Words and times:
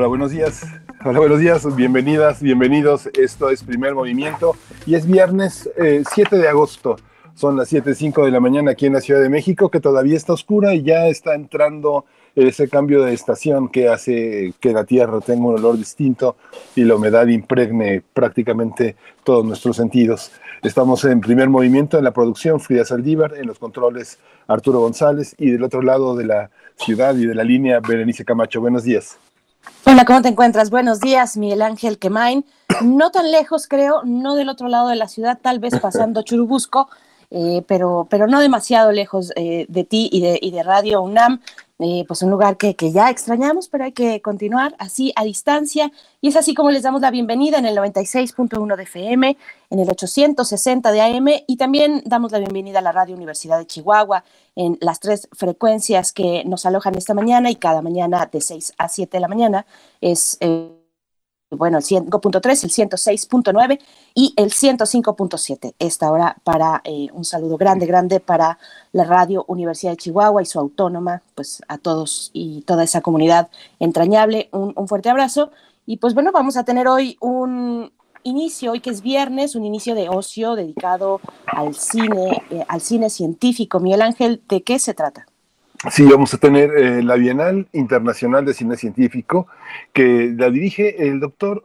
Hola, 0.00 0.08
buenos 0.08 0.30
días. 0.30 0.62
Hola, 1.04 1.18
buenos 1.18 1.40
días, 1.40 1.76
bienvenidas, 1.76 2.42
bienvenidos. 2.42 3.10
Esto 3.12 3.50
es 3.50 3.62
Primer 3.62 3.94
Movimiento 3.94 4.56
y 4.86 4.94
es 4.94 5.06
viernes 5.06 5.68
7 5.76 6.36
eh, 6.36 6.38
de 6.38 6.48
agosto. 6.48 6.96
Son 7.34 7.54
las 7.54 7.70
7.05 7.70 8.24
de 8.24 8.30
la 8.30 8.40
mañana 8.40 8.70
aquí 8.70 8.86
en 8.86 8.94
la 8.94 9.02
Ciudad 9.02 9.20
de 9.20 9.28
México, 9.28 9.70
que 9.70 9.78
todavía 9.78 10.16
está 10.16 10.32
oscura 10.32 10.72
y 10.72 10.84
ya 10.84 11.06
está 11.08 11.34
entrando 11.34 12.06
ese 12.34 12.66
cambio 12.70 13.02
de 13.02 13.12
estación 13.12 13.68
que 13.68 13.90
hace 13.90 14.54
que 14.58 14.72
la 14.72 14.84
tierra 14.84 15.20
tenga 15.20 15.44
un 15.44 15.56
olor 15.56 15.76
distinto 15.76 16.36
y 16.74 16.84
la 16.84 16.94
humedad 16.94 17.26
impregne 17.26 18.02
prácticamente 18.14 18.96
todos 19.22 19.44
nuestros 19.44 19.76
sentidos. 19.76 20.32
Estamos 20.62 21.04
en 21.04 21.20
primer 21.20 21.50
movimiento 21.50 21.98
en 21.98 22.04
la 22.04 22.12
producción, 22.12 22.58
Frida 22.58 22.86
Saldívar, 22.86 23.34
en 23.36 23.46
los 23.46 23.58
controles 23.58 24.18
Arturo 24.46 24.80
González 24.80 25.34
y 25.36 25.50
del 25.50 25.62
otro 25.62 25.82
lado 25.82 26.16
de 26.16 26.24
la 26.24 26.50
ciudad 26.76 27.14
y 27.16 27.26
de 27.26 27.34
la 27.34 27.44
línea 27.44 27.80
Berenice 27.80 28.24
Camacho. 28.24 28.62
Buenos 28.62 28.84
días. 28.84 29.18
Hola, 29.84 30.04
¿cómo 30.04 30.22
te 30.22 30.28
encuentras? 30.28 30.70
Buenos 30.70 31.00
días, 31.00 31.36
Miguel 31.36 31.62
Ángel 31.62 31.98
Quemain. 31.98 32.44
No 32.82 33.10
tan 33.10 33.30
lejos, 33.30 33.66
creo, 33.66 34.02
no 34.04 34.34
del 34.34 34.48
otro 34.48 34.68
lado 34.68 34.88
de 34.88 34.96
la 34.96 35.08
ciudad, 35.08 35.38
tal 35.40 35.58
vez 35.58 35.78
pasando 35.78 36.22
Churubusco, 36.24 36.88
eh, 37.30 37.62
pero, 37.66 38.06
pero 38.08 38.26
no 38.26 38.40
demasiado 38.40 38.92
lejos 38.92 39.32
eh, 39.36 39.66
de 39.68 39.84
ti 39.84 40.08
y 40.12 40.20
de, 40.20 40.38
y 40.40 40.50
de 40.50 40.62
Radio 40.62 41.02
UNAM. 41.02 41.40
Eh, 41.82 42.04
pues 42.06 42.20
un 42.20 42.30
lugar 42.30 42.58
que, 42.58 42.76
que, 42.76 42.92
ya 42.92 43.08
extrañamos, 43.08 43.68
pero 43.68 43.84
hay 43.84 43.92
que 43.92 44.20
continuar 44.20 44.74
así 44.78 45.12
a 45.16 45.24
distancia. 45.24 45.90
Y 46.20 46.28
es 46.28 46.36
así 46.36 46.54
como 46.54 46.70
les 46.70 46.82
damos 46.82 47.00
la 47.00 47.10
bienvenida 47.10 47.58
en 47.58 47.64
el 47.64 47.74
96.1 47.76 48.76
de 48.76 48.82
FM, 48.82 49.36
en 49.70 49.78
el 49.78 49.88
860 49.88 50.92
de 50.92 51.00
AM 51.00 51.28
y 51.46 51.56
también 51.56 52.02
damos 52.04 52.32
la 52.32 52.38
bienvenida 52.38 52.80
a 52.80 52.82
la 52.82 52.92
Radio 52.92 53.16
Universidad 53.16 53.58
de 53.58 53.66
Chihuahua 53.66 54.24
en 54.56 54.76
las 54.82 55.00
tres 55.00 55.28
frecuencias 55.32 56.12
que 56.12 56.44
nos 56.44 56.66
alojan 56.66 56.96
esta 56.96 57.14
mañana 57.14 57.50
y 57.50 57.56
cada 57.56 57.80
mañana 57.80 58.28
de 58.30 58.40
6 58.42 58.74
a 58.76 58.88
7 58.88 59.16
de 59.16 59.20
la 59.20 59.28
mañana 59.28 59.64
es... 60.00 60.36
Eh, 60.40 60.79
bueno, 61.50 61.78
el 61.78 61.84
5.3, 61.84 62.64
el 62.64 62.88
106.9 62.88 63.80
y 64.14 64.34
el 64.36 64.50
105.7. 64.50 65.74
Esta 65.78 66.10
hora 66.10 66.36
para 66.44 66.80
eh, 66.84 67.08
un 67.12 67.24
saludo 67.24 67.56
grande, 67.56 67.86
grande 67.86 68.20
para 68.20 68.58
la 68.92 69.04
Radio 69.04 69.44
Universidad 69.48 69.92
de 69.92 69.96
Chihuahua 69.96 70.42
y 70.42 70.46
su 70.46 70.58
autónoma, 70.60 71.22
pues 71.34 71.62
a 71.68 71.78
todos 71.78 72.30
y 72.32 72.62
toda 72.62 72.84
esa 72.84 73.00
comunidad 73.00 73.48
entrañable, 73.80 74.48
un, 74.52 74.74
fuerte 74.86 75.10
abrazo. 75.10 75.50
Y 75.86 75.96
pues 75.96 76.14
bueno, 76.14 76.30
vamos 76.32 76.56
a 76.56 76.64
tener 76.64 76.86
hoy 76.86 77.16
un 77.20 77.92
inicio, 78.22 78.72
hoy 78.72 78.80
que 78.80 78.90
es 78.90 79.02
viernes, 79.02 79.56
un 79.56 79.64
inicio 79.64 79.94
de 79.94 80.08
ocio 80.08 80.54
dedicado 80.54 81.20
al 81.46 81.74
cine, 81.74 82.42
eh, 82.50 82.64
al 82.68 82.80
cine 82.80 83.10
científico. 83.10 83.80
Miguel 83.80 84.02
Ángel, 84.02 84.42
¿de 84.48 84.62
qué 84.62 84.78
se 84.78 84.94
trata? 84.94 85.26
Sí, 85.88 86.04
vamos 86.04 86.34
a 86.34 86.36
tener 86.36 86.76
eh, 86.76 87.02
la 87.02 87.14
Bienal 87.14 87.66
Internacional 87.72 88.44
de 88.44 88.52
Cine 88.52 88.76
Científico, 88.76 89.46
que 89.94 90.30
la 90.36 90.50
dirige 90.50 91.08
el 91.08 91.20
doctor 91.20 91.62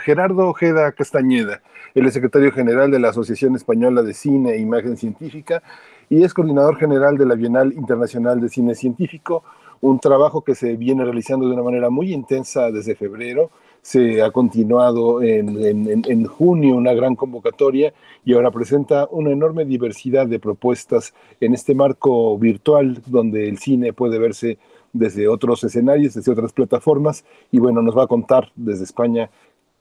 Gerardo 0.00 0.48
Ojeda 0.48 0.90
Castañeda. 0.90 1.62
Es 1.94 2.12
secretario 2.12 2.50
general 2.50 2.90
de 2.90 2.98
la 2.98 3.10
Asociación 3.10 3.54
Española 3.54 4.02
de 4.02 4.12
Cine 4.12 4.54
e 4.54 4.58
Imagen 4.58 4.96
Científica 4.96 5.62
y 6.10 6.24
es 6.24 6.34
coordinador 6.34 6.78
general 6.78 7.16
de 7.16 7.26
la 7.26 7.36
Bienal 7.36 7.72
Internacional 7.74 8.40
de 8.40 8.48
Cine 8.48 8.74
Científico, 8.74 9.44
un 9.80 10.00
trabajo 10.00 10.42
que 10.42 10.56
se 10.56 10.74
viene 10.74 11.04
realizando 11.04 11.46
de 11.46 11.52
una 11.54 11.62
manera 11.62 11.90
muy 11.90 12.12
intensa 12.12 12.72
desde 12.72 12.96
febrero 12.96 13.52
se 13.82 14.22
ha 14.22 14.30
continuado 14.30 15.22
en, 15.22 16.24
junio 16.26 16.76
una 16.76 16.92
gran 16.92 17.16
convocatoria 17.16 17.92
y 18.24 18.34
ahora 18.34 18.50
presenta 18.50 19.08
una 19.10 19.30
enorme 19.30 19.64
diversidad 19.64 20.26
de 20.26 20.38
propuestas 20.38 21.14
en 21.40 21.54
este 21.54 21.74
marco 21.74 22.38
virtual 22.38 23.00
donde 23.06 23.48
el 23.48 23.58
cine 23.58 23.92
puede 23.92 24.18
verse 24.18 24.58
desde 24.92 25.28
otros 25.28 25.64
escenarios, 25.64 26.14
desde 26.14 26.32
otras 26.32 26.52
plataformas 26.52 27.24
y 27.50 27.58
bueno, 27.58 27.82
nos 27.82 27.96
va 27.96 28.04
a 28.04 28.08
contar 28.08 28.50
desde 28.56 28.84
España 28.84 29.30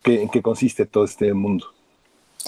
en 0.06 0.30
qué 0.30 0.42
consiste 0.42 0.86
todo 0.86 1.04
este 1.04 1.34
mundo. 1.34 1.68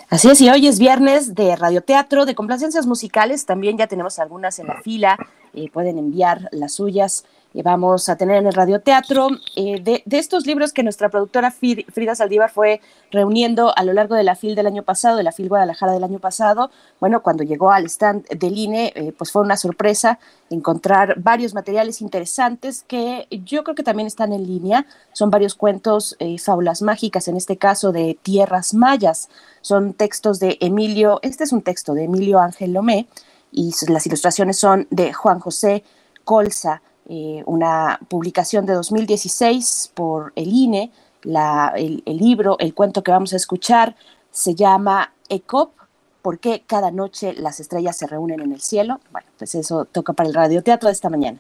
Así 0.10 0.30
es, 0.30 0.40
y 0.42 0.50
hoy 0.50 0.68
es 0.68 0.80
viernes 0.80 1.36
de 1.36 1.56
radioteatro, 1.56 2.26
de 2.26 2.36
complacencias 2.36 2.88
musicales, 2.88 3.46
también 3.46 3.78
ya 3.78 3.88
tenemos 3.88 4.20
algunas 4.20 4.60
en 4.60 4.68
la 4.68 4.82
fila, 4.82 5.18
eh, 5.54 5.70
pueden 5.72 5.98
enviar 5.98 6.48
las 6.52 6.74
suyas 6.74 7.26
vamos 7.54 8.10
a 8.10 8.16
tener 8.16 8.38
en 8.38 8.48
el 8.48 8.54
radioteatro 8.54 9.30
eh, 9.56 9.82
de, 9.82 10.04
estos 10.18 10.46
libros 10.46 10.72
que 10.72 10.84
nuestra 10.84 11.10
productora 11.10 11.52
Frida 11.52 12.16
Saldívar 12.16 12.52
fue 12.52 12.80
reuniendo 13.12 13.76
a 13.76 13.84
lo 13.84 13.94
largo 13.94 14.16
de 14.16 14.24
la 14.24 14.36
FIL 14.36 14.56
del 14.56 14.68
año 14.68 14.84
pasado, 14.84 15.18
de 15.18 15.24
la 15.24 15.32
FIL 15.32 15.50
Guadalajara 15.50 15.94
del 15.94 16.04
año 16.04 16.20
pasado. 16.20 16.70
Bueno, 17.00 17.24
cuando 17.24 17.44
llegó 17.44 17.72
al 17.72 17.86
stand 17.86 18.28
del 18.28 18.58
INE, 18.58 18.94
eh, 18.96 19.14
pues 19.18 19.32
fue 19.32 19.42
una 19.42 19.58
sorpresa 19.58 20.20
encontrar 20.50 21.16
varios 21.20 21.54
materiales 21.54 22.02
interesantes 22.02 22.84
que 22.88 23.28
yo 23.30 23.64
creo 23.64 23.76
que 23.76 23.84
también 23.84 24.08
están 24.08 24.32
en 24.32 24.46
línea. 24.46 24.86
Son 25.14 25.30
varios 25.30 25.56
cuentos, 25.56 26.16
eh, 26.20 26.38
fábulas 26.38 26.82
mágicas, 26.82 27.28
en 27.28 27.36
este 27.36 27.58
caso 27.58 27.92
de 27.92 28.18
tierras 28.22 28.74
mayas. 28.74 29.30
Son 29.62 29.94
textos 29.94 30.40
de 30.40 30.58
Emilio, 30.62 31.20
este 31.24 31.44
es 31.44 31.52
un 31.52 31.62
texto 31.62 31.94
de 31.94 32.04
Emilio 32.04 32.40
Ángel 32.40 32.74
Lomé 32.74 33.08
y 33.52 33.74
las 33.88 34.06
ilustraciones 34.06 34.58
son 34.58 34.88
de 34.92 35.14
Juan 35.14 35.40
José 35.40 35.84
Colza. 36.24 36.82
Eh, 37.12 37.42
una 37.48 38.00
publicación 38.08 38.68
de 38.68 38.74
2016 38.74 39.94
por 39.96 40.32
el 40.36 40.48
INE. 40.50 40.92
el, 41.26 42.04
libro, 42.06 42.56
el 42.60 42.76
cuento 42.76 43.02
que 43.02 43.12
vamos 43.12 43.34
a 43.34 43.36
escuchar 43.36 43.96
se 44.30 44.54
llama 44.54 45.12
ECOP, 45.28 45.72
¿por 46.22 46.38
qué 46.38 46.64
cada 46.68 46.92
noche 46.92 47.34
las 47.34 47.60
estrellas 47.60 47.98
se 47.98 48.06
reúnen 48.06 48.42
en 48.42 48.52
el 48.52 48.62
cielo? 48.62 49.00
Bueno, 49.12 49.28
pues 49.40 49.56
eso 49.56 49.86
toca 49.86 50.14
para 50.14 50.30
el 50.30 50.36
radioteatro 50.36 50.88
de 50.88 50.94
esta 50.94 51.10
mañana. 51.10 51.40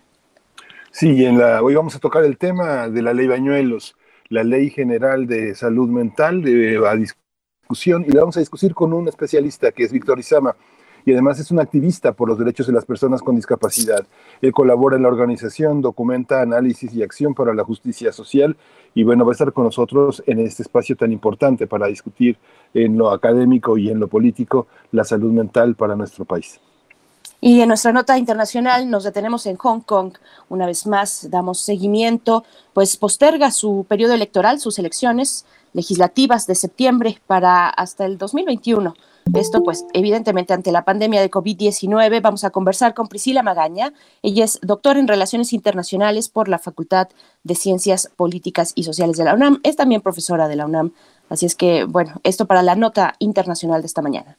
Sí, 0.90 1.24
en 1.24 1.38
la, 1.38 1.62
hoy 1.62 1.76
vamos 1.76 1.96
a 1.96 2.00
tocar 2.00 2.24
el 2.24 2.40
tema 2.40 2.90
de 2.90 3.04
la 3.04 3.14
ley 3.14 3.28
Bañuelos, 3.28 3.96
la 4.30 4.44
ley 4.44 4.72
general 4.72 5.28
de 5.28 5.54
salud 5.54 5.88
mental, 5.88 6.42
de, 6.42 6.82
a 6.84 6.96
discusión, 6.96 8.06
y 8.08 8.12
la 8.12 8.22
vamos 8.22 8.38
a 8.38 8.40
discutir 8.40 8.74
con 8.74 8.92
un 8.92 9.08
especialista 9.08 9.72
que 9.72 9.84
es 9.84 9.92
Víctor 9.92 10.18
Izama 10.18 10.56
y 11.06 11.14
además 11.14 11.40
es 11.40 11.52
un 11.52 11.60
activista 11.60 12.14
por 12.14 12.30
los 12.30 12.38
derechos 12.38 12.68
de 12.68 12.74
las 12.74 12.86
personas 12.86 13.22
con 13.22 13.36
discapacidad. 13.36 14.06
Él 14.42 14.52
colabora 14.52 14.98
en 14.98 15.04
la 15.04 15.10
organización, 15.10 15.82
documenta 15.82 16.42
análisis 16.42 16.94
y 16.94 17.04
acción 17.04 17.34
para 17.34 17.54
la 17.54 17.64
justicia 17.64 18.12
social 18.12 18.58
y 18.94 19.04
bueno, 19.04 19.26
va 19.26 19.32
a 19.32 19.34
estar 19.34 19.54
con 19.54 19.66
nosotros 19.66 20.24
en 20.26 20.40
este 20.40 20.64
espacio 20.64 20.96
tan 20.96 21.12
importante 21.12 21.68
para 21.68 21.88
discutir 21.88 22.38
en 22.74 22.98
lo 22.98 23.12
académico 23.12 23.78
y 23.78 23.90
en 23.90 24.00
lo 24.00 24.08
político 24.08 24.68
la 24.92 25.04
salud 25.04 25.32
mental 25.32 25.76
para 25.76 25.96
nuestro 25.96 26.26
país. 26.26 26.60
Y 27.42 27.62
en 27.62 27.70
nuestra 27.70 27.94
nota 27.94 28.18
internacional 28.18 28.90
nos 28.90 29.06
detenemos 29.06 29.46
en 29.46 29.56
Hong 29.56 29.80
Kong. 29.82 30.14
Una 30.50 30.66
vez 30.66 30.86
más 30.86 31.30
damos 31.30 31.62
seguimiento, 31.62 32.44
pues 32.74 32.98
posterga 32.98 33.50
su 33.52 33.86
periodo 33.88 34.14
electoral, 34.14 34.60
sus 34.60 34.78
elecciones 34.78 35.46
legislativas 35.74 36.48
de 36.48 36.56
septiembre 36.56 37.22
para 37.28 37.70
hasta 37.70 38.06
el 38.06 38.18
2021. 38.18 38.94
Esto, 39.34 39.64
pues, 39.64 39.86
evidentemente 39.94 40.54
ante 40.54 40.72
la 40.72 40.86
pandemia 40.86 41.22
de 41.22 41.30
COVID-19, 41.30 42.22
vamos 42.22 42.44
a 42.44 42.50
conversar 42.50 42.94
con 42.94 43.08
Priscila 43.08 43.44
Magaña. 43.44 43.94
Ella 44.22 44.46
es 44.46 44.60
doctora 44.62 45.00
en 45.00 45.08
Relaciones 45.08 45.54
Internacionales 45.54 46.30
por 46.30 46.48
la 46.48 46.60
Facultad 46.60 47.10
de 47.44 47.56
Ciencias 47.56 48.12
Políticas 48.16 48.72
y 48.76 48.84
Sociales 48.84 49.18
de 49.18 49.26
la 49.26 49.34
UNAM. 49.34 49.60
Es 49.64 49.76
también 49.76 50.02
profesora 50.02 50.48
de 50.48 50.56
la 50.56 50.66
UNAM. 50.66 50.92
Así 51.30 51.46
es 51.46 51.56
que, 51.56 51.84
bueno, 51.84 52.20
esto 52.24 52.46
para 52.46 52.64
la 52.64 52.76
nota 52.76 53.16
internacional 53.20 53.82
de 53.82 53.88
esta 53.88 54.02
mañana. 54.02 54.38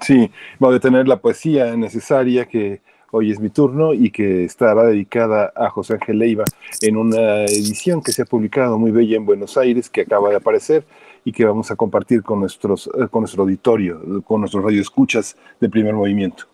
Sí, 0.00 0.30
voy 0.58 0.76
a 0.76 0.80
tener 0.80 1.08
la 1.08 1.18
poesía 1.18 1.76
necesaria 1.76 2.46
que 2.46 2.80
hoy 3.10 3.30
es 3.30 3.40
mi 3.40 3.50
turno 3.50 3.92
y 3.92 4.10
que 4.10 4.44
estará 4.44 4.84
dedicada 4.84 5.52
a 5.54 5.68
José 5.70 5.94
Ángel 5.94 6.18
Leiva 6.18 6.44
en 6.80 6.96
una 6.96 7.44
edición 7.44 8.02
que 8.02 8.12
se 8.12 8.22
ha 8.22 8.24
publicado 8.24 8.78
muy 8.78 8.92
bella 8.92 9.16
en 9.16 9.26
Buenos 9.26 9.56
Aires, 9.56 9.90
que 9.90 10.02
acaba 10.02 10.30
de 10.30 10.36
aparecer 10.36 10.84
y 11.24 11.32
que 11.32 11.44
vamos 11.44 11.70
a 11.70 11.76
compartir 11.76 12.22
con, 12.22 12.40
nuestros, 12.40 12.88
eh, 12.98 13.08
con 13.10 13.22
nuestro 13.22 13.42
auditorio, 13.42 14.22
con 14.24 14.40
nuestros 14.40 14.64
radioescuchas 14.64 15.36
de 15.60 15.68
primer 15.68 15.94
movimiento. 15.94 16.44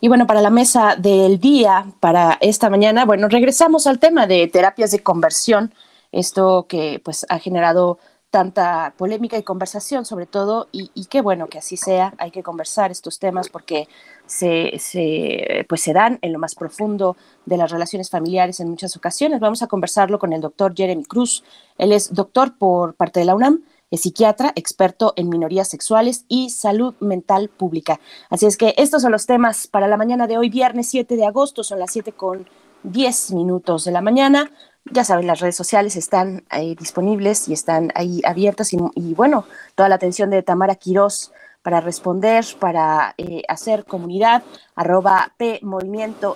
Y 0.00 0.08
bueno, 0.08 0.26
para 0.26 0.40
la 0.40 0.50
mesa 0.50 0.96
del 0.96 1.40
día, 1.40 1.86
para 2.00 2.38
esta 2.40 2.70
mañana, 2.70 3.04
bueno, 3.04 3.28
regresamos 3.28 3.86
al 3.86 3.98
tema 3.98 4.26
de 4.26 4.46
terapias 4.46 4.90
de 4.90 5.00
conversión, 5.00 5.72
esto 6.12 6.66
que 6.68 7.00
pues 7.04 7.26
ha 7.28 7.38
generado 7.38 7.98
tanta 8.30 8.94
polémica 8.96 9.38
y 9.38 9.42
conversación 9.42 10.04
sobre 10.04 10.26
todo, 10.26 10.68
y, 10.72 11.06
qué 11.06 11.20
bueno 11.22 11.46
que 11.46 11.58
así 11.58 11.76
sea, 11.76 12.14
hay 12.18 12.30
que 12.30 12.42
conversar 12.42 12.90
estos 12.90 13.18
temas 13.18 13.48
porque 13.48 13.88
se, 14.26 14.78
se, 14.78 15.64
pues 15.68 15.80
se 15.80 15.92
dan 15.92 16.18
en 16.20 16.32
lo 16.32 16.38
más 16.38 16.54
profundo 16.54 17.16
de 17.46 17.56
las 17.56 17.70
relaciones 17.70 18.10
familiares 18.10 18.60
en 18.60 18.68
muchas 18.68 18.96
ocasiones. 18.96 19.40
Vamos 19.40 19.62
a 19.62 19.66
conversarlo 19.66 20.18
con 20.18 20.32
el 20.32 20.40
doctor 20.40 20.74
Jeremy 20.76 21.04
Cruz, 21.04 21.42
él 21.78 21.92
es 21.92 22.12
doctor 22.12 22.58
por 22.58 22.94
parte 22.94 23.20
de 23.20 23.26
la 23.26 23.34
UNAM, 23.34 23.62
es 23.90 24.02
psiquiatra, 24.02 24.52
experto 24.54 25.14
en 25.16 25.30
minorías 25.30 25.68
sexuales 25.68 26.26
y 26.28 26.50
salud 26.50 26.94
mental 27.00 27.48
pública. 27.48 28.00
Así 28.28 28.44
es 28.44 28.58
que 28.58 28.74
estos 28.76 29.00
son 29.00 29.12
los 29.12 29.24
temas 29.24 29.66
para 29.66 29.88
la 29.88 29.96
mañana 29.96 30.26
de 30.26 30.36
hoy, 30.36 30.50
viernes 30.50 30.88
7 30.88 31.16
de 31.16 31.24
agosto, 31.24 31.64
son 31.64 31.78
las 31.78 31.92
7 31.92 32.12
con 32.12 32.46
10 32.82 33.32
minutos 33.32 33.84
de 33.84 33.92
la 33.92 34.02
mañana. 34.02 34.50
Ya 34.90 35.04
saben, 35.04 35.26
las 35.26 35.40
redes 35.40 35.56
sociales 35.56 35.96
están 35.96 36.44
ahí 36.48 36.74
disponibles 36.74 37.48
y 37.48 37.52
están 37.52 37.90
ahí 37.94 38.22
abiertas 38.24 38.72
y, 38.72 39.14
bueno, 39.14 39.44
toda 39.74 39.88
la 39.88 39.96
atención 39.96 40.30
de 40.30 40.42
Tamara 40.42 40.76
Quirós 40.76 41.32
para 41.62 41.80
responder, 41.80 42.44
para 42.58 43.14
eh, 43.18 43.42
hacer 43.48 43.84
comunidad, 43.84 44.42
arroba 44.74 45.32
P 45.36 45.60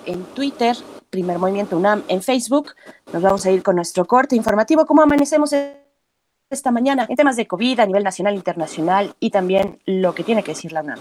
en 0.07 0.25
Twitter, 0.35 0.77
Primer 1.09 1.39
Movimiento 1.39 1.77
UNAM 1.77 2.03
en 2.09 2.23
Facebook. 2.23 2.73
Nos 3.13 3.23
vamos 3.23 3.47
a 3.47 3.51
ir 3.51 3.63
con 3.63 3.77
nuestro 3.77 4.05
corte 4.07 4.37
informativo. 4.37 4.85
¿Cómo 4.85 5.03
amanecemos 5.03 5.55
esta 6.51 6.71
mañana 6.71 7.07
en 7.09 7.17
temas 7.17 7.37
de 7.37 7.47
COVID 7.47 7.81
a 7.81 7.87
nivel 7.87 8.05
nacional, 8.05 8.35
internacional 8.35 9.15
y 9.21 9.31
también 9.31 9.81
lo 9.87 10.15
que 10.15 10.25
tiene 10.25 10.43
que 10.43 10.53
decir 10.53 10.73
la 10.73 10.83
UNAM? 10.83 10.99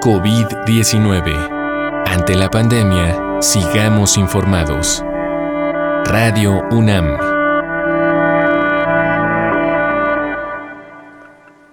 COVID-19. 0.00 1.60
Ante 2.06 2.34
la 2.34 2.50
pandemia, 2.50 3.31
sigamos 3.42 4.16
informados. 4.18 5.02
Radio 6.04 6.62
UNAM. 6.70 7.18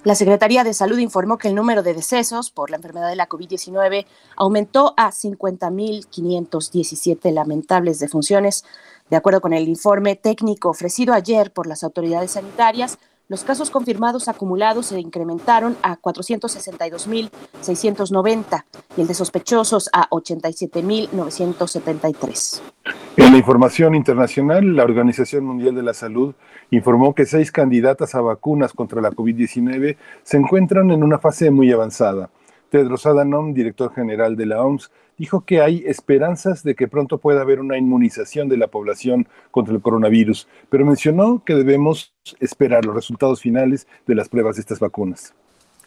La 0.03 0.15
Secretaría 0.15 0.63
de 0.63 0.73
Salud 0.73 0.97
informó 0.97 1.37
que 1.37 1.47
el 1.47 1.53
número 1.53 1.83
de 1.83 1.93
decesos 1.93 2.49
por 2.49 2.71
la 2.71 2.77
enfermedad 2.77 3.09
de 3.09 3.15
la 3.15 3.29
COVID-19 3.29 4.07
aumentó 4.35 4.95
a 4.97 5.11
50.517 5.11 7.31
lamentables 7.31 7.99
defunciones. 7.99 8.65
De 9.11 9.17
acuerdo 9.17 9.39
con 9.39 9.53
el 9.53 9.67
informe 9.67 10.15
técnico 10.15 10.69
ofrecido 10.69 11.13
ayer 11.13 11.53
por 11.53 11.67
las 11.67 11.83
autoridades 11.83 12.31
sanitarias, 12.31 12.97
los 13.29 13.43
casos 13.43 13.69
confirmados 13.69 14.27
acumulados 14.27 14.87
se 14.87 14.99
incrementaron 14.99 15.77
a 15.83 15.97
462.690 15.97 18.65
y 18.97 19.01
el 19.01 19.07
de 19.07 19.13
sospechosos 19.13 19.87
a 19.93 20.09
87.973. 20.09 22.61
En 23.17 23.31
la 23.31 23.37
información 23.37 23.93
internacional, 23.93 24.75
la 24.75 24.83
Organización 24.83 25.45
Mundial 25.45 25.75
de 25.75 25.83
la 25.83 25.93
Salud 25.93 26.33
informó 26.71 27.13
que 27.13 27.27
seis 27.27 27.51
candidatas 27.51 28.15
a 28.15 28.21
vacunas 28.21 28.73
contra 28.73 28.99
la 28.99 29.11
COVID-19 29.11 29.95
se 30.23 30.37
encuentran 30.37 30.89
en 30.89 31.03
una 31.03 31.19
fase 31.19 31.51
muy 31.51 31.71
avanzada. 31.71 32.31
Tedros 32.69 33.05
Adhanom, 33.05 33.53
director 33.53 33.93
general 33.93 34.35
de 34.35 34.45
la 34.45 34.61
OMS, 34.61 34.91
dijo 35.17 35.41
que 35.41 35.61
hay 35.61 35.83
esperanzas 35.85 36.63
de 36.63 36.75
que 36.75 36.87
pronto 36.87 37.17
pueda 37.17 37.41
haber 37.41 37.59
una 37.59 37.77
inmunización 37.77 38.47
de 38.47 38.57
la 38.57 38.67
población 38.67 39.27
contra 39.51 39.73
el 39.73 39.81
coronavirus, 39.81 40.47
pero 40.69 40.85
mencionó 40.85 41.43
que 41.43 41.55
debemos 41.55 42.13
esperar 42.39 42.85
los 42.85 42.95
resultados 42.95 43.41
finales 43.41 43.87
de 44.07 44.15
las 44.15 44.29
pruebas 44.29 44.55
de 44.55 44.61
estas 44.61 44.79
vacunas. 44.79 45.33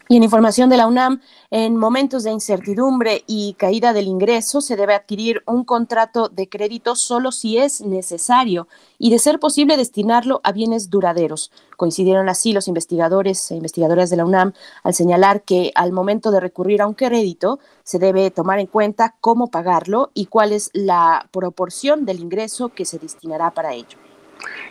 Y 0.09 0.17
en 0.17 0.23
información 0.23 0.69
de 0.69 0.75
la 0.75 0.85
UNAM, 0.85 1.21
en 1.49 1.77
momentos 1.77 2.23
de 2.23 2.31
incertidumbre 2.31 3.23
y 3.25 3.53
caída 3.53 3.93
del 3.93 4.07
ingreso, 4.07 4.59
se 4.59 4.75
debe 4.75 4.93
adquirir 4.93 5.43
un 5.45 5.63
contrato 5.63 6.27
de 6.27 6.49
crédito 6.49 6.95
solo 6.95 7.31
si 7.31 7.57
es 7.57 7.79
necesario 7.79 8.67
y, 8.97 9.11
de 9.11 9.19
ser 9.19 9.39
posible, 9.39 9.77
destinarlo 9.77 10.41
a 10.43 10.51
bienes 10.51 10.89
duraderos. 10.89 11.51
Coincidieron 11.77 12.27
así 12.27 12.51
los 12.51 12.67
investigadores 12.67 13.49
e 13.51 13.55
investigadoras 13.55 14.09
de 14.09 14.17
la 14.17 14.25
UNAM 14.25 14.51
al 14.83 14.93
señalar 14.93 15.43
que 15.43 15.71
al 15.73 15.93
momento 15.93 16.31
de 16.31 16.41
recurrir 16.41 16.81
a 16.81 16.87
un 16.87 16.95
crédito 16.95 17.59
se 17.83 17.97
debe 17.97 18.29
tomar 18.29 18.59
en 18.59 18.67
cuenta 18.67 19.15
cómo 19.21 19.47
pagarlo 19.47 20.11
y 20.13 20.25
cuál 20.25 20.51
es 20.51 20.69
la 20.73 21.29
proporción 21.31 22.05
del 22.05 22.19
ingreso 22.19 22.69
que 22.69 22.83
se 22.83 22.99
destinará 22.99 23.51
para 23.51 23.73
ello. 23.73 23.97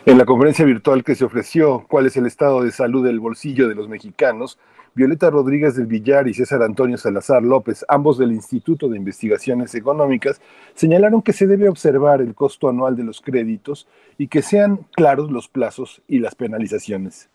En 0.04 0.18
la 0.18 0.26
conferencia 0.26 0.66
virtual 0.66 1.02
que 1.02 1.14
se 1.14 1.24
ofreció, 1.24 1.86
¿Cuál 1.88 2.06
es 2.06 2.16
el 2.18 2.26
estado 2.26 2.62
de 2.62 2.70
salud 2.70 3.04
del 3.04 3.20
bolsillo 3.20 3.68
de 3.68 3.74
los 3.74 3.88
mexicanos? 3.88 4.58
Violeta 4.94 5.30
Rodríguez 5.30 5.74
del 5.74 5.86
Villar 5.86 6.28
y 6.28 6.34
César 6.34 6.62
Antonio 6.62 6.98
Salazar 6.98 7.42
López, 7.42 7.84
ambos 7.88 8.18
del 8.18 8.32
Instituto 8.32 8.88
de 8.88 8.98
Investigaciones 8.98 9.74
Económicas, 9.74 10.40
señalaron 10.74 11.22
que 11.22 11.32
se 11.32 11.46
debe 11.46 11.70
observar 11.70 12.20
el 12.20 12.34
costo 12.34 12.68
anual 12.68 12.94
de 12.94 13.04
los 13.04 13.22
créditos 13.22 13.88
y 14.18 14.28
que 14.28 14.42
sean 14.42 14.80
claros 14.94 15.30
los 15.30 15.48
plazos 15.48 16.02
y 16.08 16.18
las 16.18 16.34
penalizaciones. 16.34 17.30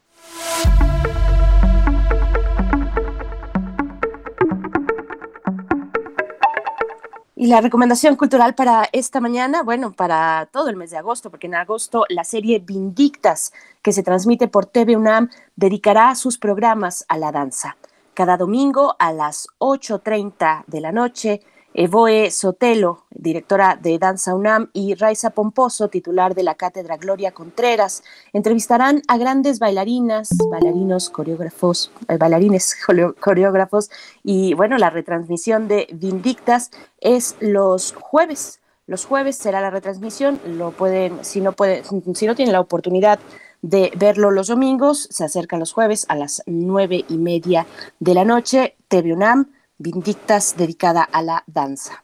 Y 7.40 7.46
la 7.46 7.62
recomendación 7.62 8.16
cultural 8.16 8.56
para 8.56 8.90
esta 8.92 9.22
mañana, 9.22 9.62
bueno, 9.62 9.92
para 9.92 10.50
todo 10.52 10.70
el 10.70 10.76
mes 10.76 10.90
de 10.90 10.98
agosto, 10.98 11.30
porque 11.30 11.46
en 11.46 11.54
agosto 11.54 12.06
la 12.10 12.24
serie 12.24 12.58
Vindictas, 12.58 13.54
que 13.84 13.94
se 13.94 14.02
transmite 14.02 14.48
por 14.48 14.66
TV 14.66 14.98
UNAM, 14.98 15.30
dedicará 15.56 16.16
sus 16.16 16.40
programas 16.40 17.06
a 17.08 17.16
la 17.20 17.32
danza. 17.32 17.78
Cada 18.16 18.38
domingo 18.38 18.96
a 18.98 19.14
las 19.14 19.50
8.30 19.60 20.64
de 20.66 20.82
la 20.82 20.92
noche, 20.92 21.42
Evoe 21.80 22.32
Sotelo, 22.32 23.06
directora 23.12 23.78
de 23.80 24.00
Danza 24.00 24.34
UNAM, 24.34 24.72
y 24.74 24.96
Raiza 24.96 25.30
Pomposo, 25.30 25.90
titular 25.90 26.34
de 26.34 26.42
la 26.42 26.56
Cátedra 26.56 26.98
Gloria 26.98 27.34
Contreras, 27.34 28.04
entrevistarán 28.34 29.04
a 29.08 29.20
grandes 29.20 29.60
bailarinas, 29.60 30.30
bailarinos, 30.50 31.12
coreógrafos, 31.12 31.92
eh, 32.08 32.18
bailarines 32.18 32.76
coreógrafos, 33.20 33.92
y 34.24 34.56
bueno, 34.56 34.80
la 34.80 34.90
retransmisión 34.90 35.68
de 35.68 35.88
Vindictas 35.94 36.72
es 37.00 37.36
los 37.42 37.94
jueves. 37.94 38.60
Los 38.88 39.06
jueves 39.06 39.36
será 39.36 39.62
la 39.62 39.70
retransmisión, 39.70 40.40
lo 40.48 40.72
pueden, 40.72 41.24
si 41.24 41.42
no 41.42 41.52
pueden, 41.52 41.84
si 42.16 42.26
no 42.26 42.34
tienen 42.34 42.54
la 42.54 42.62
oportunidad 42.62 43.20
de 43.62 43.92
verlo 43.96 44.32
los 44.32 44.48
domingos, 44.48 45.08
se 45.12 45.26
acercan 45.26 45.60
los 45.60 45.74
jueves 45.74 46.08
a 46.10 46.16
las 46.16 46.42
nueve 46.48 47.06
y 47.08 47.20
media 47.20 47.68
de 48.00 48.16
la 48.16 48.26
noche, 48.26 48.76
TV 48.88 49.14
UNAM, 49.14 49.52
Vindictas 49.80 50.56
dedicada 50.58 51.04
a 51.04 51.22
la 51.22 51.44
danza. 51.46 52.02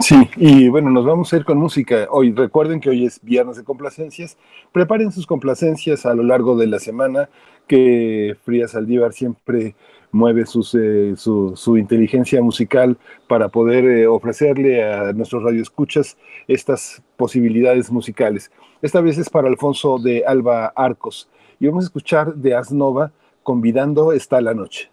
Sí, 0.00 0.16
y 0.36 0.68
bueno, 0.68 0.90
nos 0.90 1.04
vamos 1.04 1.32
a 1.32 1.36
ir 1.36 1.44
con 1.44 1.58
música. 1.58 2.06
Hoy 2.10 2.32
recuerden 2.32 2.80
que 2.80 2.90
hoy 2.90 3.06
es 3.06 3.20
viernes 3.22 3.56
de 3.56 3.64
complacencias. 3.64 4.36
Preparen 4.72 5.12
sus 5.12 5.26
complacencias 5.26 6.06
a 6.06 6.14
lo 6.14 6.22
largo 6.22 6.56
de 6.56 6.66
la 6.66 6.78
semana, 6.78 7.28
que 7.66 8.36
Fría 8.44 8.68
Saldívar 8.68 9.12
siempre 9.12 9.74
mueve 10.12 10.42
eh, 10.42 11.14
su, 11.16 11.76
inteligencia 11.78 12.42
musical 12.42 12.98
para 13.28 13.48
poder 13.48 13.84
eh, 13.84 14.06
ofrecerle 14.06 14.82
a 14.82 15.12
nuestros 15.12 15.42
radioescuchas 15.42 16.16
estas 16.48 17.02
posibilidades 17.16 17.90
musicales. 17.90 18.50
Esta 18.82 19.00
vez 19.00 19.18
es 19.18 19.30
para 19.30 19.48
Alfonso 19.48 19.98
de 19.98 20.24
Alba 20.26 20.72
Arcos 20.74 21.28
y 21.58 21.66
vamos 21.66 21.84
a 21.84 21.86
escuchar 21.86 22.34
de 22.34 22.54
Asnova 22.54 23.12
convidando 23.42 24.12
Está 24.12 24.40
la 24.40 24.54
noche. 24.54 24.90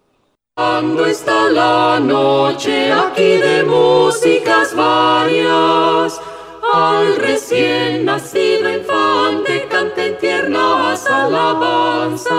Cuando 0.58 1.06
está 1.06 1.52
la 1.52 2.00
noche 2.00 2.92
aquí 2.92 3.38
de 3.38 3.64
músicas 3.64 4.76
varias, 4.76 6.20
al 6.74 7.16
recién 7.18 8.06
nacido 8.06 8.68
infante 8.68 9.68
canten 9.70 10.18
tiernas 10.18 11.06
alabanzas. 11.06 12.34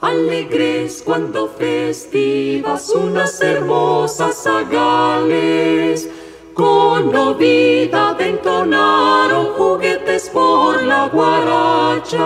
Alegres 0.00 1.02
cuando 1.04 1.48
festivas 1.48 2.88
unas 2.88 3.38
hermosas 3.42 4.34
sagales, 4.36 6.08
con 6.54 7.12
novedad 7.12 8.18
entonaron 8.18 9.48
juguetes 9.58 10.30
por 10.30 10.82
la 10.84 11.08
guaracha. 11.08 12.24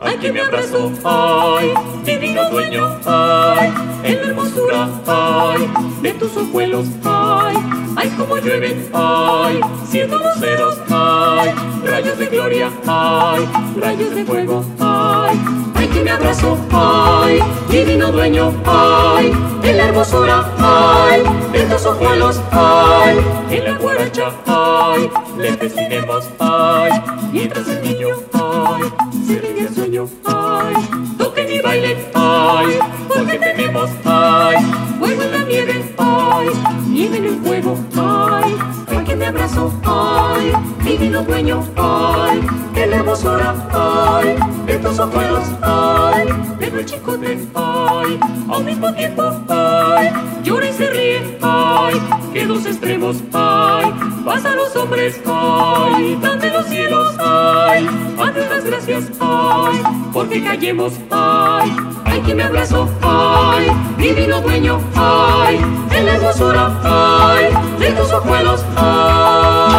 Ay, 0.00 0.16
que 0.18 0.32
me 0.32 0.40
abrazó, 0.40 0.92
ay, 1.04 1.74
divino 2.04 2.48
dueño, 2.50 2.86
ay, 3.04 3.72
en 4.04 4.16
la 4.16 4.28
hermosura, 4.28 4.88
ay, 5.08 5.68
de 6.00 6.12
tus 6.12 6.36
ojuelos, 6.36 6.86
ay, 7.04 7.56
ay, 7.96 8.08
como 8.16 8.36
llueven, 8.36 8.88
ay, 8.92 9.60
siendo 9.84 10.18
luceros, 10.18 10.78
ay, 10.88 11.52
rayos 11.84 12.16
de 12.16 12.26
gloria, 12.26 12.70
ay, 12.86 13.48
rayos 13.76 14.14
de 14.14 14.24
fuego, 14.24 14.64
ay, 14.78 15.36
ay, 15.74 15.88
que 15.88 16.00
me 16.04 16.10
abrazó, 16.12 16.56
ay, 16.70 17.40
divino 17.68 18.12
dueño, 18.12 18.54
ay, 18.66 19.32
en 19.64 19.76
la 19.78 19.84
hermosura, 19.88 20.54
ay, 20.58 21.22
de 21.52 21.62
tus 21.64 21.84
ojuelos, 21.86 22.40
ay, 22.52 23.18
en 23.50 23.64
la 23.64 23.72
guaracha, 23.78 24.30
ay, 24.46 25.10
le 25.36 25.56
destinemos, 25.56 26.24
ay, 26.38 26.92
mientras 27.32 27.66
el 27.66 27.82
niño, 27.82 28.08
ay, 28.32 28.82
se 29.26 29.57
sueño, 29.98 30.08
ay, 30.24 30.74
toquen 31.18 31.52
y 31.52 31.60
bailen, 31.60 31.98
ay, 32.14 32.78
porque 33.08 33.38
tenemos, 33.38 33.90
ay, 34.04 34.56
fuego 34.98 35.22
en 35.22 35.32
la 35.32 35.44
nieve, 35.44 35.94
ay, 35.98 36.46
nieve 36.88 37.16
en 37.16 37.24
el 37.24 37.36
fuego, 37.40 37.78
ay, 37.96 38.56
ay 38.88 39.04
que 39.04 39.16
me 39.16 39.26
abrazo, 39.26 39.72
ay, 39.84 40.52
divino 40.84 41.22
dueño, 41.22 41.64
ay, 41.76 42.40
de 42.74 42.86
la 42.86 42.96
hermosura, 42.96 43.54
ay, 43.72 44.36
de 44.66 44.78
tus 44.78 44.98
ojuelos, 44.98 45.48
ay, 45.62 46.28
de 46.70 46.84
chico 46.84 47.16
de 47.16 47.38
ay, 47.54 48.20
al 48.50 48.64
mismo 48.64 48.92
tiempo, 48.92 49.22
ay, 49.48 50.10
llora 50.44 50.68
y 50.68 50.72
se 50.72 50.90
ríe, 50.90 51.38
ay, 51.40 51.94
que 52.32 52.46
dos 52.46 52.66
extremos, 52.66 53.16
ay, 53.32 53.92
pasa 54.24 54.54
los 54.54 54.76
hombres, 54.76 55.18
ay, 55.24 56.18
dan 56.20 56.38
de 56.38 56.50
los 56.50 56.66
cielos, 56.66 57.14
ay, 57.18 57.88
antes 58.18 58.50
las 58.50 58.64
gracias, 58.64 59.10
ay, 59.18 59.82
porque 60.12 60.44
callemos, 60.44 60.92
ay, 61.10 61.72
ay, 62.04 62.20
que 62.20 62.34
me 62.34 62.42
abrazo, 62.42 62.86
ay, 63.00 63.68
divino 63.96 64.42
dueño, 64.42 64.78
ay, 64.94 65.58
de 65.88 66.02
la 66.02 66.16
hermosura, 66.16 66.80
ay, 66.84 67.46
de 67.78 67.92
tus 67.92 68.12
ojuelos, 68.12 68.62
ay. 68.76 69.78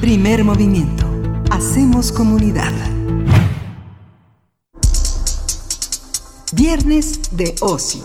Primer 0.00 0.44
movimiento. 0.44 1.11
Hacemos 1.64 2.10
comunidad. 2.10 2.72
Viernes 6.56 7.36
de 7.36 7.54
ocio. 7.60 8.02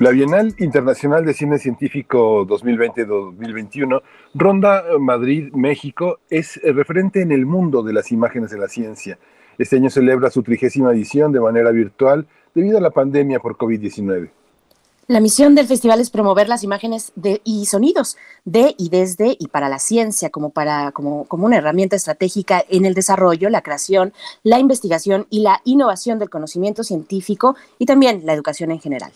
La 0.00 0.10
Bienal 0.10 0.54
Internacional 0.58 1.24
de 1.24 1.32
Cine 1.32 1.56
Científico 1.56 2.46
2020-2021, 2.46 4.02
Ronda 4.34 4.84
Madrid, 5.00 5.50
México, 5.54 6.18
es 6.28 6.60
referente 6.62 7.22
en 7.22 7.32
el 7.32 7.46
mundo 7.46 7.82
de 7.82 7.94
las 7.94 8.12
imágenes 8.12 8.50
de 8.50 8.58
la 8.58 8.68
ciencia. 8.68 9.18
Este 9.56 9.76
año 9.76 9.88
celebra 9.88 10.28
su 10.30 10.42
trigésima 10.42 10.92
edición 10.92 11.32
de 11.32 11.40
manera 11.40 11.70
virtual 11.70 12.26
debido 12.54 12.76
a 12.76 12.82
la 12.82 12.90
pandemia 12.90 13.40
por 13.40 13.56
COVID-19. 13.56 14.28
La 15.10 15.20
misión 15.20 15.54
del 15.54 15.66
festival 15.66 16.00
es 16.00 16.10
promover 16.10 16.50
las 16.50 16.62
imágenes 16.62 17.14
y 17.42 17.64
sonidos 17.64 18.18
de 18.44 18.74
y 18.76 18.90
desde 18.90 19.38
y 19.38 19.48
para 19.48 19.70
la 19.70 19.78
ciencia 19.78 20.28
como, 20.28 20.50
para, 20.50 20.92
como, 20.92 21.24
como 21.24 21.46
una 21.46 21.56
herramienta 21.56 21.96
estratégica 21.96 22.62
en 22.68 22.84
el 22.84 22.92
desarrollo, 22.92 23.48
la 23.48 23.62
creación, 23.62 24.12
la 24.42 24.58
investigación 24.58 25.26
y 25.30 25.40
la 25.40 25.62
innovación 25.64 26.18
del 26.18 26.28
conocimiento 26.28 26.84
científico 26.84 27.56
y 27.78 27.86
también 27.86 28.26
la 28.26 28.34
educación 28.34 28.70
en 28.70 28.80
general. 28.80 29.10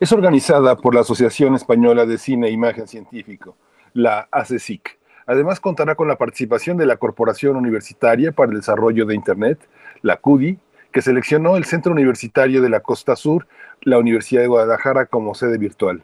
Es 0.00 0.10
organizada 0.10 0.74
por 0.74 0.96
la 0.96 1.02
Asociación 1.02 1.54
Española 1.54 2.06
de 2.06 2.18
Cine 2.18 2.48
e 2.48 2.50
Imagen 2.50 2.88
Científico, 2.88 3.54
la 3.94 4.26
ACECIC. 4.32 4.98
Además 5.26 5.60
contará 5.60 5.94
con 5.94 6.08
la 6.08 6.18
participación 6.18 6.76
de 6.76 6.86
la 6.86 6.96
Corporación 6.96 7.54
Universitaria 7.54 8.32
para 8.32 8.50
el 8.50 8.56
Desarrollo 8.56 9.06
de 9.06 9.14
Internet, 9.14 9.60
la 10.02 10.16
CUDI, 10.16 10.58
que 10.92 11.02
seleccionó 11.02 11.56
el 11.56 11.64
Centro 11.64 11.92
Universitario 11.92 12.62
de 12.62 12.68
la 12.68 12.80
Costa 12.80 13.16
Sur, 13.16 13.46
la 13.82 13.98
Universidad 13.98 14.42
de 14.42 14.48
Guadalajara, 14.48 15.06
como 15.06 15.34
sede 15.34 15.58
virtual. 15.58 16.02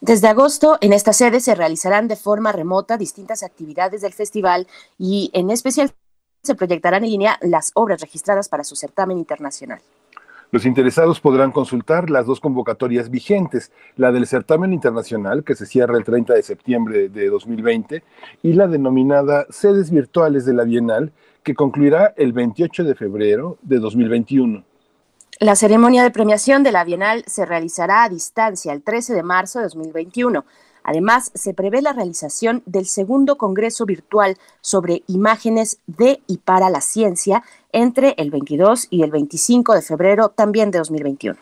Desde 0.00 0.28
agosto, 0.28 0.78
en 0.80 0.92
esta 0.92 1.12
sede 1.12 1.40
se 1.40 1.54
realizarán 1.54 2.06
de 2.06 2.16
forma 2.16 2.52
remota 2.52 2.96
distintas 2.96 3.42
actividades 3.42 4.00
del 4.00 4.12
festival 4.12 4.68
y 4.96 5.30
en 5.34 5.50
especial 5.50 5.92
se 6.42 6.54
proyectarán 6.54 7.04
en 7.04 7.10
línea 7.10 7.38
las 7.42 7.72
obras 7.74 8.00
registradas 8.00 8.48
para 8.48 8.64
su 8.64 8.76
certamen 8.76 9.18
internacional. 9.18 9.80
Los 10.50 10.64
interesados 10.64 11.20
podrán 11.20 11.52
consultar 11.52 12.08
las 12.08 12.24
dos 12.24 12.40
convocatorias 12.40 13.10
vigentes, 13.10 13.70
la 13.96 14.12
del 14.12 14.26
certamen 14.26 14.72
internacional, 14.72 15.44
que 15.44 15.54
se 15.54 15.66
cierra 15.66 15.98
el 15.98 16.04
30 16.04 16.32
de 16.32 16.42
septiembre 16.42 17.08
de 17.10 17.28
2020, 17.28 18.02
y 18.42 18.52
la 18.54 18.66
denominada 18.66 19.46
Sedes 19.50 19.90
Virtuales 19.90 20.46
de 20.46 20.54
la 20.54 20.64
Bienal, 20.64 21.12
que 21.42 21.54
concluirá 21.54 22.14
el 22.16 22.32
28 22.32 22.84
de 22.84 22.94
febrero 22.94 23.58
de 23.62 23.78
2021. 23.78 24.64
La 25.40 25.54
ceremonia 25.54 26.02
de 26.02 26.10
premiación 26.10 26.62
de 26.62 26.72
la 26.72 26.84
Bienal 26.84 27.22
se 27.26 27.46
realizará 27.46 28.02
a 28.02 28.08
distancia 28.08 28.72
el 28.72 28.82
13 28.82 29.14
de 29.14 29.22
marzo 29.22 29.60
de 29.60 29.66
2021. 29.66 30.44
Además, 30.82 31.30
se 31.34 31.54
prevé 31.54 31.80
la 31.80 31.92
realización 31.92 32.62
del 32.66 32.86
segundo 32.86 33.36
Congreso 33.36 33.86
Virtual 33.86 34.36
sobre 34.60 35.02
imágenes 35.06 35.78
de 35.86 36.20
y 36.26 36.38
para 36.38 36.70
la 36.70 36.80
ciencia 36.80 37.44
entre 37.72 38.14
el 38.16 38.30
22 38.30 38.88
y 38.90 39.02
el 39.02 39.10
25 39.10 39.74
de 39.74 39.82
febrero 39.82 40.30
también 40.30 40.70
de 40.70 40.78
2021. 40.78 41.38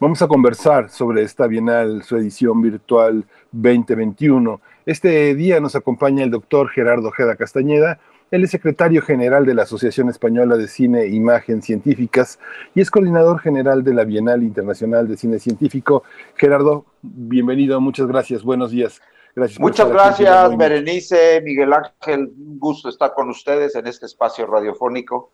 Vamos 0.00 0.20
a 0.22 0.28
conversar 0.28 0.90
sobre 0.90 1.22
esta 1.22 1.46
Bienal, 1.46 2.02
su 2.02 2.16
edición 2.16 2.60
virtual 2.60 3.24
2021. 3.52 4.60
Este 4.86 5.34
día 5.34 5.60
nos 5.60 5.76
acompaña 5.76 6.24
el 6.24 6.30
doctor 6.30 6.68
Gerardo 6.68 7.08
Ojeda 7.08 7.36
Castañeda, 7.36 7.98
él 8.30 8.44
es 8.44 8.50
secretario 8.50 9.02
general 9.02 9.46
de 9.46 9.54
la 9.54 9.62
Asociación 9.62 10.08
Española 10.08 10.56
de 10.56 10.68
Cine 10.68 11.02
e 11.02 11.08
Imagen 11.08 11.62
Científicas 11.62 12.38
y 12.74 12.80
es 12.80 12.90
coordinador 12.90 13.40
general 13.40 13.84
de 13.84 13.94
la 13.94 14.04
Bienal 14.04 14.42
Internacional 14.42 15.06
de 15.06 15.16
Cine 15.16 15.38
Científico. 15.38 16.02
Gerardo, 16.34 16.84
bienvenido, 17.02 17.80
muchas 17.80 18.06
gracias, 18.06 18.42
buenos 18.42 18.70
días. 18.70 19.00
Gracias 19.36 19.58
muchas 19.58 19.88
gracias, 19.88 20.56
Berenice, 20.56 21.40
Miguel 21.42 21.72
Ángel, 21.72 22.32
un 22.36 22.58
gusto 22.58 22.88
estar 22.88 23.14
con 23.14 23.28
ustedes 23.30 23.74
en 23.74 23.86
este 23.86 24.06
espacio 24.06 24.46
radiofónico. 24.46 25.30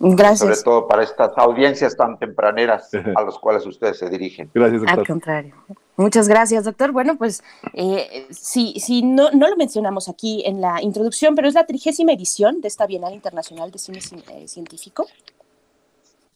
Gracias. 0.00 0.38
Sobre 0.38 0.56
todo 0.62 0.86
para 0.86 1.02
estas 1.02 1.32
audiencias 1.36 1.96
tan 1.96 2.18
tempraneras 2.18 2.90
a 3.16 3.22
las 3.22 3.38
cuales 3.38 3.66
ustedes 3.66 3.98
se 3.98 4.08
dirigen. 4.08 4.50
Gracias, 4.54 4.80
doctor. 4.80 4.98
Al 5.00 5.06
contrario. 5.06 5.54
Muchas 5.98 6.28
gracias, 6.28 6.62
doctor. 6.62 6.92
Bueno, 6.92 7.16
pues 7.16 7.42
eh, 7.72 8.28
sí, 8.30 8.76
sí 8.78 9.02
no, 9.02 9.32
no, 9.32 9.50
lo 9.50 9.56
mencionamos 9.56 10.08
aquí 10.08 10.44
en 10.46 10.60
la 10.60 10.80
introducción, 10.80 11.34
pero 11.34 11.48
es 11.48 11.54
la 11.54 11.66
trigésima 11.66 12.12
edición 12.12 12.60
de 12.60 12.68
esta 12.68 12.86
Bienal 12.86 13.14
Internacional 13.14 13.72
de 13.72 13.80
Cine 13.80 13.98
eh, 14.30 14.46
Científico. 14.46 15.08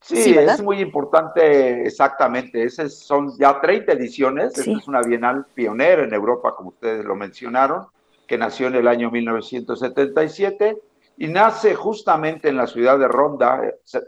Sí, 0.01 0.35
es 0.37 0.61
muy 0.61 0.81
importante, 0.81 1.87
exactamente. 1.87 2.65
Esas 2.65 2.93
son 2.93 3.39
ya 3.39 3.61
30 3.61 3.93
ediciones. 3.93 4.59
es 4.59 4.89
una 4.89 5.01
Bienal 5.01 5.47
pionera 5.55 6.03
en 6.03 6.13
Europa, 6.13 6.57
como 6.57 6.71
ustedes 6.71 7.05
lo 7.05 7.15
mencionaron, 7.15 7.87
que 8.27 8.37
nació 8.37 8.67
en 8.67 8.75
el 8.75 8.89
año 8.89 9.13
1977 9.13 10.77
y 11.19 11.29
nace 11.29 11.77
justamente 11.77 12.49
en 12.49 12.57
la 12.57 12.67
ciudad 12.67 12.99
de 12.99 13.07
Ronda, 13.07 13.63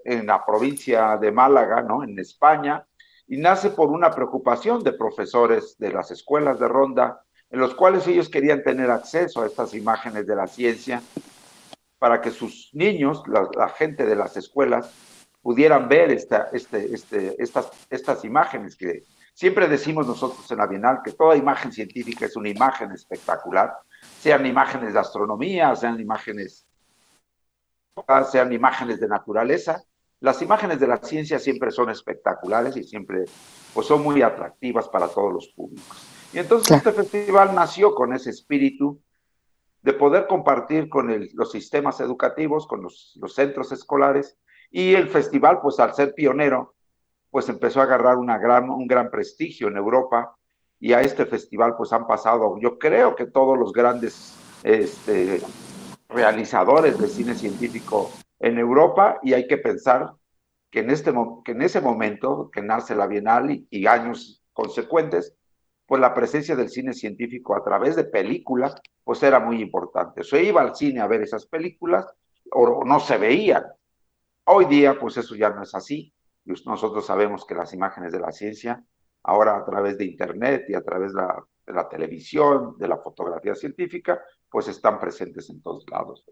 en 0.05 0.27
la 0.27 0.45
provincia 0.45 1.17
de 1.17 1.31
Málaga, 1.31 1.81
¿no? 1.81 2.03
En 2.03 2.19
España, 2.19 2.85
y 3.27 3.39
nace 3.39 3.71
por 3.71 3.91
una 3.91 4.11
preocupación 4.11 4.83
de 4.83 4.93
profesores 4.93 5.77
de 5.79 5.93
las 5.93 6.11
escuelas 6.11 6.59
de 6.59 6.69
Ronda, 6.69 7.23
en 7.51 7.61
los 7.61 7.75
cuales 7.75 8.07
ellos 8.07 8.29
querían 8.29 8.63
tener 8.63 8.91
acceso 8.91 9.43
a 9.43 9.47
estas 9.47 9.75
imágenes 9.75 10.27
de 10.27 10.37
la 10.37 10.47
ciencia 10.47 11.03
para 11.99 12.21
que 12.21 12.31
sus 12.31 12.71
niños, 12.75 13.23
la, 13.27 13.69
gente 13.69 14.05
de 14.05 14.17
las 14.17 14.37
escuelas, 14.37 14.93
pudieran 15.41 15.89
ver 15.89 16.11
esta, 16.11 16.49
este, 16.53 16.95
este, 16.95 17.35
estas, 17.43 17.71
estas 17.91 18.25
imágenes 18.25 18.77
que 18.77 19.05
siempre 19.33 19.69
decimos 19.69 20.07
nosotros 20.07 20.51
en 20.51 20.59
la 20.59 20.67
Bienal, 20.67 21.01
que 21.05 21.13
toda 21.13 21.37
imagen 21.37 21.73
científica 21.73 22.27
es 22.27 22.37
una 22.37 22.49
imagen 22.49 22.93
espectacular, 22.93 23.73
sean 24.21 24.45
imágenes 24.47 24.95
de 24.95 25.01
astronomía, 25.01 25.75
sean 25.77 26.01
imágenes 26.01 26.67
sean 28.31 28.53
imágenes 28.53 29.01
de 29.01 29.09
naturaleza. 29.09 29.85
Las 30.25 30.41
imágenes 30.41 30.81
de 30.81 30.87
la 30.87 30.97
ciencia 30.97 31.39
siempre 31.39 31.71
son 31.71 31.91
espectaculares 31.91 32.75
y 32.79 32.83
siempre 32.83 33.27
pues, 33.75 33.87
son 33.87 34.03
muy 34.03 34.23
atractivas 34.23 34.89
para 34.89 35.07
todos 35.07 35.31
los 35.31 35.49
públicos. 35.49 36.09
Y 36.33 36.39
entonces 36.39 36.79
este 36.79 36.93
festival 36.93 37.55
nació 37.55 37.95
con 37.95 38.15
ese 38.15 38.31
espíritu 38.31 38.99
de 39.83 39.93
poder 39.93 40.27
compartir 40.27 40.89
con 40.89 41.15
los 41.35 41.53
sistemas 41.53 42.01
educativos, 42.01 42.67
con 42.67 42.81
los, 42.81 43.19
centros 43.35 43.71
escolares, 43.71 44.39
y 44.71 44.95
el 44.95 45.11
festival, 45.11 45.61
pues 45.61 45.79
al 45.79 45.95
ser 45.95 46.15
pionero, 46.15 46.75
pues 47.31 47.51
empezó 47.51 47.81
a 47.81 47.83
agarrar 47.83 48.17
una 48.17 48.39
gran, 48.39 48.71
un 48.71 48.87
gran 48.87 49.11
prestigio 49.11 49.69
en 49.69 49.77
Europa, 49.77 50.35
y 50.81 50.95
a 50.95 51.03
este 51.03 51.27
festival 51.27 51.77
pues 51.77 51.93
han 51.93 52.07
pasado, 52.07 52.59
yo 52.63 52.79
creo 52.79 53.15
que 53.15 53.27
todos 53.27 53.59
los 53.59 53.75
grandes 53.75 54.35
este, 54.63 55.43
realizadores 56.09 56.99
de 56.99 57.09
cine 57.09 57.35
científico 57.35 58.11
en 58.45 58.59
Europa 58.59 59.19
y 59.23 59.33
hay 59.33 59.47
que 59.47 59.57
pensar 59.57 60.13
que 60.71 60.81
en, 60.81 60.91
este, 60.91 61.15
que 61.45 61.53
en 61.53 61.63
ese 61.63 61.81
momento 61.81 62.51
que 62.53 62.61
nace 62.61 62.95
la 62.95 63.07
Bienal 63.07 63.67
y, 63.71 63.87
años 63.87 64.45
consecuentes, 64.53 65.35
pues 65.87 65.99
la 66.01 66.13
presencia 66.13 66.55
del 66.55 66.69
cine 66.69 66.93
científico 66.93 67.57
a 67.57 67.65
través 67.65 67.97
de 67.97 68.05
películas, 68.05 68.75
pues 69.03 69.23
era 69.23 69.41
muy 69.41 69.63
importante. 69.63 70.25
Se 70.25 70.43
iba 70.43 70.61
al 70.61 70.77
cine 70.77 71.01
a 71.01 71.07
ver 71.07 71.23
esas 71.23 71.47
películas 71.47 72.07
o 72.53 72.85
no 72.85 73.01
se 73.01 73.17
veían. 73.17 73.65
Hoy 74.45 74.67
día, 74.67 74.99
pues 74.99 75.17
eso 75.17 75.35
ya 75.35 75.49
no 75.49 75.63
es 75.63 75.75
así. 75.75 76.13
Nosotros 76.45 77.07
sabemos 77.07 77.47
que 77.47 77.55
las 77.55 77.73
imágenes 77.73 78.13
de 78.13 78.21
la 78.21 78.31
ciencia, 78.31 78.85
ahora 79.23 79.57
a 79.57 79.65
través 79.65 79.97
de 79.97 80.05
Internet 80.05 80.67
y 80.69 80.75
a 80.75 80.83
través 80.83 81.15
de 81.15 81.23
la, 81.23 81.43
de 81.67 81.73
la 81.73 81.89
televisión, 81.89 82.77
de 82.77 82.89
la 82.89 82.99
fotografía 82.99 83.55
científica, 83.55 84.21
pues 84.51 84.69
están 84.69 85.01
presentes 85.01 85.49
en 85.49 85.63
todos 85.63 85.87
lados. 85.91 86.27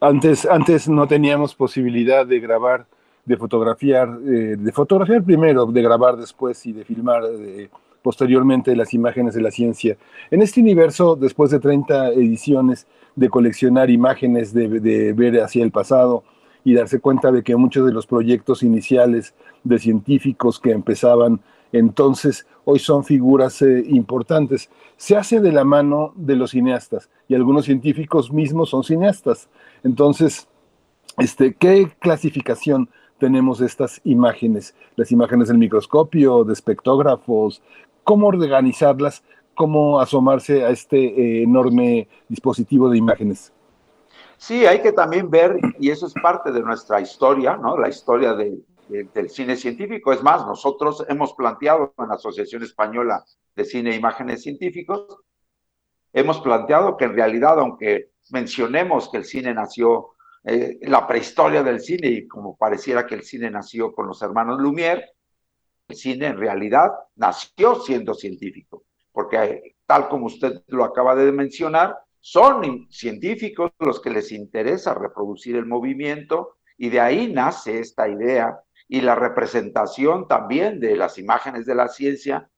Antes, 0.00 0.46
antes 0.46 0.88
no 0.88 1.06
teníamos 1.06 1.54
posibilidad 1.54 2.26
de 2.26 2.40
grabar, 2.40 2.86
de 3.24 3.36
fotografiar, 3.36 4.18
eh, 4.26 4.56
de 4.58 4.72
fotografiar 4.72 5.22
primero, 5.22 5.66
de 5.66 5.82
grabar 5.82 6.16
después 6.16 6.64
y 6.66 6.72
de 6.72 6.84
filmar 6.84 7.22
eh, 7.24 7.68
posteriormente 8.02 8.74
las 8.76 8.94
imágenes 8.94 9.34
de 9.34 9.42
la 9.42 9.50
ciencia. 9.50 9.96
En 10.30 10.42
este 10.42 10.60
universo, 10.60 11.16
después 11.16 11.50
de 11.50 11.60
30 11.60 12.10
ediciones 12.10 12.86
de 13.16 13.28
coleccionar 13.28 13.90
imágenes, 13.90 14.54
de, 14.54 15.12
ver 15.12 15.40
hacia 15.40 15.64
el 15.64 15.72
pasado 15.72 16.22
y 16.64 16.74
darse 16.74 17.00
cuenta 17.00 17.32
de 17.32 17.42
que 17.42 17.56
muchos 17.56 17.86
de 17.86 17.92
los 17.92 18.06
proyectos 18.06 18.62
iniciales 18.62 19.34
de 19.64 19.78
científicos 19.78 20.60
que 20.60 20.70
empezaban 20.70 21.40
entonces 21.72 22.46
hoy 22.64 22.78
son 22.78 23.04
figuras 23.04 23.60
eh, 23.62 23.84
importantes. 23.88 24.70
Se 24.96 25.16
hace 25.16 25.40
de 25.40 25.52
la 25.52 25.64
mano 25.64 26.12
de 26.16 26.36
los 26.36 26.52
cineastas 26.52 27.10
y 27.28 27.34
algunos 27.34 27.66
científicos 27.66 28.32
mismos 28.32 28.70
son 28.70 28.84
cineastas. 28.84 29.48
Entonces, 29.84 30.48
este, 31.18 31.54
¿qué 31.54 31.90
clasificación 31.98 32.88
tenemos 33.18 33.58
de 33.58 33.66
estas 33.66 34.00
imágenes? 34.04 34.74
Las 34.96 35.10
imágenes 35.12 35.48
del 35.48 35.58
microscopio, 35.58 36.44
de 36.44 36.52
espectógrafos, 36.52 37.62
¿cómo 38.04 38.28
organizarlas? 38.28 39.22
¿Cómo 39.54 40.00
asomarse 40.00 40.64
a 40.64 40.70
este 40.70 40.98
eh, 40.98 41.42
enorme 41.42 42.08
dispositivo 42.28 42.88
de 42.88 42.98
imágenes? 42.98 43.52
Sí, 44.36 44.64
hay 44.66 44.80
que 44.80 44.92
también 44.92 45.28
ver, 45.28 45.56
y 45.80 45.90
eso 45.90 46.06
es 46.06 46.14
parte 46.14 46.52
de 46.52 46.62
nuestra 46.62 47.00
historia, 47.00 47.56
¿no? 47.56 47.76
La 47.76 47.88
historia 47.88 48.34
de, 48.34 48.60
del 48.88 49.30
cine 49.30 49.56
científico. 49.56 50.12
Es 50.12 50.22
más, 50.22 50.46
nosotros 50.46 51.04
hemos 51.08 51.32
planteado 51.34 51.92
en 51.98 52.08
la 52.08 52.14
Asociación 52.14 52.62
Española 52.62 53.24
de 53.56 53.64
Cine 53.64 53.90
e 53.90 53.96
Imágenes 53.96 54.42
Científicos, 54.42 55.18
hemos 56.12 56.40
planteado 56.40 56.96
que 56.96 57.06
en 57.06 57.14
realidad, 57.14 57.58
aunque 57.58 58.12
mencionemos 58.30 59.08
que 59.10 59.18
el 59.18 59.24
cine 59.24 59.54
nació, 59.54 60.10
eh, 60.44 60.78
la 60.82 61.06
prehistoria 61.06 61.62
del 61.62 61.80
cine, 61.80 62.08
y 62.08 62.28
como 62.28 62.56
pareciera 62.56 63.06
que 63.06 63.14
el 63.14 63.22
cine 63.22 63.50
nació 63.50 63.92
con 63.92 64.06
los 64.06 64.20
hermanos 64.22 64.58
Lumière, 64.60 65.04
el 65.88 65.96
cine 65.96 66.26
en 66.26 66.38
realidad 66.38 66.90
nació 67.16 67.76
siendo 67.80 68.14
científico, 68.14 68.84
porque 69.12 69.76
tal 69.86 70.08
como 70.08 70.26
usted 70.26 70.62
lo 70.68 70.84
acaba 70.84 71.14
de 71.14 71.32
mencionar, 71.32 71.96
son 72.20 72.88
científicos 72.90 73.72
los 73.78 74.00
que 74.00 74.10
les 74.10 74.32
interesa 74.32 74.94
reproducir 74.94 75.56
el 75.56 75.66
movimiento 75.66 76.56
y 76.76 76.90
de 76.90 77.00
ahí 77.00 77.32
nace 77.32 77.78
esta 77.78 78.08
idea 78.08 78.60
y 78.88 79.00
la 79.00 79.14
representación 79.14 80.26
también 80.28 80.80
de 80.80 80.96
las 80.96 81.18
imágenes 81.18 81.66
de 81.66 81.74
la 81.74 81.88
ciencia, 81.88 82.50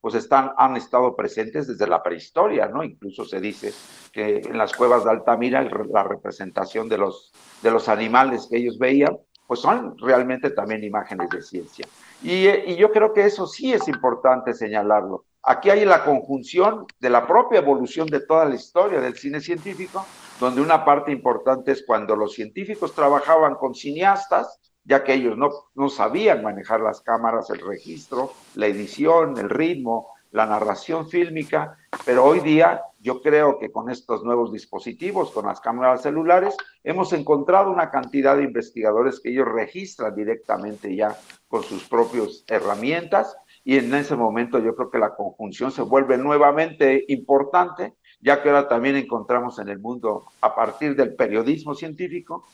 pues 0.00 0.14
están, 0.14 0.52
han 0.56 0.76
estado 0.76 1.16
presentes 1.16 1.66
desde 1.66 1.86
la 1.86 2.02
prehistoria, 2.02 2.68
¿no? 2.68 2.84
Incluso 2.84 3.24
se 3.24 3.40
dice 3.40 3.72
que 4.12 4.38
en 4.38 4.58
las 4.58 4.72
cuevas 4.72 5.04
de 5.04 5.10
Altamira 5.10 5.62
la 5.62 6.02
representación 6.02 6.88
de 6.88 6.98
los, 6.98 7.32
de 7.62 7.70
los 7.70 7.88
animales 7.88 8.46
que 8.50 8.58
ellos 8.58 8.78
veían, 8.78 9.16
pues 9.46 9.60
son 9.60 9.96
realmente 9.98 10.50
también 10.50 10.84
imágenes 10.84 11.30
de 11.30 11.42
ciencia. 11.42 11.86
Y, 12.22 12.48
y 12.48 12.76
yo 12.76 12.90
creo 12.90 13.12
que 13.12 13.24
eso 13.24 13.46
sí 13.46 13.72
es 13.72 13.88
importante 13.88 14.54
señalarlo. 14.54 15.24
Aquí 15.42 15.70
hay 15.70 15.84
la 15.84 16.04
conjunción 16.04 16.86
de 16.98 17.08
la 17.08 17.24
propia 17.24 17.60
evolución 17.60 18.08
de 18.08 18.18
toda 18.18 18.44
la 18.44 18.56
historia 18.56 19.00
del 19.00 19.14
cine 19.14 19.40
científico, 19.40 20.04
donde 20.40 20.60
una 20.60 20.84
parte 20.84 21.12
importante 21.12 21.70
es 21.70 21.84
cuando 21.86 22.16
los 22.16 22.32
científicos 22.32 22.92
trabajaban 22.94 23.54
con 23.54 23.74
cineastas, 23.74 24.60
ya 24.86 25.04
que 25.04 25.14
ellos 25.14 25.36
no, 25.36 25.50
no 25.74 25.88
sabían 25.88 26.42
manejar 26.42 26.80
las 26.80 27.00
cámaras, 27.00 27.50
el 27.50 27.60
registro, 27.60 28.32
la 28.54 28.66
edición, 28.66 29.36
el 29.36 29.50
ritmo, 29.50 30.08
la 30.30 30.46
narración 30.46 31.08
fílmica, 31.08 31.76
pero 32.04 32.24
hoy 32.24 32.40
día 32.40 32.82
yo 33.00 33.22
creo 33.22 33.58
que 33.58 33.70
con 33.70 33.90
estos 33.90 34.22
nuevos 34.22 34.52
dispositivos, 34.52 35.30
con 35.30 35.46
las 35.46 35.60
cámaras 35.60 36.02
celulares, 36.02 36.56
hemos 36.84 37.12
encontrado 37.12 37.70
una 37.70 37.90
cantidad 37.90 38.36
de 38.36 38.44
investigadores 38.44 39.20
que 39.20 39.30
ellos 39.30 39.46
registran 39.46 40.14
directamente 40.14 40.94
ya 40.94 41.16
con 41.48 41.62
sus 41.62 41.84
propias 41.84 42.44
herramientas 42.48 43.36
y 43.64 43.78
en 43.78 43.94
ese 43.94 44.14
momento 44.14 44.58
yo 44.58 44.76
creo 44.76 44.90
que 44.90 44.98
la 44.98 45.14
conjunción 45.14 45.72
se 45.72 45.82
vuelve 45.82 46.18
nuevamente 46.18 47.04
importante, 47.08 47.94
ya 48.20 48.42
que 48.42 48.50
ahora 48.50 48.68
también 48.68 48.96
encontramos 48.96 49.58
en 49.58 49.68
el 49.68 49.78
mundo, 49.78 50.24
a 50.40 50.54
partir 50.54 50.94
del 50.94 51.14
periodismo 51.14 51.74
científico, 51.74 52.44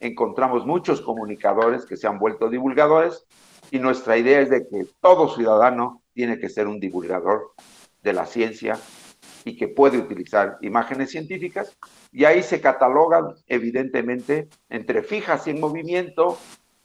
encontramos 0.00 0.66
muchos 0.66 1.00
comunicadores 1.02 1.84
que 1.84 1.96
se 1.96 2.06
han 2.06 2.18
vuelto 2.18 2.48
divulgadores 2.48 3.26
y 3.70 3.78
nuestra 3.78 4.16
idea 4.16 4.40
es 4.40 4.50
de 4.50 4.66
que 4.66 4.86
todo 5.00 5.28
ciudadano 5.28 6.02
tiene 6.14 6.38
que 6.38 6.48
ser 6.48 6.66
un 6.66 6.80
divulgador 6.80 7.52
de 8.02 8.12
la 8.14 8.26
ciencia 8.26 8.78
y 9.44 9.56
que 9.56 9.68
puede 9.68 9.98
utilizar 9.98 10.58
imágenes 10.62 11.10
científicas 11.10 11.76
y 12.12 12.24
ahí 12.24 12.42
se 12.42 12.60
catalogan 12.60 13.34
evidentemente 13.46 14.48
entre 14.68 15.02
fijas 15.02 15.46
y 15.46 15.50
en 15.50 15.60
movimiento, 15.60 16.38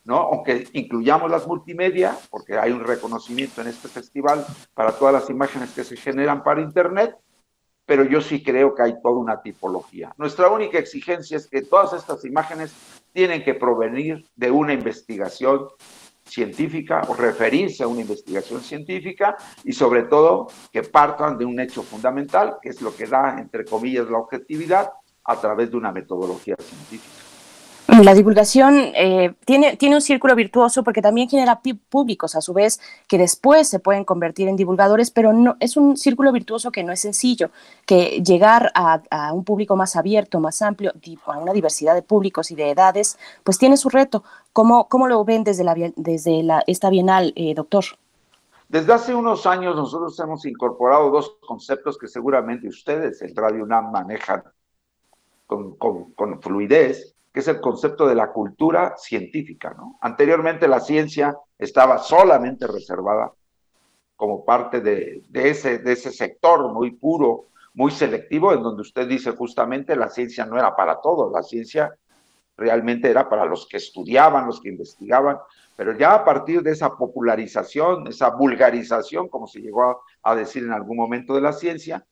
¿no? 0.03 0.17
Aunque 0.17 0.67
incluyamos 0.73 1.31
las 1.31 1.47
multimedia, 1.47 2.17
porque 2.29 2.57
hay 2.57 2.71
un 2.71 2.83
reconocimiento 2.83 3.61
en 3.61 3.67
este 3.67 3.87
festival 3.87 4.45
para 4.73 4.91
todas 4.91 5.13
las 5.13 5.29
imágenes 5.29 5.71
que 5.71 5.83
se 5.83 5.97
generan 5.97 6.43
para 6.43 6.61
internet, 6.61 7.15
pero 7.85 8.03
yo 8.03 8.21
sí 8.21 8.43
creo 8.43 8.73
que 8.73 8.83
hay 8.83 9.01
toda 9.01 9.17
una 9.17 9.41
tipología. 9.41 10.13
Nuestra 10.17 10.49
única 10.49 10.79
exigencia 10.79 11.37
es 11.37 11.47
que 11.47 11.61
todas 11.61 11.93
estas 11.93 12.25
imágenes 12.25 12.73
tienen 13.15 13.45
que 13.45 13.53
provenir 13.53 14.27
de 14.35 14.51
una 14.51 14.73
investigación 14.73 15.69
científica 16.25 17.01
o 17.07 17.13
referirse 17.13 17.81
a 17.81 17.87
una 17.87 18.01
investigación 18.01 18.59
científica 18.61 19.37
y 19.63 19.71
sobre 19.71 20.03
todo 20.03 20.47
que 20.69 20.83
partan 20.83 21.37
de 21.37 21.45
un 21.45 21.57
hecho 21.61 21.81
fundamental, 21.81 22.57
que 22.61 22.69
es 22.69 22.81
lo 22.81 22.93
que 22.93 23.05
da, 23.05 23.37
entre 23.39 23.63
comillas, 23.63 24.09
la 24.09 24.17
objetividad 24.17 24.91
a 25.23 25.39
través 25.39 25.71
de 25.71 25.77
una 25.77 25.93
metodología 25.93 26.57
científica. 26.59 27.24
La 27.87 28.15
divulgación 28.15 28.91
eh, 28.95 29.35
tiene, 29.45 29.77
tiene 29.77 29.95
un 29.95 30.01
círculo 30.01 30.35
virtuoso 30.35 30.83
porque 30.83 31.03
también 31.03 31.29
genera 31.29 31.61
públicos 31.89 32.35
a 32.35 32.41
su 32.41 32.51
vez 32.51 32.79
que 33.07 33.19
después 33.19 33.69
se 33.69 33.79
pueden 33.79 34.03
convertir 34.03 34.47
en 34.47 34.55
divulgadores, 34.55 35.11
pero 35.11 35.33
no, 35.33 35.55
es 35.59 35.77
un 35.77 35.95
círculo 35.95 36.31
virtuoso 36.31 36.71
que 36.71 36.83
no 36.83 36.91
es 36.91 37.01
sencillo, 37.01 37.51
que 37.85 38.23
llegar 38.23 38.71
a, 38.73 39.33
un 39.33 39.43
público 39.43 39.75
más 39.75 39.95
abierto, 39.95 40.39
más 40.39 40.63
amplio, 40.63 40.93
a 41.27 41.37
una 41.37 41.53
diversidad 41.53 41.93
de 41.93 42.01
públicos 42.01 42.49
y 42.49 42.55
de 42.55 42.71
edades, 42.71 43.19
pues 43.43 43.59
tiene 43.59 43.77
su 43.77 43.89
reto. 43.89 44.23
¿Cómo, 44.51 44.87
cómo 44.89 45.07
lo 45.07 45.23
ven 45.23 45.43
desde, 45.43 45.63
la, 45.63 45.75
desde 45.95 46.41
la, 46.41 46.63
esta 46.65 46.89
bienal, 46.89 47.33
eh, 47.35 47.53
doctor? 47.53 47.85
Desde 48.67 48.93
hace 48.93 49.13
unos 49.13 49.45
años 49.45 49.75
nosotros 49.75 50.19
hemos 50.19 50.43
incorporado 50.45 51.11
dos 51.11 51.37
conceptos 51.45 51.99
que 51.99 52.07
seguramente 52.07 52.67
ustedes 52.67 53.21
en 53.21 53.35
Radio 53.35 53.63
UNAM 53.63 53.91
manejan 53.91 54.43
con, 55.45 55.75
con, 55.75 56.11
con 56.13 56.41
fluidez 56.41 57.14
que 57.35 57.41
es 57.41 57.49
el 57.49 57.59
concepto 57.59 58.07
de 58.07 58.15
la 58.15 58.31
cultura 58.31 58.95
científica. 58.95 59.75
¿no? 59.77 59.97
Anteriormente 59.99 60.69
la 60.69 60.79
ciencia 60.79 61.35
estaba 61.59 61.97
solamente 61.97 62.65
reservada 62.65 63.33
como 64.15 64.45
parte 64.45 64.79
de, 64.79 65.21
ese, 65.33 65.79
de 65.79 65.91
ese 65.91 66.13
sector 66.13 66.71
muy 66.71 66.91
puro, 66.91 67.47
muy 67.73 67.91
selectivo, 67.91 68.53
en 68.53 68.63
donde 68.63 68.83
usted 68.83 69.05
dice 69.05 69.31
justamente 69.31 69.97
la 69.97 70.07
ciencia 70.07 70.45
no 70.45 70.57
era 70.57 70.77
para 70.77 71.01
todos, 71.01 71.29
la 71.29 71.43
ciencia 71.43 71.93
realmente 72.55 73.09
era 73.09 73.27
para 73.27 73.43
los 73.43 73.67
que 73.67 73.75
estudiaban, 73.75 74.47
los 74.47 74.61
que 74.61 74.69
investigaban, 74.69 75.37
pero 75.75 75.91
ya 75.97 76.13
a 76.13 76.23
partir 76.23 76.63
de 76.63 76.71
esa 76.71 76.95
popularización, 76.95 78.07
esa 78.07 78.29
vulgarización, 78.29 79.27
como 79.27 79.45
se 79.45 79.59
llegó 79.59 80.03
a, 80.23 80.35
decir 80.35 80.63
en 80.63 80.71
algún 80.71 80.95
momento 80.95 81.35
de 81.35 81.41
la 81.41 81.51
ciencia, 81.51 82.05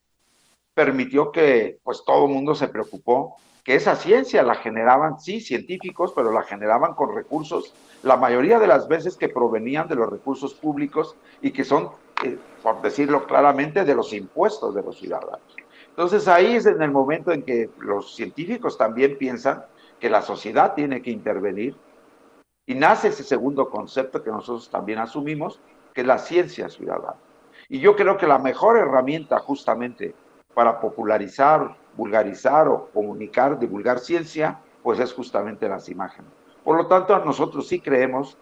permitió 0.74 1.32
que 1.32 1.80
pues 1.82 2.04
todo 2.06 2.26
el 2.26 2.34
mundo 2.34 2.56
se 2.56 2.68
preocupó 2.68 3.38
que 3.64 3.76
esa 3.76 3.96
ciencia 3.96 4.44
la 4.44 4.56
generaban, 4.56 5.20
sí, 5.20 5.40
científicos, 5.40 6.12
pero 6.14 6.32
la 6.32 6.44
generaban 6.44 6.94
con 6.96 7.16
recursos, 7.16 7.74
la 8.04 8.18
mayoría 8.18 8.60
de 8.60 8.68
las 8.68 8.88
veces 8.88 9.16
que 9.16 9.30
provenían 9.30 9.88
de 9.88 9.96
los 9.96 10.10
recursos 10.10 10.54
públicos 10.54 11.16
y 11.42 11.52
que 11.52 11.64
son, 11.64 11.90
eh, 12.24 12.38
por 12.62 12.82
decirlo 12.82 13.26
claramente, 13.26 13.86
de 13.86 13.96
los 13.96 14.12
impuestos 14.12 14.76
de 14.76 14.84
los 14.84 14.98
ciudadanos. 14.98 15.56
Entonces 15.90 16.28
ahí 16.28 16.56
es 16.56 16.66
en 16.66 16.82
el 16.82 16.92
momento 16.92 17.32
en 17.32 17.44
que 17.44 17.70
los 17.80 18.16
científicos 18.16 18.78
también 18.78 19.18
piensan 19.18 19.64
que 20.00 20.10
la 20.10 20.22
sociedad 20.22 20.74
tiene 20.74 21.02
que 21.02 21.12
intervenir 21.12 21.76
y 22.66 22.76
nace 22.76 23.10
ese 23.10 23.24
segundo 23.24 23.70
concepto 23.70 24.24
que 24.24 24.32
nosotros 24.32 24.70
también 24.70 25.00
asumimos, 25.00 25.60
que 25.94 26.02
es 26.02 26.08
la 26.08 26.18
ciencia 26.18 26.68
ciudadana. 26.68 27.16
Y 27.70 27.80
yo 27.80 27.96
creo 27.96 28.18
que 28.18 28.28
la 28.28 28.40
mejor 28.40 28.78
herramienta 28.78 29.40
justamente 29.40 30.16
para 30.54 30.80
popularizar 30.82 31.76
vulgarizar 31.96 32.68
o 32.68 32.90
comunicar, 32.94 33.60
divulgar 33.60 34.00
ciencia, 34.00 34.60
pues 34.82 35.00
es 35.00 35.14
justamente 35.14 35.68
las 35.70 35.90
imágenes. 35.90 36.32
Por 36.64 36.78
lo 36.78 36.88
tanto, 36.88 37.18
nosotros 37.20 37.68
sí 37.68 37.80
creemos 37.80 38.38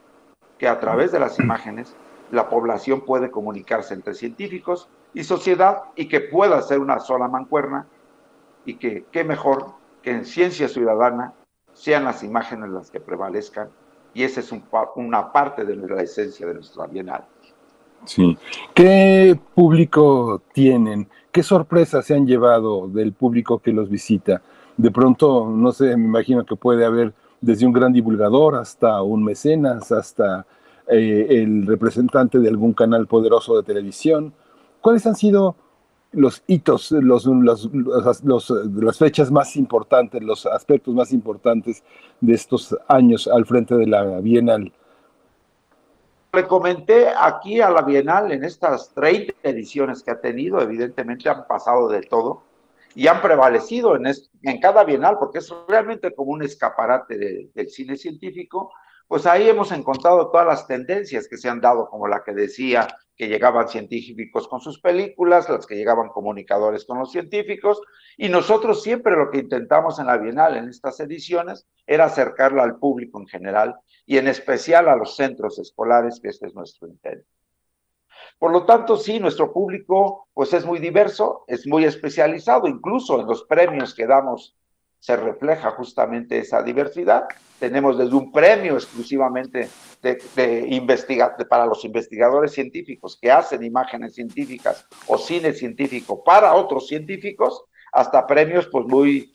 que 0.58 0.68
a 0.68 0.80
través 0.80 1.12
de 1.12 1.20
las 1.20 1.40
imágenes 1.40 1.96
la 2.32 2.50
población 2.50 3.02
puede 3.02 3.32
comunicarse 3.32 3.94
entre 3.94 4.14
científicos 4.14 4.88
y 5.14 5.24
sociedad 5.24 5.84
y 5.96 6.08
que 6.08 6.22
pueda 6.22 6.62
ser 6.62 6.80
una 6.80 7.00
sola 7.00 7.28
mancuerna 7.28 7.88
y 8.66 8.76
que 8.76 9.06
qué 9.12 9.24
mejor 9.24 9.74
que 10.02 10.12
en 10.12 10.26
ciencia 10.26 10.68
ciudadana 10.68 11.34
sean 11.74 12.06
las 12.06 12.24
imágenes 12.24 12.70
las 12.70 12.92
que 12.92 13.00
prevalezcan 13.00 13.70
y 14.14 14.24
esa 14.24 14.40
es 14.42 14.54
una 14.96 15.32
parte 15.32 15.66
de 15.66 15.76
la 15.76 16.02
esencia 16.02 16.46
de 16.46 16.56
nuestra 16.56 16.86
bienal. 16.88 17.26
Sí. 18.06 18.38
¿Qué 18.74 19.40
público 19.54 20.42
tienen? 20.54 21.08
¿Qué 21.32 21.44
sorpresas 21.44 22.06
se 22.06 22.14
han 22.14 22.28
llevado 22.28 22.90
del 22.90 23.14
público 23.14 23.60
que 23.60 23.72
los 23.72 23.90
visita? 23.90 24.42
De 24.76 24.92
pronto, 24.92 25.50
no 25.50 25.72
sé, 25.72 25.96
me 25.96 26.06
imagino 26.06 26.46
que 26.46 26.58
puede 26.58 26.84
haber 26.84 27.14
desde 27.40 27.66
un 27.66 27.72
gran 27.72 27.94
divulgador 27.94 28.56
hasta 28.56 29.02
un 29.02 29.24
mecenas, 29.24 29.94
hasta 29.94 30.46
eh, 30.90 31.28
el 31.30 31.66
representante 31.66 32.40
de 32.40 32.50
algún 32.50 32.74
canal 32.74 33.08
poderoso 33.08 33.56
de 33.56 33.64
televisión. 33.64 34.34
¿Cuáles 34.82 35.08
han 35.08 35.16
sido 35.16 35.56
los 36.12 36.44
hitos, 36.48 36.92
los, 36.92 37.26
las 37.26 38.98
fechas 38.98 39.32
más 39.32 39.56
importantes, 39.56 40.22
los 40.22 40.46
aspectos 40.46 40.94
más 40.94 41.14
importantes 41.14 41.82
de 42.20 42.34
estos 42.34 42.76
años 42.90 43.30
al 43.30 43.46
frente 43.46 43.76
de 43.76 43.88
la 43.88 44.20
Bienal? 44.20 44.74
Le 46.34 46.48
comenté 46.48 47.10
aquí 47.10 47.60
a 47.60 47.70
la 47.70 47.82
Bienal 47.82 48.32
en 48.32 48.46
estas 48.46 48.94
30 48.94 49.34
ediciones 49.44 50.02
que 50.02 50.12
ha 50.12 50.22
tenido, 50.22 50.62
evidentemente 50.62 51.28
han 51.28 51.46
pasado 51.46 51.90
de 51.90 52.04
todo 52.04 52.44
y 52.96 53.08
han 53.08 53.22
prevalecido 53.22 53.98
en, 53.98 54.62
cada 54.62 54.86
Bienal, 54.86 55.18
porque 55.20 55.40
es 55.40 55.54
realmente 55.68 56.16
como 56.16 56.32
un 56.32 56.42
escaparate 56.42 57.50
del 57.54 57.70
cine 57.70 57.98
científico, 57.98 58.72
pues 59.10 59.26
ahí 59.26 59.50
hemos 59.50 59.74
encontrado 59.74 60.32
todas 60.32 60.48
las 60.48 60.68
tendencias 60.68 61.28
que 61.28 61.36
se 61.36 61.50
han 61.50 61.60
dado, 61.60 61.90
como 61.90 62.08
la 62.08 62.24
que 62.24 62.32
decía 62.32 62.88
que 63.18 63.28
llegaban 63.28 63.68
científicos 63.68 64.48
con 64.48 64.62
sus 64.62 64.80
películas, 64.80 65.50
las 65.50 65.68
que 65.68 65.76
llegaban 65.76 66.08
comunicadores 66.10 66.86
con 66.86 66.98
los 66.98 67.12
científicos, 67.12 67.82
y 68.16 68.30
nosotros 68.30 68.82
siempre 68.82 69.18
lo 69.18 69.30
que 69.32 69.40
intentamos 69.40 70.00
en 70.00 70.06
la 70.06 70.18
Bienal, 70.18 70.56
en 70.56 70.70
estas 70.70 70.98
ediciones, 71.02 71.68
era 71.86 72.06
acercarla 72.06 72.64
al 72.64 72.80
público 72.80 73.20
en 73.20 73.28
general 73.28 73.76
y 74.12 74.18
en 74.18 74.28
especial 74.28 74.90
a 74.90 74.98
los 74.98 75.16
centros 75.16 75.58
escolares, 75.58 76.20
que 76.20 76.28
este 76.28 76.48
es 76.48 76.54
nuestro 76.54 76.86
intento. 76.86 77.26
Por 78.38 78.52
lo 78.52 78.66
tanto, 78.66 78.98
sí, 78.98 79.22
nuestro 79.22 79.54
público 79.54 80.28
pues 80.34 80.52
es 80.52 80.66
muy 80.66 80.80
diverso, 80.80 81.46
es 81.48 81.66
muy 81.66 81.86
especializado, 81.86 82.68
incluso 82.68 83.22
en 83.22 83.26
los 83.26 83.46
premios 83.46 83.96
que 83.96 84.06
damos 84.06 84.58
se 85.00 85.16
refleja 85.16 85.72
justamente 85.72 86.40
esa 86.40 86.62
diversidad. 86.62 87.24
Tenemos 87.58 87.98
desde 87.98 88.14
un 88.14 88.34
premio 88.34 88.74
exclusivamente 88.74 89.70
de, 90.02 91.46
para 91.50 91.66
los 91.66 91.86
investigadores 91.86 92.52
científicos 92.52 93.18
que 93.18 93.32
hacen 93.32 93.64
imágenes 93.64 94.16
científicas 94.16 94.88
o 95.08 95.18
cine 95.18 95.54
científico 95.54 96.22
para 96.22 96.54
otros 96.54 96.90
científicos, 96.90 97.64
hasta 97.94 98.28
premios 98.28 98.68
pues 98.68 98.86
muy, 98.88 99.32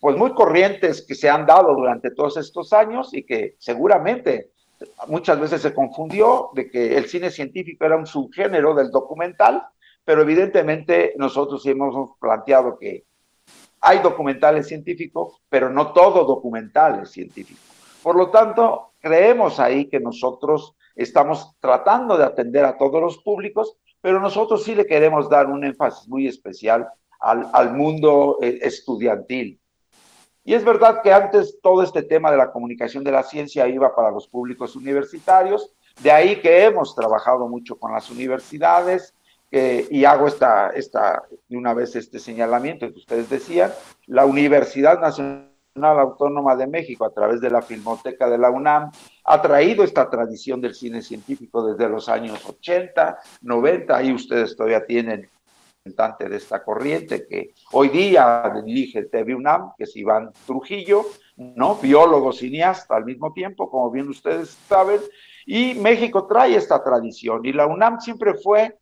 pues 0.00 0.16
muy 0.16 0.32
corrientes 0.32 1.04
que 1.06 1.14
se 1.14 1.28
han 1.28 1.46
dado 1.46 1.74
durante 1.74 2.10
todos 2.10 2.38
estos 2.38 2.72
años 2.72 3.12
y 3.12 3.24
que 3.24 3.56
seguramente 3.58 4.50
muchas 5.08 5.38
veces 5.38 5.60
se 5.60 5.74
confundió 5.74 6.50
de 6.54 6.70
que 6.70 6.96
el 6.96 7.06
cine 7.06 7.30
científico 7.30 7.84
era 7.84 7.96
un 7.96 8.06
subgénero 8.06 8.74
del 8.74 8.90
documental, 8.90 9.62
pero 10.04 10.22
evidentemente 10.22 11.12
nosotros 11.18 11.64
hemos 11.66 12.16
planteado 12.18 12.78
que 12.78 13.04
hay 13.82 13.98
documentales 13.98 14.68
científicos, 14.68 15.40
pero 15.48 15.70
no 15.70 15.92
todo 15.92 16.24
documental 16.24 17.02
es 17.02 17.10
científico. 17.10 17.60
Por 18.02 18.16
lo 18.16 18.30
tanto, 18.30 18.92
creemos 19.00 19.60
ahí 19.60 19.86
que 19.88 20.00
nosotros 20.00 20.74
estamos 20.96 21.54
tratando 21.60 22.16
de 22.16 22.24
atender 22.24 22.64
a 22.64 22.76
todos 22.76 23.00
los 23.00 23.18
públicos, 23.18 23.76
pero 24.00 24.20
nosotros 24.20 24.64
sí 24.64 24.74
le 24.74 24.86
queremos 24.86 25.28
dar 25.28 25.46
un 25.46 25.64
énfasis 25.64 26.08
muy 26.08 26.26
especial 26.26 26.88
al, 27.20 27.74
mundo 27.74 28.38
eh, 28.40 28.58
estudiantil. 28.62 29.59
Y 30.50 30.54
es 30.54 30.64
verdad 30.64 31.00
que 31.00 31.12
antes 31.12 31.60
todo 31.62 31.80
este 31.80 32.02
tema 32.02 32.28
de 32.32 32.36
la 32.36 32.50
comunicación 32.50 33.04
de 33.04 33.12
la 33.12 33.22
ciencia 33.22 33.68
iba 33.68 33.94
para 33.94 34.10
los 34.10 34.26
públicos 34.26 34.74
universitarios, 34.74 35.72
de 36.02 36.10
ahí 36.10 36.40
que 36.40 36.64
hemos 36.64 36.96
trabajado 36.96 37.46
mucho 37.46 37.78
con 37.78 37.92
las 37.92 38.10
universidades, 38.10 39.14
y 39.52 40.04
hago 40.04 40.26
esta, 40.26 40.70
esta, 40.70 41.22
de 41.48 41.56
una 41.56 41.72
vez 41.72 41.94
este 41.94 42.18
señalamiento 42.18 42.90
que 42.90 42.98
ustedes 42.98 43.30
decían, 43.30 43.70
la 44.08 44.26
Universidad 44.26 45.00
Nacional 45.00 45.46
Autónoma 45.76 46.56
de 46.56 46.66
México, 46.66 47.04
a 47.04 47.14
través 47.14 47.40
de 47.40 47.48
la 47.48 47.62
Filmoteca 47.62 48.28
de 48.28 48.38
la 48.38 48.50
UNAM, 48.50 48.90
ha 49.22 49.40
traído 49.40 49.84
esta 49.84 50.10
tradición 50.10 50.60
del 50.60 50.74
cine 50.74 51.00
científico 51.00 51.64
desde 51.64 51.88
los 51.88 52.08
años 52.08 52.44
80, 52.44 53.20
90, 53.42 53.96
ahí 53.96 54.12
ustedes 54.12 54.56
todavía 54.56 54.84
tienen 54.84 55.28
representante 55.80 56.28
de 56.28 56.36
esta 56.36 56.62
corriente 56.62 57.26
que 57.26 57.54
hoy 57.72 57.88
día 57.88 58.52
dirige 58.64 59.04
TV 59.04 59.34
UNAM, 59.34 59.72
que 59.78 59.84
es 59.84 59.96
Iván 59.96 60.30
Trujillo, 60.46 61.06
¿no? 61.36 61.76
biólogo 61.76 62.32
cineasta 62.32 62.96
al 62.96 63.06
mismo 63.06 63.32
tiempo, 63.32 63.70
como 63.70 63.90
bien 63.90 64.08
ustedes 64.08 64.50
saben, 64.68 65.00
y 65.46 65.74
México 65.74 66.26
trae 66.26 66.54
esta 66.54 66.84
tradición 66.84 67.44
y 67.46 67.52
la 67.52 67.66
UNAM 67.66 67.98
siempre 67.98 68.34
fue 68.34 68.76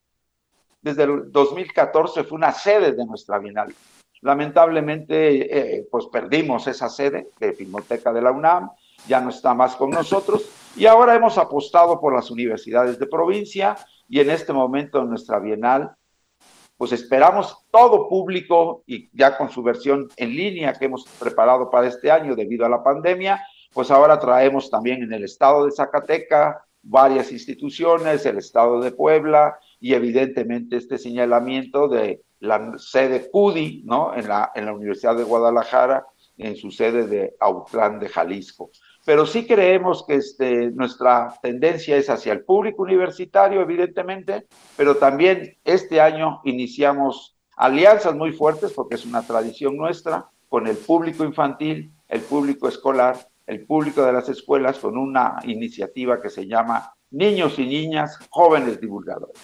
desde 0.81 1.05
el 1.05 1.31
2014 1.31 2.25
fue 2.25 2.37
una 2.37 2.53
sede 2.53 2.93
de 2.93 3.05
nuestra 3.05 3.39
Bienal. 3.39 3.75
Lamentablemente, 4.21 5.79
eh, 5.79 5.89
pues 5.91 6.07
perdimos 6.07 6.67
esa 6.67 6.89
sede 6.89 7.31
de 7.39 7.53
Filmoteca 7.53 8.13
de 8.13 8.23
la 8.23 8.33
UNAM, 8.33 8.71
ya 9.07 9.21
no 9.21 9.31
está 9.31 9.55
más 9.55 9.77
con 9.77 9.91
nosotros, 9.91 10.49
y 10.77 10.87
ahora 10.87 11.15
hemos 11.15 11.39
apostado 11.39 12.01
por 12.01 12.15
las 12.15 12.31
universidades 12.31 12.99
de 12.99 13.07
provincia 13.07 13.77
y 14.09 14.19
en 14.19 14.31
este 14.31 14.53
momento 14.53 15.01
en 15.01 15.11
nuestra 15.11 15.39
Bienal, 15.39 15.95
pues 16.79 16.93
esperamos 16.93 17.67
todo 17.73 18.09
público 18.09 18.85
y 18.87 19.11
ya 19.13 19.37
con 19.37 19.51
su 19.51 19.63
versión 19.63 20.09
en 20.17 20.31
línea 20.31 20.73
que 20.73 20.87
hemos 20.87 21.05
preparado 21.19 21.69
para 21.71 21.89
este 21.89 22.11
año 22.11 22.37
debido 22.37 22.65
a 22.65 22.69
la 22.69 22.83
pandemia, 22.83 23.45
pues 23.73 23.91
ahora 23.91 24.19
traemos 24.19 24.71
también 24.71 25.03
en 25.03 25.13
el 25.13 25.25
estado 25.25 25.67
de 25.67 25.73
Zacateca 25.73 26.65
varias 26.83 27.33
instituciones, 27.33 28.25
el 28.25 28.39
estado 28.39 28.81
de 28.81 28.93
Puebla, 28.93 29.59
y 29.81 29.95
evidentemente 29.95 30.77
este 30.77 30.99
señalamiento 30.99 31.89
de 31.89 32.23
la 32.39 32.75
sede 32.79 33.29
CUDI, 33.29 33.83
¿no? 33.85 34.15
En 34.15 34.29
la, 34.29 34.53
en 34.55 34.67
la 34.67 34.73
Universidad 34.73 35.17
de 35.17 35.25
Guadalajara, 35.25 36.07
en 36.37 36.57
su 36.57 36.71
sede 36.71 37.09
de 37.09 37.37
Autlán 37.41 37.99
de 37.99 38.09
Jalisco. 38.09 38.71
Pero 39.09 39.25
sí 39.25 39.47
creemos 39.47 40.05
que 40.07 40.17
este, 40.17 40.71
nuestra 40.73 41.35
tendencia 41.41 41.97
es 41.97 42.11
hacia 42.11 42.31
el 42.35 42.45
público 42.45 42.83
universitario, 42.83 43.63
evidentemente, 43.63 44.47
pero 44.77 44.99
también 44.99 45.57
este 45.65 45.99
año 45.99 46.43
iniciamos 46.45 47.35
alianzas 47.57 48.15
muy 48.15 48.33
fuertes, 48.33 48.71
porque 48.75 48.97
es 48.97 49.07
una 49.07 49.23
tradición 49.23 49.79
nuestra, 49.79 50.27
con 50.51 50.67
el 50.67 50.77
público 50.77 51.25
infantil, 51.25 51.91
el 52.07 52.21
público 52.21 52.69
escolar, 52.69 53.17
el 53.47 53.65
público 53.65 54.05
de 54.05 54.13
las 54.13 54.29
escuelas, 54.29 54.79
con 54.79 54.99
una 54.99 55.39
iniciativa 55.45 56.21
que 56.21 56.29
se 56.29 56.47
llama 56.47 56.93
Niños 57.11 57.59
y 57.59 57.65
Niñas 57.65 58.19
Jóvenes 58.29 58.79
Divulgadores. 58.79 59.41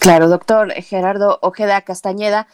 Claro, 0.00 0.28
doctor 0.28 0.72
Gerardo 0.72 1.38
Ojeda 1.40 1.82
Castañeda, 1.82 2.48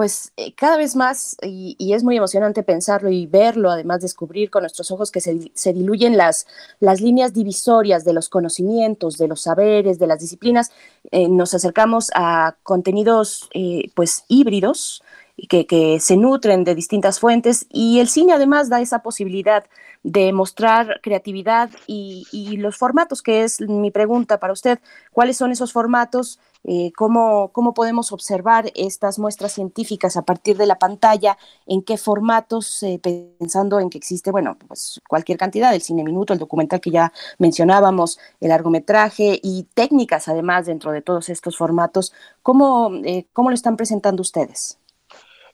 pues 0.00 0.32
eh, 0.38 0.54
cada 0.54 0.78
vez 0.78 0.96
más, 0.96 1.36
y, 1.42 1.92
es 1.92 2.02
muy 2.02 2.16
emocionante 2.16 2.62
pensarlo 2.62 3.10
y 3.10 3.26
verlo, 3.26 3.70
además 3.70 4.00
descubrir 4.00 4.48
con 4.48 4.62
nuestros 4.62 4.90
ojos 4.90 5.10
que 5.10 5.20
se, 5.20 5.72
diluyen 5.74 6.16
las, 6.16 6.46
las, 6.78 7.02
líneas 7.02 7.34
divisorias 7.34 8.02
de 8.02 8.14
los 8.14 8.30
conocimientos, 8.30 9.18
de 9.18 9.28
los 9.28 9.42
saberes, 9.42 9.98
de 9.98 10.06
las 10.06 10.20
disciplinas, 10.20 10.72
eh, 11.10 11.28
nos 11.28 11.52
acercamos 11.52 12.10
a 12.14 12.56
contenidos 12.62 13.50
eh, 13.52 13.90
pues 13.94 14.24
híbridos, 14.28 15.02
que, 15.50 15.98
se 16.00 16.16
nutren 16.16 16.64
de 16.64 16.74
distintas 16.74 17.20
fuentes 17.20 17.66
y 17.70 18.00
el 18.00 18.08
cine 18.08 18.32
además 18.32 18.70
da 18.70 18.80
esa 18.80 19.00
posibilidad 19.00 19.64
de 20.02 20.32
mostrar 20.32 21.00
creatividad 21.02 21.68
y, 21.86 22.56
los 22.56 22.78
formatos, 22.78 23.20
que 23.20 23.42
es 23.42 23.60
mi 23.60 23.90
pregunta 23.90 24.40
para 24.40 24.54
usted, 24.54 24.78
¿cuáles 25.12 25.36
son 25.36 25.52
esos 25.52 25.74
formatos? 25.74 26.40
Eh, 26.64 26.92
¿cómo, 26.96 27.52
podemos 27.74 28.12
observar 28.12 28.70
estas 28.74 29.18
muestras 29.18 29.52
científicas 29.52 30.16
a 30.16 30.22
partir 30.22 30.56
de 30.56 30.66
la 30.66 30.78
pantalla? 30.78 31.38
¿En 31.66 31.82
qué 31.82 31.96
formatos? 31.96 32.82
Eh, 32.82 33.00
pensando 33.02 33.80
en 33.80 33.90
que 33.90 33.98
existe, 33.98 34.30
bueno, 34.30 34.56
pues 34.68 35.00
cualquier 35.08 35.38
cantidad, 35.38 35.74
el 35.74 35.82
cine 35.82 36.04
minuto, 36.04 36.32
el 36.32 36.38
documental 36.38 36.80
que 36.80 36.90
ya 36.90 37.12
mencionábamos, 37.38 38.18
el 38.40 38.50
largometraje 38.50 39.40
y 39.42 39.64
técnicas 39.74 40.28
además 40.28 40.66
dentro 40.66 40.92
de 40.92 41.02
todos 41.02 41.28
estos 41.28 41.56
formatos. 41.56 42.12
¿Cómo, 42.42 42.90
eh, 43.04 43.26
cómo 43.32 43.50
lo 43.50 43.54
están 43.54 43.76
presentando 43.76 44.20
ustedes? 44.20 44.78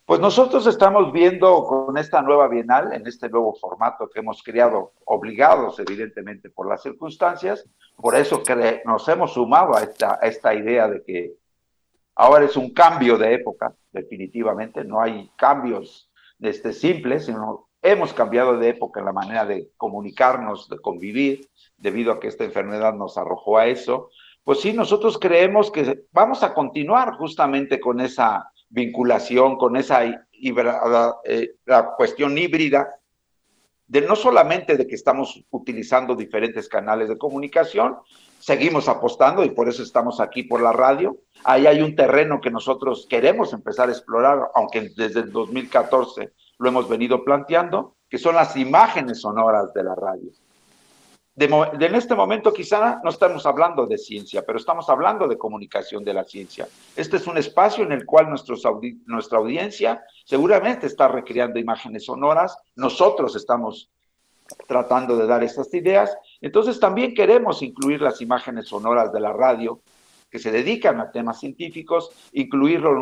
Pues 0.07 0.21
nosotros 0.21 0.65
estamos 0.69 1.13
viendo 1.13 1.65
con 1.65 1.99
esta 1.99 2.23
nueva 2.23 2.47
bienal, 2.47 2.93
en 2.93 3.05
este 3.09 3.29
nuevo 3.29 3.57
formato 3.57 4.09
que 4.09 4.21
hemos 4.21 4.41
creado, 4.41 4.93
obligados 5.05 5.81
evidentemente 5.81 6.49
por 6.49 6.69
las 6.69 6.81
circunstancias, 6.81 7.69
por 7.97 8.15
eso 8.15 8.41
que 8.45 8.83
nos 8.85 9.09
hemos 9.09 9.33
sumado 9.33 9.75
a 9.75 9.83
esta, 9.83 10.21
esta 10.23 10.55
idea 10.55 10.87
de 10.87 11.03
que 11.03 11.33
ahora 12.15 12.45
es 12.45 12.57
un 12.57 12.73
cambio 12.73 13.19
de 13.19 13.35
época, 13.35 13.75
definitivamente, 13.91 14.85
no 14.85 15.01
hay 15.01 15.29
cambios 15.35 16.09
este, 16.39 16.73
simples, 16.73 17.27
sino 17.27 17.67
hemos 17.83 18.13
cambiado 18.13 18.59
de 18.59 18.69
época 18.69 19.01
en 19.01 19.07
la 19.07 19.13
manera 19.13 19.45
de 19.45 19.71
comunicarnos, 19.77 20.69
de 20.69 20.79
convivir, 20.79 21.49
debido 21.79 22.13
a 22.13 22.21
que 22.21 22.29
esta 22.29 22.45
enfermedad 22.45 22.95
nos 22.95 23.19
arrojó 23.19 23.59
a 23.59 23.67
eso. 23.67 24.11
Pues 24.45 24.61
sí, 24.61 24.73
nosotros 24.73 25.19
creemos 25.19 25.73
que 25.73 26.05
vamos 26.13 26.45
a 26.45 26.55
continuar 26.55 27.15
justamente 27.17 27.81
con 27.81 28.01
esa 28.01 28.53
vinculación, 28.69 29.57
con 29.57 29.77
esa 29.77 30.05
eh, 30.05 31.55
la 31.65 31.95
cuestión 31.97 32.37
híbrida, 32.37 32.89
de 33.89 34.01
no 34.01 34.17
solamente 34.17 34.77
de 34.77 34.87
que 34.87 34.97
estamos 34.97 35.45
utilizando 35.51 36.17
diferentes 36.17 36.69
canales 36.69 37.09
de 37.09 37.19
comunicación, 37.19 37.97
seguimos 38.39 38.89
apostando 38.89 39.45
y 39.45 39.51
por 39.51 39.69
eso 39.69 39.83
estamos 39.83 40.21
aquí 40.21 40.43
por 40.43 40.61
la 40.61 40.73
radio. 40.73 41.17
Ahí 41.45 41.67
hay 41.67 41.81
un 41.81 41.95
terreno 41.95 42.41
que 42.41 42.51
nosotros 42.51 43.07
queremos 43.09 43.53
empezar 43.53 43.89
a 43.89 43.93
explorar, 43.93 44.51
aunque 44.55 44.91
desde 44.97 45.21
el 45.21 45.31
2014 45.31 46.33
lo 46.59 46.69
hemos 46.69 46.89
venido 46.89 47.25
planteando, 47.25 47.97
que 48.09 48.19
son 48.19 48.35
las 48.35 48.57
imágenes 48.57 49.21
sonoras 49.21 49.73
de 49.73 49.85
la 49.85 49.95
radio. 49.95 50.31
En 51.39 51.95
este 51.95 52.15
momento 52.15 52.53
quizá 52.53 53.01
no 53.05 53.11
estamos 53.11 53.45
hablando 53.45 53.87
de 53.87 53.99
ciencia, 53.99 54.43
pero 54.45 54.59
estamos 54.59 54.89
hablando 54.89 55.29
de 55.29 55.37
comunicación 55.37 56.03
de 56.03 56.15
la 56.15 56.25
ciencia. 56.25 56.67
Este 56.97 57.19
es 57.19 57.27
un 57.27 57.37
espacio 57.37 57.85
en 57.85 57.93
el 57.93 58.07
cual 58.07 58.29
nuestra 58.31 59.39
audiencia 59.39 60.03
seguramente 60.25 60.87
está 60.87 61.09
recreando 61.09 61.59
imágenes 61.59 62.07
sonoras, 62.07 62.57
nosotros 62.75 63.37
estamos 63.37 63.91
tratando 64.67 65.17
de 65.17 65.27
dar 65.27 65.43
estas 65.43 65.75
ideas, 65.75 66.17
entonces 66.41 66.81
también 66.81 67.15
queremos 67.15 67.63
incluir 67.63 68.01
las 68.01 68.21
imágenes 68.23 68.69
sonoras 68.69 69.13
de 69.13 69.21
la 69.21 69.33
radio 69.33 69.81
que 70.31 70.39
se 70.39 70.51
dedican 70.51 71.01
a 71.01 71.11
temas 71.11 71.39
científicos, 71.41 72.11
incluirlo 72.33 72.95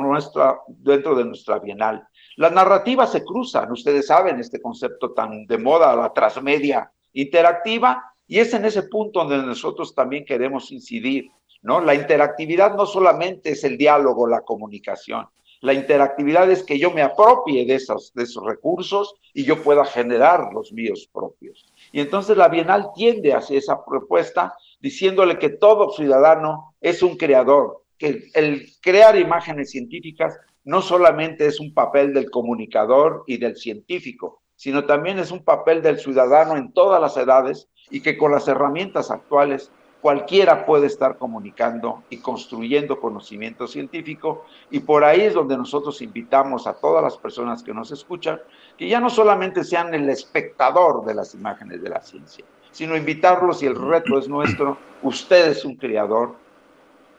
dentro 0.68 1.14
de 1.14 1.25
nuestra 1.25 1.59
bienal. 1.59 2.07
Las 2.37 2.53
narrativas 2.53 3.12
se 3.12 3.25
cruzan, 3.25 3.70
ustedes 3.70 4.07
saben 4.09 4.40
este 4.40 4.61
concepto 4.61 5.12
tan 5.12 5.47
de 5.47 5.59
moda, 5.59 5.94
la 5.94 6.12
transmedia 6.12 6.90
interactiva, 7.12 8.13
y 8.26 8.38
es 8.38 8.54
en 8.54 8.64
ese 8.64 8.84
punto 8.84 9.20
donde 9.20 9.46
nosotros 9.46 9.94
también 9.94 10.24
queremos 10.24 10.72
incidir, 10.72 11.30
¿no? 11.62 11.80
La 11.80 11.94
interactividad 11.94 12.74
no 12.74 12.87
solamente 12.87 13.50
es 13.50 13.64
el 13.64 13.76
diálogo, 13.76 14.26
la 14.26 14.42
comunicación. 14.42 15.26
La 15.60 15.72
interactividad 15.72 16.50
es 16.50 16.62
que 16.62 16.78
yo 16.78 16.90
me 16.90 17.00
apropie 17.00 17.64
de 17.64 17.76
esos, 17.76 18.12
de 18.12 18.24
esos 18.24 18.44
recursos 18.44 19.14
y 19.32 19.44
yo 19.44 19.62
pueda 19.62 19.84
generar 19.87 20.52
los 20.52 20.72
míos 20.72 21.08
propios. 21.10 21.64
Y 21.90 22.00
entonces 22.00 22.37
la 22.37 22.48
Bienal 22.48 22.88
tiende 22.94 23.32
hacia 23.32 23.58
esa 23.58 23.82
propuesta 23.82 24.54
diciéndole 24.78 25.38
que 25.38 25.48
todo 25.48 25.90
ciudadano 25.92 26.74
es 26.82 27.02
un 27.02 27.16
creador, 27.16 27.82
que 27.96 28.28
el 28.34 28.66
crear 28.82 29.18
imágenes 29.18 29.70
científicas 29.70 30.38
no 30.64 30.82
solamente 30.82 31.46
es 31.46 31.60
un 31.60 31.72
papel 31.72 32.12
del 32.12 32.30
comunicador 32.30 33.24
y 33.26 33.38
del 33.38 33.56
científico, 33.56 34.42
sino 34.64 34.87
también 34.87 35.18
es 35.18 35.31
un 35.31 35.44
papel 35.44 35.83
del 35.83 35.98
ciudadano 35.98 36.57
en 36.57 36.72
todas 36.72 36.98
las 36.98 37.18
edades 37.18 37.68
y 37.90 38.00
que 38.00 38.16
con 38.16 38.33
las 38.33 38.48
herramientas 38.48 39.11
actuales 39.11 39.70
cualquiera 40.00 40.64
puede 40.64 40.87
estar 40.87 41.18
comunicando 41.18 42.03
y 42.09 42.16
construyendo 42.16 42.98
conocimiento 42.98 43.66
científico 43.66 44.46
y 44.70 44.81
por 44.81 45.05
ahí 45.05 45.20
es 45.20 45.35
donde 45.35 45.59
nosotros 45.59 46.00
invitamos 46.00 46.66
a 46.66 46.72
todas 46.72 47.05
las 47.05 47.18
personas 47.18 47.62
que 47.62 47.74
nos 47.74 47.92
escuchan 47.92 48.40
que 48.79 48.88
ya 48.88 49.00
no 49.00 49.11
solamente 49.11 49.64
sean 49.64 49.92
el 49.92 50.09
espectador 50.09 51.05
de 51.05 51.12
las 51.12 51.35
imágenes 51.35 51.83
de 51.83 51.90
la 51.90 52.00
ciencia, 52.00 52.46
sino 52.70 52.96
invitarlos 52.96 53.62
y 53.62 53.66
el 53.66 53.77
reto 53.77 54.18
es 54.18 54.31
nuestro, 54.31 54.79
usted 55.03 55.48
es 55.48 55.66
un 55.66 55.77
creador 55.77 56.37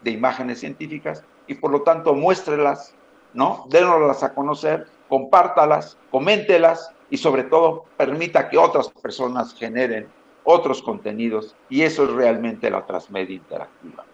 de 0.02 0.10
imágenes 0.10 0.62
científicas 0.62 1.24
y 1.46 1.54
por 1.54 1.70
lo 1.70 1.84
tanto 1.84 2.16
muéstrelas, 2.16 2.96
¿no? 3.36 3.68
Dénoslas 3.70 4.24
a 4.24 4.34
conocer, 4.34 4.88
compártalas, 5.08 5.96
coméntelas 6.10 6.95
y 7.10 7.18
sobre 7.18 7.44
todo 7.44 7.86
permita 7.98 8.50
que 8.50 8.58
otras 8.58 8.90
personas 8.90 9.54
generen 9.54 10.08
otros 10.44 10.82
contenidos 10.82 11.56
y 11.70 11.82
eso 11.82 12.04
es 12.06 12.12
realmente 12.12 12.70
la 12.70 12.86
transmedia 12.86 13.36
interactiva. 13.36 14.06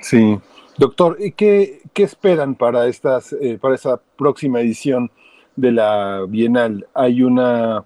Sí, 0.00 0.38
doctor, 0.76 1.16
¿y 1.18 1.32
qué, 1.32 1.82
qué 1.92 2.04
esperan 2.04 2.54
para, 2.54 2.86
estas, 2.86 3.32
eh, 3.32 3.58
para 3.60 3.74
esa 3.74 4.00
próxima 4.16 4.60
edición 4.60 5.10
de 5.56 5.72
la 5.72 6.24
Bienal? 6.28 6.86
¿Hay 6.94 7.22
una 7.22 7.84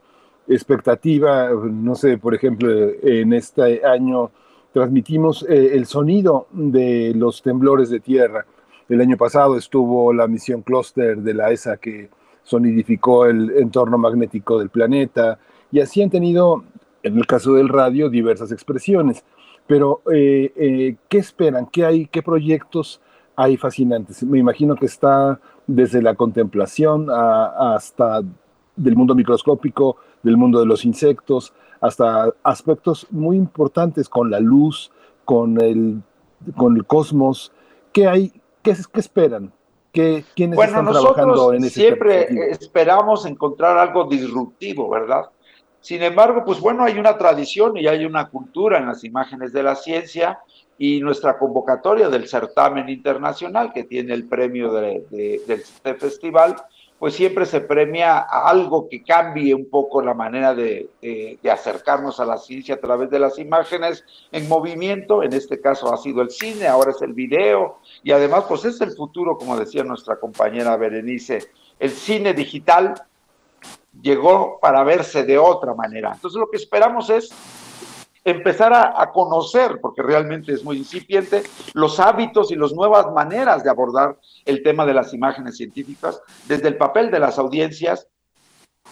expectativa, 0.48 1.50
no 1.50 1.94
sé, 1.94 2.18
por 2.18 2.34
ejemplo, 2.34 2.68
en 3.02 3.32
este 3.32 3.84
año 3.86 4.30
transmitimos 4.72 5.44
eh, 5.48 5.70
el 5.74 5.86
sonido 5.86 6.48
de 6.50 7.12
los 7.14 7.42
temblores 7.42 7.90
de 7.90 8.00
tierra. 8.00 8.46
El 8.88 9.00
año 9.00 9.16
pasado 9.16 9.56
estuvo 9.56 10.12
la 10.12 10.26
misión 10.26 10.62
Cluster 10.62 11.18
de 11.18 11.34
la 11.34 11.50
ESA 11.50 11.76
que 11.76 12.10
sonidificó 12.42 13.26
el 13.26 13.50
entorno 13.56 13.98
magnético 13.98 14.58
del 14.58 14.68
planeta 14.68 15.38
y 15.70 15.80
así 15.80 16.02
han 16.02 16.10
tenido 16.10 16.64
en 17.02 17.18
el 17.18 17.26
caso 17.26 17.54
del 17.54 17.68
radio, 17.68 18.08
diversas 18.08 18.52
expresiones. 18.52 19.24
Pero, 19.66 20.02
eh, 20.12 20.52
eh, 20.56 20.96
¿qué 21.08 21.18
esperan? 21.18 21.66
¿Qué 21.66 21.84
hay? 21.84 22.06
¿Qué 22.06 22.22
proyectos 22.22 23.00
hay 23.36 23.56
fascinantes? 23.56 24.22
Me 24.22 24.38
imagino 24.38 24.74
que 24.74 24.86
está 24.86 25.40
desde 25.66 26.02
la 26.02 26.14
contemplación 26.14 27.08
hasta 27.10 28.22
del 28.76 28.96
mundo 28.96 29.14
microscópico, 29.14 29.96
del 30.22 30.36
mundo 30.36 30.60
de 30.60 30.66
los 30.66 30.84
insectos, 30.84 31.52
hasta 31.80 32.32
aspectos 32.42 33.06
muy 33.10 33.36
importantes 33.36 34.08
con 34.08 34.30
la 34.30 34.40
luz, 34.40 34.92
con 35.24 35.60
el, 35.60 36.02
con 36.56 36.76
el 36.76 36.84
cosmos. 36.84 37.52
¿Qué 37.92 38.06
hay? 38.06 38.32
¿Qué, 38.62 38.74
qué 38.92 39.00
esperan? 39.00 39.52
¿Qué, 39.92 40.24
¿Quiénes 40.34 40.58
están 40.58 40.86
trabajando 40.86 41.52
en 41.52 41.64
ese 41.64 41.80
Siempre 41.80 42.50
esperamos 42.50 43.26
encontrar 43.26 43.76
algo 43.76 44.04
disruptivo, 44.04 44.88
¿verdad? 44.88 45.26
Sin 45.80 46.02
embargo, 46.02 46.44
pues 46.44 46.60
bueno, 46.60 46.84
hay 46.84 46.98
una 46.98 47.18
tradición 47.18 47.76
y 47.76 47.86
hay 47.88 48.04
una 48.04 48.28
cultura 48.28 48.78
en 48.78 48.86
las 48.86 49.04
imágenes 49.04 49.52
de 49.52 49.62
la 49.64 49.74
ciencia 49.74 50.38
y 50.78 51.00
nuestra 51.00 51.38
convocatoria 51.38 52.08
del 52.08 52.26
certamen 52.26 52.88
internacional 52.88 53.72
que 53.72 53.84
tiene 53.84 54.14
el 54.14 54.28
premio 54.28 54.72
de, 54.72 55.04
del 55.10 55.60
este 55.60 55.94
festival, 55.94 56.56
pues 57.02 57.16
siempre 57.16 57.46
se 57.46 57.60
premia 57.60 58.18
a 58.18 58.48
algo 58.48 58.88
que 58.88 59.02
cambie 59.02 59.52
un 59.56 59.68
poco 59.68 60.00
la 60.02 60.14
manera 60.14 60.54
de, 60.54 60.88
acercarnos 61.50 62.20
a 62.20 62.24
la 62.24 62.38
ciencia 62.38 62.76
a 62.76 62.80
través 62.80 63.10
de 63.10 63.18
las 63.18 63.40
imágenes 63.40 64.04
en 64.30 64.48
movimiento, 64.48 65.24
en 65.24 65.32
este 65.32 65.60
caso 65.60 65.92
ha 65.92 65.96
sido 65.96 66.22
el 66.22 66.30
cine, 66.30 66.68
ahora 66.68 66.92
es 66.92 67.02
el 67.02 67.12
video, 67.12 67.80
y 68.04 68.12
además 68.12 68.44
pues 68.48 68.64
es 68.66 68.80
el 68.82 68.92
futuro, 68.92 69.36
como 69.36 69.58
decía 69.58 69.82
nuestra 69.82 70.20
compañera 70.20 70.76
Berenice, 70.76 71.40
el 71.80 71.90
cine 71.90 72.34
digital 72.34 72.94
llegó 74.00 74.60
para 74.60 74.84
verse 74.84 75.24
de 75.24 75.38
otra 75.38 75.74
manera. 75.74 76.12
Entonces 76.14 76.38
lo 76.38 76.48
que 76.48 76.58
esperamos 76.58 77.10
es 77.10 77.30
empezar 78.24 78.72
a, 78.72 79.10
conocer, 79.10 79.80
porque 79.80 80.02
realmente 80.02 80.52
es 80.52 80.64
muy 80.64 80.78
incipiente, 80.78 81.42
los 81.74 81.98
hábitos 81.98 82.50
y 82.52 82.56
las 82.56 82.72
nuevas 82.72 83.10
maneras 83.12 83.64
de 83.64 83.70
abordar 83.70 84.18
el 84.44 84.62
tema 84.62 84.86
de 84.86 84.94
las 84.94 85.12
imágenes 85.12 85.56
científicas 85.56 86.20
desde 86.46 86.68
el 86.68 86.76
papel 86.76 87.10
de 87.10 87.18
las 87.18 87.38
audiencias 87.38 88.08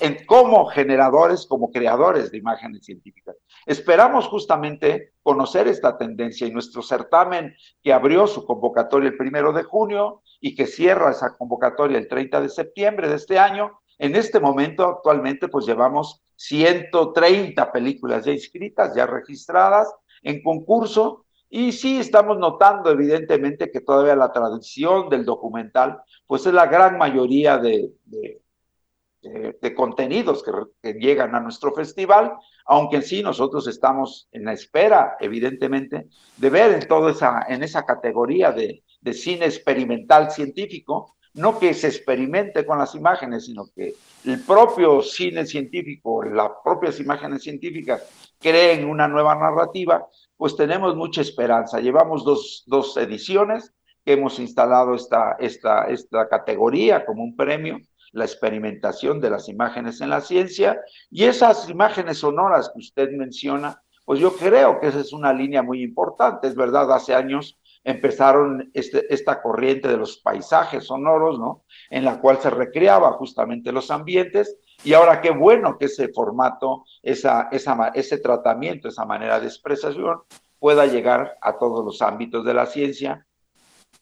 en 0.00 0.24
como 0.24 0.66
generadores, 0.66 1.46
como 1.46 1.70
creadores 1.70 2.30
de 2.30 2.38
imágenes 2.38 2.84
científicas. 2.84 3.36
Esperamos 3.66 4.26
justamente 4.28 5.12
conocer 5.22 5.68
esta 5.68 5.98
tendencia 5.98 6.46
y 6.46 6.52
nuestro 6.52 6.82
certamen 6.82 7.54
que 7.82 7.92
abrió 7.92 8.26
su 8.26 8.44
convocatoria 8.44 9.10
el 9.10 9.16
primero 9.16 9.52
de 9.52 9.62
junio 9.62 10.22
y 10.40 10.54
que 10.54 10.66
cierra 10.66 11.10
esa 11.10 11.36
convocatoria 11.36 11.98
el 11.98 12.08
30 12.08 12.40
de 12.40 12.48
septiembre 12.48 13.08
de 13.08 13.16
este 13.16 13.38
año, 13.38 13.80
en 13.98 14.16
este 14.16 14.40
momento, 14.40 14.86
actualmente, 14.86 15.48
pues 15.48 15.66
llevamos 15.66 16.22
130 16.40 17.70
películas 17.70 18.24
ya 18.24 18.32
inscritas, 18.32 18.94
ya 18.94 19.04
registradas 19.04 19.92
en 20.22 20.42
concurso, 20.42 21.26
y 21.50 21.72
sí 21.72 21.98
estamos 21.98 22.38
notando 22.38 22.90
evidentemente 22.90 23.70
que 23.70 23.82
todavía 23.82 24.16
la 24.16 24.32
tradición 24.32 25.10
del 25.10 25.26
documental, 25.26 26.00
pues 26.26 26.46
es 26.46 26.54
la 26.54 26.66
gran 26.66 26.96
mayoría 26.96 27.58
de, 27.58 27.92
contenidos 29.76 30.42
que, 30.82 30.94
llegan 30.94 31.34
a 31.34 31.40
nuestro 31.40 31.74
festival, 31.74 32.32
aunque 32.64 33.02
sí 33.02 33.22
nosotros 33.22 33.66
estamos 33.66 34.26
en 34.32 34.46
la 34.46 34.54
espera, 34.54 35.18
evidentemente, 35.20 36.08
de 36.38 36.50
ver 36.50 36.72
en 36.72 36.88
toda 36.88 37.10
esa, 37.10 37.44
en 37.48 37.62
esa 37.62 37.84
categoría 37.84 38.50
de 38.52 39.12
cine 39.12 39.44
experimental 39.44 40.30
científico, 40.30 41.16
no 41.34 41.58
que 41.58 41.74
se 41.74 41.86
experimente 41.86 42.66
con 42.66 42.78
las 42.78 42.94
imágenes, 42.94 43.46
sino 43.46 43.66
que 43.74 43.94
el 44.24 44.40
propio 44.42 45.02
cine 45.02 45.46
científico, 45.46 46.22
las 46.22 46.50
propias 46.64 46.98
imágenes 47.00 47.42
científicas 47.42 48.02
creen 48.38 48.88
una 48.88 49.06
nueva 49.06 49.34
narrativa, 49.34 50.06
pues 50.36 50.56
tenemos 50.56 50.96
mucha 50.96 51.20
esperanza. 51.20 51.80
Llevamos 51.80 52.24
dos, 52.24 52.64
dos 52.66 52.96
ediciones 52.96 53.72
que 54.04 54.14
hemos 54.14 54.38
instalado 54.38 54.94
esta, 54.94 55.36
esta, 55.38 55.84
esta 55.84 56.28
categoría 56.28 57.04
como 57.04 57.22
un 57.22 57.36
premio, 57.36 57.78
la 58.12 58.24
experimentación 58.24 59.20
de 59.20 59.30
las 59.30 59.48
imágenes 59.48 60.00
en 60.00 60.10
la 60.10 60.20
ciencia, 60.20 60.80
y 61.10 61.24
esas 61.24 61.68
imágenes 61.68 62.18
sonoras 62.18 62.70
que 62.72 62.80
usted 62.80 63.10
menciona, 63.12 63.80
pues 64.04 64.18
yo 64.18 64.34
creo 64.34 64.80
que 64.80 64.88
esa 64.88 65.00
es 65.00 65.12
una 65.12 65.32
línea 65.32 65.62
muy 65.62 65.82
importante, 65.82 66.48
es 66.48 66.56
verdad, 66.56 66.90
hace 66.92 67.14
años 67.14 67.59
empezaron 67.84 68.70
este, 68.74 69.12
esta 69.12 69.40
corriente 69.40 69.88
de 69.88 69.96
los 69.96 70.18
paisajes 70.18 70.84
sonoros, 70.84 71.38
¿no? 71.38 71.64
En 71.88 72.04
la 72.04 72.20
cual 72.20 72.38
se 72.38 72.50
recreaba 72.50 73.12
justamente 73.12 73.72
los 73.72 73.90
ambientes 73.90 74.58
y 74.84 74.92
ahora 74.92 75.20
qué 75.20 75.30
bueno 75.30 75.78
que 75.78 75.86
ese 75.86 76.08
formato, 76.08 76.84
esa, 77.02 77.48
esa, 77.52 77.90
ese 77.94 78.18
tratamiento, 78.18 78.88
esa 78.88 79.04
manera 79.04 79.40
de 79.40 79.46
expresión 79.46 80.22
pueda 80.58 80.86
llegar 80.86 81.38
a 81.40 81.58
todos 81.58 81.84
los 81.84 82.02
ámbitos 82.02 82.44
de 82.44 82.54
la 82.54 82.66
ciencia 82.66 83.26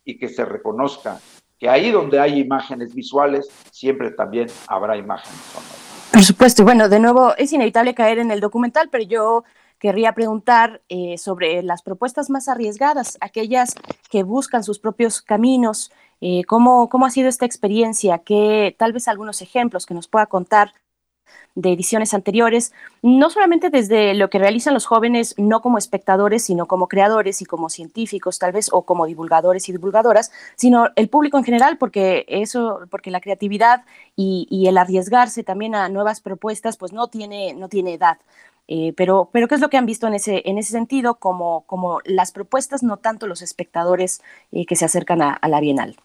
y 0.05 0.19
que 0.19 0.29
se 0.29 0.45
reconozca 0.45 1.21
que 1.59 1.69
ahí 1.69 1.91
donde 1.91 2.21
hay 2.21 2.39
imágenes 2.39 2.95
visuales, 2.95 3.49
siempre 3.73 4.13
también 4.13 4.49
habrá 4.69 4.97
imágenes 4.97 5.39
sonoras. 5.53 5.89
Por 6.13 6.23
supuesto, 6.23 6.63
y 6.63 6.65
bueno, 6.65 6.89
de 6.89 7.01
nuevo 7.01 7.35
es 7.37 7.53
inevitable 7.53 7.95
caer 7.95 8.19
en 8.19 8.31
el 8.31 8.41
documental, 8.41 8.89
pero 8.91 9.05
yo 9.05 9.45
querría 9.79 10.13
preguntar 10.15 10.83
eh, 10.89 11.19
sobre 11.19 11.63
las 11.63 11.83
propuestas 11.83 12.31
más 12.31 12.49
arriesgadas, 12.49 13.19
aquellas 13.21 13.75
que 14.11 14.23
buscan 14.23 14.65
sus 14.65 14.79
propios 14.79 15.23
caminos. 15.23 15.91
Eh, 16.21 16.45
¿cómo, 16.45 16.89
¿Cómo 16.89 17.07
ha 17.07 17.11
sido 17.11 17.29
esta 17.29 17.47
experiencia? 17.47 18.19
¿Qué, 18.19 18.75
tal 18.79 18.93
vez 18.93 19.09
algunos 19.09 19.43
ejemplos 19.43 19.87
que 19.87 19.95
nos 19.95 20.09
pueda 20.09 20.27
contar 20.27 20.73
de 21.55 21.73
ediciones 21.73 22.15
anteriores, 22.15 22.73
no 23.03 23.31
solamente 23.31 23.69
desde 23.69 24.15
lo 24.15 24.31
que 24.31 24.39
realizan 24.39 24.75
los 24.75 24.87
jóvenes, 24.87 25.35
no 25.39 25.61
como 25.61 25.79
espectadores, 25.79 26.45
sino 26.45 26.67
como 26.67 26.87
creadores 26.87 27.43
y 27.43 27.47
como 27.47 27.69
científicos 27.69 28.39
tal 28.39 28.53
vez, 28.53 28.69
o 28.73 28.83
como 28.83 29.07
divulgadores 29.07 29.69
y 29.69 29.73
divulgadoras, 29.73 30.31
sino 30.57 30.89
el 30.95 31.09
público 31.09 31.37
en 31.37 31.45
general, 31.45 31.77
porque 31.77 32.25
eso, 32.29 32.81
porque 32.91 33.11
la 33.11 33.21
creatividad 33.21 33.85
y, 34.15 34.67
el 34.69 34.79
arriesgarse 34.79 35.43
también 35.43 35.75
a 35.75 35.89
nuevas 35.89 36.21
propuestas, 36.21 36.77
pues 36.77 36.93
no 36.93 37.09
tiene, 37.09 37.55
no 37.55 37.69
tiene 37.69 37.95
edad. 37.95 38.19
Eh, 38.71 38.93
pero, 38.97 39.31
pero, 39.33 39.49
¿qué 39.49 39.55
es 39.55 39.63
lo 39.63 39.71
que 39.71 39.79
han 39.79 39.87
visto 39.87 40.07
en 40.07 40.15
ese, 40.15 40.43
en 40.45 40.59
ese 40.59 40.73
sentido? 40.73 41.15
Como, 41.15 41.65
como 41.67 42.01
las 42.05 42.33
propuestas, 42.33 42.83
no 42.83 42.99
tanto 42.99 43.27
los 43.27 43.41
espectadores 43.41 44.21
eh, 44.53 44.67
que 44.67 44.77
se 44.77 44.85
acercan 44.85 45.23
a, 45.23 45.41
la 45.49 45.61
Bienal. 45.61 45.97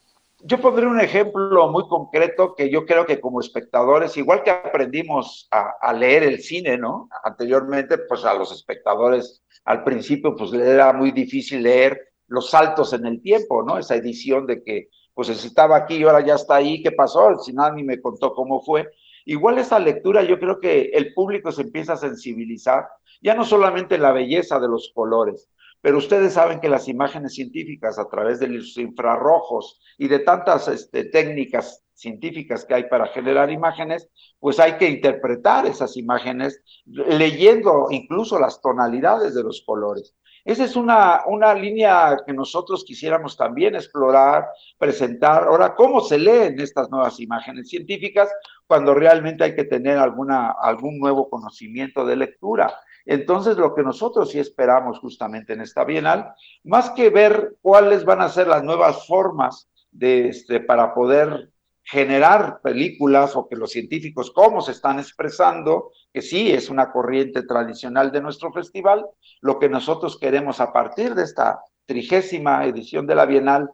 Yo 0.45 0.60
pondré 0.62 0.88
un 0.88 1.02
ejemplo 1.02 1.69
muy 1.69 1.88
concreto 1.89 2.56
que 2.56 2.69
yo 2.69 2.86
creo 2.86 3.06
que 3.06 3.19
como 3.19 3.41
espectadores, 3.41 4.15
igual 4.15 4.43
que 4.43 4.52
aprendimos 4.52 5.47
a, 5.52 5.93
leer 5.93 6.23
el 6.23 6.41
cine, 6.41 6.78
¿no? 6.78 7.10
Anteriormente, 7.23 7.97
pues 7.97 8.23
a 8.23 8.34
los 8.34 8.52
espectadores 8.52 9.43
al 9.65 9.84
principio, 9.84 10.36
pues 10.36 10.52
le 10.52 10.69
era 10.69 10.91
muy 10.93 11.12
difícil 11.12 11.63
leer 11.63 11.99
los 12.28 12.49
saltos 12.49 12.93
en 12.93 13.06
el 13.06 13.21
tiempo, 13.21 13.63
¿no? 13.63 13.78
Esa 13.78 13.95
edición 13.95 14.45
de 14.45 14.63
que, 14.63 14.89
pues 15.13 15.30
estaba 15.30 15.78
aquí 15.78 15.97
y 15.97 16.04
ahora 16.04 16.26
ya 16.26 16.36
está 16.36 16.56
ahí, 16.56 16.82
¿qué 16.82 16.91
pasó? 16.91 17.38
Si 17.39 17.54
nadie 17.54 17.84
me 17.84 18.02
contó 18.02 18.34
cómo 18.34 18.62
fue. 18.62 18.89
Igual 19.26 19.60
esa 19.60 19.80
lectura 19.80 20.24
yo 20.24 20.40
creo 20.40 20.60
que 20.60 20.92
el 20.94 21.14
público 21.14 21.52
se 21.52 21.62
empieza 21.62 21.94
a 21.94 21.98
sensibilizar, 21.98 22.88
ya 23.22 23.36
no 23.36 23.46
solamente 23.46 23.98
la 23.98 24.12
belleza 24.12 24.60
de 24.60 24.68
los 24.68 24.92
colores, 24.94 25.50
pero 25.82 25.98
ustedes 25.98 26.34
saben 26.34 26.62
que 26.62 26.70
las 26.70 26.88
imágenes 26.88 27.34
científicas 27.34 28.00
a 28.00 28.08
través 28.10 28.40
de 28.40 28.48
los 28.48 28.78
infrarrojos 28.78 29.82
y 29.98 30.08
de 30.08 30.20
tantas 30.20 30.68
este, 30.70 31.06
técnicas 31.06 31.84
científicas 31.94 32.66
que 32.66 32.74
hay 32.74 32.84
para 32.86 33.08
generar 33.08 33.52
imágenes, 33.52 34.10
pues 34.40 34.60
hay 34.60 34.78
que 34.78 34.90
interpretar 34.90 35.66
esas 35.66 35.96
imágenes 35.98 36.62
leyendo 36.86 37.88
incluso 37.92 38.40
las 38.40 38.62
tonalidades 38.62 39.36
de 39.36 39.44
los 39.44 39.62
colores. 39.66 40.16
Esa 40.46 40.66
es 40.66 40.76
una, 40.76 41.22
una 41.28 41.54
línea 41.54 42.18
que 42.26 42.34
nosotros 42.34 42.84
quisiéramos 42.84 43.38
también 43.38 43.76
explorar, 43.76 44.48
presentar. 44.78 45.44
Ahora, 45.44 45.74
¿cómo 45.74 46.02
se 46.02 46.18
leen 46.18 46.60
estas 46.60 46.90
nuevas 46.90 47.20
imágenes 47.22 47.70
científicas 47.70 48.30
cuando 48.74 48.96
realmente 48.96 49.44
hay 49.44 49.54
que 49.54 49.66
tener 49.66 50.00
alguna, 50.00 50.50
algún 50.50 50.98
nuevo 50.98 51.30
conocimiento 51.30 52.04
de 52.08 52.16
lectura? 52.16 52.74
Entonces, 53.06 53.56
lo 53.56 53.76
que 53.76 53.84
nosotros 53.84 54.32
sí 54.32 54.40
esperamos 54.40 54.98
justamente 54.98 55.54
en 55.54 55.62
esta 55.62 55.84
Bienal, 55.84 56.34
más 56.64 56.90
que 56.90 57.12
ver 57.12 57.58
cuáles 57.62 58.04
van 58.04 58.22
a 58.22 58.30
ser 58.30 58.48
las 58.48 58.64
nuevas 58.64 59.06
formas 59.06 59.70
de, 59.92 60.30
este, 60.30 60.60
para 60.60 60.96
poder 60.96 61.52
generar 61.84 62.62
películas 62.64 63.36
o 63.36 63.48
que 63.48 63.58
los 63.58 63.70
científicos 63.70 64.32
cómo 64.32 64.60
se 64.60 64.72
están 64.72 64.98
expresando, 64.98 65.92
que 66.12 66.24
sí 66.24 66.52
es 66.52 66.72
una 66.72 66.92
corriente 66.92 67.44
tradicional 67.44 68.12
de 68.12 68.22
nuestro 68.22 68.52
festival, 68.52 69.06
lo 69.42 69.60
que 69.60 69.70
nosotros 69.70 70.18
queremos 70.18 70.60
a 70.60 70.74
partir 70.74 71.14
de 71.14 71.22
esta 71.22 71.60
trigésima 71.86 72.66
edición 72.66 73.06
de 73.06 73.14
la 73.14 73.28
Bienal 73.28 73.70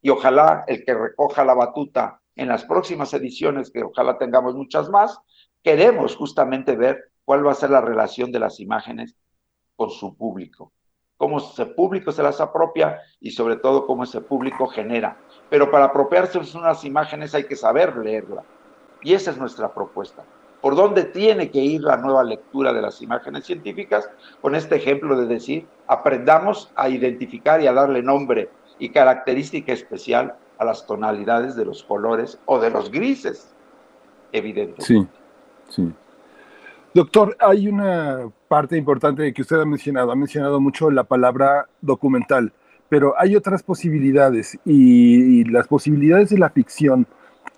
y 0.00 0.10
ojalá 0.10 0.62
el 0.68 0.84
que 0.84 0.94
recoja 0.94 1.44
la 1.44 1.54
batuta 1.54 2.20
en 2.36 2.48
las 2.48 2.64
próximas 2.64 3.12
ediciones, 3.14 3.70
que 3.70 3.82
ojalá 3.82 4.18
tengamos 4.18 4.54
muchas 4.54 4.88
más, 4.90 5.18
queremos 5.62 6.16
justamente 6.16 6.76
ver 6.76 7.12
cuál 7.24 7.46
va 7.46 7.52
a 7.52 7.56
ser 7.56 7.70
la 7.70 7.80
relación 7.80 8.32
de 8.32 8.40
las 8.40 8.60
imágenes 8.60 9.16
con 9.76 9.90
su 9.90 10.16
público, 10.16 10.72
cómo 11.16 11.38
ese 11.38 11.66
público 11.66 12.12
se 12.12 12.22
las 12.22 12.40
apropia 12.40 13.00
y 13.20 13.30
sobre 13.30 13.56
todo 13.56 13.86
cómo 13.86 14.04
ese 14.04 14.20
público 14.20 14.66
genera 14.66 15.18
pero 15.50 15.70
para 15.70 15.86
apropiarse 15.86 16.40
unas 16.56 16.84
imágenes 16.84 17.34
hay 17.34 17.44
que 17.44 17.56
saber 17.56 17.96
leerla. 17.96 18.42
Y 19.02 19.14
esa 19.14 19.30
es 19.30 19.38
nuestra 19.38 19.72
propuesta. 19.72 20.24
¿Por 20.60 20.76
dónde 20.76 21.04
tiene 21.04 21.50
que 21.50 21.60
ir 21.60 21.82
la 21.82 21.98
nueva 21.98 22.24
lectura 22.24 22.72
de 22.72 22.80
las 22.80 23.02
imágenes 23.02 23.44
científicas? 23.44 24.10
Con 24.40 24.54
este 24.54 24.76
ejemplo 24.76 25.16
de 25.16 25.26
decir, 25.26 25.66
aprendamos 25.86 26.72
a 26.74 26.88
identificar 26.88 27.60
y 27.60 27.66
a 27.66 27.72
darle 27.72 28.02
nombre 28.02 28.48
y 28.78 28.88
característica 28.88 29.72
especial 29.72 30.34
a 30.58 30.64
las 30.64 30.86
tonalidades 30.86 31.56
de 31.56 31.64
los 31.64 31.82
colores 31.82 32.38
o 32.46 32.58
de 32.58 32.70
los 32.70 32.90
grises, 32.90 33.52
evidentemente. 34.32 34.84
Sí, 34.84 35.06
sí. 35.68 35.92
Doctor, 36.92 37.36
hay 37.40 37.68
una 37.68 38.30
parte 38.46 38.76
importante 38.76 39.32
que 39.32 39.42
usted 39.42 39.60
ha 39.60 39.64
mencionado. 39.64 40.12
Ha 40.12 40.16
mencionado 40.16 40.60
mucho 40.60 40.90
la 40.90 41.04
palabra 41.04 41.66
documental 41.80 42.52
pero 42.88 43.14
hay 43.18 43.34
otras 43.34 43.62
posibilidades 43.62 44.58
y, 44.64 45.42
las 45.50 45.66
posibilidades 45.66 46.30
de 46.30 46.38
la 46.38 46.50
ficción 46.50 47.06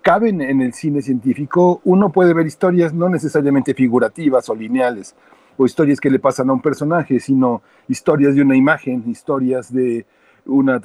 caben 0.01 0.41
en 0.41 0.61
el 0.61 0.73
cine 0.73 1.01
científico. 1.01 1.81
Uno 1.83 2.11
puede 2.11 2.33
ver 2.33 2.47
historias 2.47 2.93
no 2.93 3.09
necesariamente 3.09 3.73
figurativas 3.73 4.49
o 4.49 4.55
lineales, 4.55 5.15
o 5.57 5.65
historias 5.65 5.99
que 5.99 6.09
le 6.09 6.17
pasan 6.17 6.49
a 6.49 6.53
un 6.53 6.61
personaje, 6.61 7.19
sino 7.19 7.61
historias 7.87 8.35
de 8.35 8.41
una 8.41 8.55
imagen, 8.55 9.03
historias 9.07 9.71
de 9.71 10.05
una, 10.47 10.81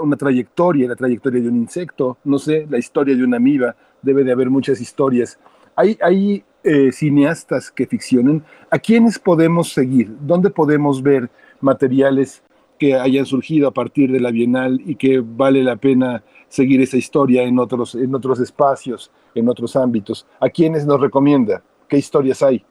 una, 0.00 0.16
trayectoria, 0.16 0.88
la 0.88 0.96
trayectoria 0.96 1.42
de 1.42 1.48
un 1.48 1.56
insecto, 1.56 2.18
no 2.24 2.38
sé, 2.38 2.66
la 2.68 2.78
historia 2.78 3.14
de 3.14 3.24
una 3.24 3.36
amiba, 3.36 3.74
debe 4.02 4.24
de 4.24 4.32
haber 4.32 4.50
muchas 4.50 4.80
historias. 4.80 5.38
Hay, 5.74 5.98
hay 6.00 6.44
eh, 6.62 6.90
cineastas 6.92 7.70
que 7.70 7.86
ficcionen. 7.86 8.44
¿A 8.70 8.78
quiénes 8.78 9.18
podemos 9.18 9.72
seguir? 9.72 10.14
¿Dónde 10.20 10.50
podemos 10.50 11.02
ver 11.02 11.30
materiales 11.60 12.42
que 12.78 12.94
hayan 12.94 13.26
surgido 13.26 13.68
a 13.68 13.72
partir 13.72 14.12
de 14.12 14.20
la 14.20 14.30
Bienal 14.30 14.80
y 14.84 14.96
que 14.96 15.22
vale 15.24 15.62
la 15.62 15.76
pena 15.76 16.22
seguir 16.48 16.80
esa 16.80 16.96
historia 16.96 17.42
en 17.42 17.58
otros, 17.58 17.94
en 17.94 18.14
otros 18.14 18.40
espacios, 18.40 19.10
en 19.34 19.48
otros 19.48 19.76
ámbitos. 19.76 20.26
¿A 20.40 20.48
quiénes 20.48 20.86
nos 20.86 21.00
recomienda? 21.00 21.62
¿Qué 21.88 21.98
historias 21.98 22.42
hay? 22.42 22.64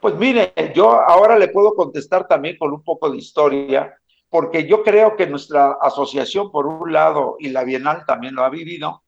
Pues 0.00 0.14
mire, 0.16 0.52
yo 0.74 0.90
ahora 0.90 1.38
le 1.38 1.48
puedo 1.48 1.74
contestar 1.74 2.26
también 2.26 2.56
con 2.58 2.72
un 2.72 2.82
poco 2.82 3.10
de 3.10 3.18
historia, 3.18 3.94
porque 4.36 4.68
yo 4.68 4.82
creo 4.82 5.16
que 5.16 5.26
nuestra 5.26 5.78
asociación, 5.80 6.52
por 6.52 6.66
un 6.66 6.92
lado, 6.92 7.36
y 7.38 7.48
la 7.48 7.64
Bienal 7.64 8.04
también 8.06 8.34
lo 8.34 8.44
ha 8.44 8.50
vivido, 8.50 9.02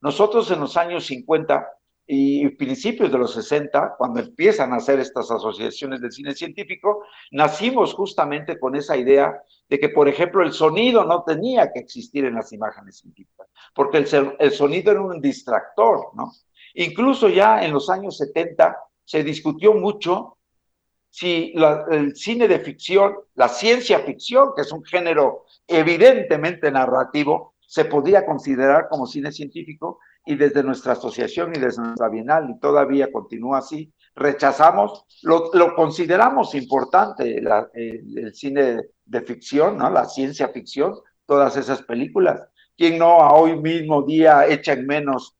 nosotros 0.00 0.50
en 0.50 0.58
los 0.58 0.76
años 0.76 1.06
50 1.06 1.64
y 2.08 2.48
principios 2.48 3.12
de 3.12 3.18
los 3.18 3.34
60, 3.34 3.94
cuando 3.96 4.18
empiezan 4.18 4.72
a 4.72 4.78
hacer 4.78 4.98
estas 4.98 5.30
asociaciones 5.30 6.00
de 6.00 6.10
cine 6.10 6.34
científico, 6.34 7.04
nacimos 7.30 7.94
justamente 7.94 8.58
con 8.58 8.74
esa 8.74 8.96
idea 8.96 9.32
de 9.68 9.78
que, 9.78 9.90
por 9.90 10.08
ejemplo, 10.08 10.42
el 10.42 10.52
sonido 10.52 11.04
no 11.04 11.22
tenía 11.22 11.70
que 11.72 11.78
existir 11.78 12.24
en 12.24 12.34
las 12.34 12.52
imágenes 12.52 12.98
científicas, 12.98 13.46
porque 13.72 13.98
el, 13.98 14.34
el 14.40 14.50
sonido 14.50 14.90
era 14.90 15.02
un 15.02 15.20
distractor, 15.20 16.08
¿no? 16.16 16.32
Incluso 16.74 17.28
ya 17.28 17.64
en 17.64 17.72
los 17.72 17.88
años 17.88 18.16
70 18.16 18.76
se 19.04 19.22
discutió 19.22 19.72
mucho 19.72 20.38
si 21.12 21.52
el 21.90 22.16
cine 22.16 22.48
de 22.48 22.58
ficción, 22.58 23.14
la 23.34 23.48
ciencia 23.48 23.98
ficción, 24.00 24.52
que 24.56 24.62
es 24.62 24.72
un 24.72 24.82
género 24.82 25.44
evidentemente 25.68 26.70
narrativo, 26.70 27.52
se 27.60 27.84
podía 27.84 28.24
considerar 28.24 28.88
como 28.88 29.06
cine 29.06 29.30
científico, 29.30 29.98
y 30.24 30.36
desde 30.36 30.62
nuestra 30.62 30.92
asociación 30.92 31.54
y 31.54 31.58
desde 31.58 31.82
nuestra 31.82 32.08
bienal, 32.08 32.48
y 32.48 32.58
todavía 32.58 33.12
continúa 33.12 33.58
así, 33.58 33.92
rechazamos, 34.14 35.04
lo, 35.22 35.50
consideramos 35.74 36.54
importante 36.54 37.42
el, 37.74 38.34
cine 38.34 38.78
de 39.04 39.20
ficción, 39.20 39.76
¿no? 39.76 39.90
la 39.90 40.06
ciencia 40.06 40.48
ficción, 40.48 40.94
todas 41.26 41.58
esas 41.58 41.82
películas. 41.82 42.40
¿Quién 42.74 42.98
no 42.98 43.20
a 43.20 43.34
hoy 43.34 43.60
mismo 43.60 44.00
día 44.02 44.46
echa 44.46 44.72
en 44.72 44.86
menos 44.86 45.36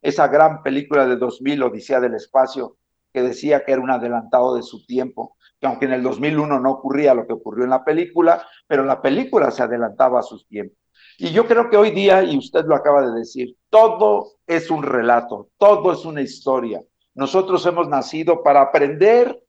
esa 0.00 0.28
gran 0.28 0.62
película 0.62 1.06
de 1.06 1.16
2000, 1.16 1.64
Odisea 1.64 1.98
del 1.98 2.14
Espacio, 2.14 2.76
que 3.16 3.22
decía 3.22 3.64
que 3.64 3.72
era 3.72 3.80
un 3.80 3.90
adelantado 3.90 4.56
de 4.56 4.62
su 4.62 4.84
tiempo, 4.84 5.38
que 5.58 5.66
aunque 5.66 5.86
en 5.86 5.94
el 5.94 6.02
2001 6.02 6.60
no 6.60 6.70
ocurría 6.70 7.14
lo 7.14 7.26
que 7.26 7.32
ocurrió 7.32 7.64
en 7.64 7.70
la 7.70 7.82
película, 7.82 8.46
pero 8.66 8.84
la 8.84 9.00
película 9.00 9.50
se 9.50 9.62
adelantaba 9.62 10.20
a 10.20 10.22
sus 10.22 10.46
tiempos. 10.46 10.76
Y 11.16 11.30
yo 11.30 11.46
creo 11.46 11.70
que 11.70 11.78
hoy 11.78 11.92
día, 11.92 12.22
y 12.22 12.36
usted 12.36 12.66
lo 12.66 12.74
acaba 12.74 13.00
de 13.00 13.18
decir, 13.18 13.56
todo 13.70 14.32
es 14.46 14.70
un 14.70 14.82
relato, 14.82 15.48
todo 15.56 15.94
es 15.94 16.04
una 16.04 16.20
historia. 16.20 16.82
Nosotros 17.14 17.64
hemos 17.64 17.88
nacido 17.88 18.42
para 18.42 18.60
aprender 18.60 19.42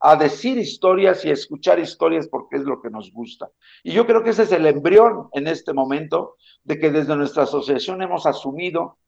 a 0.00 0.16
decir 0.16 0.58
historias 0.58 1.24
y 1.24 1.30
a 1.30 1.34
escuchar 1.34 1.78
historias 1.78 2.26
porque 2.26 2.56
es 2.56 2.64
lo 2.64 2.82
que 2.82 2.90
nos 2.90 3.12
gusta. 3.12 3.48
Y 3.84 3.92
yo 3.92 4.08
creo 4.08 4.24
que 4.24 4.30
ese 4.30 4.42
es 4.42 4.50
el 4.50 4.66
embrión 4.66 5.28
en 5.34 5.46
este 5.46 5.72
momento 5.72 6.34
de 6.64 6.80
que 6.80 6.90
desde 6.90 7.14
nuestra 7.14 7.44
asociación 7.44 8.02
hemos 8.02 8.26
asumido 8.26 8.98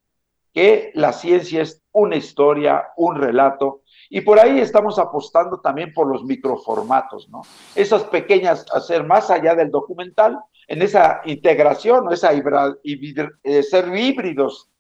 que 0.55 0.93
la 0.95 1.13
ciencia 1.13 1.63
es 1.63 1.83
una 1.93 2.17
historia, 2.17 2.85
un 2.97 3.17
relato, 3.17 3.83
y 4.09 4.21
por 4.21 4.39
ahí 4.39 4.61
estamos 4.61 4.99
apostando 5.01 5.61
también 5.61 5.93
por 5.93 6.07
los 6.07 6.25
microformatos, 6.25 7.29
¿no? 7.29 7.43
Esas 7.75 8.05
pequeñas, 8.05 8.65
hacer 8.73 9.05
más 9.05 9.31
allá 9.31 9.57
del 9.57 9.73
documental, 9.73 10.39
en 10.69 10.83
esa 10.83 11.21
integración, 11.25 12.11
esa 12.13 12.33
eh, 12.33 13.63
ser 13.63 13.97
híbridos 13.97 14.71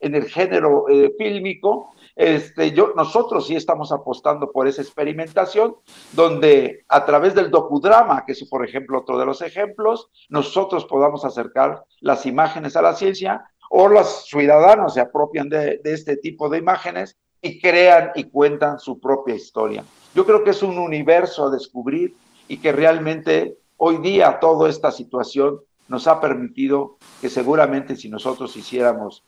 en 0.00 0.14
el 0.14 0.24
género 0.24 0.88
eh, 0.88 1.12
fílmico, 1.18 1.94
este, 2.16 2.72
yo, 2.72 2.94
nosotros 2.96 3.46
sí 3.46 3.56
estamos 3.56 3.92
apostando 3.92 4.50
por 4.50 4.66
esa 4.66 4.80
experimentación, 4.80 5.76
donde 6.12 6.84
a 6.88 7.04
través 7.04 7.34
del 7.34 7.50
docudrama, 7.50 8.24
que 8.24 8.32
es 8.32 8.42
por 8.48 8.66
ejemplo 8.66 9.00
otro 9.00 9.18
de 9.18 9.26
los 9.26 9.42
ejemplos, 9.42 10.08
nosotros 10.30 10.86
podamos 10.86 11.26
acercar 11.26 11.84
las 12.00 12.24
imágenes 12.24 12.74
a 12.74 12.82
la 12.82 12.94
ciencia, 12.94 13.44
o 13.70 13.88
los 13.88 14.26
ciudadanos 14.26 14.94
se 14.94 15.00
apropian 15.00 15.48
de, 15.48 15.80
este 15.84 16.16
tipo 16.16 16.48
de 16.48 16.58
imágenes 16.58 17.16
y 17.42 17.60
crean 17.60 18.10
y 18.14 18.24
cuentan 18.24 18.78
su 18.78 18.98
propia 18.98 19.34
historia. 19.34 19.84
Yo 20.14 20.24
creo 20.24 20.44
que 20.44 20.50
es 20.50 20.62
un 20.62 20.78
universo 20.78 21.46
a 21.46 21.50
descubrir 21.50 22.14
y 22.48 22.58
que 22.58 22.72
realmente 22.72 23.56
hoy 23.76 23.98
día 23.98 24.38
toda 24.40 24.68
esta 24.68 24.90
situación 24.90 25.60
nos 25.88 26.06
ha 26.06 26.20
permitido 26.20 26.96
que 27.20 27.28
seguramente 27.28 27.96
si 27.96 28.08
nosotros 28.08 28.56
hiciéramos, 28.56 29.22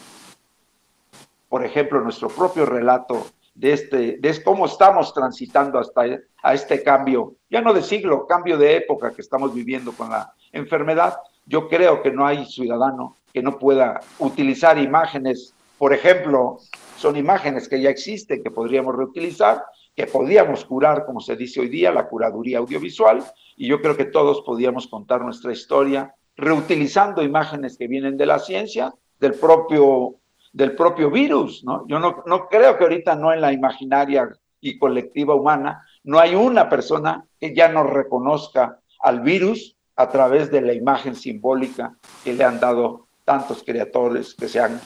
por 1.49 1.65
ejemplo, 1.65 2.01
nuestro 2.01 2.29
propio 2.29 2.67
relato 2.67 3.27
de, 3.55 3.73
este, 3.73 4.19
de 4.19 4.43
cómo 4.43 4.67
estamos 4.67 5.13
transitando 5.13 5.79
hasta 5.79 6.03
a 6.43 6.55
este 6.55 6.83
cambio, 6.83 7.35
ya 7.51 7.61
no 7.61 7.73
de 7.73 7.83
siglo, 7.83 8.27
cambio 8.27 8.57
de 8.57 8.77
época 8.77 9.13
que 9.13 9.23
estamos 9.23 9.53
viviendo 9.53 9.93
con 9.93 10.11
la 10.11 10.33
enfermedad, 10.53 11.19
yo 11.45 11.69
creo 11.69 12.03
que 12.03 12.13
no 12.13 12.27
hay 12.27 12.45
ciudadano 12.47 13.17
que 13.33 13.43
no 13.43 13.59
pueda 13.59 14.01
utilizar 14.19 14.79
imágenes, 14.79 15.55
por 15.79 15.93
ejemplo, 15.93 16.59
son 16.97 17.17
imágenes 17.17 17.69
que 17.69 17.81
ya 17.81 17.91
existen, 17.91 18.43
que 18.43 18.51
podríamos 18.51 18.97
reutilizar, 18.97 19.65
que 19.95 20.07
podíamos 20.07 20.65
curar, 20.65 21.07
como 21.07 21.21
se 21.21 21.37
dice 21.37 21.61
hoy 21.61 21.69
día, 21.69 21.93
la 21.93 22.09
curaduría 22.09 22.59
audiovisual, 22.59 23.25
y 23.57 23.69
yo 23.69 23.81
creo 23.81 23.97
que 23.97 24.05
todos 24.05 24.43
podíamos 24.43 24.87
contar 24.87 25.23
nuestra 25.23 25.53
historia 25.53 26.15
reutilizando 26.37 27.23
imágenes 27.23 27.77
que 27.77 27.89
vienen 27.89 28.17
de 28.17 28.27
la 28.27 28.39
ciencia, 28.39 28.95
del 29.19 29.35
propio, 29.35 30.15
del 30.53 30.77
propio 30.77 31.11
virus, 31.11 31.65
¿no? 31.65 31.85
Yo 31.89 31.99
no, 31.99 32.23
no 32.27 32.49
creo 32.49 32.79
que 32.79 32.85
ahorita 32.85 33.17
no 33.17 33.33
en 33.33 33.41
la 33.41 33.53
imaginaria 33.53 34.29
y 34.61 34.79
colectiva 34.79 35.35
humana, 35.35 35.85
no 36.05 36.21
hay 36.21 36.37
una 36.37 36.69
persona 36.69 37.25
que 37.41 37.55
ya 37.55 37.69
no 37.69 37.83
reconozca 37.83 38.79
al 39.01 39.21
virus 39.21 39.77
a 39.97 40.09
través 40.11 40.51
de 40.53 40.61
la 40.61 40.73
imagen 40.73 41.17
simbólica 41.17 41.97
que 42.23 42.33
le 42.33 42.45
han 42.45 42.61
dado 42.61 43.08
tantos 43.29 43.63
creadores 43.63 44.35
que 44.35 44.49
se 44.49 44.59
han, 44.59 44.81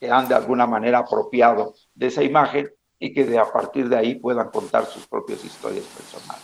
que 0.00 0.10
han 0.10 0.26
de 0.26 0.34
alguna 0.34 0.66
manera 0.66 0.98
apropiado 0.98 1.72
de 1.94 2.08
esa 2.08 2.24
imagen 2.24 2.68
y 2.98 3.14
que 3.14 3.24
de, 3.24 3.38
a 3.38 3.44
partir 3.44 3.88
de 3.88 3.96
ahí 3.96 4.16
puedan 4.16 4.50
contar 4.50 4.86
sus 4.86 5.06
propias 5.06 5.44
historias 5.44 5.84
personales. 5.84 6.42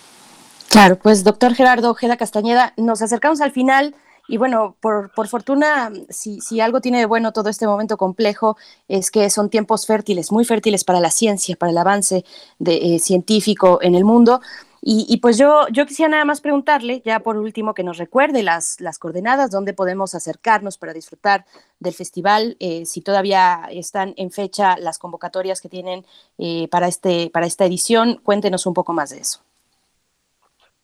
Claro, 0.69 0.97
pues 0.97 1.25
doctor 1.25 1.53
Gerardo 1.55 1.91
Ojeda 1.91 2.17
Castañeda, 2.17 2.75
nos 2.77 3.03
acercamos 3.03 3.41
al 3.41 3.51
final 3.51 3.97
y 4.29 4.37
bueno, 4.37 4.77
por, 4.81 5.13
por 5.17 5.27
fortuna, 5.27 5.91
si, 6.11 6.41
si, 6.41 6.61
algo 6.61 6.81
tiene 6.81 7.01
de 7.01 7.07
bueno 7.07 7.33
todo 7.33 7.49
este 7.49 7.67
momento 7.67 7.97
complejo, 7.97 8.57
es 8.87 9.11
que 9.11 9.29
son 9.29 9.51
tiempos 9.51 9.85
fértiles, 9.85 10.31
muy 10.31 10.45
fértiles 10.45 10.85
para 10.85 11.01
la 11.01 11.11
ciencia, 11.11 11.57
para 11.57 11.73
el 11.73 11.79
avance 11.79 12.25
eh, 12.65 12.99
científico 13.01 13.81
en 13.83 13.97
el 13.97 14.05
mundo. 14.05 14.41
Y, 14.89 15.17
pues 15.17 15.37
yo, 15.37 15.67
yo 15.73 15.85
quisiera 15.85 16.11
nada 16.11 16.25
más 16.25 16.41
preguntarle, 16.41 17.03
ya 17.05 17.19
por 17.19 17.37
último, 17.37 17.75
que 17.75 17.83
nos 17.83 17.99
recuerde 17.99 18.45
las, 18.45 18.81
las 18.81 19.01
coordenadas, 19.01 19.51
dónde 19.51 19.73
podemos 19.73 20.15
acercarnos 20.15 20.79
para 20.79 20.93
disfrutar 20.93 21.45
del 21.81 21.93
festival, 21.93 22.57
eh, 22.61 22.87
si 22.87 23.01
todavía 23.01 23.67
están 23.69 24.15
en 24.17 24.31
fecha 24.31 24.77
las 24.79 25.01
convocatorias 25.01 25.61
que 25.61 25.69
tienen 25.69 26.07
eh, 26.39 26.69
para, 26.71 26.87
este, 26.87 27.31
para 27.35 27.47
esta 27.47 27.65
edición. 27.65 28.21
Cuéntenos 28.23 28.65
un 28.65 28.75
poco 28.75 28.93
más 28.93 29.11
de 29.11 29.19
eso. 29.19 29.41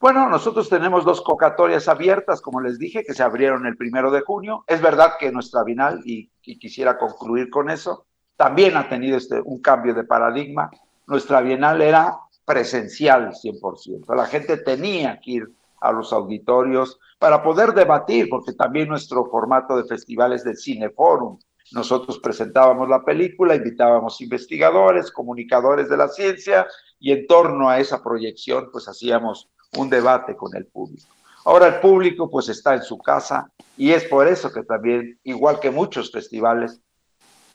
Bueno, 0.01 0.29
nosotros 0.29 0.69
tenemos 0.69 1.05
dos 1.05 1.21
convocatorias 1.21 1.87
abiertas, 1.87 2.41
como 2.41 2.61
les 2.61 2.81
dije, 2.81 3.05
que 3.05 3.15
se 3.15 3.23
abrieron 3.23 3.67
el 3.67 3.77
primero 3.77 4.11
de 4.11 4.23
junio. 4.23 4.65
Es 4.67 4.83
verdad 4.83 5.13
que 5.17 5.31
nuestra 5.31 5.63
Bienal, 5.63 6.01
y, 6.05 6.29
quisiera 6.43 6.99
concluir 6.99 7.51
con 7.51 7.71
eso, 7.71 8.05
también 8.37 8.77
ha 8.77 8.89
tenido 8.89 9.17
este, 9.17 9.41
un 9.41 9.63
cambio 9.63 9.95
de 9.95 10.03
paradigma. 10.03 10.73
Nuestra 11.07 11.41
Bienal 11.41 11.81
era 11.81 12.19
presencial 12.45 13.33
100%. 13.33 14.15
La 14.15 14.27
gente 14.27 14.57
tenía 14.57 15.21
que 15.21 15.31
ir 15.31 15.53
a 15.81 15.93
los 15.93 16.13
auditorios 16.13 16.99
para 17.19 17.43
poder 17.43 17.73
debatir, 17.73 18.29
porque 18.29 18.53
también 18.53 18.89
nuestro 18.89 19.27
formato 19.27 19.77
de 19.77 19.85
festivales 19.85 20.45
del 20.45 20.57
Cineforum. 20.57 21.39
Nosotros 21.73 22.19
presentábamos 22.19 22.89
la 22.89 23.05
película, 23.05 23.55
invitábamos 23.55 24.21
investigadores, 24.21 25.11
comunicadores 25.11 25.89
de 25.89 25.97
la 25.97 26.09
ciencia 26.09 26.67
y 26.99 27.13
en 27.13 27.27
torno 27.27 27.69
a 27.69 27.79
esa 27.79 28.03
proyección 28.03 28.69
pues 28.71 28.89
hacíamos 28.89 29.49
un 29.77 29.89
debate 29.89 30.37
con 30.37 30.55
el 30.55 30.67
público. 30.67 31.07
Ahora 31.45 31.67
el 31.69 31.81
público 31.81 32.31
pues 32.31 32.49
está 32.49 32.75
en 32.75 32.83
su 32.83 32.99
casa 32.99 33.51
y 33.77 33.91
es 33.93 34.05
por 34.05 34.29
eso 34.29 34.53
que 34.53 34.63
también, 34.63 35.19
igual 35.25 35.59
que 35.61 35.71
muchos 35.71 36.13
festivales, 36.13 36.81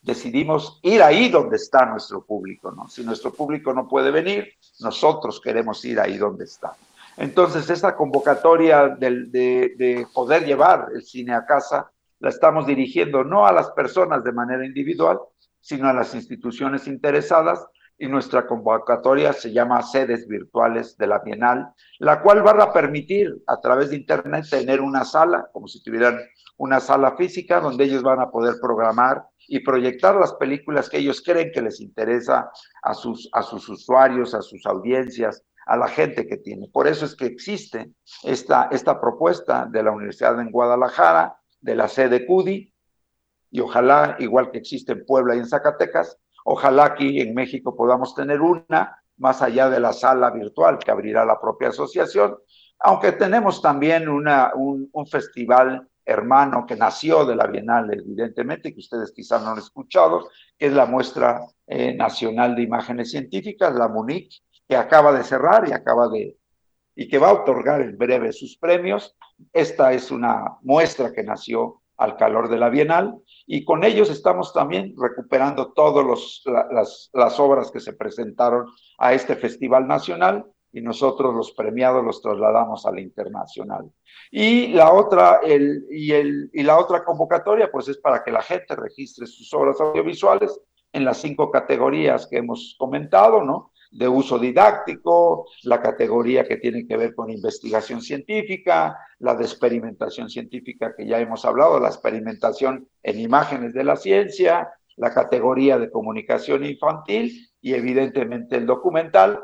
decidimos 0.08 0.80
ir 0.82 1.04
ahí 1.04 1.28
donde 1.28 1.58
está 1.58 1.86
nuestro 1.86 2.24
público, 2.26 2.72
¿no? 2.72 2.88
Si 2.88 3.04
nuestro 3.04 3.34
público 3.34 3.74
no 3.74 3.88
puede 3.88 4.10
venir, 4.10 4.48
nosotros 4.80 5.42
queremos 5.42 5.84
ir 5.84 6.00
ahí 6.00 6.18
donde 6.18 6.46
está. 6.46 6.76
Entonces, 7.18 7.70
esta 7.70 7.96
convocatoria 7.96 8.88
de, 8.88 9.26
de, 9.26 9.74
de 9.78 10.08
poder 10.14 10.46
llevar 10.46 10.88
el 10.96 11.04
cine 11.04 11.34
a 11.36 11.46
casa 11.46 11.92
la 12.20 12.30
estamos 12.30 12.66
dirigiendo 12.66 13.24
no 13.24 13.46
a 13.46 13.52
las 13.52 13.70
personas 13.72 14.24
de 14.24 14.32
manera 14.32 14.66
individual, 14.66 15.20
sino 15.60 15.90
a 15.90 15.94
las 15.94 16.16
instituciones 16.16 16.88
interesadas 16.88 17.68
y 17.98 18.08
nuestra 18.08 18.48
convocatoria 18.48 19.34
se 19.34 19.52
llama 19.52 19.82
Sedes 19.82 20.28
Virtuales 20.28 20.98
de 20.98 21.08
la 21.08 21.20
Bienal, 21.20 21.74
la 22.00 22.22
cual 22.22 22.46
va 22.46 22.52
a 22.64 22.74
permitir 22.74 23.36
a 23.48 23.60
través 23.60 23.90
de 23.90 23.98
Internet 23.98 24.46
tener 24.50 24.82
una 24.82 25.04
sala, 25.04 25.50
como 25.52 25.68
si 25.68 25.84
tuvieran 25.84 26.20
una 26.58 26.80
sala 26.80 27.16
física, 27.18 27.60
donde 27.60 27.84
ellos 27.84 28.04
van 28.04 28.20
a 28.20 28.30
poder 28.30 28.56
programar 28.62 29.26
y 29.48 29.60
proyectar 29.60 30.16
las 30.16 30.34
películas 30.34 30.90
que 30.90 30.98
ellos 30.98 31.22
creen 31.22 31.52
que 31.54 31.62
les 31.62 31.80
interesa 31.80 32.52
a 32.84 32.94
sus, 32.94 33.30
a 33.32 33.42
sus 33.42 33.68
usuarios, 33.70 34.34
a 34.34 34.42
sus 34.42 34.66
audiencias, 34.66 35.44
a 35.66 35.78
la 35.78 35.88
gente 35.88 36.28
que 36.28 36.38
tiene. 36.38 36.70
Por 36.72 36.88
eso 36.88 37.06
es 37.06 37.16
que 37.16 37.26
existe 37.26 37.92
esta, 38.24 38.70
esta 38.72 39.00
propuesta 39.00 39.66
de 39.66 39.84
la 39.84 39.92
Universidad 39.92 40.40
en 40.40 40.52
Guadalajara, 40.52 41.40
de 41.62 41.76
la 41.76 41.88
sede 41.88 42.26
CUDI, 42.26 42.74
y 43.50 43.60
ojalá, 43.62 44.18
igual 44.20 44.52
que 44.52 44.58
existe 44.58 44.92
en 44.92 45.06
Puebla 45.06 45.36
y 45.36 45.40
en 45.40 45.48
Zacatecas, 45.48 46.18
Ojalá 46.50 46.86
aquí 46.86 47.20
en 47.20 47.34
México 47.34 47.76
podamos 47.76 48.16
tener 48.16 48.40
una 48.40 49.04
más 49.18 49.42
allá 49.42 49.70
de 49.70 49.82
la 49.82 49.92
sala 49.92 50.32
virtual 50.32 50.80
que 50.80 50.90
abrirá 50.90 51.26
la 51.26 51.42
propia 51.42 51.70
asociación, 51.70 52.38
aunque 52.80 53.12
tenemos 53.12 53.62
también 53.62 54.08
una, 54.08 54.54
un, 54.56 54.90
festival 55.08 55.86
hermano 56.08 56.66
que 56.66 56.78
nació 56.78 57.26
de 57.26 57.36
la 57.36 57.48
Bienal, 57.48 57.94
evidentemente, 57.94 58.74
que 58.74 58.80
ustedes 58.80 59.12
quizás 59.12 59.44
no 59.44 59.50
han 59.52 59.58
escuchado, 59.58 60.30
que 60.58 60.68
es 60.68 60.74
la 60.74 60.86
muestra 60.86 61.42
eh, 61.68 61.94
nacional 61.94 62.56
de 62.56 62.64
imágenes 62.64 63.12
científicas, 63.12 63.76
la 63.76 63.90
MUNIC, 63.90 64.32
que 64.68 64.76
acaba 64.78 65.12
de 65.12 65.24
cerrar 65.24 65.68
y 65.68 65.74
acaba 65.74 66.08
de 66.08 66.38
y 66.96 67.08
que 67.08 67.20
va 67.20 67.30
a 67.30 67.34
otorgar 67.34 67.82
en 67.82 67.96
breve 67.96 68.34
sus 68.34 68.58
premios. 68.58 69.16
Esta 69.54 69.94
es 69.94 70.10
una 70.10 70.58
muestra 70.64 71.14
que 71.14 71.22
nació 71.22 71.82
al 71.98 72.16
calor 72.16 72.50
de 72.50 72.58
la 72.58 72.70
Bienal 72.70 73.16
y 73.46 73.66
con 73.66 73.84
ellos 73.84 74.10
estamos 74.10 74.52
también 74.52 74.96
recuperando 74.98 75.74
todas 75.74 76.42
las, 76.72 77.10
las 77.14 77.40
obras 77.40 77.70
que 77.70 77.80
se 77.80 77.94
presentaron 77.94 78.66
a 78.98 79.14
este 79.14 79.36
Festival 79.36 79.88
Nacional 79.88 80.46
y 80.78 80.82
nosotros 80.82 81.34
los 81.34 81.54
premiados 81.54 82.06
los 82.06 82.22
trasladamos 82.22 82.86
a 82.86 82.92
la 82.92 83.02
internacional. 83.02 83.92
Y 84.30 84.68
la 84.68 84.94
otra, 84.94 85.40
el, 85.44 85.86
y, 85.90 86.12
el, 86.12 86.52
y 86.54 86.62
la 86.62 86.78
otra 86.78 87.04
convocatoria, 87.04 87.72
pues 87.72 87.88
es 87.88 87.98
para 87.98 88.24
que 88.24 88.32
la 88.32 88.44
gente 88.44 88.76
registre 88.76 89.26
sus 89.26 89.52
obras 89.56 89.82
audiovisuales 89.82 90.60
en 90.94 91.04
las 91.04 91.18
cinco 91.18 91.50
categorías 91.50 92.28
que 92.28 92.38
hemos 92.38 92.76
comentado, 92.78 93.44
¿no? 93.44 93.72
de 93.90 94.08
uso 94.08 94.38
didáctico, 94.38 95.48
la 95.64 95.82
categoría 95.82 96.48
que 96.48 96.58
tiene 96.58 96.86
que 96.86 96.98
ver 96.98 97.16
con 97.16 97.32
investigación 97.32 98.02
científica, 98.02 99.00
la 99.18 99.34
de 99.34 99.46
experimentación 99.46 100.30
científica 100.30 100.94
que 100.96 101.08
ya 101.08 101.20
hemos 101.20 101.46
hablado, 101.46 101.80
la 101.80 101.88
experimentación 101.88 102.88
en 103.02 103.20
imágenes 103.20 103.74
de 103.74 103.84
la 103.84 103.96
ciencia, 103.96 104.70
la 104.98 105.14
categoría 105.14 105.80
de 105.80 105.90
comunicación 105.90 106.66
infantil 106.66 107.50
y 107.62 107.74
evidentemente 107.74 108.58
el 108.58 108.66
documental, 108.66 109.40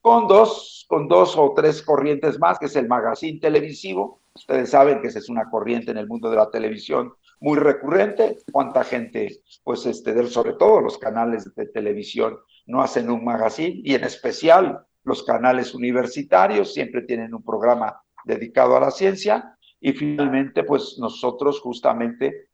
con 0.00 0.26
dos, 0.26 0.86
con 0.88 1.08
dos 1.08 1.36
o 1.36 1.52
tres 1.54 1.82
corrientes 1.82 2.38
más, 2.38 2.58
que 2.58 2.66
es 2.66 2.76
el 2.76 2.88
magazine 2.88 3.40
televisivo. 3.40 4.20
Ustedes 4.34 4.70
saben 4.70 5.00
que 5.00 5.08
esa 5.08 5.18
es 5.18 5.28
una 5.28 5.50
corriente 5.50 5.90
en 5.90 5.98
el 5.98 6.08
mundo 6.08 6.30
de 6.30 6.36
la 6.36 6.50
televisión 6.50 7.12
muy 7.40 7.58
recurrente. 7.58 8.36
Cuánta 8.50 8.84
gente, 8.84 9.40
pues, 9.64 9.86
este, 9.86 10.26
sobre 10.26 10.54
todo 10.54 10.80
los 10.80 10.98
canales 10.98 11.54
de 11.54 11.66
televisión 11.66 12.38
no 12.66 12.82
hacen 12.82 13.10
un 13.10 13.24
magazine 13.24 13.80
y 13.84 13.94
en 13.94 14.04
especial 14.04 14.86
los 15.04 15.22
canales 15.22 15.74
universitarios 15.74 16.74
siempre 16.74 17.02
tienen 17.02 17.34
un 17.34 17.42
programa 17.42 18.02
dedicado 18.24 18.76
a 18.76 18.80
la 18.80 18.90
ciencia 18.90 19.56
y 19.80 19.92
finalmente 19.92 20.62
pues 20.62 20.96
nosotros 20.98 21.60
justamente 21.60 22.48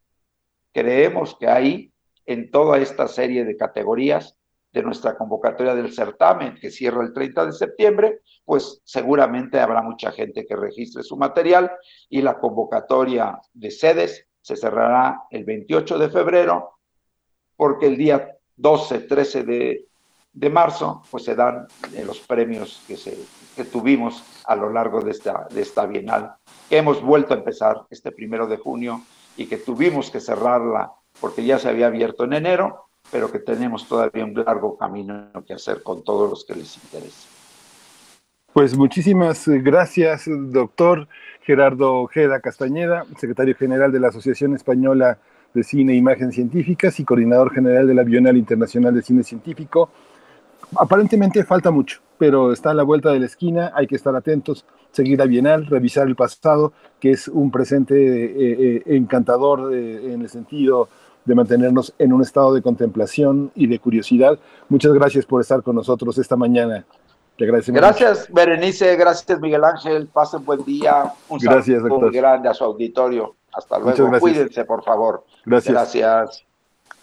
creemos 0.72 1.36
que 1.38 1.48
ahí 1.48 1.92
en 2.24 2.50
toda 2.50 2.78
esta 2.78 3.08
serie 3.08 3.44
de 3.44 3.56
categorías 3.56 4.36
de 4.76 4.82
nuestra 4.82 5.16
convocatoria 5.16 5.74
del 5.74 5.90
certamen 5.90 6.54
que 6.60 6.70
cierra 6.70 7.02
el 7.02 7.14
30 7.14 7.46
de 7.46 7.52
septiembre, 7.52 8.20
pues 8.44 8.82
seguramente 8.84 9.58
habrá 9.58 9.80
mucha 9.80 10.12
gente 10.12 10.44
que 10.44 10.54
registre 10.54 11.02
su 11.02 11.16
material 11.16 11.72
y 12.10 12.20
la 12.20 12.38
convocatoria 12.38 13.40
de 13.54 13.70
sedes 13.70 14.26
se 14.42 14.54
cerrará 14.54 15.22
el 15.30 15.44
28 15.44 15.98
de 15.98 16.10
febrero 16.10 16.78
porque 17.56 17.86
el 17.86 17.96
día 17.96 18.36
12, 18.56 19.00
13 19.00 19.44
de, 19.44 19.86
de 20.34 20.50
marzo, 20.50 21.02
pues 21.10 21.24
se 21.24 21.34
dan 21.34 21.66
eh, 21.94 22.04
los 22.04 22.18
premios 22.20 22.82
que, 22.86 22.98
se, 22.98 23.16
que 23.56 23.64
tuvimos 23.64 24.22
a 24.44 24.56
lo 24.56 24.70
largo 24.70 25.00
de 25.00 25.12
esta, 25.12 25.48
de 25.50 25.62
esta 25.62 25.86
bienal, 25.86 26.34
que 26.68 26.76
hemos 26.76 27.00
vuelto 27.00 27.32
a 27.32 27.38
empezar 27.38 27.86
este 27.88 28.12
primero 28.12 28.46
de 28.46 28.58
junio 28.58 29.00
y 29.38 29.46
que 29.46 29.56
tuvimos 29.56 30.10
que 30.10 30.20
cerrarla 30.20 30.92
porque 31.18 31.46
ya 31.46 31.58
se 31.58 31.70
había 31.70 31.86
abierto 31.86 32.24
en 32.24 32.34
enero, 32.34 32.85
pero 33.10 33.30
que 33.30 33.38
tenemos 33.38 33.88
todavía 33.88 34.24
un 34.24 34.34
largo 34.34 34.76
camino 34.76 35.30
que 35.46 35.54
hacer 35.54 35.82
con 35.82 36.02
todos 36.02 36.30
los 36.30 36.44
que 36.44 36.54
les 36.54 36.76
interesa. 36.76 37.28
Pues 38.52 38.76
muchísimas 38.76 39.46
gracias, 39.46 40.24
doctor 40.26 41.08
Gerardo 41.42 42.00
Ojeda 42.00 42.40
Castañeda, 42.40 43.04
secretario 43.18 43.54
general 43.54 43.92
de 43.92 44.00
la 44.00 44.08
Asociación 44.08 44.54
Española 44.54 45.18
de 45.52 45.62
Cine 45.62 45.92
e 45.92 45.96
Imagen 45.96 46.32
Científicas 46.32 46.98
y 46.98 47.04
coordinador 47.04 47.52
general 47.52 47.86
de 47.86 47.94
la 47.94 48.02
Bienal 48.02 48.36
Internacional 48.36 48.94
de 48.94 49.02
Cine 49.02 49.22
Científico. 49.22 49.90
Aparentemente 50.76 51.44
falta 51.44 51.70
mucho, 51.70 52.00
pero 52.18 52.52
está 52.52 52.70
a 52.70 52.74
la 52.74 52.82
vuelta 52.82 53.12
de 53.12 53.20
la 53.20 53.26
esquina, 53.26 53.72
hay 53.74 53.86
que 53.86 53.96
estar 53.96 54.16
atentos, 54.16 54.64
seguir 54.90 55.18
la 55.18 55.26
Bienal, 55.26 55.66
revisar 55.66 56.08
el 56.08 56.16
pasado, 56.16 56.72
que 56.98 57.10
es 57.10 57.28
un 57.28 57.50
presente 57.50 57.94
eh, 57.94 58.32
eh, 58.38 58.82
encantador 58.86 59.74
eh, 59.74 60.12
en 60.12 60.22
el 60.22 60.28
sentido 60.28 60.88
de 61.26 61.34
mantenernos 61.34 61.92
en 61.98 62.12
un 62.12 62.22
estado 62.22 62.54
de 62.54 62.62
contemplación 62.62 63.50
y 63.54 63.66
de 63.66 63.78
curiosidad. 63.78 64.38
Muchas 64.68 64.92
gracias 64.92 65.26
por 65.26 65.40
estar 65.42 65.62
con 65.62 65.76
nosotros 65.76 66.16
esta 66.18 66.36
mañana. 66.36 66.86
Te 67.36 67.44
agradecemos. 67.44 67.80
Gracias, 67.80 68.32
Berenice. 68.32 68.96
Gracias, 68.96 69.40
Miguel 69.40 69.64
Ángel. 69.64 70.06
Pasen 70.06 70.44
buen 70.44 70.64
día. 70.64 71.12
Un 71.28 71.38
gracias, 71.38 71.82
saludo 71.82 72.00
muy 72.00 72.12
grande 72.12 72.48
a 72.48 72.54
su 72.54 72.64
auditorio. 72.64 73.34
Hasta 73.52 73.78
luego. 73.78 74.18
Cuídense, 74.18 74.64
por 74.64 74.82
favor. 74.84 75.24
Gracias. 75.44 75.72
Gracias. 75.72 76.46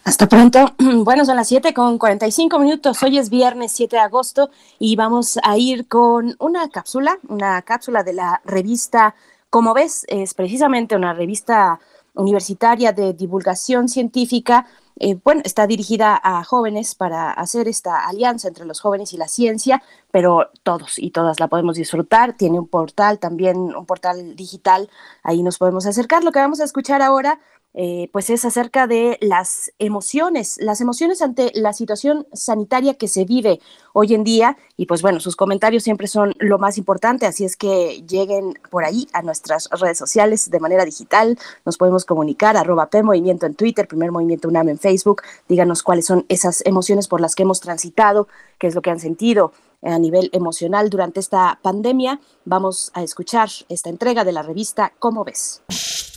Hasta 0.06 0.28
pronto. 0.28 0.74
Bueno, 1.04 1.26
son 1.26 1.36
las 1.36 1.48
7 1.48 1.74
con 1.74 1.98
45 1.98 2.60
minutos. 2.60 3.02
Hoy 3.04 3.18
es 3.18 3.30
viernes 3.30 3.72
7 3.74 3.96
de 3.96 4.02
agosto 4.02 4.50
y 4.80 4.96
vamos 4.96 5.40
a 5.44 5.58
ir 5.58 5.88
con 5.88 6.36
una 6.40 6.70
cápsula, 6.70 7.18
una 7.28 7.62
cápsula 7.62 8.04
de 8.04 8.14
la 8.14 8.42
revista 8.46 9.16
Como 9.50 9.74
ves, 9.74 10.06
es 10.08 10.34
precisamente 10.34 10.96
una 10.96 11.14
revista 11.14 11.80
universitaria 12.16 12.92
de 12.92 13.14
divulgación 13.14 13.90
científica. 13.90 14.68
Eh, 15.00 15.18
bueno, 15.24 15.42
está 15.44 15.66
dirigida 15.66 16.20
a 16.24 16.44
jóvenes 16.44 16.96
para 16.96 17.32
hacer 17.32 17.68
esta 17.68 18.08
alianza 18.08 18.48
entre 18.48 18.66
los 18.66 18.80
jóvenes 18.80 19.14
y 19.14 19.18
la 19.18 19.28
ciencia, 19.28 19.82
pero 20.12 20.50
todos 20.62 21.00
y 21.00 21.12
todas 21.12 21.40
la 21.40 21.48
podemos 21.48 21.76
disfrutar. 21.76 22.34
Tiene 22.34 22.60
un 22.60 22.68
portal 22.68 23.20
también, 23.20 23.58
un 23.58 23.86
portal 23.86 24.36
digital, 24.36 24.90
ahí 25.24 25.42
nos 25.42 25.58
podemos 25.58 25.86
acercar. 25.86 26.24
Lo 26.24 26.32
que 26.32 26.40
vamos 26.40 26.60
a 26.60 26.66
escuchar 26.66 27.02
ahora 27.02 27.40
eh, 27.74 28.10
pues 28.12 28.30
es 28.30 28.46
acerca 28.46 28.86
de 28.86 29.18
las 29.20 29.72
emociones, 29.80 30.58
las 30.60 30.80
emociones 30.82 31.22
ante 31.22 31.52
la 31.56 31.74
situación 31.74 32.28
sanitaria 32.34 32.94
que 32.94 33.08
se 33.08 33.26
vive 33.26 33.60
hoy 33.94 34.14
en 34.14 34.24
día. 34.24 34.58
Y 34.78 34.86
pues 34.86 35.02
bueno, 35.02 35.20
sus 35.20 35.36
comentarios 35.36 35.84
siempre 35.84 36.08
son 36.08 36.34
lo 36.40 36.60
más 36.60 36.78
importante, 36.78 37.26
así 37.26 37.46
es 37.46 37.58
que 37.58 38.04
lleguen 38.08 38.60
por 38.70 38.86
ahí 38.86 39.08
a 39.14 39.22
nuestras 39.22 39.70
redes 39.72 39.98
sociales 39.98 40.50
de 40.50 40.60
manera 40.60 40.86
digital. 40.86 41.38
Nos 41.66 41.78
podemos 41.78 42.06
comunicar, 42.06 42.58
arroba 42.58 42.90
P 42.90 43.02
Movimiento 43.02 43.46
en 43.46 43.56
Twitter, 43.56 43.88
Primer 43.88 44.12
Movimiento 44.12 44.48
UNAM 44.48 44.70
en 44.70 44.80
Facebook. 44.80 45.24
Díganos 45.48 45.84
cuáles 45.84 46.06
son 46.06 46.26
esas 46.30 46.64
emociones 46.66 47.08
por 47.08 47.22
las 47.22 47.36
que 47.36 47.44
hemos 47.44 47.60
transitado, 47.60 48.28
qué 48.60 48.68
es 48.68 48.76
lo 48.76 48.82
que 48.82 48.92
han 48.92 49.00
sentido 49.00 49.52
a 49.84 50.00
nivel 50.00 50.30
emocional 50.34 50.90
durante 50.90 51.20
esta 51.20 51.60
pandemia. 51.62 52.20
Vamos 52.46 52.92
a 52.94 53.04
escuchar 53.04 53.50
esta 53.70 53.90
entrega 53.90 54.24
de 54.24 54.32
la 54.32 54.42
revista 54.42 54.94
Cómo 55.00 55.24
ves. 55.24 55.62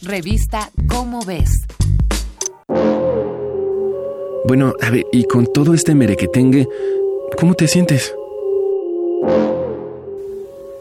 Revista 0.03 0.71
Cómo 0.89 1.21
ves. 1.25 1.67
Bueno, 4.47 4.75
a 4.81 4.91
ver, 4.91 5.05
y 5.13 5.25
con 5.25 5.47
todo 5.53 5.75
este 5.75 5.95
merequetengue, 5.95 6.69
¿cómo 7.39 7.55
te 7.55 7.67
sientes? 7.67 8.15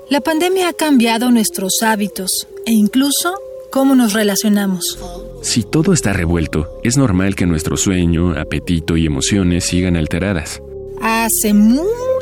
La 0.09 0.21
pandemia 0.21 0.69
ha 0.69 0.73
cambiado 0.73 1.31
nuestros 1.31 1.81
hábitos 1.81 2.47
e 2.67 2.73
incluso 2.73 3.33
cómo 3.71 3.95
nos 3.95 4.13
relacionamos. 4.13 4.99
Si 5.41 5.63
todo 5.63 5.93
está 5.93 6.13
revuelto, 6.13 6.79
es 6.83 6.95
normal 6.95 7.36
que 7.36 7.47
nuestro 7.47 7.75
sueño, 7.75 8.39
apetito 8.39 8.97
y 8.97 9.07
emociones 9.07 9.63
sigan 9.63 9.97
alteradas. 9.97 10.61
Hace 11.01 11.53
mucho 11.55 12.14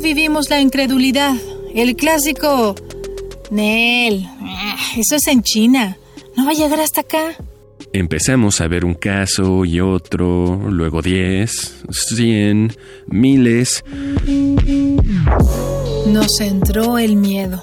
vivimos 0.00 0.50
la 0.50 0.60
incredulidad. 0.60 1.34
El 1.74 1.96
clásico... 1.96 2.74
Nel, 3.50 4.28
eso 4.96 5.16
es 5.16 5.26
en 5.26 5.42
China. 5.42 5.96
No 6.36 6.44
va 6.44 6.52
a 6.52 6.54
llegar 6.54 6.78
hasta 6.78 7.00
acá. 7.00 7.36
Empezamos 7.92 8.60
a 8.60 8.68
ver 8.68 8.84
un 8.84 8.94
caso 8.94 9.64
y 9.64 9.80
otro, 9.80 10.70
luego 10.70 11.02
diez, 11.02 11.82
cien, 11.90 12.72
miles. 13.08 13.84
Nos 16.06 16.40
entró 16.40 16.98
el 16.98 17.16
miedo. 17.16 17.60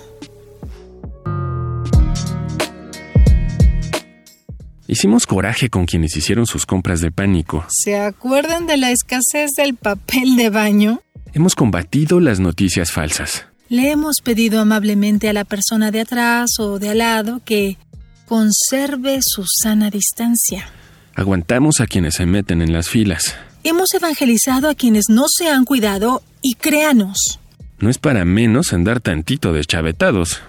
Hicimos 4.90 5.26
coraje 5.26 5.70
con 5.70 5.86
quienes 5.86 6.18
hicieron 6.18 6.46
sus 6.46 6.66
compras 6.66 7.00
de 7.00 7.12
pánico. 7.12 7.66
¿Se 7.70 7.98
acuerdan 7.98 8.68
de 8.68 8.76
la 8.76 8.92
escasez 8.92 9.52
del 9.56 9.76
papel 9.76 10.36
de 10.36 10.50
baño? 10.50 11.02
Hemos 11.38 11.54
combatido 11.54 12.20
las 12.20 12.40
noticias 12.40 12.92
falsas. 12.92 13.46
Le 13.70 13.92
hemos 13.92 14.22
pedido 14.24 14.60
amablemente 14.60 15.30
a 15.30 15.34
la 15.34 15.46
persona 15.46 15.92
de 15.92 16.02
atrás 16.02 16.58
o 16.58 16.80
de 16.80 16.90
al 16.90 16.98
lado 16.98 17.42
que 17.46 17.78
conserve 18.26 19.20
su 19.22 19.46
sana 19.46 19.92
distancia. 19.92 20.68
Aguantamos 21.14 21.80
a 21.80 21.86
quienes 21.86 22.16
se 22.16 22.26
meten 22.26 22.64
en 22.64 22.74
las 22.74 22.90
filas. 22.90 23.36
Hemos 23.64 23.94
evangelizado 23.94 24.68
a 24.68 24.74
quienes 24.74 25.10
no 25.10 25.26
se 25.28 25.48
han 25.48 25.64
cuidado 25.64 26.24
y 26.42 26.56
créanos. 26.56 27.40
No 27.78 27.92
es 27.92 28.00
para 28.00 28.26
menos 28.26 28.74
andar 28.74 29.00
tantito 29.00 29.54
deschavetados. 29.54 30.42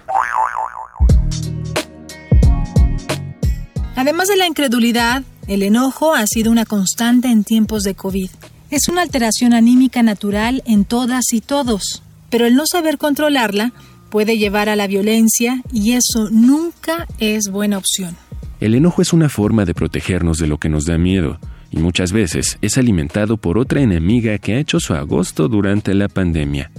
Además 3.95 4.27
de 4.27 4.37
la 4.37 4.47
incredulidad, 4.47 5.21
el 5.47 5.61
enojo 5.61 6.15
ha 6.15 6.25
sido 6.25 6.51
una 6.51 6.65
constante 6.65 7.27
en 7.27 7.43
tiempos 7.43 7.83
de 7.83 7.93
COVID. 7.93 8.31
Es 8.71 8.87
una 8.87 9.01
alteración 9.01 9.53
anímica 9.53 10.03
natural 10.03 10.61
en 10.67 10.85
todas 10.85 11.33
y 11.33 11.41
todos, 11.41 12.03
pero 12.29 12.45
el 12.45 12.55
no 12.55 12.65
saber 12.67 12.99
controlarla 12.99 13.73
puede 14.11 14.37
llevar 14.37 14.69
a 14.69 14.75
la 14.75 14.85
violencia 14.85 15.63
y 15.73 15.93
eso 15.93 16.29
nunca 16.29 17.07
es 17.17 17.49
buena 17.49 17.79
opción. 17.79 18.15
El 18.59 18.75
enojo 18.75 19.01
es 19.01 19.11
una 19.11 19.27
forma 19.27 19.65
de 19.65 19.73
protegernos 19.73 20.37
de 20.37 20.45
lo 20.45 20.59
que 20.59 20.69
nos 20.69 20.85
da 20.85 20.99
miedo 20.99 21.39
y 21.71 21.77
muchas 21.77 22.11
veces 22.11 22.59
es 22.61 22.77
alimentado 22.77 23.37
por 23.37 23.57
otra 23.57 23.81
enemiga 23.81 24.37
que 24.37 24.53
ha 24.53 24.59
hecho 24.59 24.79
su 24.79 24.93
agosto 24.93 25.47
durante 25.47 25.95
la 25.95 26.07
pandemia, 26.07 26.69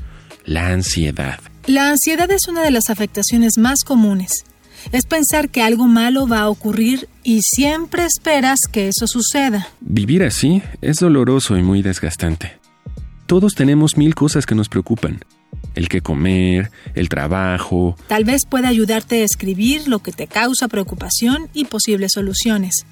la 0.45 0.69
ansiedad. 0.69 1.41
La 1.67 1.91
ansiedad 1.91 2.31
es 2.31 2.47
una 2.49 2.63
de 2.63 2.71
las 2.71 2.89
afectaciones 2.89 3.59
más 3.59 3.83
comunes. 3.85 4.45
Es 4.93 5.07
pensar 5.07 5.49
que 5.51 5.63
algo 5.63 5.87
malo 5.87 6.27
va 6.27 6.41
a 6.41 6.49
ocurrir 6.49 7.09
y 7.23 7.41
siempre 7.43 8.05
esperas 8.05 8.61
que 8.71 8.89
eso 8.89 9.07
suceda. 9.07 9.69
Vivir 9.81 10.23
así 10.23 10.63
es 10.81 10.99
doloroso 10.99 11.57
y 11.57 11.63
muy 11.63 11.83
desgastante. 11.83 12.59
Todos 13.27 13.55
tenemos 13.55 13.97
mil 13.97 14.15
cosas 14.15 14.47
que 14.47 14.55
nos 14.55 14.69
preocupan 14.69 15.21
el 15.75 15.89
que 15.89 16.01
comer, 16.01 16.71
el 16.95 17.09
trabajo. 17.09 17.97
Tal 18.09 18.25
vez 18.25 18.43
pueda 18.49 18.69
ayudarte 18.69 19.23
a 19.23 19.25
escribir 19.25 19.89
lo 19.89 20.01
que 20.01 20.13
te 20.13 20.27
causa 20.27 20.69
preocupación 20.69 21.49
y 21.55 21.67
posibles 21.67 22.13
soluciones. 22.15 22.87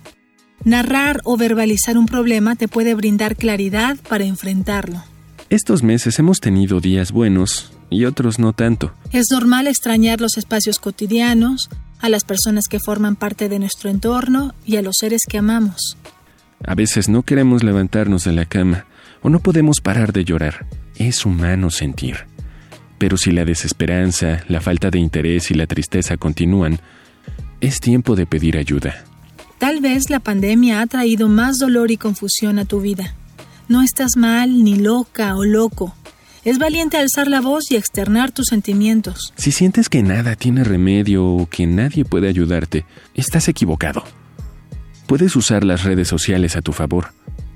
Narrar 0.65 1.21
o 1.25 1.37
verbalizar 1.37 1.99
un 1.99 2.07
problema 2.07 2.57
te 2.57 2.69
puede 2.69 2.95
brindar 2.95 3.37
claridad 3.37 3.97
para 4.09 4.25
enfrentarlo. 4.25 5.03
Estos 5.51 5.83
meses 5.83 6.19
hemos 6.19 6.41
tenido 6.41 6.81
días 6.81 7.13
buenos 7.13 7.73
y 7.91 8.05
otros 8.05 8.39
no 8.39 8.53
tanto. 8.53 8.93
Es 9.13 9.27
normal 9.31 9.67
extrañar 9.67 10.21
los 10.21 10.37
espacios 10.37 10.79
cotidianos, 10.79 11.69
a 12.01 12.09
las 12.09 12.25
personas 12.25 12.69
que 12.69 12.79
forman 12.79 13.17
parte 13.17 13.49
de 13.49 13.59
nuestro 13.59 13.91
entorno 13.91 14.55
y 14.65 14.77
a 14.77 14.83
los 14.83 14.97
seres 14.99 15.23
que 15.29 15.39
amamos. 15.39 15.97
A 16.65 16.75
veces 16.75 17.09
no 17.09 17.23
queremos 17.23 17.63
levantarnos 17.63 18.25
de 18.25 18.33
la 18.33 18.45
cama 18.45 18.87
o 19.23 19.31
no 19.31 19.41
podemos 19.41 19.81
parar 19.81 20.13
de 20.13 20.25
llorar. 20.25 20.67
Es 20.97 21.25
humano 21.25 21.71
sentir. 21.71 22.27
Pero 22.99 23.17
si 23.17 23.31
la 23.31 23.45
desesperanza, 23.45 24.43
la 24.49 24.61
falta 24.61 24.91
de 24.91 24.99
interés 24.99 25.51
y 25.51 25.55
la 25.55 25.67
tristeza 25.67 26.17
continúan, 26.17 26.81
es 27.61 27.81
tiempo 27.81 28.17
de 28.17 28.27
pedir 28.27 28.57
ayuda. 28.57 29.05
Tal 29.59 29.81
vez 29.81 30.11
la 30.11 30.21
pandemia 30.21 30.81
ha 30.81 30.87
traído 30.87 31.29
más 31.29 31.59
dolor 31.59 31.91
y 31.91 31.97
confusión 31.97 32.59
a 32.59 32.65
tu 32.65 32.81
vida. 32.81 33.15
No 33.69 33.83
estás 33.83 34.17
mal, 34.17 34.65
ni 34.65 34.77
loca 34.77 35.37
o 35.37 35.45
loco. 35.45 35.95
Es 36.49 36.59
valiente 36.59 36.97
alzar 36.97 37.29
la 37.29 37.43
voz 37.43 37.71
y 37.71 37.77
externar 37.77 38.33
tus 38.33 38.47
sentimientos. 38.47 39.35
Si 39.37 39.53
sientes 39.53 39.91
que 39.91 40.03
nada 40.03 40.35
tiene 40.35 40.65
remedio 40.65 41.27
o 41.27 41.45
que 41.45 41.67
nadie 41.67 42.07
puede 42.07 42.27
ayudarte, 42.27 42.87
estás 43.15 43.49
equivocado. 43.49 44.03
Puedes 45.07 45.37
usar 45.37 45.63
las 45.63 45.85
redes 45.85 46.09
sociales 46.09 46.57
a 46.57 46.63
tu 46.63 46.73
favor. 46.73 47.09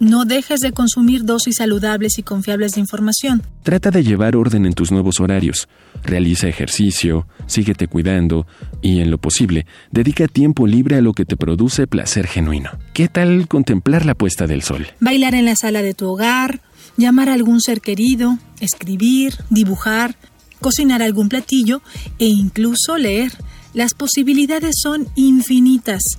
No 0.00 0.26
dejes 0.26 0.60
de 0.60 0.72
consumir 0.72 1.24
dosis 1.24 1.56
saludables 1.56 2.18
y 2.18 2.22
confiables 2.22 2.72
de 2.72 2.80
información. 2.80 3.42
Trata 3.62 3.90
de 3.90 4.02
llevar 4.02 4.36
orden 4.36 4.66
en 4.66 4.74
tus 4.74 4.90
nuevos 4.90 5.20
horarios. 5.20 5.68
Realiza 6.02 6.48
ejercicio, 6.48 7.28
síguete 7.46 7.86
cuidando 7.86 8.46
y, 8.82 9.00
en 9.00 9.12
lo 9.12 9.16
posible, 9.16 9.64
dedica 9.92 10.26
tiempo 10.26 10.66
libre 10.66 10.96
a 10.96 11.00
lo 11.00 11.12
que 11.14 11.24
te 11.24 11.36
produce 11.36 11.86
placer 11.86 12.26
genuino. 12.26 12.70
¿Qué 12.92 13.08
tal 13.08 13.48
contemplar 13.48 14.04
la 14.04 14.14
puesta 14.14 14.46
del 14.46 14.60
sol? 14.62 14.88
Bailar 15.00 15.34
en 15.36 15.44
la 15.44 15.54
sala 15.54 15.82
de 15.82 15.94
tu 15.94 16.08
hogar, 16.08 16.60
llamar 16.96 17.28
a 17.28 17.34
algún 17.34 17.60
ser 17.60 17.80
querido, 17.80 18.38
escribir, 18.60 19.34
dibujar, 19.50 20.16
cocinar 20.60 21.02
algún 21.02 21.28
platillo 21.28 21.82
e 22.18 22.26
incluso 22.26 22.96
leer. 22.96 23.32
Las 23.74 23.94
posibilidades 23.94 24.76
son 24.82 25.08
infinitas. 25.14 26.18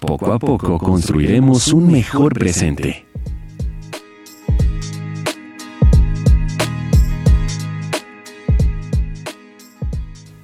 Poco 0.00 0.32
a 0.32 0.38
poco 0.38 0.78
construiremos 0.78 1.68
un 1.68 1.90
mejor 1.90 2.34
presente. 2.34 3.06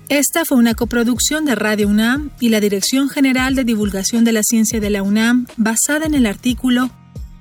Esta 0.08 0.46
fue 0.46 0.56
una 0.56 0.72
coproducción 0.72 1.44
de 1.44 1.54
Radio 1.54 1.86
UNAM 1.86 2.30
y 2.40 2.48
la 2.48 2.60
Dirección 2.60 3.10
General 3.10 3.54
de 3.54 3.64
Divulgación 3.64 4.24
de 4.24 4.32
la 4.32 4.42
Ciencia 4.42 4.80
de 4.80 4.88
la 4.88 5.02
UNAM 5.02 5.46
basada 5.58 6.06
en 6.06 6.14
el 6.14 6.24
artículo 6.24 6.90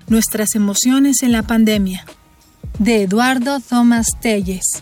Nuestras 0.10 0.56
emociones 0.56 1.22
en 1.22 1.34
la 1.34 1.44
pandemia 1.44 2.06
de 2.80 3.04
Eduardo 3.04 3.60
Thomas 3.60 4.08
Telles. 4.22 4.82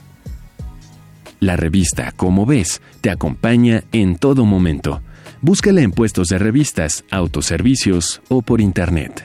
La 1.39 1.55
revista 1.55 2.11
Como 2.11 2.45
ves 2.45 2.79
te 3.01 3.09
acompaña 3.09 3.83
en 3.91 4.17
todo 4.17 4.45
momento. 4.45 5.01
Búscala 5.41 5.81
en 5.81 5.91
puestos 5.91 6.27
de 6.27 6.37
revistas, 6.37 7.05
autoservicios 7.09 8.21
o 8.29 8.43
por 8.43 8.61
internet. 8.61 9.23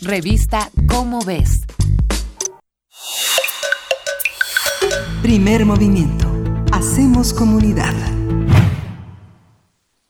Revista 0.00 0.70
Cómo 0.86 1.22
ves. 1.22 1.60
Primer 5.20 5.66
movimiento. 5.66 6.26
Hacemos 6.72 7.34
comunidad. 7.34 7.94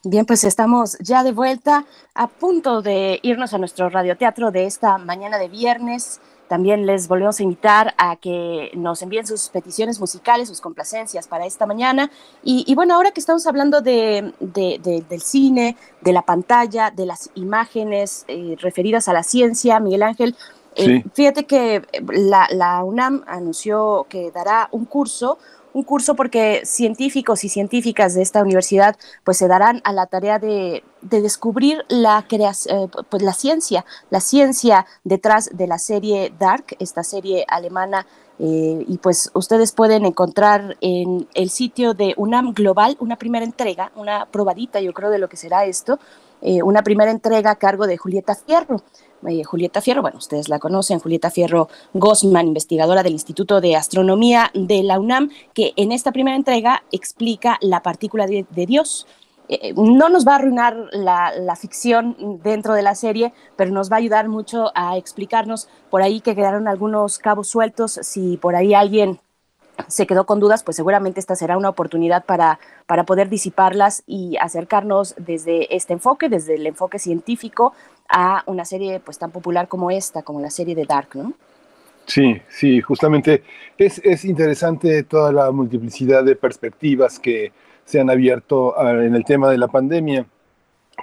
Bien, 0.03 0.24
pues 0.24 0.44
estamos 0.44 0.96
ya 1.01 1.22
de 1.22 1.32
vuelta 1.32 1.84
a 2.14 2.26
punto 2.26 2.80
de 2.80 3.20
irnos 3.22 3.53
a 3.53 3.59
nuestro 3.59 3.90
radioteatro 3.90 4.51
de 4.51 4.64
esta 4.64 4.96
mañana 4.96 5.36
de 5.36 5.48
viernes. 5.48 6.22
También 6.48 6.86
les 6.86 7.07
volvemos 7.07 7.38
a 7.38 7.42
invitar 7.42 7.92
a 7.98 8.16
que 8.16 8.70
nos 8.74 9.03
envíen 9.03 9.26
sus 9.26 9.51
peticiones 9.51 10.01
musicales, 10.01 10.48
sus 10.48 10.62
complacencias 10.62 11.28
para 11.28 11.44
esta 11.44 11.66
mañana. 11.66 12.11
Y, 12.42 12.74
bueno, 12.74 12.94
ahora 12.94 13.11
que 13.11 13.20
estamos 13.20 13.46
hablando 13.46 13.82
de, 13.82 14.32
del 14.40 15.20
cine, 15.20 15.76
de 16.01 16.12
la 16.14 16.22
pantalla, 16.22 16.90
de 16.90 17.05
las 17.05 17.28
imágenes 17.34 18.24
eh, 18.26 18.57
referidas 18.59 19.07
a 19.07 19.12
la 19.12 19.22
ciencia, 19.22 19.80
Miguel 19.80 20.03
Ángel, 20.03 20.34
eh, 20.76 21.05
fíjate 21.12 21.44
que 21.44 21.82
la, 22.09 22.48
la 22.53 22.82
UNAM 22.84 23.22
anunció 23.26 24.07
que 24.09 24.30
dará 24.30 24.70
un 24.72 24.86
curso 24.86 25.38
un 25.72 25.82
curso 25.82 26.14
porque 26.14 26.62
científicos 26.64 27.44
y 27.44 27.48
científicas 27.48 28.14
de 28.14 28.22
esta 28.22 28.42
universidad 28.42 28.96
pues 29.24 29.38
se 29.38 29.48
darán 29.48 29.80
a 29.84 29.92
la 29.92 30.06
tarea 30.06 30.38
de, 30.38 30.82
descubrir 31.00 31.84
la, 31.88 32.26
eh, 32.30 32.88
pues, 33.08 33.22
la 33.22 33.32
ciencia, 33.32 33.84
la 34.10 34.20
ciencia 34.20 34.86
detrás 35.04 35.50
de 35.52 35.66
la 35.66 35.78
serie 35.78 36.32
Dark, 36.38 36.76
esta 36.78 37.04
serie 37.04 37.44
alemana 37.48 38.06
eh, 38.42 38.84
y 38.88 38.96
pues 38.98 39.30
ustedes 39.34 39.72
pueden 39.72 40.06
encontrar 40.06 40.76
en 40.80 41.28
el 41.34 41.50
sitio 41.50 41.92
de 41.92 42.14
UNAM 42.16 42.54
Global 42.54 42.96
una 42.98 43.16
primera 43.16 43.44
entrega, 43.44 43.92
una 43.96 44.24
probadita 44.26 44.80
yo 44.80 44.94
creo 44.94 45.10
de 45.10 45.18
lo 45.18 45.28
que 45.28 45.36
será 45.36 45.66
esto, 45.66 45.98
eh, 46.40 46.62
una 46.62 46.82
primera 46.82 47.10
entrega 47.10 47.50
a 47.50 47.56
cargo 47.56 47.86
de 47.86 47.98
Julieta 47.98 48.34
Fierro. 48.34 48.82
Eh, 49.28 49.44
Julieta 49.44 49.80
Fierro, 49.80 50.02
bueno, 50.02 50.18
ustedes 50.18 50.48
la 50.48 50.58
conocen, 50.58 50.98
Julieta 50.98 51.30
Fierro 51.30 51.68
Gosman, 51.92 52.46
investigadora 52.46 53.02
del 53.02 53.12
Instituto 53.12 53.60
de 53.60 53.76
Astronomía 53.76 54.50
de 54.54 54.82
la 54.82 54.98
UNAM, 54.98 55.30
que 55.52 55.72
en 55.76 55.92
esta 55.92 56.12
primera 56.12 56.36
entrega 56.36 56.82
explica 56.90 57.58
la 57.60 57.82
partícula 57.82 58.26
de, 58.26 58.46
Dios. 58.66 59.06
Eh, 59.48 59.74
no 59.76 60.08
nos 60.08 60.26
va 60.26 60.32
a 60.32 60.36
arruinar 60.36 60.76
la, 60.92 61.32
la, 61.36 61.56
ficción 61.56 62.40
dentro 62.42 62.72
de 62.72 62.82
la 62.82 62.94
serie, 62.94 63.34
pero 63.56 63.72
nos 63.72 63.90
va 63.90 63.96
a 63.96 63.98
ayudar 63.98 64.28
mucho 64.28 64.70
a 64.74 64.96
explicarnos 64.96 65.68
por 65.90 66.02
ahí 66.02 66.20
que 66.20 66.34
quedaron 66.34 66.68
algunos 66.68 67.18
cabos 67.18 67.48
sueltos, 67.48 67.98
si 68.02 68.36
por 68.36 68.54
ahí 68.54 68.74
alguien 68.74 69.20
se 69.88 70.06
quedó 70.06 70.26
con 70.26 70.40
dudas, 70.40 70.62
pues 70.62 70.76
seguramente 70.76 71.20
esta 71.20 71.36
será 71.36 71.56
una 71.56 71.68
oportunidad 71.68 72.24
para, 72.24 72.58
para 72.86 73.04
poder 73.04 73.28
disiparlas 73.28 74.02
y 74.06 74.36
acercarnos 74.38 75.14
desde 75.16 75.74
este 75.74 75.92
enfoque, 75.92 76.28
desde 76.28 76.54
el 76.54 76.66
enfoque 76.66 76.98
científico, 76.98 77.72
a 78.11 78.42
una 78.46 78.64
serie 78.64 79.00
pues 79.00 79.18
tan 79.18 79.30
popular 79.30 79.68
como 79.68 79.90
esta, 79.90 80.22
como 80.22 80.40
la 80.40 80.50
serie 80.50 80.74
de 80.74 80.84
Dark, 80.84 81.11
¿no? 81.14 81.32
Sí, 82.06 82.42
sí, 82.48 82.80
justamente 82.80 83.44
es, 83.78 84.00
es 84.04 84.24
interesante 84.24 85.04
toda 85.04 85.32
la 85.32 85.50
multiplicidad 85.52 86.24
de 86.24 86.34
perspectivas 86.34 87.20
que 87.20 87.52
se 87.84 88.00
han 88.00 88.11
abierto 88.11 88.74
ah, 88.76 88.90
en 88.92 89.14
el 89.14 89.24
tema 89.24 89.48
de 89.48 89.58
la 89.58 89.68
pandemia. 89.68 90.26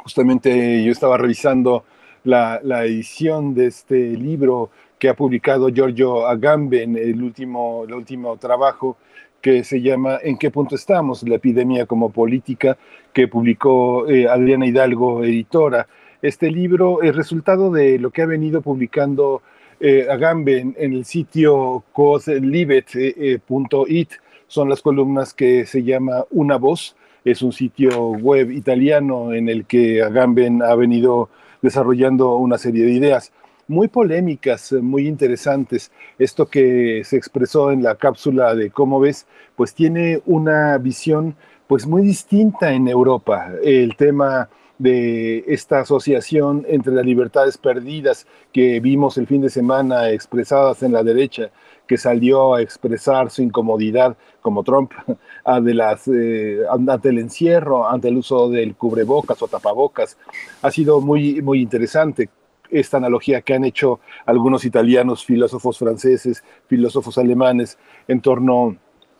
Justamente 0.03 0.83
yo 0.83 0.91
estaba 0.91 1.17
revisando 1.17 1.85
la, 2.25 2.59
la 2.61 2.83
edición 2.83 3.55
de 3.55 3.67
este 3.67 3.95
libro 3.95 4.69
que 4.99 5.09
ha 5.09 5.13
publicado 5.13 5.69
Giorgio 5.69 6.27
Agamben, 6.27 6.97
el 6.97 7.21
último, 7.23 7.85
el 7.85 7.93
último 7.93 8.35
trabajo 8.37 8.97
que 9.41 9.63
se 9.63 9.81
llama 9.81 10.19
¿En 10.21 10.37
qué 10.37 10.51
punto 10.51 10.75
estamos? 10.75 11.23
La 11.23 11.35
epidemia 11.35 11.85
como 11.85 12.09
política, 12.09 12.77
que 13.13 13.27
publicó 13.27 14.07
eh, 14.09 14.27
Adriana 14.27 14.65
Hidalgo, 14.65 15.23
editora. 15.23 15.87
Este 16.27 16.51
libro 16.51 17.01
es 17.03 17.15
resultado 17.15 17.71
de 17.71 17.97
lo 17.99 18.11
que 18.11 18.21
ha 18.21 18.25
venido 18.25 18.61
publicando 18.61 19.41
eh, 19.79 20.07
Agamben 20.11 20.75
en 20.77 20.91
el 20.91 21.05
sitio 21.05 21.85
coslibet.it. 21.93 24.11
Eh, 24.11 24.15
Son 24.45 24.67
las 24.67 24.81
columnas 24.81 25.33
que 25.33 25.65
se 25.65 25.83
llama 25.83 26.25
Una 26.31 26.57
Voz. 26.57 26.97
Es 27.23 27.41
un 27.41 27.53
sitio 27.53 28.09
web 28.09 28.51
italiano 28.51 29.31
en 29.31 29.47
el 29.47 29.63
que 29.63 30.03
Agamben 30.03 30.61
ha 30.63 30.75
venido 30.75 31.29
desarrollando 31.61 32.35
una 32.35 32.57
serie 32.57 32.83
de 32.83 32.91
ideas 32.91 33.31
muy 33.69 33.87
polémicas, 33.87 34.73
eh, 34.73 34.81
muy 34.81 35.07
interesantes. 35.07 35.93
Esto 36.19 36.47
que 36.47 37.03
se 37.05 37.15
expresó 37.15 37.71
en 37.71 37.83
la 37.83 37.95
cápsula 37.95 38.53
de 38.53 38.69
cómo 38.69 38.99
ves, 38.99 39.27
pues 39.55 39.73
tiene 39.73 40.21
una 40.25 40.77
visión 40.77 41.37
pues 41.67 41.87
muy 41.87 42.01
distinta 42.01 42.73
en 42.73 42.89
Europa. 42.89 43.49
El 43.63 43.95
tema 43.95 44.49
de 44.77 45.43
esta 45.47 45.79
asociación 45.79 46.65
entre 46.67 46.93
las 46.93 47.05
libertades 47.05 47.57
perdidas 47.57 48.27
que 48.53 48.79
vimos 48.79 49.17
el 49.17 49.27
fin 49.27 49.41
de 49.41 49.49
semana 49.49 50.11
expresadas 50.11 50.83
en 50.83 50.93
la 50.93 51.03
derecha, 51.03 51.49
que 51.87 51.97
salió 51.97 52.53
a 52.53 52.61
expresar 52.61 53.31
su 53.31 53.41
incomodidad, 53.41 54.17
como 54.41 54.63
Trump, 54.63 54.91
de 55.61 55.73
las, 55.73 56.07
eh, 56.07 56.59
ante 56.69 57.09
el 57.09 57.19
encierro, 57.19 57.87
ante 57.87 58.09
el 58.09 58.17
uso 58.17 58.49
del 58.49 58.75
cubrebocas 58.75 59.41
o 59.41 59.47
tapabocas, 59.47 60.17
ha 60.61 60.71
sido 60.71 61.01
muy, 61.01 61.41
muy 61.41 61.61
interesante 61.61 62.29
esta 62.69 62.97
analogía 62.97 63.41
que 63.41 63.53
han 63.53 63.63
hecho 63.63 64.01
algunos 64.25 64.65
italianos, 64.65 65.25
filósofos 65.25 65.77
franceses, 65.77 66.43
filósofos 66.67 67.17
alemanes, 67.17 67.77
en 68.07 68.21
torno 68.21 68.77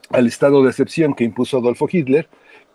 al 0.10 0.28
estado 0.28 0.64
de 0.64 0.70
excepción 0.70 1.14
que 1.14 1.24
impuso 1.24 1.58
Adolfo 1.58 1.88
Hitler, 1.90 2.28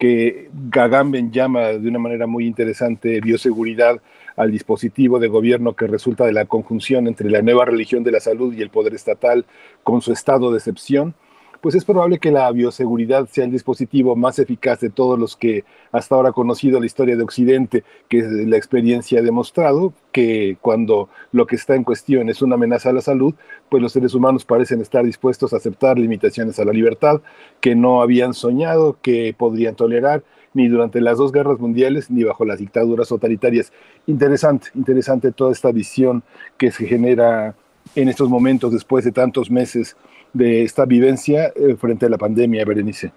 que 0.03 0.51
Gagamben 0.53 1.31
llama 1.31 1.69
de 1.69 1.89
una 1.89 2.01
manera 2.01 2.27
muy 2.27 2.45
interesante 2.45 3.21
bioseguridad 3.21 4.03
al 4.35 4.51
dispositivo 4.51 5.21
de 5.21 5.29
gobierno 5.29 5.77
que 5.77 5.87
resulta 5.87 6.27
de 6.27 6.33
la 6.33 6.45
conjunción 6.45 7.07
entre 7.07 7.31
la 7.31 7.41
nueva 7.41 7.67
religión 7.67 8.03
de 8.03 8.11
la 8.11 8.19
salud 8.19 8.53
y 8.53 8.63
el 8.63 8.71
poder 8.71 8.95
estatal 8.95 9.45
con 9.85 10.03
su 10.03 10.13
estado 10.13 10.51
de 10.51 10.59
excepción 10.59 11.15
pues 11.63 11.77
es 11.77 11.85
probable 11.85 12.19
que 12.19 12.33
la 12.33 12.51
bioseguridad 12.51 13.29
sea 13.31 13.45
el 13.45 13.53
dispositivo 13.53 14.17
más 14.17 14.41
eficaz 14.41 14.81
de 14.81 14.91
todos 14.91 15.17
los 15.17 15.37
que 15.37 15.65
hasta 15.93 16.17
ahora 16.17 16.31
ha 16.31 16.33
conocido 16.33 16.81
la 16.81 16.87
historia 16.87 17.17
de 17.17 17.23
Occidente, 17.23 17.85
que 18.09 18.21
la 18.21 18.57
experiencia 18.57 19.21
ha 19.21 19.23
demostrado 19.23 19.95
que 20.11 20.57
cuando 20.61 21.09
lo 21.31 21.47
que 21.47 21.55
está 21.55 21.77
en 21.77 21.85
cuestión 21.85 22.29
es 22.29 22.43
una 22.43 22.57
amenaza 22.57 22.91
a 22.91 22.93
la 22.93 23.01
salud, 23.01 23.35
pues 23.71 23.81
los 23.81 23.93
seres 23.93 24.13
humanos 24.13 24.45
parecen 24.45 24.81
estar 24.81 25.05
dispuestos 25.05 25.53
a 25.53 25.59
aceptar 25.59 26.01
limitaciones 26.01 26.59
a 26.59 26.65
la 26.65 26.73
libertad 26.73 27.23
que 27.61 27.77
no 27.77 28.03
habían 28.03 28.35
soñado, 28.35 28.99
que 29.01 29.33
podrían 29.33 29.77
tolerar 29.77 30.25
ni 30.55 30.67
durante 30.67 31.01
las 31.01 31.17
dos 31.17 31.31
guerras 31.31 31.61
mundiales 31.61 32.11
ni 32.11 32.25
bajo 32.25 32.45
las 32.45 32.59
dictaduras 32.59 33.07
totalitarias. 33.07 33.73
Interesante, 34.09 34.69
interesante 34.75 35.31
toda 35.31 35.53
esta 35.53 35.71
visión 35.71 36.25
que 36.59 36.73
se 36.73 36.87
genera 36.87 37.55
en 37.95 38.09
estos 38.09 38.29
momentos 38.29 38.73
después 38.73 39.05
de 39.05 39.13
tantos 39.13 39.49
meses 39.49 39.97
de 40.33 40.63
esta 40.63 40.85
vivencia 40.85 41.53
eh, 41.55 41.77
frente 41.79 42.07
a 42.07 42.09
la 42.09 42.19
pandemia, 42.19 42.65
Berenice. 42.65 43.13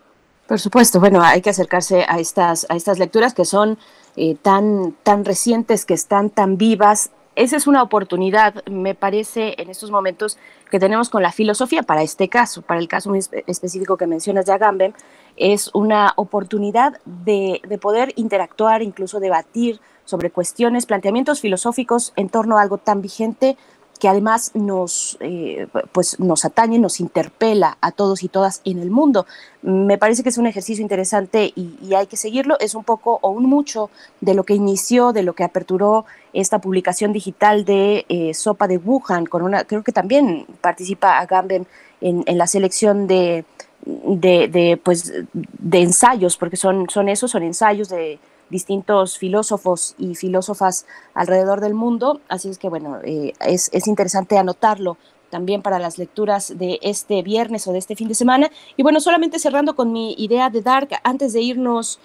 Por 0.48 0.60
supuesto, 0.60 1.00
bueno, 1.00 1.22
hay 1.24 1.42
que 1.42 1.50
acercarse 1.50 2.06
a 2.08 2.20
estas, 2.20 2.68
a 2.70 2.76
estas 2.76 3.00
lecturas 3.00 3.34
que 3.34 3.46
son 3.46 3.80
eh, 4.16 4.36
tan, 4.42 4.96
tan 5.02 5.26
recientes, 5.26 5.86
que 5.86 5.96
están 5.96 6.30
tan 6.30 6.58
vivas. 6.58 7.10
Esa 7.36 7.58
es 7.58 7.66
una 7.66 7.82
oportunidad, 7.82 8.64
me 8.66 8.94
parece, 8.94 9.56
en 9.58 9.70
estos 9.70 9.90
momentos 9.90 10.38
que 10.70 10.80
tenemos 10.80 11.10
con 11.10 11.24
la 11.24 11.32
filosofía 11.32 11.84
para 11.84 12.04
este 12.04 12.30
caso, 12.30 12.62
para 12.62 12.80
el 12.80 12.88
caso 12.88 13.12
específico 13.16 13.98
que 13.98 14.08
mencionas 14.08 14.46
de 14.46 14.54
Agamben, 14.54 14.94
es 15.36 15.72
una 15.74 16.14
oportunidad 16.16 17.02
de, 17.06 17.62
de 17.68 17.78
poder 17.78 18.14
interactuar, 18.16 18.84
incluso 18.84 19.20
debatir 19.20 19.82
sobre 20.06 20.30
cuestiones, 20.30 20.86
planteamientos 20.86 21.42
filosóficos 21.42 22.14
en 22.16 22.30
torno 22.30 22.58
a 22.58 22.62
algo 22.62 22.78
tan 22.78 23.02
vigente 23.02 23.58
que 24.00 24.08
además 24.10 24.52
nos, 24.56 25.18
eh, 25.22 25.68
pues 25.92 26.20
nos 26.20 26.46
atañe, 26.46 26.80
nos 26.80 27.00
interpela 27.00 27.78
a 27.82 27.92
todos 27.92 28.24
y 28.24 28.28
todas 28.28 28.62
en 28.66 28.80
el 28.80 28.92
mundo. 28.92 29.26
Me 29.62 29.98
parece 29.98 30.22
que 30.22 30.30
es 30.30 30.38
un 30.38 30.48
ejercicio 30.48 30.82
interesante 30.82 31.54
y, 31.56 31.94
hay 31.94 32.08
que 32.08 32.18
seguirlo. 32.18 32.58
Es 32.60 32.76
un 32.76 32.84
poco 32.84 33.20
o 33.22 33.30
un 33.30 33.46
mucho 33.46 33.90
de 34.22 34.34
lo 34.34 34.44
que 34.44 34.54
inició, 34.54 35.14
de 35.14 35.24
lo 35.24 35.34
que 35.34 35.44
aperturó 35.44 36.06
esta 36.34 36.60
publicación 36.60 37.14
digital 37.14 37.64
de 37.64 38.06
eh, 38.10 38.34
Sopa 38.34 38.68
de 38.68 38.78
Wuhan, 38.78 39.26
con 39.26 39.42
una, 39.42 39.64
creo 39.64 39.84
que 39.84 39.92
también 39.92 40.46
participa 40.62 41.20
Agamben 41.20 41.66
en, 42.02 42.24
en 42.26 42.38
la 42.38 42.48
selección 42.48 43.08
de, 43.08 43.46
de, 43.86 44.80
pues, 44.84 45.14
de 45.34 45.82
ensayos, 45.82 46.38
porque 46.38 46.58
son, 46.58 46.90
son 46.90 47.10
esos, 47.10 47.32
son 47.32 47.44
ensayos 47.44 47.90
de 47.90 48.20
distintos 48.50 49.18
filósofos 49.18 49.96
y 49.98 50.16
filósofas 50.16 50.86
alrededor 51.14 51.62
del 51.62 51.74
mundo. 51.74 52.22
Así 52.28 52.50
es 52.50 52.58
que, 52.58 52.70
bueno, 52.70 53.00
eh, 53.04 53.34
es, 53.42 53.70
es 53.74 53.88
interesante 53.88 54.38
anotarlo 54.38 54.98
también 55.30 55.62
para 55.62 55.80
las 55.80 55.98
lecturas 55.98 56.58
de 56.58 56.80
este 56.82 57.22
viernes 57.22 57.68
o 57.68 57.72
de 57.72 57.80
este 57.80 57.96
fin 57.96 58.08
de 58.08 58.16
semana. 58.16 58.50
Y 58.78 58.84
bueno, 58.84 59.00
solamente 59.00 59.40
cerrando 59.40 59.76
con 59.76 59.92
mi 59.92 60.14
idea 60.18 60.50
de 60.50 60.62
Dark, 60.62 60.90
antes 61.04 61.34
de 61.34 61.42
irnos 61.42 62.00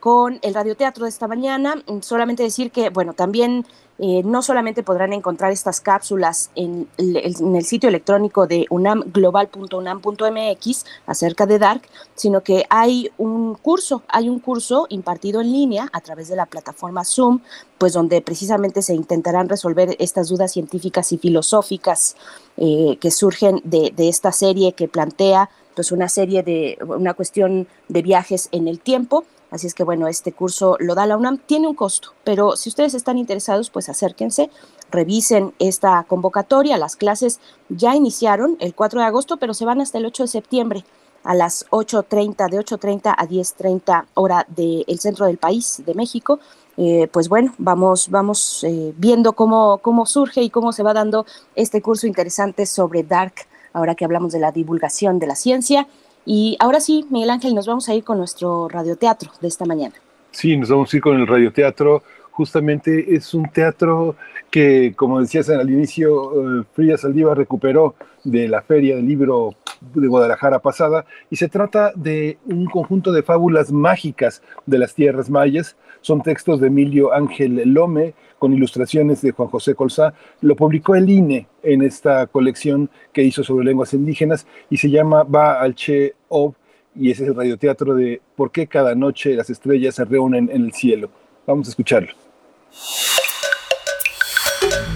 con 0.00 0.38
el 0.42 0.52
radioteatro 0.52 1.04
de 1.04 1.08
esta 1.08 1.26
mañana, 1.26 1.82
solamente 2.00 2.42
decir 2.42 2.70
que, 2.70 2.90
bueno, 2.90 3.14
también 3.14 3.64
eh, 3.98 4.22
no 4.24 4.42
solamente 4.42 4.82
podrán 4.82 5.12
encontrar 5.12 5.52
estas 5.52 5.80
cápsulas 5.80 6.50
en 6.56 6.88
el, 6.98 7.64
sitio 7.64 7.88
electrónico 7.88 8.48
de 8.48 8.66
unamglobal.unam.mx 8.68 10.84
acerca 11.06 11.46
de 11.46 11.60
Dark, 11.60 11.82
sino 12.16 12.42
que 12.42 12.64
hay 12.70 13.12
un 13.18 13.54
curso, 13.54 14.02
hay 14.08 14.28
un 14.28 14.40
curso 14.40 14.86
impartido 14.88 15.40
en 15.40 15.52
línea 15.52 15.88
a 15.92 16.00
través 16.00 16.26
de 16.28 16.34
la 16.34 16.46
plataforma 16.46 17.04
Zoom, 17.04 17.38
pues 17.78 17.92
donde 17.92 18.20
precisamente 18.20 18.82
se 18.82 18.94
intentarán 18.94 19.48
resolver 19.48 19.94
estas 20.00 20.28
dudas 20.28 20.50
científicas 20.52 21.12
y 21.12 21.18
filosóficas 21.18 22.16
eh, 22.56 22.98
que 23.00 23.12
surgen 23.12 23.60
de, 23.62 23.92
de 23.94 24.08
esta 24.08 24.32
serie 24.32 24.72
que 24.72 24.88
plantea 24.88 25.50
pues 25.76 25.92
una 25.92 26.08
serie 26.08 26.42
de 26.42 26.78
una 26.86 27.14
cuestión 27.14 27.68
de 27.88 28.02
viajes 28.02 28.48
en 28.52 28.68
el 28.68 28.78
tiempo 28.80 29.24
Así 29.54 29.68
es 29.68 29.74
que 29.74 29.84
bueno, 29.84 30.08
este 30.08 30.32
curso 30.32 30.76
lo 30.80 30.96
da 30.96 31.06
la 31.06 31.16
UNAM, 31.16 31.38
tiene 31.38 31.68
un 31.68 31.76
costo, 31.76 32.08
pero 32.24 32.56
si 32.56 32.70
ustedes 32.70 32.92
están 32.92 33.18
interesados, 33.18 33.70
pues 33.70 33.88
acérquense, 33.88 34.50
revisen 34.90 35.54
esta 35.60 36.02
convocatoria. 36.08 36.76
Las 36.76 36.96
clases 36.96 37.38
ya 37.68 37.94
iniciaron 37.94 38.56
el 38.58 38.74
4 38.74 38.98
de 38.98 39.06
agosto, 39.06 39.36
pero 39.36 39.54
se 39.54 39.64
van 39.64 39.80
hasta 39.80 39.98
el 39.98 40.06
8 40.06 40.24
de 40.24 40.28
septiembre 40.28 40.84
a 41.22 41.36
las 41.36 41.70
8.30, 41.70 42.50
de 42.50 42.58
8.30 42.58 43.14
a 43.16 43.28
10.30 43.28 44.06
hora 44.14 44.44
del 44.48 44.98
centro 44.98 45.26
del 45.26 45.38
país, 45.38 45.80
de 45.86 45.94
México. 45.94 46.40
Eh, 46.76 47.08
pues 47.12 47.28
bueno, 47.28 47.54
vamos, 47.56 48.10
vamos 48.10 48.64
eh, 48.64 48.92
viendo 48.96 49.34
cómo, 49.34 49.78
cómo 49.78 50.04
surge 50.04 50.42
y 50.42 50.50
cómo 50.50 50.72
se 50.72 50.82
va 50.82 50.92
dando 50.94 51.26
este 51.54 51.80
curso 51.80 52.08
interesante 52.08 52.66
sobre 52.66 53.04
Dark, 53.04 53.34
ahora 53.72 53.94
que 53.94 54.04
hablamos 54.04 54.32
de 54.32 54.40
la 54.40 54.50
divulgación 54.50 55.20
de 55.20 55.28
la 55.28 55.36
ciencia. 55.36 55.86
Y 56.26 56.56
ahora 56.58 56.80
sí, 56.80 57.06
Miguel 57.10 57.30
Ángel, 57.30 57.54
nos 57.54 57.66
vamos 57.66 57.88
a 57.88 57.94
ir 57.94 58.04
con 58.04 58.18
nuestro 58.18 58.68
radioteatro 58.68 59.30
de 59.40 59.48
esta 59.48 59.64
mañana. 59.64 59.94
Sí, 60.30 60.56
nos 60.56 60.68
vamos 60.70 60.92
a 60.92 60.96
ir 60.96 61.02
con 61.02 61.20
el 61.20 61.26
radioteatro. 61.26 62.02
Justamente 62.30 63.14
es 63.14 63.34
un 63.34 63.48
teatro 63.50 64.16
que, 64.50 64.94
como 64.96 65.20
decías 65.20 65.48
al 65.50 65.70
inicio, 65.70 66.60
eh, 66.60 66.64
Frida 66.72 66.96
recuperó 67.34 67.94
de 68.24 68.48
la 68.48 68.62
Feria 68.62 68.96
del 68.96 69.06
Libro 69.06 69.54
de 69.92 70.06
Guadalajara 70.06 70.60
pasada, 70.60 71.04
y 71.30 71.36
se 71.36 71.48
trata 71.48 71.92
de 71.94 72.38
un 72.46 72.66
conjunto 72.66 73.12
de 73.12 73.22
fábulas 73.22 73.70
mágicas 73.70 74.42
de 74.66 74.78
las 74.78 74.94
tierras 74.94 75.28
mayas. 75.28 75.76
Son 76.00 76.22
textos 76.22 76.60
de 76.60 76.68
Emilio 76.68 77.12
Ángel 77.12 77.60
Lome, 77.72 78.14
con 78.44 78.52
ilustraciones 78.52 79.22
de 79.22 79.30
Juan 79.30 79.48
José 79.48 79.74
Colzá. 79.74 80.12
Lo 80.42 80.54
publicó 80.54 80.94
el 80.94 81.08
INE 81.08 81.46
en 81.62 81.80
esta 81.80 82.26
colección 82.26 82.90
que 83.10 83.22
hizo 83.22 83.42
sobre 83.42 83.64
lenguas 83.64 83.94
indígenas 83.94 84.46
y 84.68 84.76
se 84.76 84.90
llama 84.90 85.22
Va 85.22 85.62
al 85.62 85.74
Che 85.74 86.12
Ob, 86.28 86.52
y 86.94 87.10
ese 87.10 87.22
es 87.22 87.30
el 87.30 87.34
radioteatro 87.34 87.94
de 87.94 88.20
por 88.36 88.52
qué 88.52 88.66
cada 88.66 88.94
noche 88.94 89.34
las 89.34 89.48
estrellas 89.48 89.94
se 89.94 90.04
reúnen 90.04 90.50
en 90.52 90.66
el 90.66 90.74
cielo. 90.74 91.08
Vamos 91.46 91.68
a 91.68 91.70
escucharlo. 91.70 92.12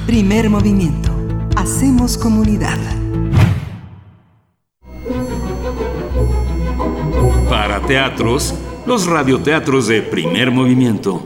Primer 0.07 0.51
movimiento. 0.51 1.11
Hacemos 1.57 2.19
comunidad. 2.19 2.77
Para 7.49 7.81
teatros, 7.81 8.55
los 8.85 9.07
radioteatros 9.07 9.89
de 9.89 10.03
primer 10.03 10.51
movimiento. 10.51 11.23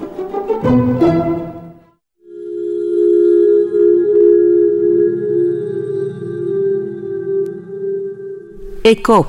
ECO, 8.84 9.28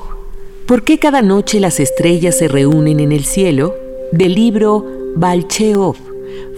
¿por 0.66 0.82
qué 0.82 0.98
cada 0.98 1.22
noche 1.22 1.60
las 1.60 1.78
estrellas 1.78 2.36
se 2.36 2.48
reúnen 2.48 2.98
en 2.98 3.12
el 3.12 3.24
cielo? 3.24 3.72
Del 4.10 4.34
libro 4.34 4.84
Balcheov, 5.14 5.94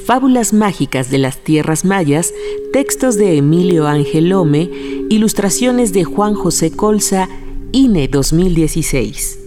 Fábulas 0.06 0.54
mágicas 0.54 1.10
de 1.10 1.18
las 1.18 1.44
tierras 1.44 1.84
mayas, 1.84 2.32
textos 2.72 3.16
de 3.16 3.36
Emilio 3.36 3.86
Ángel 3.86 4.30
Lome, 4.30 4.70
ilustraciones 5.10 5.92
de 5.92 6.04
Juan 6.04 6.34
José 6.34 6.70
Colza, 6.70 7.28
INE 7.72 8.08
2016. 8.08 9.40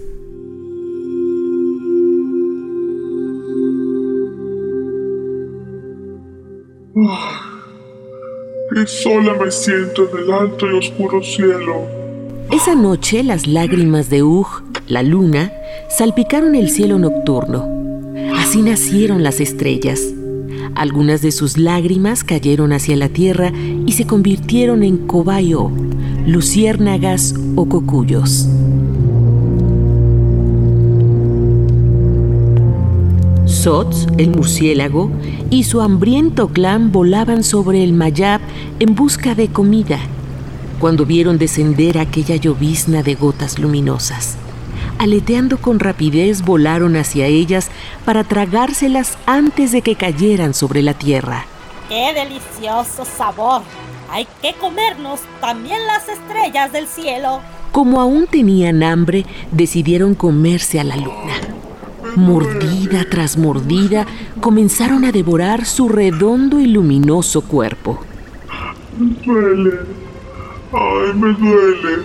y 8.72 8.86
sola 8.86 9.34
me 9.34 9.50
siento 9.50 10.08
en 10.12 10.18
el 10.24 10.32
alto 10.32 10.70
y 10.70 10.78
oscuro 10.78 11.24
cielo 11.24 11.99
esa 12.52 12.74
noche 12.74 13.24
las 13.24 13.46
lágrimas 13.46 14.10
de 14.10 14.24
Ug, 14.24 14.48
la 14.88 15.04
luna, 15.04 15.52
salpicaron 15.96 16.56
el 16.56 16.72
cielo 16.72 16.98
nocturno. 16.98 17.68
Así 18.36 18.64
nacieron 18.64 19.22
las 19.22 19.40
estrellas. 19.40 20.02
Algunas 20.74 21.22
de 21.22 21.32
sus 21.32 21.60
lágrimas 21.60 22.24
cayeron 22.24 22.74
hacia 22.74 22.96
la 22.96 23.10
tierra 23.10 23.52
y 23.86 23.92
se 23.92 24.08
convirtieron 24.08 24.84
en 24.84 24.98
cobayo, 24.98 25.70
luciérnagas 26.26 27.36
o 27.56 27.66
cocuyos. 27.70 28.48
Sots, 33.46 34.08
el 34.18 34.32
murciélago, 34.32 35.12
y 35.52 35.66
su 35.66 35.82
hambriento 35.82 36.48
clan 36.48 36.92
volaban 36.92 37.44
sobre 37.44 37.84
el 37.84 37.94
Mayab 37.94 38.42
en 38.80 38.96
busca 38.96 39.36
de 39.36 39.50
comida 39.50 40.00
cuando 40.80 41.06
vieron 41.06 41.38
descender 41.38 41.98
aquella 41.98 42.38
llovizna 42.38 43.04
de 43.04 43.16
gotas 43.16 43.60
luminosas. 43.60 44.38
Aleteando 44.98 45.58
con 45.58 45.80
rapidez 45.80 46.42
volaron 46.42 46.96
hacia 46.96 47.28
ellas 47.28 47.70
para 48.06 48.24
tragárselas 48.24 49.18
antes 49.26 49.72
de 49.72 49.82
que 49.82 49.96
cayeran 49.96 50.54
sobre 50.54 50.82
la 50.82 50.94
tierra. 50.94 51.46
¡Qué 51.88 52.14
delicioso 52.14 53.06
sabor! 53.06 53.62
Hay 54.12 54.28
que 54.42 54.54
comernos 54.56 55.20
también 55.40 55.86
las 55.86 56.10
estrellas 56.10 56.72
del 56.72 56.88
cielo. 56.88 57.42
Como 57.72 58.02
aún 58.02 58.26
tenían 58.28 58.82
hambre, 58.82 59.26
decidieron 59.52 60.16
comerse 60.16 60.80
a 60.80 60.84
la 60.84 60.96
luna. 60.96 61.36
Mordida 62.16 63.06
tras 63.10 63.38
mordida, 63.38 64.08
comenzaron 64.42 65.06
a 65.06 65.12
devorar 65.12 65.66
su 65.66 65.88
redondo 65.88 66.60
y 66.60 66.68
luminoso 66.68 67.42
cuerpo. 67.42 68.00
¡Ay, 70.72 71.14
me 71.16 71.34
duele! 71.34 72.04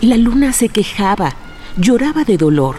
La 0.00 0.16
luna 0.16 0.52
se 0.52 0.68
quejaba, 0.68 1.34
lloraba 1.76 2.24
de 2.24 2.38
dolor. 2.38 2.76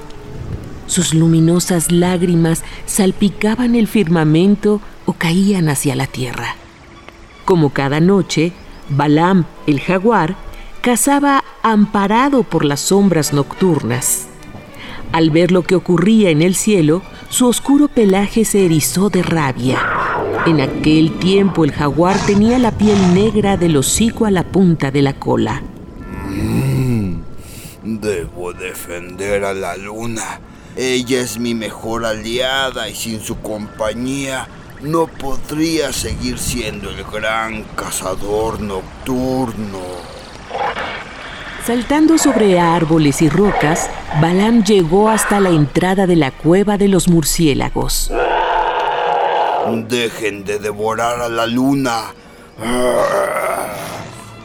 Sus 0.88 1.14
luminosas 1.14 1.92
lágrimas 1.92 2.64
salpicaban 2.86 3.76
el 3.76 3.88
firmamento 3.88 4.82
o 5.06 5.14
caían 5.14 5.70
hacia 5.70 5.96
la 5.96 6.08
tierra. 6.08 6.56
Como 7.44 7.72
cada 7.72 8.00
noche, 8.00 8.54
Balam, 8.90 9.46
el 9.68 9.80
jaguar, 9.80 10.36
cazaba 10.82 11.44
amparado 11.62 12.44
por 12.44 12.66
las 12.66 12.80
sombras 12.80 13.34
nocturnas. 13.34 14.28
Al 15.12 15.30
ver 15.30 15.52
lo 15.52 15.64
que 15.64 15.76
ocurría 15.76 16.30
en 16.30 16.42
el 16.42 16.56
cielo, 16.56 17.04
su 17.30 17.48
oscuro 17.48 17.88
pelaje 17.88 18.46
se 18.46 18.66
erizó 18.66 19.10
de 19.10 19.22
rabia 19.22 19.80
en 20.46 20.62
aquel 20.62 21.18
tiempo 21.18 21.66
el 21.66 21.72
jaguar 21.72 22.18
tenía 22.26 22.60
la 22.60 22.72
piel 22.72 23.14
negra 23.14 23.58
del 23.58 23.78
hocico 23.78 24.26
a 24.26 24.32
la 24.32 24.44
punta 24.44 24.92
de 24.92 25.02
la 25.02 25.14
cola. 25.14 25.62
Mm, 26.30 27.16
debo 27.84 28.54
defender 28.54 29.44
a 29.44 29.54
la 29.54 29.76
luna. 29.76 30.40
Ella 30.76 31.22
es 31.22 31.40
mi 31.40 31.54
mejor 31.54 32.06
aliada 32.06 32.90
y 32.90 32.96
sin 32.96 33.22
su 33.22 33.40
compañía 33.40 34.48
no 34.82 35.08
podría 35.08 35.92
seguir 35.92 36.38
siendo 36.38 36.90
el 36.90 37.04
gran 37.06 37.64
cazador 37.76 38.60
nocturno. 38.60 39.80
Saltando 41.66 42.20
sobre 42.20 42.60
árboles 42.60 43.24
y 43.24 43.30
rocas, 43.30 43.90
Balam 44.22 44.64
llegó 44.64 45.10
hasta 45.10 45.40
la 45.40 45.50
entrada 45.50 46.06
de 46.06 46.16
la 46.16 46.30
cueva 46.30 46.78
de 46.78 46.88
los 46.88 47.08
murciélagos. 47.08 48.12
Dejen 49.88 50.44
de 50.44 50.60
devorar 50.60 51.22
a 51.22 51.30
la 51.30 51.48
luna. 51.48 52.14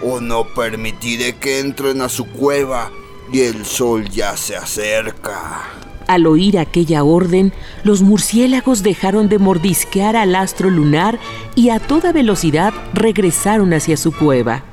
O 0.03 0.21
no 0.21 0.45
permitiré 0.55 1.37
que 1.37 1.61
entren 1.61 2.01
a 2.01 2.09
su 2.09 2.27
cueva 2.27 2.91
y 3.33 3.41
el 3.43 3.65
sol 3.65 4.09
ya 4.09 4.37
se 4.37 4.57
acerca. 4.57 5.63
Al 6.07 6.27
oír 6.27 6.59
aquella 6.59 7.05
orden, 7.05 7.53
los 7.85 8.03
murciélagos 8.03 8.83
dejaron 8.83 9.29
de 9.29 9.39
mordisquear 9.39 10.17
al 10.17 10.35
astro 10.35 10.69
lunar 10.71 11.21
y 11.55 11.71
a 11.71 11.79
toda 11.79 12.13
velocidad 12.13 12.73
regresaron 12.95 13.73
hacia 13.73 13.97
su 13.97 14.13
cueva. 14.13 14.65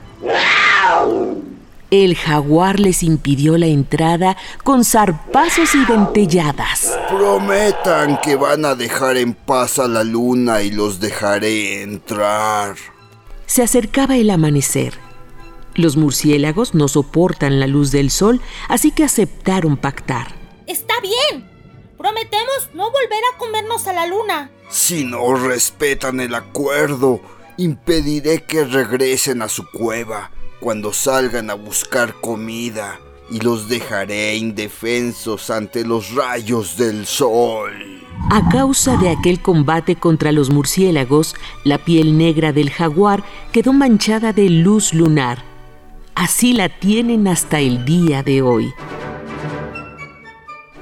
El 1.89 2.17
jaguar 2.17 2.81
les 2.81 3.01
impidió 3.01 3.57
la 3.57 3.67
entrada 3.67 4.35
con 4.65 4.83
zarpazos 4.83 5.73
y 5.73 5.85
dentelladas. 5.85 6.99
Prometan 7.07 8.19
que 8.21 8.35
van 8.35 8.65
a 8.65 8.75
dejar 8.75 9.15
en 9.15 9.33
paz 9.33 9.79
a 9.79 9.87
la 9.87 10.03
luna 10.03 10.63
y 10.63 10.71
los 10.71 10.99
dejaré 10.99 11.83
entrar. 11.83 12.75
Se 13.45 13.63
acercaba 13.63 14.17
el 14.17 14.29
amanecer. 14.29 14.95
Los 15.75 15.95
murciélagos 15.95 16.75
no 16.75 16.89
soportan 16.89 17.61
la 17.61 17.67
luz 17.67 17.91
del 17.91 18.11
sol, 18.11 18.41
así 18.67 18.91
que 18.91 19.05
aceptaron 19.05 19.77
pactar. 19.77 20.35
Está 20.65 20.95
bien. 20.99 21.49
Prometemos 21.97 22.69
no 22.73 22.91
volver 22.91 23.21
a 23.33 23.37
comernos 23.37 23.87
a 23.87 23.93
la 23.93 24.07
luna. 24.07 24.51
Si 24.69 25.05
no 25.05 25.35
respetan 25.35 26.19
el 26.19 26.35
acuerdo, 26.35 27.21
impediré 27.55 28.43
que 28.43 28.65
regresen 28.65 29.41
a 29.41 29.47
su 29.47 29.65
cueva 29.71 30.31
cuando 30.59 30.93
salgan 30.93 31.49
a 31.49 31.53
buscar 31.53 32.13
comida 32.15 32.99
y 33.29 33.39
los 33.39 33.67
dejaré 33.67 34.35
indefensos 34.35 35.49
ante 35.49 35.85
los 35.85 36.13
rayos 36.13 36.77
del 36.77 37.05
sol. 37.05 37.71
A 38.31 38.49
causa 38.49 38.97
de 38.97 39.09
aquel 39.09 39.41
combate 39.41 39.95
contra 39.95 40.31
los 40.31 40.49
murciélagos, 40.49 41.35
la 41.63 41.77
piel 41.77 42.17
negra 42.17 42.51
del 42.51 42.71
jaguar 42.71 43.23
quedó 43.51 43.73
manchada 43.73 44.33
de 44.33 44.49
luz 44.49 44.93
lunar. 44.93 45.43
Así 46.15 46.53
la 46.53 46.69
tienen 46.69 47.27
hasta 47.27 47.59
el 47.59 47.85
día 47.85 48.23
de 48.23 48.41
hoy. 48.41 48.73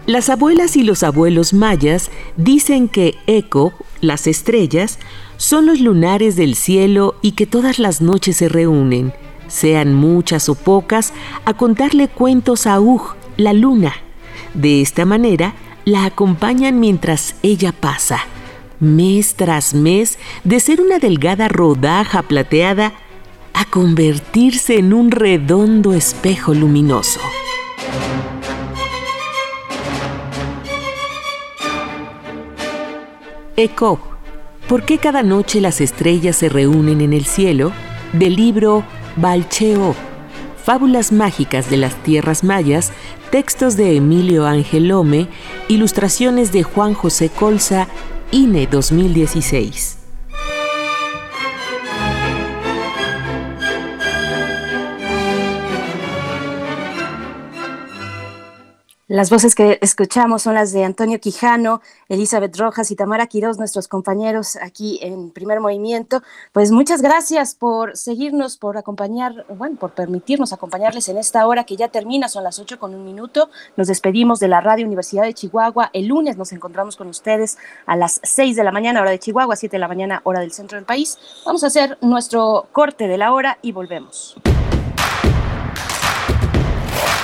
Las 0.05 0.29
abuelas 0.29 0.77
y 0.77 0.83
los 0.83 1.03
abuelos 1.03 1.53
mayas 1.53 2.11
dicen 2.37 2.87
que 2.87 3.15
Eco, 3.25 3.73
las 4.01 4.27
estrellas, 4.27 4.99
son 5.37 5.65
los 5.65 5.81
lunares 5.81 6.35
del 6.35 6.55
cielo 6.55 7.15
y 7.21 7.31
que 7.33 7.47
todas 7.47 7.79
las 7.79 8.01
noches 8.01 8.37
se 8.37 8.47
reúnen 8.47 9.13
sean 9.47 9.93
muchas 9.93 10.49
o 10.49 10.55
pocas, 10.55 11.13
a 11.45 11.53
contarle 11.53 12.07
cuentos 12.07 12.67
a 12.67 12.79
Ug, 12.79 13.15
la 13.37 13.53
luna. 13.53 13.93
De 14.53 14.81
esta 14.81 15.05
manera, 15.05 15.53
la 15.85 16.05
acompañan 16.05 16.79
mientras 16.79 17.35
ella 17.43 17.71
pasa, 17.71 18.19
mes 18.79 19.35
tras 19.35 19.73
mes, 19.73 20.17
de 20.43 20.59
ser 20.59 20.81
una 20.81 20.99
delgada 20.99 21.47
rodaja 21.47 22.23
plateada 22.23 22.93
a 23.53 23.65
convertirse 23.65 24.77
en 24.77 24.93
un 24.93 25.11
redondo 25.11 25.93
espejo 25.93 26.53
luminoso. 26.53 27.19
Eco, 33.57 33.99
¿por 34.67 34.83
qué 34.83 34.97
cada 34.97 35.23
noche 35.23 35.61
las 35.61 35.79
estrellas 35.79 36.35
se 36.35 36.49
reúnen 36.49 36.99
en 36.99 37.13
el 37.13 37.25
cielo? 37.25 37.71
Del 38.11 38.35
libro 38.35 38.83
Balcheo, 39.17 39.95
Fábulas 40.63 41.11
mágicas 41.11 41.69
de 41.69 41.77
las 41.77 41.95
tierras 42.03 42.43
mayas, 42.43 42.91
textos 43.31 43.77
de 43.77 43.95
Emilio 43.95 44.47
Ángel 44.47 44.87
Lome, 44.87 45.27
ilustraciones 45.67 46.51
de 46.51 46.63
Juan 46.63 46.95
José 46.95 47.29
Colza, 47.29 47.87
INE 48.31 48.65
2016. 48.65 50.04
Las 59.15 59.29
voces 59.29 59.55
que 59.55 59.79
escuchamos 59.81 60.41
son 60.41 60.55
las 60.55 60.73
de 60.73 60.83
Antonio 60.83 61.21
Quijano, 61.21 61.79
Elizabeth 62.09 62.57
Rojas 62.57 62.91
y 62.91 62.97
Tamara 62.97 63.27
Quiroz, 63.27 63.57
nuestros 63.57 63.87
compañeros 63.87 64.57
aquí 64.61 64.99
en 65.01 65.31
Primer 65.31 65.61
Movimiento. 65.61 66.21
Pues 66.51 66.69
muchas 66.73 67.01
gracias 67.01 67.55
por 67.55 67.95
seguirnos, 67.95 68.57
por 68.57 68.77
acompañar, 68.77 69.45
bueno, 69.47 69.77
por 69.77 69.93
permitirnos 69.93 70.51
acompañarles 70.51 71.07
en 71.07 71.17
esta 71.17 71.47
hora 71.47 71.63
que 71.63 71.77
ya 71.77 71.87
termina, 71.87 72.27
son 72.27 72.43
las 72.43 72.59
8 72.59 72.77
con 72.77 72.93
un 72.93 73.05
minuto. 73.05 73.49
Nos 73.77 73.87
despedimos 73.87 74.41
de 74.41 74.49
la 74.49 74.59
Radio 74.59 74.85
Universidad 74.85 75.23
de 75.23 75.33
Chihuahua. 75.33 75.91
El 75.93 76.07
lunes 76.07 76.35
nos 76.35 76.51
encontramos 76.51 76.97
con 76.97 77.07
ustedes 77.07 77.57
a 77.85 77.95
las 77.95 78.19
6 78.21 78.57
de 78.57 78.65
la 78.65 78.73
mañana, 78.73 78.99
hora 78.99 79.11
de 79.11 79.19
Chihuahua, 79.19 79.55
7 79.55 79.77
de 79.77 79.79
la 79.79 79.87
mañana, 79.87 80.19
hora 80.25 80.41
del 80.41 80.51
centro 80.51 80.77
del 80.77 80.83
país. 80.83 81.17
Vamos 81.45 81.63
a 81.63 81.67
hacer 81.67 81.97
nuestro 82.01 82.67
corte 82.73 83.07
de 83.07 83.17
la 83.17 83.31
hora 83.31 83.59
y 83.61 83.71
volvemos. 83.71 84.35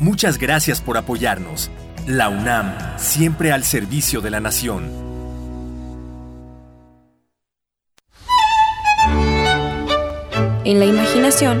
Muchas 0.00 0.38
gracias 0.38 0.80
por 0.80 0.96
apoyarnos. 0.96 1.70
La 2.06 2.28
UNAM, 2.28 2.74
siempre 2.98 3.52
al 3.52 3.62
servicio 3.62 4.20
de 4.20 4.30
la 4.30 4.40
nación. 4.40 4.90
En 10.64 10.78
la 10.78 10.84
imaginación, 10.84 11.60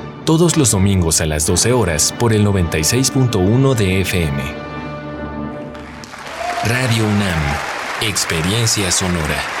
todos 0.25 0.57
los 0.57 0.71
domingos 0.71 1.21
a 1.21 1.25
las 1.25 1.45
12 1.47 1.73
horas 1.73 2.13
por 2.19 2.33
el 2.33 2.45
96.1 2.45 3.75
de 3.75 4.01
FM. 4.01 4.43
Radio 6.65 7.03
UNAM, 7.03 7.41
Experiencia 8.01 8.91
Sonora. 8.91 9.60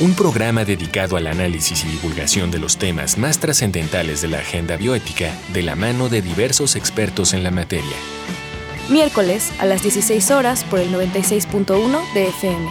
un 0.00 0.14
programa 0.14 0.64
dedicado 0.64 1.16
al 1.16 1.26
análisis 1.26 1.84
y 1.84 1.88
divulgación 1.88 2.52
de 2.52 2.58
los 2.58 2.76
temas 2.76 3.18
más 3.18 3.40
trascendentales 3.40 4.22
de 4.22 4.28
la 4.28 4.38
agenda 4.38 4.76
bioética 4.76 5.36
de 5.52 5.62
la 5.62 5.74
mano 5.74 6.08
de 6.08 6.22
diversos 6.22 6.76
expertos 6.76 7.32
en 7.32 7.42
la 7.42 7.50
materia. 7.50 7.96
Miércoles 8.88 9.52
a 9.58 9.66
las 9.66 9.82
16 9.82 10.30
horas 10.30 10.62
por 10.64 10.78
el 10.78 10.92
96.1 10.92 12.12
de 12.14 12.28
FM. 12.28 12.70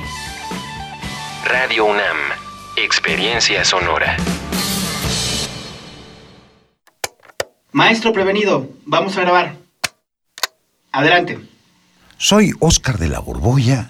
Radio 1.46 1.86
UNAM, 1.86 2.18
Experiencia 2.78 3.66
Sonora. 3.66 4.16
Maestro 7.74 8.14
prevenido, 8.14 8.70
vamos 8.86 9.18
a 9.18 9.22
grabar. 9.22 9.58
Adelante. 10.94 11.40
Soy 12.18 12.54
Óscar 12.60 12.98
de 12.98 13.10
la 13.10 13.20
Borbolla 13.20 13.90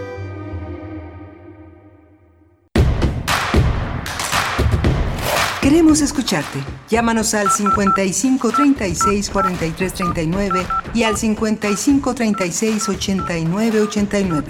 Queremos 5.81 6.01
escucharte. 6.01 6.59
Llámanos 6.89 7.33
al 7.33 7.49
55 7.49 8.51
36 8.51 9.31
43 9.31 9.91
39 9.91 10.67
y 10.93 11.01
al 11.01 11.17
55 11.17 12.13
36 12.13 12.87
89 12.87 13.81
89. 13.81 14.47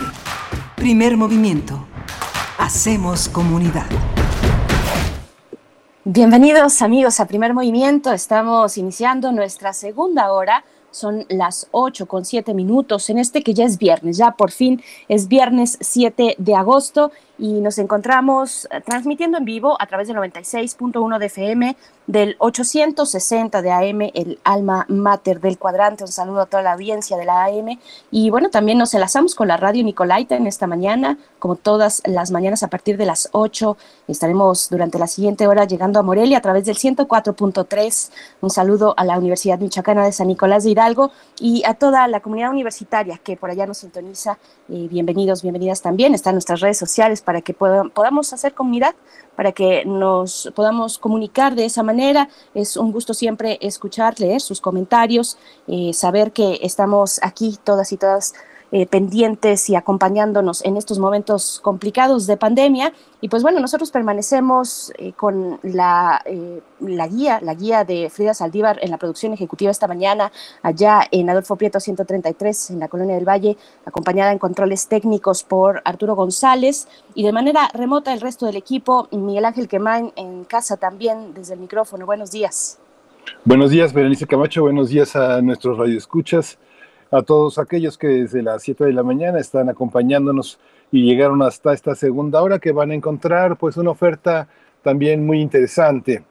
Primer 0.76 1.16
movimiento. 1.16 1.88
Hacemos 2.58 3.30
comunidad. 3.30 3.86
Bienvenidos 6.04 6.82
amigos 6.82 7.22
a 7.22 7.28
Primer 7.28 7.54
Movimiento. 7.54 8.12
Estamos 8.12 8.78
iniciando 8.78 9.32
nuestra 9.32 9.72
segunda 9.72 10.34
hora 10.34 10.66
son 10.92 11.26
las 11.30 11.68
8 11.72 12.06
con 12.06 12.26
7 12.26 12.54
minutos 12.54 13.10
en 13.10 13.18
este 13.18 13.42
que 13.42 13.54
ya 13.54 13.66
es 13.66 13.78
viernes, 13.78 14.18
ya 14.18 14.32
por 14.32 14.52
fin 14.52 14.84
es 15.08 15.28
viernes 15.28 15.78
7 15.80 16.36
de 16.38 16.56
agosto 16.56 17.12
y 17.42 17.60
nos 17.60 17.80
encontramos 17.80 18.68
eh, 18.70 18.82
transmitiendo 18.82 19.40
en 19.40 19.46
vivo 19.46 19.76
a 19.80 19.88
través 19.88 20.08
del 20.08 20.16
96.1 20.18 21.18
de 21.18 21.26
FM, 21.26 21.76
del 22.06 22.36
860 22.38 23.62
de 23.64 23.72
AM, 23.72 24.02
el 24.14 24.40
alma 24.44 24.86
mater 24.90 25.42
del 25.42 25.58
cuadrante. 25.58 26.04
Un 26.04 26.12
saludo 26.12 26.42
a 26.42 26.46
toda 26.46 26.62
la 26.62 26.74
audiencia 26.74 27.18
de 27.18 27.26
la 27.26 27.46
AM. 27.46 27.80
Y 28.12 28.30
bueno, 28.30 28.52
también 28.52 28.78
nos 28.78 28.94
enlazamos 28.94 29.34
con 29.34 29.48
la 29.48 29.58
radio 29.58 29.84
Nicolaita 29.84 30.36
en 30.36 30.46
esta 30.46 30.68
mañana, 30.68 31.18
como 31.40 31.56
todas 31.56 32.04
las 32.06 32.30
mañanas 32.30 32.62
a 32.62 32.68
partir 32.68 32.98
de 32.98 33.08
las 33.08 33.30
8. 33.32 33.76
Estaremos 34.08 34.70
durante 34.70 35.00
la 35.00 35.08
siguiente 35.08 35.48
hora 35.48 35.66
llegando 35.66 36.00
a 36.00 36.04
Morelia 36.04 36.38
a 36.38 36.42
través 36.42 36.66
del 36.66 36.78
104.3. 36.78 38.12
Un 38.42 38.50
saludo 38.52 38.94
a 38.98 39.04
la 39.04 39.18
Universidad 39.18 39.58
Michoacana 39.58 40.06
de 40.06 40.12
San 40.12 40.28
Nicolás 40.28 40.64
de 40.64 40.72
Hidalgo 40.72 41.12
y 41.40 41.64
a 41.66 41.74
toda 41.74 42.08
la 42.08 42.20
comunidad 42.20 42.52
universitaria 42.52 43.18
que 43.18 43.36
por 43.36 43.50
allá 43.50 43.66
nos 43.66 43.80
sintoniza. 43.80 44.38
Eh, 44.70 44.88
bienvenidos, 44.92 45.42
bienvenidas 45.42 45.82
también. 45.82 46.14
Están 46.14 46.36
nuestras 46.36 46.60
redes 46.60 46.78
sociales 46.78 47.22
para 47.22 47.31
que 47.40 47.54
podamos 47.54 48.34
hacer 48.34 48.54
comunidad, 48.54 48.94
para 49.38 49.54
que 49.54 49.86
nos 49.86 50.52
podamos 50.54 50.98
comunicar 50.98 51.56
de 51.56 51.66
esa 51.66 51.84
manera. 51.84 52.28
Es 52.54 52.76
un 52.76 52.92
gusto 52.92 53.14
siempre 53.14 53.58
escuchar, 53.62 54.20
leer 54.20 54.42
sus 54.42 54.60
comentarios, 54.60 55.38
eh, 55.68 55.94
saber 55.94 56.34
que 56.34 56.60
estamos 56.62 57.20
aquí 57.24 57.58
todas 57.64 57.94
y 57.94 57.98
todas 57.98 58.34
eh, 58.74 58.86
pendientes 58.86 59.70
y 59.70 59.76
acompañándonos 59.76 60.64
en 60.64 60.78
estos 60.78 60.98
momentos 60.98 61.60
complicados 61.62 62.26
de 62.26 62.38
pandemia. 62.38 62.94
Y 63.20 63.28
pues 63.28 63.44
bueno, 63.44 63.60
nosotros 63.60 63.92
permanecemos 63.92 64.94
eh, 64.98 65.12
con 65.12 65.60
la, 65.62 66.22
eh, 66.26 66.62
la, 66.80 67.06
guía, 67.08 67.42
la 67.42 67.54
guía 67.54 67.84
de 67.84 68.10
Frida 68.10 68.34
Saldívar 68.34 68.80
en 68.82 68.90
la 68.90 68.98
producción 68.98 69.34
ejecutiva 69.34 69.72
esta 69.72 69.88
mañana, 69.88 70.32
allá 70.62 71.02
en 71.12 71.30
Adolfo 71.30 71.58
Prieto 71.58 71.82
133, 71.82 72.72
en 72.72 72.80
la 72.80 72.88
Colonia 72.88 73.16
del 73.16 73.28
Valle, 73.28 73.58
acompañada 73.86 74.32
en 74.32 74.40
controles 74.40 74.88
técnicos 74.88 75.44
por 75.44 75.82
Arturo 75.84 76.16
González 76.16 76.88
y 77.14 77.24
de 77.24 77.34
manera 77.34 77.70
remota 77.74 78.14
el 78.14 78.22
resto 78.22 78.46
del 78.46 78.56
equipo, 78.56 79.10
Miguel 79.12 79.44
Ángel 79.44 79.68
Quemain 79.68 80.14
en 80.16 80.46
casa 80.46 80.78
también 80.78 81.34
desde 81.34 81.56
el 81.56 81.60
micrófono. 81.60 82.06
Buenos 82.06 82.32
días. 82.32 82.80
Buenos 83.44 83.70
días, 83.70 83.92
Berenice 83.92 84.26
Camacho. 84.28 84.62
Buenos 84.62 84.88
días 84.88 85.16
a 85.18 85.42
nuestros 85.42 85.78
radioescuchas 85.78 86.58
a 87.12 87.22
todos 87.22 87.60
aquellos 87.60 87.98
que 87.98 88.08
desde 88.08 88.42
las 88.42 88.64
7 88.64 88.86
de 88.86 88.94
la 88.94 89.04
mañana 89.04 89.40
están 89.40 89.70
acompañándonos 89.70 90.60
y 90.92 91.04
llegaron 91.04 91.42
hasta 91.42 91.74
esta 91.74 91.94
segunda 91.94 92.42
hora 92.42 92.60
que 92.60 92.72
van 92.72 92.92
a 92.92 92.96
encontrar 92.96 93.58
pues 93.58 93.78
una 93.78 93.92
oferta 93.92 94.48
también 94.82 95.26
muy 95.26 95.42
interesante. 95.42 96.24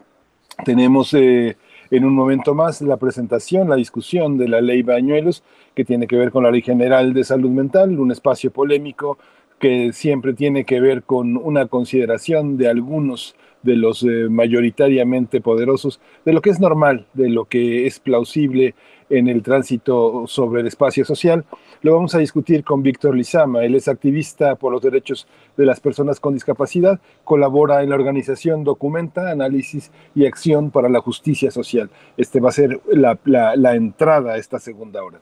Tenemos 0.65 1.15
eh, 1.15 1.57
en 1.91 2.05
un 2.05 2.15
momento 2.15 2.55
más 2.55 2.81
la 2.81 2.97
presentación, 2.97 3.69
la 3.69 3.77
discusión 3.77 4.39
de 4.39 4.49
la 4.49 4.61
ley 4.61 4.83
Bañuelos 4.83 5.43
que 5.75 5.85
tiene 5.85 6.07
que 6.07 6.17
ver 6.17 6.31
con 6.31 6.45
la 6.45 6.51
Ley 6.51 6.63
General 6.63 7.13
de 7.13 7.25
Salud 7.25 7.51
Mental, 7.51 7.99
un 7.99 8.11
espacio 8.11 8.51
polémico 8.51 9.19
que 9.59 9.93
siempre 9.93 10.33
tiene 10.33 10.65
que 10.65 10.81
ver 10.81 11.03
con 11.03 11.37
una 11.37 11.67
consideración 11.67 12.57
de 12.57 12.69
algunos 12.69 13.37
de 13.63 13.77
los 13.77 14.03
eh, 14.03 14.29
mayoritariamente 14.31 15.41
poderosos, 15.41 16.01
de 16.25 16.33
lo 16.33 16.41
que 16.41 16.51
es 16.51 16.61
normal, 16.61 17.07
de 17.13 17.29
lo 17.29 17.45
que 17.45 17.87
es 17.87 18.01
plausible 18.01 18.75
en 19.11 19.29
el 19.29 19.43
tránsito 19.43 20.25
sobre 20.27 20.63
el 20.63 20.67
espacio 20.67 21.05
social. 21.05 21.45
Lo 21.83 21.95
vamos 21.95 22.15
a 22.15 22.19
discutir 22.19 22.65
con 22.65 22.83
Víctor 22.83 23.15
Lizama. 23.15 23.65
Él 23.65 23.75
es 23.75 23.89
activista 23.89 24.55
por 24.55 24.73
los 24.73 24.81
derechos 24.81 25.27
de 25.57 25.67
las 25.67 25.81
personas 25.81 26.21
con 26.21 26.35
discapacidad, 26.35 27.01
colabora 27.25 27.83
en 27.83 27.91
la 27.91 27.97
organización 27.97 28.65
Documenta, 28.65 29.31
Análisis 29.31 29.91
y 30.15 30.27
Acción 30.27 30.71
para 30.71 30.89
la 30.89 31.01
Justicia 31.01 31.51
Social. 31.51 31.91
Este 32.17 32.41
va 32.41 32.49
a 32.49 32.53
ser 32.53 32.81
la, 32.93 33.19
la 33.25 33.75
entrada 33.75 34.33
a 34.33 34.37
esta 34.39 34.59
segunda 34.59 35.03
hora. 35.03 35.21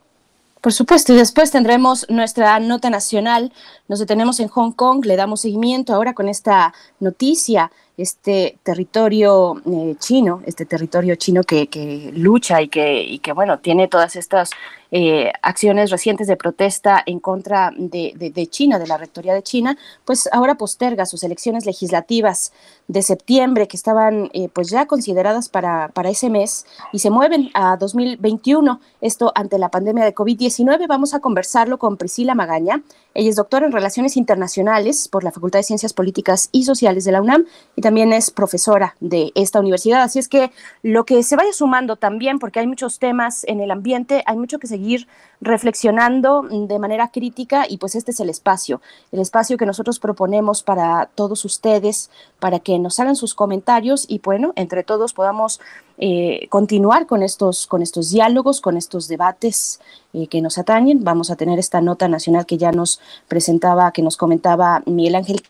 Por 0.60 0.72
supuesto, 0.72 1.12
y 1.12 1.16
después 1.16 1.52
tendremos 1.52 2.04
nuestra 2.10 2.58
nota 2.58 2.90
nacional. 2.90 3.52
Nos 3.86 4.00
detenemos 4.00 4.40
en 4.40 4.48
Hong 4.48 4.72
Kong, 4.72 5.04
le 5.04 5.14
damos 5.14 5.42
seguimiento 5.42 5.94
ahora 5.94 6.14
con 6.14 6.28
esta 6.28 6.74
noticia 6.98 7.70
este 7.98 8.58
territorio 8.62 9.60
eh, 9.66 9.96
chino, 9.98 10.40
este 10.46 10.64
territorio 10.64 11.16
chino 11.16 11.42
que, 11.42 12.10
lucha 12.14 12.62
y 12.62 12.68
que, 12.68 13.02
y 13.02 13.18
que, 13.18 13.32
bueno, 13.32 13.58
tiene 13.58 13.88
todas 13.88 14.14
estas 14.14 14.50
eh, 14.92 15.32
acciones 15.42 15.90
recientes 15.90 16.28
de 16.28 16.36
protesta 16.36 17.02
en 17.04 17.18
contra 17.18 17.72
de, 17.76 18.48
China, 18.50 18.78
de 18.78 18.86
la 18.86 18.96
rectoría 18.96 19.34
de 19.34 19.42
China, 19.42 19.76
pues 20.04 20.28
ahora 20.32 20.54
posterga 20.54 21.04
sus 21.06 21.24
elecciones 21.24 21.66
legislativas 21.66 22.52
de 22.86 23.02
septiembre 23.02 23.68
que 23.68 23.76
estaban 23.76 24.30
eh, 24.32 24.48
pues 24.50 24.70
ya 24.70 24.86
consideradas 24.86 25.48
para, 25.48 25.88
para 25.88 26.08
ese 26.08 26.30
mes 26.30 26.66
y 26.92 27.00
se 27.00 27.10
mueven 27.10 27.50
a 27.52 27.76
2021, 27.76 28.80
esto 29.00 29.32
ante 29.34 29.58
la 29.58 29.70
pandemia 29.70 30.04
de 30.04 30.14
COVID-19. 30.14 30.86
Vamos 30.88 31.12
a 31.14 31.20
conversarlo 31.20 31.78
con 31.78 31.96
Priscila 31.96 32.34
Magaña. 32.34 32.82
Ella 33.18 33.30
es 33.30 33.34
doctora 33.34 33.66
en 33.66 33.72
Relaciones 33.72 34.16
Internacionales 34.16 35.08
por 35.08 35.24
la 35.24 35.32
Facultad 35.32 35.58
de 35.58 35.64
Ciencias 35.64 35.92
Políticas 35.92 36.50
y 36.52 36.62
Sociales 36.62 37.04
de 37.04 37.10
la 37.10 37.20
UNAM 37.20 37.46
y 37.74 37.82
también 37.82 38.12
es 38.12 38.30
profesora 38.30 38.94
de 39.00 39.32
esta 39.34 39.58
universidad. 39.58 40.02
Así 40.02 40.20
es 40.20 40.28
que 40.28 40.52
lo 40.84 41.04
que 41.04 41.24
se 41.24 41.34
vaya 41.34 41.52
sumando 41.52 41.96
también, 41.96 42.38
porque 42.38 42.60
hay 42.60 42.68
muchos 42.68 43.00
temas 43.00 43.42
en 43.48 43.58
el 43.58 43.72
ambiente, 43.72 44.22
hay 44.24 44.36
mucho 44.36 44.60
que 44.60 44.68
seguir 44.68 45.08
reflexionando 45.40 46.42
de 46.42 46.78
manera 46.78 47.08
crítica 47.08 47.66
y 47.68 47.78
pues 47.78 47.96
este 47.96 48.12
es 48.12 48.20
el 48.20 48.30
espacio, 48.30 48.80
el 49.10 49.18
espacio 49.18 49.56
que 49.56 49.66
nosotros 49.66 49.98
proponemos 49.98 50.62
para 50.62 51.10
todos 51.16 51.44
ustedes, 51.44 52.10
para 52.38 52.60
que 52.60 52.78
nos 52.78 53.00
hagan 53.00 53.16
sus 53.16 53.34
comentarios 53.34 54.06
y 54.08 54.20
bueno, 54.20 54.52
entre 54.54 54.84
todos 54.84 55.12
podamos 55.12 55.60
eh, 56.00 56.46
continuar 56.48 57.06
con 57.06 57.24
estos, 57.24 57.66
con 57.66 57.82
estos 57.82 58.10
diálogos, 58.10 58.60
con 58.60 58.76
estos 58.76 59.08
debates 59.08 59.80
eh, 60.12 60.28
que 60.28 60.40
nos 60.40 60.56
atañen. 60.56 61.02
Vamos 61.02 61.30
a 61.30 61.36
tener 61.36 61.58
esta 61.58 61.80
nota 61.80 62.06
nacional 62.06 62.46
que 62.46 62.56
ya 62.56 62.70
nos 62.70 63.00
presentaba, 63.28 63.92
que 63.92 64.02
nos 64.02 64.16
comentaba 64.16 64.82
Miguel 64.86 65.16
Ángel 65.16 65.42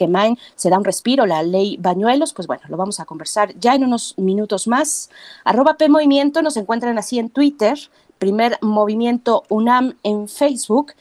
que 0.00 0.08
Main 0.08 0.38
se 0.56 0.70
da 0.70 0.78
un 0.78 0.84
respiro, 0.84 1.26
la 1.26 1.42
ley 1.42 1.76
Bañuelos, 1.78 2.32
pues 2.32 2.46
bueno, 2.46 2.62
lo 2.68 2.78
vamos 2.78 3.00
a 3.00 3.04
conversar 3.04 3.54
ya 3.60 3.74
en 3.74 3.84
unos 3.84 4.14
minutos 4.16 4.66
más. 4.66 5.10
Arroba 5.44 5.74
P 5.74 5.88
nos 5.88 6.56
encuentran 6.56 6.96
así 6.96 7.18
en 7.18 7.28
Twitter, 7.28 7.78
Primer 8.18 8.58
Movimiento 8.62 9.44
UNAM 9.50 9.94
en 10.02 10.26
Facebook. 10.26 10.92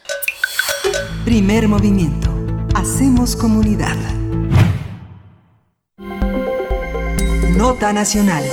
Primer 1.24 1.68
Movimiento, 1.70 2.30
hacemos 2.76 3.36
comunidad. 3.38 3.96
Nota 7.56 7.94
Nacional. 7.94 8.44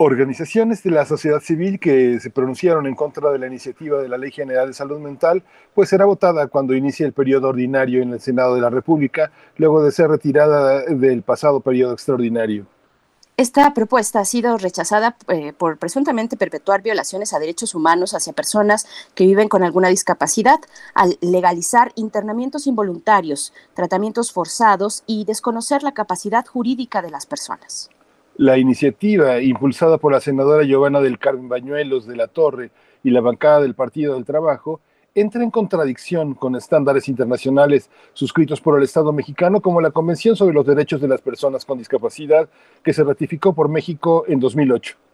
Organizaciones 0.00 0.84
de 0.84 0.92
la 0.92 1.04
sociedad 1.04 1.40
civil 1.40 1.80
que 1.80 2.20
se 2.20 2.30
pronunciaron 2.30 2.86
en 2.86 2.94
contra 2.94 3.32
de 3.32 3.38
la 3.40 3.48
iniciativa 3.48 4.00
de 4.00 4.08
la 4.08 4.16
Ley 4.16 4.30
General 4.30 4.68
de 4.68 4.72
Salud 4.72 5.00
Mental, 5.00 5.42
pues 5.74 5.88
será 5.88 6.04
votada 6.04 6.46
cuando 6.46 6.72
inicie 6.76 7.04
el 7.04 7.12
periodo 7.12 7.48
ordinario 7.48 8.00
en 8.00 8.12
el 8.12 8.20
Senado 8.20 8.54
de 8.54 8.60
la 8.60 8.70
República, 8.70 9.32
luego 9.56 9.82
de 9.82 9.90
ser 9.90 10.08
retirada 10.08 10.84
del 10.84 11.22
pasado 11.22 11.58
periodo 11.58 11.94
extraordinario. 11.94 12.64
Esta 13.36 13.74
propuesta 13.74 14.20
ha 14.20 14.24
sido 14.24 14.56
rechazada 14.56 15.16
eh, 15.26 15.52
por 15.52 15.78
presuntamente 15.78 16.36
perpetuar 16.36 16.80
violaciones 16.80 17.32
a 17.32 17.40
derechos 17.40 17.74
humanos 17.74 18.14
hacia 18.14 18.32
personas 18.32 18.86
que 19.16 19.26
viven 19.26 19.48
con 19.48 19.64
alguna 19.64 19.88
discapacidad, 19.88 20.60
al 20.94 21.18
legalizar 21.20 21.90
internamientos 21.96 22.68
involuntarios, 22.68 23.52
tratamientos 23.74 24.30
forzados 24.30 25.02
y 25.08 25.24
desconocer 25.24 25.82
la 25.82 25.90
capacidad 25.90 26.46
jurídica 26.46 27.02
de 27.02 27.10
las 27.10 27.26
personas. 27.26 27.90
La 28.38 28.56
iniciativa, 28.56 29.40
impulsada 29.42 29.98
por 29.98 30.12
la 30.12 30.20
senadora 30.20 30.62
Giovanna 30.62 31.00
del 31.00 31.18
Carmen 31.18 31.48
Bañuelos 31.48 32.06
de 32.06 32.14
la 32.14 32.28
Torre 32.28 32.70
y 33.02 33.10
la 33.10 33.20
bancada 33.20 33.60
del 33.60 33.74
Partido 33.74 34.14
del 34.14 34.24
Trabajo, 34.24 34.80
entra 35.12 35.42
en 35.42 35.50
contradicción 35.50 36.34
con 36.34 36.54
estándares 36.54 37.08
internacionales 37.08 37.90
suscritos 38.12 38.60
por 38.60 38.78
el 38.78 38.84
Estado 38.84 39.12
mexicano, 39.12 39.60
como 39.60 39.80
la 39.80 39.90
Convención 39.90 40.36
sobre 40.36 40.54
los 40.54 40.64
Derechos 40.64 41.00
de 41.00 41.08
las 41.08 41.20
Personas 41.20 41.64
con 41.64 41.78
Discapacidad, 41.78 42.48
que 42.84 42.92
se 42.92 43.02
ratificó 43.02 43.54
por 43.54 43.68
México 43.68 44.24
en 44.28 44.38
2008 44.38 45.07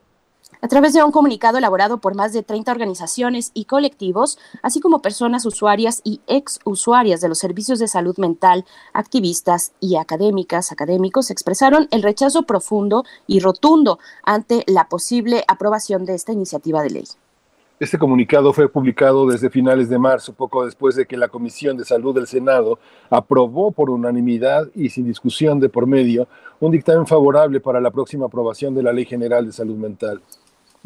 a 0.61 0.69
través 0.69 0.93
de 0.93 1.03
un 1.03 1.13
comunicado 1.13 1.59
elaborado 1.59 1.99
por 1.99 2.15
más 2.15 2.33
de 2.33 2.43
30 2.43 2.73
organizaciones 2.73 3.51
y 3.55 3.65
colectivos, 3.65 4.39
así 4.63 4.81
como 4.81 5.03
personas 5.03 5.47
usuarias 5.47 6.01
y 6.05 6.21
ex 6.27 6.61
usuarias 6.65 7.21
de 7.21 7.29
los 7.29 7.39
servicios 7.39 7.79
de 7.79 7.89
salud 7.89 8.17
mental, 8.19 8.65
activistas 8.93 9.73
y 9.81 9.97
académicas, 9.97 10.73
académicos, 10.73 11.31
expresaron 11.31 11.89
el 11.91 12.03
rechazo 12.03 12.45
profundo 12.45 13.05
y 13.27 13.41
rotundo 13.41 13.99
ante 14.25 14.65
la 14.67 14.89
posible 14.89 15.45
aprobación 15.49 16.05
de 16.05 16.15
esta 16.15 16.33
iniciativa 16.33 16.83
de 16.83 16.91
ley. 16.91 17.05
Este 17.81 17.99
comunicado 17.99 18.53
fue 18.53 18.69
publicado 18.69 19.27
desde 19.27 19.51
finales 19.51 19.89
de 19.89 19.99
marzo, 19.99 20.33
poco 20.33 20.65
después 20.65 20.95
de 20.95 21.07
que 21.07 21.17
la 21.17 21.29
Comisión 21.29 21.77
de 21.77 21.85
Salud 21.85 22.15
del 22.15 22.29
Senado 22.29 22.79
aprobó 23.11 23.73
por 23.73 23.91
unanimidad 23.91 24.69
y 24.77 24.91
sin 24.91 25.07
discusión 25.07 25.59
de 25.59 25.69
por 25.69 25.87
medio 25.89 26.29
un 26.61 26.71
dictamen 26.71 27.05
favorable 27.05 27.61
para 27.61 27.81
la 27.81 27.91
próxima 27.91 28.27
aprobación 28.27 28.77
de 28.77 28.85
la 28.85 28.93
Ley 28.93 29.05
General 29.05 29.45
de 29.45 29.53
Salud 29.53 29.77
Mental. 29.77 30.21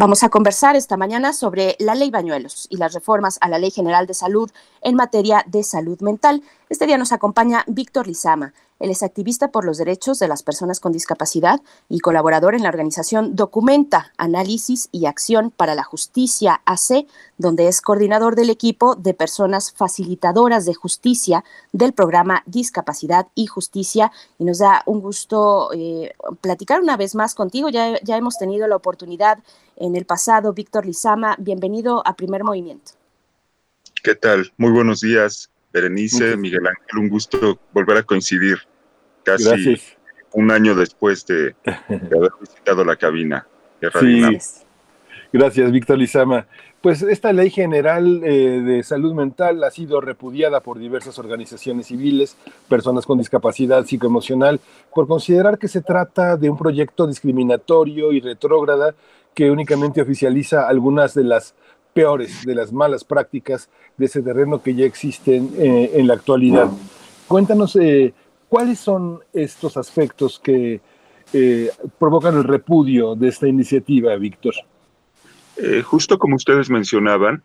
Vamos 0.01 0.23
a 0.23 0.29
conversar 0.29 0.77
esta 0.77 0.97
mañana 0.97 1.33
sobre 1.33 1.75
la 1.81 1.97
ley 1.97 2.09
Bañuelos 2.13 2.69
y 2.71 2.77
las 2.77 2.95
reformas 2.95 3.37
a 3.41 3.49
la 3.49 3.59
Ley 3.59 3.73
General 3.73 4.07
de 4.07 4.15
Salud 4.15 4.49
en 4.81 4.95
materia 4.95 5.43
de 5.49 5.65
salud 5.65 6.01
mental. 6.03 6.45
Este 6.71 6.87
día 6.87 6.99
nos 6.99 7.13
acompaña 7.13 7.65
Víctor 7.67 8.07
Lizama. 8.07 8.53
Él 8.79 8.91
es 8.91 9.03
activista 9.03 9.51
por 9.51 9.65
los 9.65 9.79
derechos 9.79 10.19
de 10.19 10.29
las 10.29 10.43
personas 10.43 10.81
con 10.81 10.93
discapacidad 10.93 11.63
y 11.89 12.01
colaborador 12.01 12.55
en 12.55 12.63
la 12.63 12.69
organización 12.69 13.35
Documenta, 13.35 14.13
Análisis 14.19 14.91
y 14.93 15.07
Acción 15.07 15.51
para 15.51 15.75
la 15.75 15.83
Justicia 15.83 16.61
AC, 16.67 17.07
donde 17.39 17.69
es 17.69 17.81
coordinador 17.81 18.37
del 18.37 18.51
equipo 18.51 18.97
de 18.97 19.15
personas 19.15 19.73
facilitadoras 19.73 20.67
de 20.67 20.75
justicia 20.75 21.43
del 21.73 21.95
programa 21.95 22.43
Discapacidad 22.45 23.29
y 23.35 23.47
Justicia. 23.47 24.13
Y 24.39 24.45
nos 24.45 24.59
da 24.59 24.83
un 24.85 25.01
gusto 25.01 25.71
eh, 25.73 26.13
platicar 26.43 26.83
una 26.83 26.99
vez 26.99 27.15
más 27.15 27.35
contigo. 27.35 27.71
Ya, 27.71 27.99
ya 28.03 28.19
hemos 28.19 28.37
tenido 28.37 28.69
la 28.69 28.77
oportunidad 28.77 29.39
en 29.77 29.97
el 29.97 30.05
pasado. 30.05 30.53
Víctor 30.53 30.85
Lizama, 30.85 31.35
bienvenido 31.39 32.07
a 32.07 32.15
Primer 32.15 32.45
Movimiento. 32.45 32.93
¿Qué 34.03 34.15
tal? 34.15 34.53
Muy 34.59 34.71
buenos 34.71 35.01
días. 35.01 35.51
Berenice, 35.73 36.37
Miguel 36.37 36.67
Ángel, 36.67 36.99
un 36.99 37.09
gusto 37.09 37.59
volver 37.73 37.99
a 37.99 38.03
coincidir 38.03 38.59
casi 39.23 39.79
un 40.33 40.51
año 40.51 40.75
después 40.75 41.27
de, 41.27 41.55
haber 41.65 42.31
visitado 42.41 42.85
la 42.85 42.97
cabina 42.97 43.47
de 43.81 44.39
Gracias, 45.31 45.71
Víctor 45.71 45.99
Lizama. 45.99 46.47
Pues 46.81 47.03
esta 47.03 47.33
ley 47.33 47.51
general 47.51 48.23
eh, 48.25 48.63
de 48.65 48.83
salud 48.83 49.13
mental 49.13 49.63
ha 49.65 49.71
sido 49.71 50.01
repudiada 50.01 50.61
por 50.61 50.79
diversas 50.79 51.19
organizaciones 51.19 51.89
civiles, 51.89 52.37
personas 52.69 53.05
con 53.05 53.19
discapacidad 53.19 53.85
psicoemocional, 53.85 54.61
por 54.95 55.07
considerar 55.07 55.59
que 55.59 55.69
se 55.69 55.83
trata 55.83 56.37
de 56.37 56.49
un 56.49 56.57
proyecto 56.57 57.07
discriminatorio 57.07 58.13
y 58.13 58.21
retrógrada 58.21 58.95
que 59.35 59.51
únicamente 59.51 60.01
oficializa 60.01 60.69
algunas 60.69 61.15
de 61.15 61.25
las 61.25 61.55
peores, 61.93 62.45
de 62.45 62.55
las 62.55 62.73
malas 62.73 63.05
prácticas 63.05 63.69
de 63.97 64.07
ese 64.07 64.23
terreno 64.23 64.63
que 64.63 64.75
ya 64.75 64.85
existen 64.85 65.51
eh, 65.59 65.91
en 65.95 66.07
la 66.07 66.15
actualidad. 66.15 66.71
Cuéntanos 67.27 67.77
eh, 67.77 68.15
cuáles 68.49 68.79
son 68.79 69.21
estos 69.33 69.77
aspectos 69.77 70.39
que 70.39 70.81
eh, 71.33 71.71
provocan 71.99 72.37
el 72.37 72.45
repudio 72.45 73.15
de 73.15 73.29
esta 73.29 73.47
iniciativa, 73.47 74.15
Víctor. 74.17 74.55
justo 75.85 76.19
como 76.19 76.37
ustedes 76.37 76.71
mencionaban, 76.71 77.43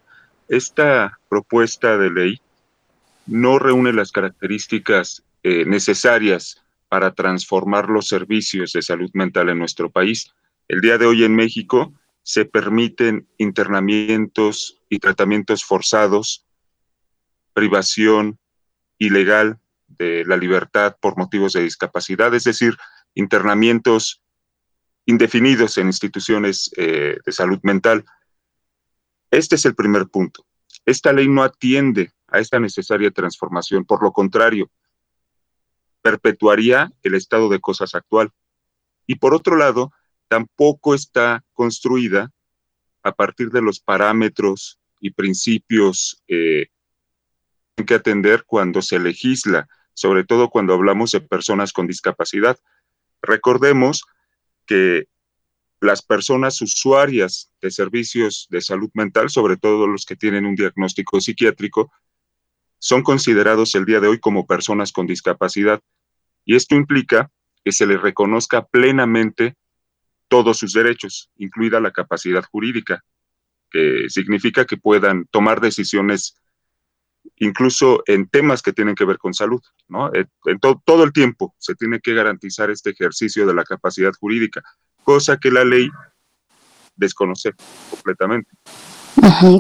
esta 0.48 1.20
propuesta 1.30 1.98
de 1.98 2.12
ley 2.12 2.42
no 3.26 3.58
reúne 3.60 3.92
las 3.92 4.12
características 4.12 5.24
necesarias 5.44 6.64
para 6.88 7.12
transformar 7.12 7.90
los 7.90 8.08
servicios 8.08 8.72
de 8.72 8.82
salud 8.82 9.10
mental 9.14 9.50
en 9.50 9.58
nuestro 9.58 9.90
país. 9.90 10.32
El 10.68 10.80
día 10.80 10.98
de 10.98 11.06
hoy 11.06 11.24
en 11.24 11.36
México 11.36 11.92
se 12.24 12.46
permiten 12.46 13.28
internamientos 13.38 14.82
y 14.90 15.00
tratamientos 15.00 15.64
forzados, 15.64 16.46
privación 17.54 18.40
ilegal 18.98 19.60
de 19.88 20.26
la 20.26 20.38
libertad 20.38 20.96
por 21.00 21.18
motivos 21.18 21.54
de 21.54 21.62
discapacidad, 21.62 22.34
es 22.34 22.46
decir, 22.46 22.78
internamientos 23.14 24.22
indefinidos 25.06 25.78
en 25.78 25.88
instituciones 25.88 26.72
eh, 26.78 27.18
de 27.24 27.32
salud 27.32 27.60
mental. 27.62 28.06
Este 29.30 29.56
es 29.56 29.66
el 29.66 29.76
primer 29.76 30.08
punto. 30.08 30.46
Esta 30.86 31.12
ley 31.12 31.28
no 31.28 31.44
atiende 31.44 32.14
a 32.28 32.40
esta 32.40 32.60
necesaria 32.60 33.12
transformación, 33.12 33.86
por 33.86 34.02
lo 34.02 34.14
contrario, 34.14 34.72
perpetuaría 36.02 36.92
el 37.04 37.16
estado 37.16 37.50
de 37.50 37.60
cosas 37.60 37.96
actual. 37.96 38.32
Y 39.06 39.16
por 39.16 39.34
otro 39.34 39.58
lado, 39.58 39.92
tampoco 40.34 40.96
está 40.96 41.46
construida 41.54 42.32
a 43.04 43.12
partir 43.12 43.52
de 43.52 43.62
los 43.62 43.80
parámetros 43.80 44.80
y 45.00 45.12
principios 45.12 46.24
eh, 46.28 46.70
que 47.86 47.94
atender 47.94 48.44
cuando 48.44 48.82
se 48.82 48.98
legisla, 48.98 49.68
sobre 49.94 50.24
todo 50.24 50.50
cuando 50.50 50.74
hablamos 50.74 51.12
de 51.12 51.22
personas 51.22 51.72
con 51.72 51.86
discapacidad. 51.86 52.58
Recordemos 53.22 54.06
que 54.66 55.06
las 55.82 56.02
personas 56.02 56.60
usuarias 56.64 57.52
de 57.62 57.70
servicios 57.70 58.48
de 58.50 58.62
salud 58.62 58.90
mental, 58.96 59.30
sobre 59.30 59.56
todo 59.56 59.86
los 59.86 60.04
que 60.04 60.16
tienen 60.16 60.48
un 60.48 60.56
diagnóstico 60.56 61.22
psiquiátrico, 61.22 61.92
son 62.80 63.04
considerados 63.04 63.76
el 63.76 63.86
día 63.86 64.00
de 64.00 64.08
hoy 64.08 64.20
como 64.20 64.48
personas 64.48 64.92
con 64.92 65.06
discapacidad. 65.06 65.80
Y 66.44 66.56
esto 66.56 66.74
implica 66.74 67.30
que 67.64 67.72
se 67.72 67.86
les 67.86 68.02
reconozca 68.02 68.66
plenamente 68.66 69.58
todos 70.34 70.58
sus 70.58 70.74
derechos, 70.74 71.30
incluida 71.38 71.80
la 71.80 71.92
capacidad 71.92 72.44
jurídica, 72.52 73.04
que 73.70 74.06
significa 74.10 74.66
que 74.66 74.78
puedan 74.78 75.28
tomar 75.30 75.62
decisiones 75.62 76.36
incluso 77.36 78.02
en 78.08 78.28
temas 78.28 78.64
que 78.64 78.74
tienen 78.74 78.96
que 78.96 79.06
ver 79.06 79.20
con 79.20 79.36
salud, 79.36 79.62
¿no? 79.88 80.10
En, 80.12 80.60
todo 80.60 81.04
el 81.04 81.14
tiempo 81.14 81.54
se 81.60 81.76
tiene 81.76 82.00
que 82.00 82.16
garantizar 82.16 82.72
este 82.72 82.90
ejercicio 82.90 83.46
de 83.46 83.54
la 83.54 83.64
capacidad 83.64 84.12
jurídica 84.20 84.64
cosa 85.04 85.38
que 85.38 85.52
la 85.52 85.64
ley 85.64 85.88
desconoce 86.96 87.52
completamente. 87.92 88.50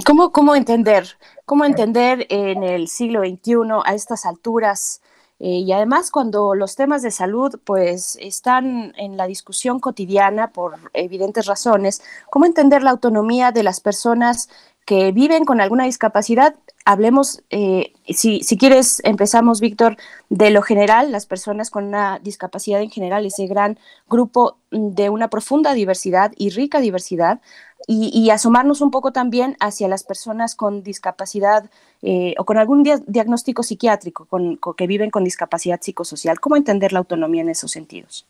¿Cómo, 0.08 0.32
¿Cómo 0.32 0.56
entender? 0.56 1.06
¿Cómo 1.46 1.66
entender 1.66 2.26
en 2.32 2.64
el 2.64 2.88
siglo 2.88 3.22
XXI 3.22 3.84
a 3.86 3.94
estas 3.94 4.26
alturas? 4.26 5.04
Eh, 5.40 5.60
y 5.60 5.72
además 5.72 6.12
cuando 6.12 6.56
los 6.56 6.76
temas 6.76 7.02
de 7.02 7.12
salud 7.12 7.60
pues 7.64 8.18
están 8.22 8.94
en 8.98 9.18
la 9.18 9.28
discusión 9.28 9.80
cotidiana 9.80 10.52
por 10.52 10.76
evidentes 10.94 11.46
razones, 11.48 12.02
¿cómo 12.30 12.46
entender 12.46 12.84
la 12.84 12.92
autonomía 12.92 13.52
de 13.52 13.64
las 13.64 13.82
personas 13.82 14.50
que 14.86 15.12
viven 15.12 15.46
con 15.46 15.62
alguna 15.62 15.86
discapacidad 15.86 16.56
hablemos, 16.86 17.42
eh, 17.50 17.94
si, 18.10 18.42
si, 18.44 18.58
quieres, 18.58 19.02
empezamos, 19.04 19.62
Víctor, 19.62 19.98
de 20.30 20.50
lo 20.50 20.62
general, 20.62 21.12
las 21.12 21.26
personas 21.26 21.70
con 21.70 21.86
una 21.86 22.20
discapacidad 22.20 22.82
en 22.82 22.90
general, 22.90 23.26
ese 23.26 23.48
gran 23.48 23.80
grupo 24.10 24.58
de 24.72 25.10
una 25.10 25.30
profunda 25.30 25.74
diversidad 25.74 26.32
y 26.36 26.50
rica 26.50 26.80
diversidad, 26.80 27.40
y, 27.88 28.30
asomarnos 28.30 28.82
un 28.82 28.92
poco 28.92 29.12
también 29.12 29.58
hacia 29.60 29.88
las 29.88 30.04
personas 30.04 30.56
con 30.56 30.84
discapacidad 30.84 31.70
eh, 32.02 32.34
o 32.38 32.46
con 32.46 32.58
algún 32.58 32.84
diagnóstico 33.08 33.64
psiquiátrico, 33.64 34.26
con, 34.26 34.60
que 34.78 34.88
viven 34.88 35.10
con 35.10 35.24
discapacidad 35.24 35.82
psicosocial. 35.82 36.40
¿Cómo 36.40 36.56
entender 36.56 36.94
la 36.94 37.00
autonomía 37.00 37.42
en 37.42 37.50
esos 37.50 37.72
sentidos? 37.72 38.26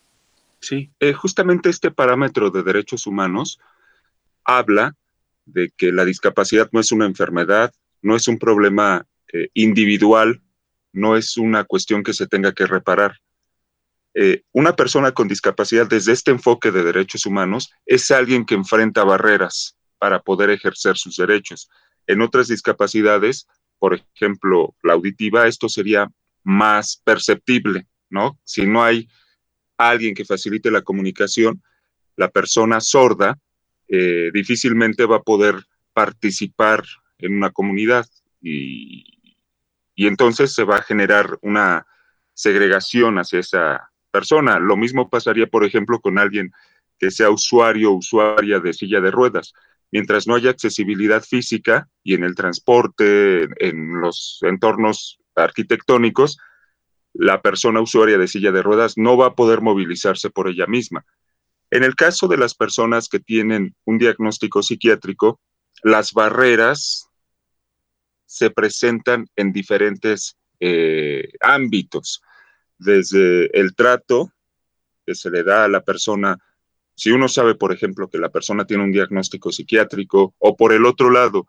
Sí, 0.59 0.89
eh, 0.99 1.13
justamente 1.13 1.69
este 1.69 1.91
parámetro 1.91 2.49
de 2.49 2.63
derechos 2.63 3.05
humanos 3.05 3.59
habla 4.43 4.95
de 5.45 5.71
que 5.75 5.91
la 5.91 6.05
discapacidad 6.05 6.69
no 6.71 6.79
es 6.79 6.91
una 6.91 7.05
enfermedad, 7.05 7.73
no 8.01 8.15
es 8.15 8.27
un 8.27 8.39
problema 8.39 9.05
eh, 9.31 9.49
individual, 9.53 10.41
no 10.93 11.17
es 11.17 11.37
una 11.37 11.63
cuestión 11.63 12.03
que 12.03 12.13
se 12.13 12.27
tenga 12.27 12.53
que 12.53 12.65
reparar. 12.65 13.19
Eh, 14.15 14.43
una 14.51 14.75
persona 14.75 15.11
con 15.11 15.27
discapacidad 15.27 15.87
desde 15.87 16.11
este 16.11 16.31
enfoque 16.31 16.71
de 16.71 16.83
derechos 16.83 17.25
humanos 17.25 17.71
es 17.85 18.11
alguien 18.11 18.45
que 18.45 18.53
enfrenta 18.53 19.03
barreras 19.03 19.75
para 19.97 20.21
poder 20.21 20.51
ejercer 20.51 20.97
sus 20.97 21.17
derechos. 21.17 21.69
En 22.05 22.21
otras 22.21 22.47
discapacidades, 22.47 23.47
por 23.79 23.95
ejemplo, 23.95 24.75
la 24.83 24.93
auditiva, 24.93 25.47
esto 25.47 25.67
sería 25.67 26.11
más 26.43 27.01
perceptible, 27.03 27.87
¿no? 28.09 28.39
Si 28.43 28.67
no 28.67 28.83
hay 28.83 29.07
alguien 29.77 30.13
que 30.13 30.25
facilite 30.25 30.69
la 30.69 30.81
comunicación, 30.81 31.63
la 32.15 32.29
persona 32.29 32.81
sorda 32.81 33.39
eh, 33.87 34.29
difícilmente 34.33 35.05
va 35.05 35.17
a 35.17 35.23
poder 35.23 35.55
participar 35.93 36.83
en 37.17 37.35
una 37.35 37.51
comunidad 37.51 38.05
y, 38.41 39.37
y 39.95 40.07
entonces 40.07 40.53
se 40.53 40.63
va 40.63 40.77
a 40.77 40.83
generar 40.83 41.37
una 41.41 41.87
segregación 42.33 43.17
hacia 43.17 43.39
esa 43.39 43.92
persona. 44.13 44.59
Lo 44.59 44.77
mismo 44.77 45.09
pasaría, 45.09 45.47
por 45.47 45.65
ejemplo, 45.65 45.99
con 45.99 46.19
alguien 46.19 46.51
que 46.99 47.09
sea 47.09 47.31
usuario 47.31 47.91
o 47.91 47.95
usuaria 47.95 48.59
de 48.59 48.73
silla 48.73 49.01
de 49.01 49.11
ruedas. 49.11 49.53
Mientras 49.91 50.27
no 50.27 50.35
haya 50.35 50.51
accesibilidad 50.51 51.23
física 51.23 51.89
y 52.03 52.13
en 52.13 52.23
el 52.23 52.35
transporte, 52.35 53.49
en 53.57 53.99
los 53.99 54.39
entornos 54.43 55.19
arquitectónicos, 55.35 56.37
la 57.13 57.41
persona 57.41 57.81
usuaria 57.81 58.17
de 58.17 58.27
silla 58.27 58.51
de 58.51 58.61
ruedas 58.61 58.93
no 58.97 59.17
va 59.17 59.27
a 59.27 59.35
poder 59.35 59.61
movilizarse 59.61 60.29
por 60.29 60.47
ella 60.47 60.67
misma. 60.67 61.05
En 61.71 61.83
el 61.83 61.95
caso 61.95 62.27
de 62.27 62.37
las 62.37 62.53
personas 62.53 63.09
que 63.09 63.19
tienen 63.19 63.75
un 63.85 63.97
diagnóstico 63.97 64.61
psiquiátrico, 64.61 65.39
las 65.83 66.13
barreras 66.13 67.09
se 68.25 68.49
presentan 68.49 69.27
en 69.35 69.51
diferentes 69.51 70.37
eh, 70.59 71.29
ámbitos, 71.41 72.21
desde 72.77 73.57
el 73.59 73.75
trato 73.75 74.31
que 75.05 75.15
se 75.15 75.29
le 75.29 75.43
da 75.43 75.65
a 75.65 75.67
la 75.67 75.81
persona, 75.81 76.37
si 76.95 77.11
uno 77.11 77.27
sabe, 77.27 77.55
por 77.55 77.73
ejemplo, 77.73 78.09
que 78.09 78.17
la 78.17 78.29
persona 78.29 78.65
tiene 78.65 78.83
un 78.83 78.91
diagnóstico 78.91 79.51
psiquiátrico, 79.51 80.35
o 80.37 80.55
por 80.55 80.73
el 80.73 80.85
otro 80.85 81.09
lado, 81.09 81.47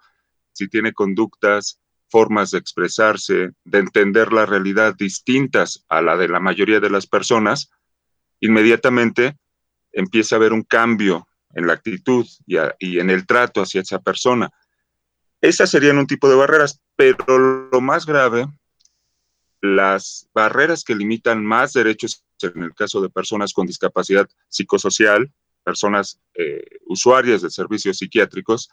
si 0.52 0.68
tiene 0.68 0.92
conductas, 0.92 1.80
formas 2.09 2.52
de 2.52 2.59
expresarse, 2.59 3.51
de 3.64 3.78
entender 3.78 4.32
la 4.32 4.46
realidad 4.46 4.94
distintas 4.96 5.84
a 5.88 6.01
la 6.01 6.16
de 6.16 6.28
la 6.28 6.40
mayoría 6.40 6.80
de 6.80 6.90
las 6.90 7.06
personas, 7.06 7.70
inmediatamente 8.40 9.36
empieza 9.92 10.36
a 10.36 10.38
haber 10.38 10.52
un 10.52 10.62
cambio 10.62 11.26
en 11.55 11.66
la 11.66 11.72
actitud 11.72 12.26
y, 12.46 12.98
en 12.98 13.10
el 13.10 13.26
trato 13.26 13.62
hacia 13.62 13.80
esa 13.80 14.01
persona. 14.01 14.51
Esas 15.40 15.70
serían 15.70 15.98
un 15.98 16.06
tipo 16.06 16.28
de 16.28 16.36
barreras, 16.36 16.80
pero 16.96 17.68
lo 17.70 17.80
más 17.80 18.06
grave, 18.06 18.46
las 19.65 20.28
barreras 20.35 20.85
que 20.85 20.95
limitan 20.95 21.45
más 21.45 21.73
derechos 21.73 22.23
en 22.43 22.62
el 22.62 22.74
caso 22.74 23.01
de 23.01 23.09
personas 23.09 23.55
con 23.55 23.66
discapacidad 23.66 24.28
psicosocial, 24.49 25.32
personas 25.62 26.20
eh, 26.35 26.62
usuarias 26.85 27.41
de 27.41 27.51
servicios 27.51 27.97
psiquiátricos, 27.97 28.69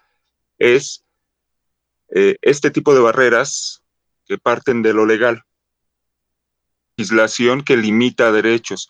es 0.58 1.06
eh, 2.10 2.36
este 2.42 2.72
tipo 2.72 2.94
de 2.94 3.00
barreras 3.00 3.84
que 4.26 4.38
parten 4.38 4.82
de 4.82 4.94
lo 4.94 5.06
legal. 5.06 5.44
Legislación 6.98 7.64
que 7.64 7.78
limita 7.78 8.34
derechos, 8.34 8.90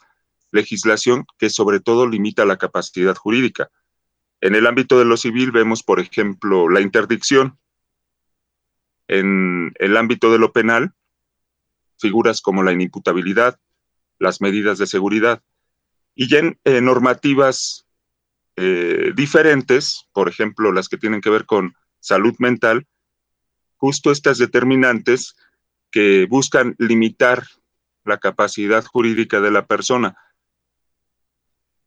legislación 0.51 1.25
que 1.37 1.51
sobre 1.51 1.79
todo 1.79 2.07
limita 2.07 2.45
la 2.45 2.57
capacidad 2.57 3.15
jurídica. 3.15 3.69
En 4.41 4.55
el 4.55 4.65
ámbito 4.65 4.97
de 4.97 5.05
lo 5.05 5.17
civil 5.17 5.51
vemos, 5.51 5.83
por 5.83 5.99
ejemplo, 5.99 6.67
la 6.67 6.81
interdicción. 6.81 7.59
En 9.07 9.71
el 9.77 9.97
ámbito 9.97 10.31
de 10.31 10.39
lo 10.39 10.51
penal, 10.51 10.95
figuras 12.01 12.41
como 12.41 12.63
la 12.63 12.73
inimputabilidad, 12.73 13.59
las 14.19 14.41
medidas 14.41 14.77
de 14.77 14.87
seguridad. 14.87 15.41
Y 16.15 16.35
en 16.35 16.59
normativas 16.83 17.85
eh, 18.57 19.13
diferentes, 19.15 20.07
por 20.11 20.27
ejemplo, 20.27 20.71
las 20.71 20.89
que 20.89 20.97
tienen 20.97 21.21
que 21.21 21.29
ver 21.29 21.45
con 21.45 21.73
salud 21.99 22.35
mental, 22.39 22.87
justo 23.77 24.11
estas 24.11 24.37
determinantes 24.37 25.35
que 25.89 26.25
buscan 26.29 26.75
limitar 26.77 27.43
la 28.03 28.17
capacidad 28.17 28.83
jurídica 28.83 29.39
de 29.41 29.51
la 29.51 29.65
persona, 29.65 30.17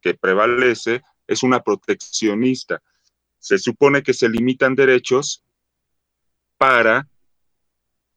que 0.01 0.13
prevalece 0.13 1.01
es 1.27 1.43
una 1.43 1.61
proteccionista. 1.61 2.81
Se 3.39 3.57
supone 3.57 4.03
que 4.03 4.13
se 4.13 4.29
limitan 4.29 4.75
derechos 4.75 5.43
para 6.57 7.07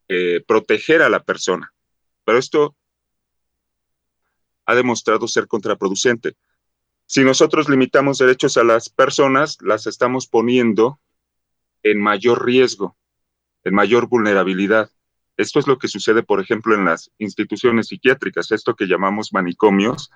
eh, 0.09 0.43
proteger 0.47 1.03
a 1.03 1.09
la 1.09 1.23
persona, 1.23 1.73
pero 2.29 2.41
esto 2.41 2.77
ha 4.67 4.75
demostrado 4.75 5.27
ser 5.27 5.47
contraproducente. 5.47 6.37
Si 7.07 7.25
nosotros 7.25 7.71
limitamos 7.71 8.19
derechos 8.19 8.59
a 8.59 8.65
las 8.65 8.91
personas, 8.91 9.57
las 9.63 9.87
estamos 9.87 10.27
poniendo 10.27 11.01
en 11.83 12.03
mayor 12.03 12.45
riesgo, 12.45 12.99
en 13.65 13.73
mayor 13.73 14.09
vulnerabilidad. 14.09 14.91
Esto 15.39 15.59
es 15.59 15.67
lo 15.67 15.79
que 15.79 15.89
sucede, 15.89 16.23
por 16.23 16.39
ejemplo, 16.39 16.75
en 16.75 16.85
las 16.85 17.11
instituciones 17.17 17.87
psiquiátricas, 17.87 18.53
esto 18.53 18.77
que 18.77 18.87
llamamos 18.87 19.33
manicomios, 19.33 20.11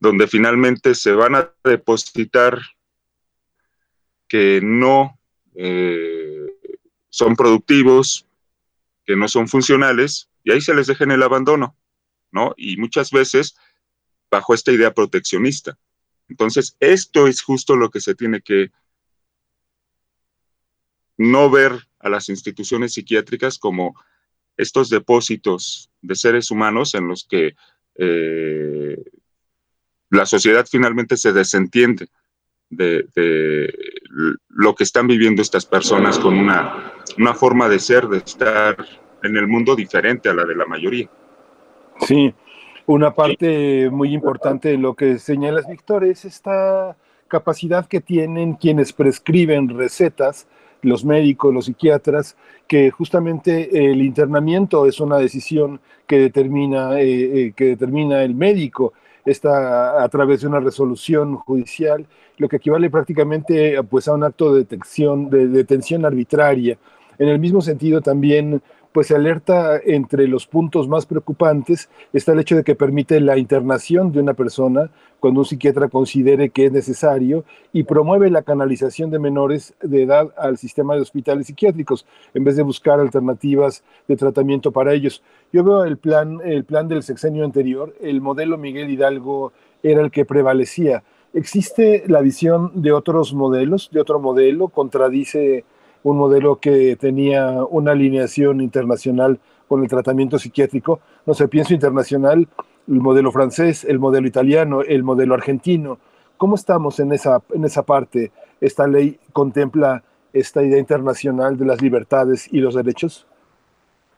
donde 0.00 0.28
finalmente 0.28 0.94
se 0.94 1.12
van 1.12 1.34
a 1.34 1.52
depositar 1.62 2.58
que 4.28 4.60
no 4.62 5.20
eh, 5.54 6.46
son 7.10 7.36
productivos, 7.36 8.26
que 9.04 9.14
no 9.14 9.28
son 9.28 9.46
funcionales, 9.46 10.30
y 10.48 10.50
ahí 10.50 10.62
se 10.62 10.72
les 10.72 10.86
deja 10.86 11.04
en 11.04 11.10
el 11.10 11.22
abandono, 11.22 11.76
¿no? 12.30 12.54
Y 12.56 12.78
muchas 12.78 13.10
veces 13.10 13.54
bajo 14.30 14.54
esta 14.54 14.72
idea 14.72 14.94
proteccionista. 14.94 15.78
Entonces, 16.26 16.74
esto 16.80 17.26
es 17.26 17.42
justo 17.42 17.76
lo 17.76 17.90
que 17.90 18.00
se 18.00 18.14
tiene 18.14 18.40
que 18.40 18.70
no 21.18 21.50
ver 21.50 21.72
a 21.98 22.08
las 22.08 22.30
instituciones 22.30 22.94
psiquiátricas 22.94 23.58
como 23.58 23.94
estos 24.56 24.88
depósitos 24.88 25.90
de 26.00 26.14
seres 26.14 26.50
humanos 26.50 26.94
en 26.94 27.08
los 27.08 27.26
que 27.28 27.54
eh, 27.96 29.04
la 30.08 30.24
sociedad 30.24 30.66
finalmente 30.66 31.18
se 31.18 31.34
desentiende 31.34 32.08
de, 32.70 33.06
lo 34.48 34.74
que 34.74 34.84
están 34.84 35.08
viviendo 35.08 35.42
estas 35.42 35.66
personas 35.66 36.18
con 36.18 36.38
una, 36.38 36.94
una 37.18 37.34
forma 37.34 37.68
de 37.68 37.80
ser, 37.80 38.08
de 38.08 38.16
estar 38.16 39.07
en 39.22 39.36
el 39.36 39.46
mundo 39.46 39.74
diferente 39.74 40.28
a 40.28 40.34
la 40.34 40.44
de 40.44 40.54
la 40.54 40.66
mayoría. 40.66 41.08
Sí, 42.00 42.32
una 42.86 43.14
parte 43.14 43.90
muy 43.90 44.14
importante 44.14 44.70
de 44.70 44.78
lo 44.78 44.94
que 44.94 45.18
señalas, 45.18 45.68
Víctor, 45.68 46.04
es 46.04 46.24
esta 46.24 46.96
capacidad 47.26 47.86
que 47.86 48.00
tienen 48.00 48.54
quienes 48.54 48.92
prescriben 48.92 49.68
recetas, 49.68 50.46
los 50.82 51.04
médicos, 51.04 51.52
los 51.52 51.66
psiquiatras, 51.66 52.36
que 52.66 52.90
justamente 52.90 53.90
el 53.90 54.00
internamiento 54.02 54.86
es 54.86 55.00
una 55.00 55.18
decisión 55.18 55.80
que 56.06 56.18
determina, 56.18 57.00
eh, 57.00 57.46
eh, 57.46 57.52
que 57.54 57.64
determina 57.66 58.22
el 58.22 58.34
médico 58.34 58.92
está 59.30 60.02
a 60.02 60.08
través 60.08 60.40
de 60.40 60.46
una 60.46 60.60
resolución 60.60 61.36
judicial, 61.36 62.06
lo 62.38 62.48
que 62.48 62.56
equivale 62.56 62.88
prácticamente 62.88 63.82
pues, 63.84 64.08
a 64.08 64.14
un 64.14 64.24
acto 64.24 64.54
de 64.54 64.64
detención 64.64 66.04
arbitraria. 66.06 66.78
En 67.18 67.28
el 67.28 67.38
mismo 67.38 67.60
sentido 67.60 68.00
también 68.00 68.62
pues 68.98 69.06
se 69.06 69.14
alerta 69.14 69.78
entre 69.84 70.26
los 70.26 70.48
puntos 70.48 70.88
más 70.88 71.06
preocupantes 71.06 71.88
está 72.12 72.32
el 72.32 72.40
hecho 72.40 72.56
de 72.56 72.64
que 72.64 72.74
permite 72.74 73.20
la 73.20 73.38
internación 73.38 74.10
de 74.10 74.18
una 74.18 74.34
persona 74.34 74.90
cuando 75.20 75.38
un 75.38 75.46
psiquiatra 75.46 75.88
considere 75.88 76.50
que 76.50 76.66
es 76.66 76.72
necesario 76.72 77.44
y 77.72 77.84
promueve 77.84 78.28
la 78.28 78.42
canalización 78.42 79.12
de 79.12 79.20
menores 79.20 79.72
de 79.80 80.02
edad 80.02 80.34
al 80.36 80.58
sistema 80.58 80.96
de 80.96 81.02
hospitales 81.02 81.46
psiquiátricos 81.46 82.06
en 82.34 82.42
vez 82.42 82.56
de 82.56 82.64
buscar 82.64 82.98
alternativas 82.98 83.84
de 84.08 84.16
tratamiento 84.16 84.72
para 84.72 84.92
ellos. 84.94 85.22
Yo 85.52 85.62
veo 85.62 85.84
el 85.84 85.96
plan, 85.96 86.40
el 86.44 86.64
plan 86.64 86.88
del 86.88 87.04
sexenio 87.04 87.44
anterior, 87.44 87.94
el 88.00 88.20
modelo 88.20 88.58
Miguel 88.58 88.90
Hidalgo 88.90 89.52
era 89.80 90.02
el 90.02 90.10
que 90.10 90.24
prevalecía. 90.24 91.04
¿Existe 91.34 92.02
la 92.08 92.20
visión 92.20 92.72
de 92.74 92.90
otros 92.90 93.32
modelos, 93.32 93.90
de 93.92 94.00
otro 94.00 94.18
modelo? 94.18 94.66
¿Contradice 94.66 95.64
un 96.02 96.16
modelo 96.16 96.56
que 96.56 96.96
tenía 96.96 97.64
una 97.64 97.92
alineación 97.92 98.60
internacional 98.60 99.38
con 99.68 99.82
el 99.82 99.88
tratamiento 99.88 100.38
psiquiátrico. 100.38 101.00
No 101.26 101.34
sé, 101.34 101.48
pienso 101.48 101.74
internacional, 101.74 102.48
el 102.88 103.00
modelo 103.00 103.30
francés, 103.32 103.84
el 103.84 103.98
modelo 103.98 104.26
italiano, 104.26 104.82
el 104.82 105.02
modelo 105.02 105.34
argentino. 105.34 105.98
¿Cómo 106.36 106.54
estamos 106.54 107.00
en 107.00 107.12
esa, 107.12 107.42
en 107.52 107.64
esa 107.64 107.82
parte? 107.82 108.32
¿Esta 108.60 108.86
ley 108.86 109.18
contempla 109.32 110.02
esta 110.32 110.62
idea 110.62 110.78
internacional 110.78 111.56
de 111.56 111.66
las 111.66 111.82
libertades 111.82 112.48
y 112.52 112.58
los 112.60 112.74
derechos? 112.74 113.26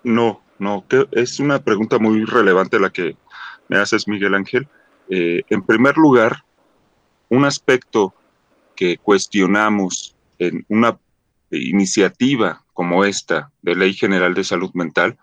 No, 0.02 0.40
no, 0.59 0.85
es 1.12 1.40
una 1.40 1.59
pregunta 1.59 1.98
muy 1.98 2.24
relevante 2.24 2.78
la 2.78 2.90
que 2.90 3.16
me 3.69 3.78
haces, 3.78 4.07
Miguel 4.07 4.35
Ángel. 4.35 4.69
Eh, 5.09 5.43
en 5.48 5.62
primer 5.62 5.97
lugar, 5.97 6.44
un 7.28 7.44
aspecto 7.44 8.15
que 8.77 8.98
cuestionamos 8.98 10.15
en 10.39 10.65
una 10.69 10.98
iniciativa 11.59 12.64
como 12.72 13.05
esta 13.05 13.52
de 13.62 13.74
Ley 13.74 13.94
General 13.94 14.35
de 14.35 14.44
Salud 14.44 14.70
Mental 14.74 15.18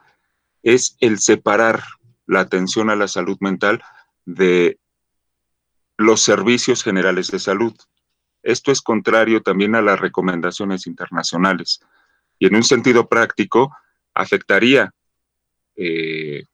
es 0.63 0.97
el 0.99 1.19
separar 1.19 1.83
la 2.25 2.41
atención 2.41 2.89
a 2.89 2.95
la 2.95 3.07
salud 3.07 3.37
mental 3.39 3.81
de 4.25 4.79
los 5.97 6.21
servicios 6.21 6.83
generales 6.83 7.31
de 7.31 7.39
salud. 7.39 7.73
Esto 8.43 8.71
es 8.71 8.81
contrario 8.81 9.41
también 9.41 9.75
a 9.75 9.81
las 9.81 9.99
recomendaciones 9.99 10.87
internacionales 10.87 11.79
y 12.39 12.47
en 12.47 12.55
un 12.55 12.63
sentido 12.63 13.07
práctico 13.07 13.75
afectaría 14.13 14.93
eh, 15.75 16.45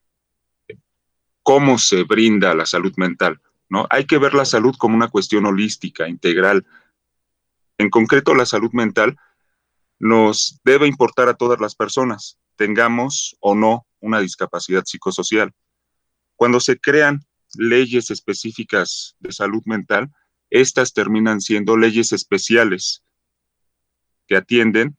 cómo 1.42 1.78
se 1.78 2.04
brinda 2.04 2.54
la 2.54 2.66
salud 2.66 2.92
mental. 2.96 3.40
¿no? 3.68 3.86
Hay 3.90 4.06
que 4.06 4.18
ver 4.18 4.34
la 4.34 4.44
salud 4.44 4.74
como 4.78 4.96
una 4.96 5.08
cuestión 5.08 5.46
holística, 5.46 6.08
integral. 6.08 6.64
En 7.78 7.90
concreto, 7.90 8.34
la 8.34 8.46
salud 8.46 8.70
mental 8.72 9.16
nos 9.98 10.60
debe 10.64 10.86
importar 10.86 11.28
a 11.28 11.34
todas 11.34 11.60
las 11.60 11.74
personas, 11.74 12.38
tengamos 12.56 13.36
o 13.40 13.54
no 13.54 13.86
una 14.00 14.20
discapacidad 14.20 14.84
psicosocial. 14.84 15.52
Cuando 16.36 16.60
se 16.60 16.78
crean 16.78 17.24
leyes 17.56 18.10
específicas 18.10 19.16
de 19.20 19.32
salud 19.32 19.62
mental, 19.66 20.10
estas 20.50 20.92
terminan 20.92 21.40
siendo 21.40 21.76
leyes 21.76 22.12
especiales 22.12 23.02
que 24.26 24.36
atienden 24.36 24.96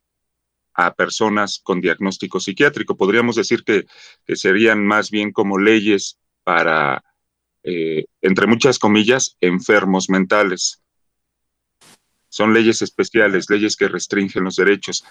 a 0.74 0.94
personas 0.94 1.60
con 1.62 1.80
diagnóstico 1.80 2.40
psiquiátrico. 2.40 2.96
Podríamos 2.96 3.36
decir 3.36 3.64
que, 3.64 3.86
serían 4.34 4.84
más 4.84 5.10
bien 5.10 5.32
como 5.32 5.58
leyes 5.58 6.18
para, 6.44 7.02
eh, 7.62 8.04
entre 8.20 8.46
muchas 8.46 8.78
comillas, 8.78 9.36
enfermos 9.40 10.10
mentales. 10.10 10.82
Son 12.36 12.52
leyes 12.52 12.82
especiales, 12.82 13.48
leyes 13.48 13.76
que 13.76 13.88
restringen 13.88 14.44
los 14.44 14.56
derechos. 14.56 15.02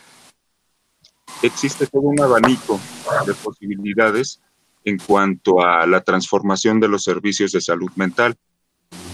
Existe 1.42 1.88
todo 1.88 2.04
un 2.04 2.22
abanico 2.22 2.80
de 3.26 3.34
posibilidades 3.34 4.44
en 4.84 5.00
cuanto 5.00 5.60
a 5.66 5.88
la 5.88 6.02
transformación 6.02 6.80
de 6.80 6.88
los 6.88 7.04
servicios 7.04 7.52
de 7.52 7.62
salud 7.62 7.90
mental. 7.96 8.36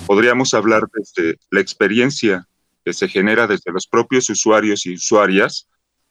Podríamos 0.06 0.54
hablar 0.54 0.90
desde 0.94 1.40
la 1.52 1.62
experiencia 1.62 2.50
que 2.84 2.92
se 2.92 3.08
genera 3.08 3.48
desde 3.48 3.72
los 3.72 3.88
propios 3.88 4.30
usuarios 4.30 4.86
y 4.86 4.96
usuarias, 4.96 5.70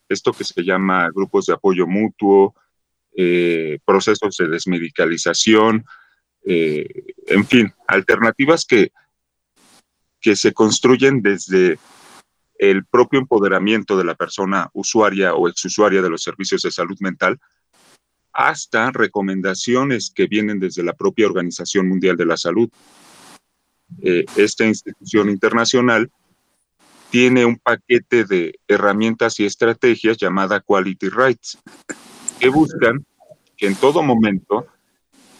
esto 0.09 0.33
que 0.33 0.45
se 0.45 0.63
llama 0.65 1.11
grupos 1.15 1.45
de 1.45 1.53
apoyo 1.53 1.87
mutuo, 1.87 2.55
eh, 3.15 3.79
procesos 3.85 4.39
de 4.39 4.49
desmedicalización, 4.49 5.85
eh, 6.47 7.13
en 7.27 7.45
fin, 7.45 7.75
alternativas 7.87 8.65
que 8.65 8.91
que 10.21 10.37
se 10.37 10.53
construyen 10.53 11.23
desde 11.23 11.79
el 12.59 12.85
propio 12.85 13.21
empoderamiento 13.21 13.97
de 13.97 14.05
la 14.05 14.15
persona 14.15 14.69
usuaria 14.75 15.35
o 15.35 15.49
exusuaria 15.49 16.03
de 16.03 16.11
los 16.11 16.23
servicios 16.23 16.63
de 16.63 16.71
salud 16.71 16.97
mental 17.01 17.39
hasta 18.33 18.91
recomendaciones 18.91 20.13
que 20.15 20.27
vienen 20.27 20.61
desde 20.61 20.83
la 20.83 20.93
propia 20.93 21.27
Organización 21.27 21.89
Mundial 21.89 22.17
de 22.17 22.27
la 22.27 22.37
Salud. 22.37 22.69
Eh, 24.03 24.25
esta 24.37 24.67
institución 24.67 25.31
internacional 25.31 26.11
tiene 27.11 27.45
un 27.45 27.57
paquete 27.57 28.25
de 28.25 28.61
herramientas 28.69 29.41
y 29.41 29.45
estrategias 29.45 30.17
llamada 30.17 30.61
Quality 30.61 31.09
Rights, 31.09 31.59
que 32.39 32.49
buscan 32.49 33.05
que 33.57 33.67
en 33.67 33.75
todo 33.75 34.03
momento 34.03 34.67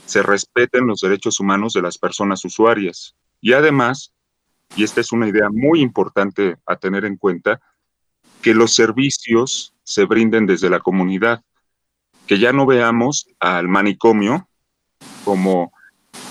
se 0.05 0.23
respeten 0.23 0.87
los 0.87 1.01
derechos 1.01 1.39
humanos 1.39 1.75
de 1.75 1.83
las 1.83 1.97
personas 1.97 2.45
usuarias 2.45 3.15
y 3.41 3.53
además 3.53 4.13
y 4.77 4.85
esta 4.85 5.01
es 5.01 5.13
una 5.13 5.29
idea 5.29 5.49
muy 5.51 5.81
importante 5.81 6.57
a 6.67 6.77
tener 6.77 7.05
en 7.05 7.17
cuenta, 7.17 7.61
que 8.43 8.55
los 8.55 8.75
servicios 8.75 9.75
se 9.83 10.05
brinden 10.05 10.47
desde 10.47 10.71
la 10.71 10.81
comunidad, 10.81 11.43
que 12.27 12.39
ya 12.39 12.53
no 12.53 12.65
veamos 12.65 13.27
al 13.39 13.69
manicomio 13.69 14.49
como 15.25 15.73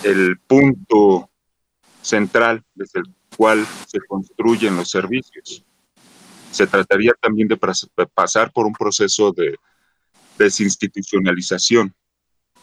el 0.04 0.40
punto 0.40 1.30
central 2.02 2.64
desde 2.74 3.02
el 3.02 3.06
cual 3.36 3.66
se 3.88 4.00
construyen 4.08 4.76
los 4.76 4.90
servicios. 4.90 5.64
Se 6.52 6.66
trataría 6.66 7.14
también 7.22 7.48
de 7.48 7.60
pasar 8.14 8.52
por 8.52 8.66
un 8.66 8.74
proceso 8.74 9.32
de 9.32 9.56
desinstitucionalización, 10.38 11.94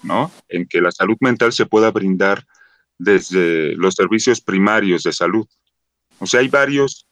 ¿no? 0.02 0.32
En 0.48 0.66
que 0.66 0.80
la 0.80 0.90
salud 0.90 1.16
mental 1.20 1.52
se 1.52 1.66
pueda 1.66 1.90
brindar 1.90 2.44
desde 2.98 3.76
los 3.76 3.94
servicios 3.94 4.40
primarios 4.40 5.02
de 5.02 5.12
salud, 5.12 5.46
o 6.18 6.26
sea, 6.26 6.40
hay 6.40 6.48
varios 6.48 7.06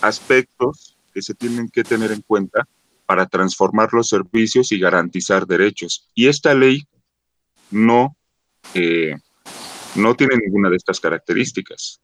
aspectos 0.00 0.96
que 1.12 1.22
se 1.22 1.34
tienen 1.34 1.68
que 1.68 1.84
tener 1.84 2.12
en 2.12 2.22
cuenta 2.22 2.66
para 3.06 3.26
transformar 3.26 3.92
los 3.92 4.08
servicios 4.08 4.70
y 4.70 4.78
garantizar 4.78 5.46
derechos. 5.46 6.08
Y 6.14 6.28
esta 6.28 6.54
ley 6.54 6.86
no, 7.70 8.16
eh, 8.74 9.16
no 9.96 10.14
tiene 10.14 10.36
ninguna 10.36 10.70
de 10.70 10.76
estas 10.76 11.00
características. 11.00 12.00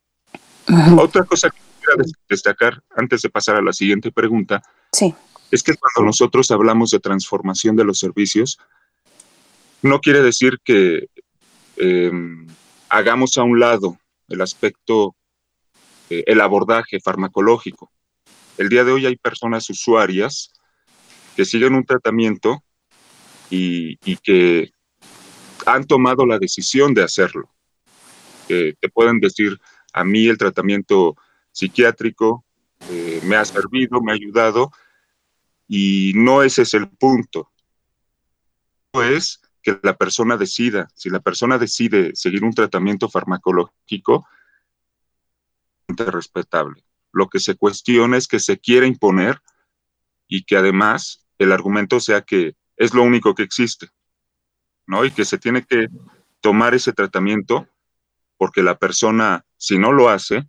Otra 0.99 1.23
cosa 1.25 1.49
que 1.51 1.59
quiero 1.81 2.03
destacar 2.29 2.83
antes 2.97 3.23
de 3.23 3.31
pasar 3.31 3.57
a 3.57 3.63
la 3.63 3.73
siguiente 3.73 4.11
pregunta 4.11 4.63
es 5.51 5.63
que 5.63 5.75
cuando 5.75 6.09
nosotros 6.09 6.51
hablamos 6.51 6.91
de 6.91 6.99
transformación 6.99 7.77
de 7.77 7.85
los 7.85 7.99
servicios, 7.99 8.59
no 9.83 10.01
quiere 10.01 10.23
decir 10.23 10.59
que 10.65 11.09
em, 11.77 12.49
hagamos 12.89 13.37
a 13.37 13.45
un 13.45 13.61
lado 13.61 13.97
el 14.29 14.41
aspecto 14.41 15.15
eh, 16.11 16.25
el 16.27 16.41
abordaje 16.41 17.01
farmacológico. 17.01 17.91
El 18.59 18.69
día 18.69 18.85
de 18.85 18.93
hoy 18.93 19.07
hay 19.07 19.17
personas 19.17 19.69
usuarias 19.71 20.53
que 21.37 21.45
siguen 21.45 21.75
un 21.75 21.85
tratamiento 21.85 22.63
y, 23.51 23.97
que 24.19 24.71
han 25.67 25.85
tomado 25.85 26.27
la 26.27 26.39
decisión 26.39 26.95
de 26.95 27.03
hacerlo. 27.03 27.51
te 28.49 28.89
pueden 28.93 29.21
decir, 29.21 29.61
a 29.93 30.05
mí 30.05 30.27
el 30.27 30.39
tratamiento 30.39 31.17
psiquiátrico 31.53 32.45
eh, 32.91 33.21
me 33.25 33.37
ha 33.37 33.45
servido, 33.45 34.01
me 34.03 34.13
ha 34.13 34.15
ayudado, 34.15 34.71
y 35.67 36.13
no 36.15 36.43
ese 36.43 36.63
es 36.63 36.75
el 36.75 36.89
punto. 36.89 37.51
Es 38.93 39.41
que 39.63 39.79
la 39.83 39.97
persona 39.97 40.37
decida. 40.37 40.89
Si 40.95 41.09
la 41.09 41.21
persona 41.21 41.59
decide 41.59 42.15
seguir 42.15 42.45
un 42.45 42.53
tratamiento 42.53 43.09
farmacológico, 43.09 44.27
es 46.05 46.11
respetable. 46.11 46.85
Lo 47.13 47.29
que 47.29 47.41
se 47.41 47.57
cuestiona 47.57 48.17
es 48.17 48.29
que 48.29 48.41
se 48.41 48.59
quiera 48.59 48.87
imponer 48.87 49.41
y 50.29 50.45
que 50.45 50.57
además 50.57 51.27
el 51.39 51.53
argumento 51.53 52.01
sea 52.01 52.23
que 52.23 52.55
es 52.77 52.95
lo 52.95 53.03
único 53.03 53.35
que 53.35 53.43
existe, 53.43 53.89
¿no? 54.87 55.05
Y 55.05 55.11
que 55.11 55.25
se 55.25 55.39
tiene 55.39 55.63
que 55.63 55.89
tomar 56.41 56.75
ese 56.75 56.93
tratamiento 56.93 57.69
porque 58.37 58.63
la 58.63 58.79
persona, 58.79 59.45
si 59.57 59.79
no 59.79 59.93
lo 59.93 60.09
hace, 60.09 60.47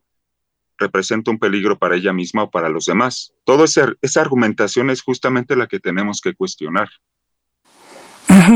representa 0.77 1.31
un 1.31 1.39
peligro 1.39 1.77
para 1.77 1.95
ella 1.95 2.13
misma 2.13 2.43
o 2.43 2.51
para 2.51 2.69
los 2.69 2.85
demás. 2.85 3.33
Toda 3.43 3.65
esa, 3.65 4.21
argumentación 4.21 4.89
es 4.89 5.01
justamente 5.01 5.55
la 5.55 5.67
que 5.67 5.79
tenemos 5.79 6.21
que 6.21 6.35
cuestionar. 6.35 6.89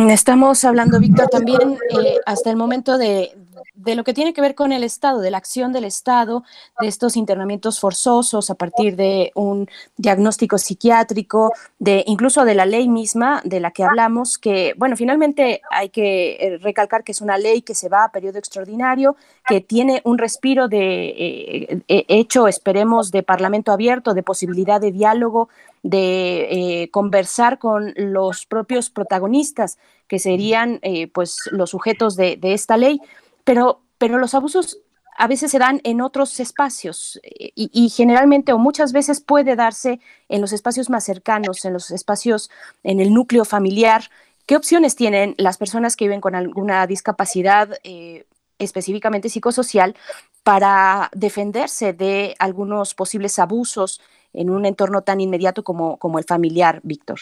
Estamos 0.10 0.64
hablando, 0.64 1.00
Víctor, 1.00 1.28
también 1.30 1.78
eh, 1.90 2.18
hasta 2.26 2.50
el 2.50 2.58
momento 2.58 2.98
de, 2.98 3.36
de 3.74 3.96
lo 3.96 4.04
que 4.04 4.14
tiene 4.14 4.34
que 4.34 4.42
ver 4.42 4.56
con 4.56 4.72
el 4.72 4.84
Estado, 4.84 5.20
de 5.20 5.32
la 5.32 5.38
acción 5.38 5.72
del 5.74 5.86
Estado, 5.86 6.44
de 6.80 6.88
estos 6.88 7.16
internamientos 7.18 7.80
forzosos 7.80 8.50
a 8.50 8.56
partir 8.56 8.96
de 8.96 9.32
un 9.36 9.68
diagnóstico 9.98 10.58
psiquiátrico, 10.58 11.52
de 11.80 12.04
incluso 12.08 12.46
de 12.46 12.56
la 12.56 12.66
ley 12.66 12.88
misma 12.88 13.42
de 13.44 13.60
la 13.60 13.72
que 13.72 13.84
hablamos, 13.84 14.38
que, 14.38 14.74
bueno, 14.78 14.96
finalmente 14.96 15.62
hay 15.72 15.90
que 15.90 16.34
eh, 16.34 16.58
recalcar 16.58 17.04
que 17.04 17.12
es 17.12 17.22
una 17.22 17.38
ley 17.38 17.62
que 17.62 17.76
se 17.76 17.90
va 17.90 18.06
a 18.06 18.12
periodo 18.12 18.38
extraordinario, 18.38 19.16
que 19.48 19.62
tiene 19.62 20.02
un 20.06 20.18
respiro 20.18 20.68
de 20.68 21.06
eh, 21.10 21.82
eh, 21.88 22.06
hecho, 22.08 22.48
esperemos, 22.48 23.12
de 23.12 23.24
parlamento 23.24 23.72
abierto, 23.72 24.14
de 24.14 24.24
posibilidad 24.24 24.80
de 24.82 24.92
diálogo, 24.92 25.50
de 25.84 26.90
conversar 26.92 27.58
con 27.58 27.94
los 27.96 28.46
propios 28.46 28.92
protagonistas, 28.92 29.80
que 30.08 30.20
serían 30.20 30.80
pues 31.12 31.38
los 31.52 31.72
sujetos 31.72 32.16
de, 32.16 32.38
de 32.38 32.54
esta 32.54 32.78
ley 32.78 33.02
pero, 33.44 33.84
pero 33.98 34.18
los 34.18 34.34
abusos 34.34 34.80
a 35.18 35.28
veces 35.28 35.52
se 35.52 35.60
dan 35.60 35.82
en 35.84 36.02
otros 36.02 36.40
espacios 36.40 37.20
eh, 37.24 37.52
y, 37.56 37.90
generalmente 37.90 38.54
o 38.54 38.58
muchas 38.58 38.94
veces 38.94 39.22
puede 39.22 39.56
darse 39.56 40.00
en 40.30 40.42
los 40.42 40.54
espacios 40.54 40.90
más 40.90 41.04
cercanos, 41.04 41.64
en 41.66 41.74
los 41.74 41.92
espacios, 41.92 42.50
en 42.84 43.00
el 43.00 43.14
núcleo 43.14 43.46
familiar. 43.46 44.10
¿Qué 44.46 44.56
opciones 44.56 44.96
tienen 44.96 45.36
las 45.38 45.58
personas 45.58 45.96
que 45.96 46.06
viven 46.06 46.22
con 46.22 46.36
alguna 46.36 46.88
discapacidad 46.88 47.78
eh, 47.84 48.26
específicamente 48.58 49.30
psicosocial 49.30 49.96
para 50.44 51.10
defenderse 51.14 51.94
de 51.94 52.36
algunos 52.40 52.96
posibles 52.96 53.38
abusos 53.38 54.02
en 54.34 54.50
un 54.50 54.66
entorno 54.66 55.04
tan 55.04 55.22
inmediato 55.22 55.64
como, 55.64 55.98
como 55.98 56.20
el 56.20 56.26
familiar, 56.26 56.80
Víctor? 56.84 57.20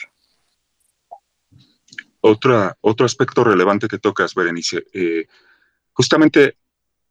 Otro 2.21 3.05
aspecto 3.05 3.43
relevante 3.43 3.87
que 3.87 3.97
tocas, 3.97 4.35
Berenice. 4.35 4.85
Eh, 4.93 5.27
Justamente 5.99 6.57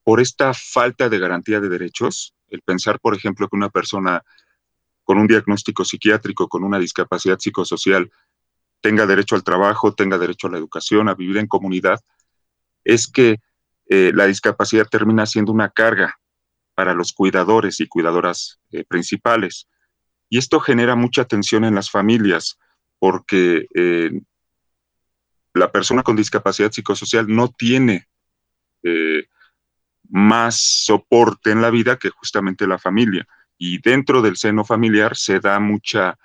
por 0.03 0.19
esta 0.19 0.55
falta 0.55 1.11
de 1.11 1.19
garantía 1.19 1.61
de 1.61 1.69
derechos, 1.69 2.35
el 2.49 2.63
pensar, 2.63 2.99
por 3.01 3.15
ejemplo, 3.15 3.47
que 3.47 3.55
una 3.55 3.69
persona 3.69 4.23
con 5.05 5.19
un 5.19 5.27
diagnóstico 5.27 5.85
psiquiátrico, 5.85 6.49
con 6.49 6.65
una 6.65 6.79
discapacidad 6.79 7.39
psicosocial, 7.39 8.11
tenga 8.81 9.05
derecho 9.05 9.35
al 9.35 9.45
trabajo, 9.45 9.93
tenga 9.93 10.17
derecho 10.17 10.47
a 10.47 10.53
la 10.53 10.57
educación, 10.57 11.11
a 11.11 11.15
vivir 11.15 11.37
en 11.37 11.49
comunidad, 11.49 12.01
es 12.83 13.07
que 13.09 13.37
eh, 13.91 14.11
la 14.15 14.25
discapacidad 14.25 14.87
termina 14.87 15.27
siendo 15.27 15.53
una 15.53 15.69
carga 15.69 16.19
para 16.75 16.95
los 16.95 17.13
cuidadores 17.13 17.81
y 17.81 17.89
cuidadoras 17.89 18.59
eh, 18.71 18.85
principales. 18.85 19.69
Y 20.31 20.39
esto 20.39 20.61
genera 20.61 20.97
mucha 20.97 21.27
tensión 21.27 21.65
en 21.65 21.75
las 21.75 21.91
familias, 21.91 22.59
porque 22.99 23.67
eh, 23.75 24.13
la 25.53 25.71
persona 25.71 26.03
con 26.03 26.17
discapacidad 26.17 26.73
psicosocial 26.73 27.27
no 27.29 27.49
tiene 27.49 28.09
eh, 28.83 29.29
más 30.11 30.61
soporte 30.61 31.51
en 31.51 31.61
la 31.61 31.71
vida 31.71 31.99
que 31.99 32.11
justamente 32.11 32.67
la 32.67 32.79
familia. 32.79 33.27
Y 33.59 33.81
dentro 33.81 34.23
del 34.23 34.37
seno 34.37 34.65
familiar 34.65 35.17
se 35.17 35.41
da 35.41 35.59
mucha 35.61 36.19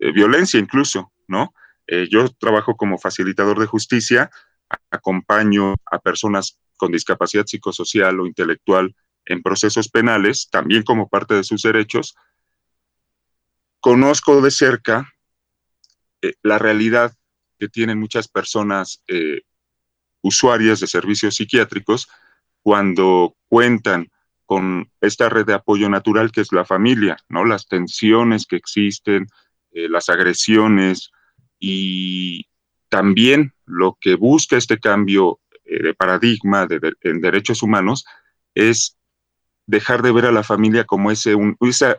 eh, 0.00 0.12
violencia 0.12 0.60
incluso, 0.60 1.12
¿no? 1.28 1.54
Eh, 1.86 2.08
yo 2.10 2.28
trabajo 2.28 2.76
como 2.76 2.98
facilitador 2.98 3.58
de 3.58 3.66
justicia, 3.66 4.30
acompaño 4.90 5.74
a 5.90 5.98
personas 5.98 6.58
con 6.76 6.92
discapacidad 6.92 7.46
psicosocial 7.46 8.18
o 8.20 8.26
intelectual 8.26 8.94
en 9.24 9.42
procesos 9.42 9.88
penales, 9.88 10.48
también 10.50 10.82
como 10.82 11.08
parte 11.08 11.34
de 11.34 11.44
sus 11.44 11.62
derechos. 11.62 12.16
Conozco 13.80 14.40
de 14.40 14.50
cerca 14.50 15.12
la 16.42 16.58
realidad 16.58 17.16
que 17.58 17.68
tienen 17.68 17.98
muchas 17.98 18.28
personas 18.28 19.02
usuarias 20.22 20.80
de 20.80 20.86
servicios 20.86 21.36
psiquiátricos 21.36 22.08
cuando 22.62 23.34
cuentan 23.48 24.08
con 24.46 24.90
esta 25.00 25.28
red 25.28 25.46
de 25.46 25.54
apoyo 25.54 25.88
natural 25.88 26.30
que 26.30 26.40
es 26.40 26.52
la 26.52 26.64
familia, 26.64 27.16
¿no? 27.28 27.44
Las 27.44 27.66
tensiones 27.66 28.46
que 28.46 28.56
existen, 28.56 29.26
eh, 29.72 29.88
las 29.88 30.08
agresiones 30.08 31.10
y 31.58 32.46
también 32.88 33.54
lo 33.64 33.96
que 34.00 34.14
busca 34.14 34.56
este 34.56 34.78
cambio 34.78 35.40
eh, 35.64 35.82
de 35.82 35.94
paradigma 35.94 36.66
en 37.00 37.20
derechos 37.20 37.62
humanos 37.62 38.04
es 38.54 38.98
dejar 39.66 40.02
de 40.02 40.12
ver 40.12 40.26
a 40.26 40.32
la 40.32 40.42
familia 40.42 40.84
como 40.84 41.10
ese 41.10 41.34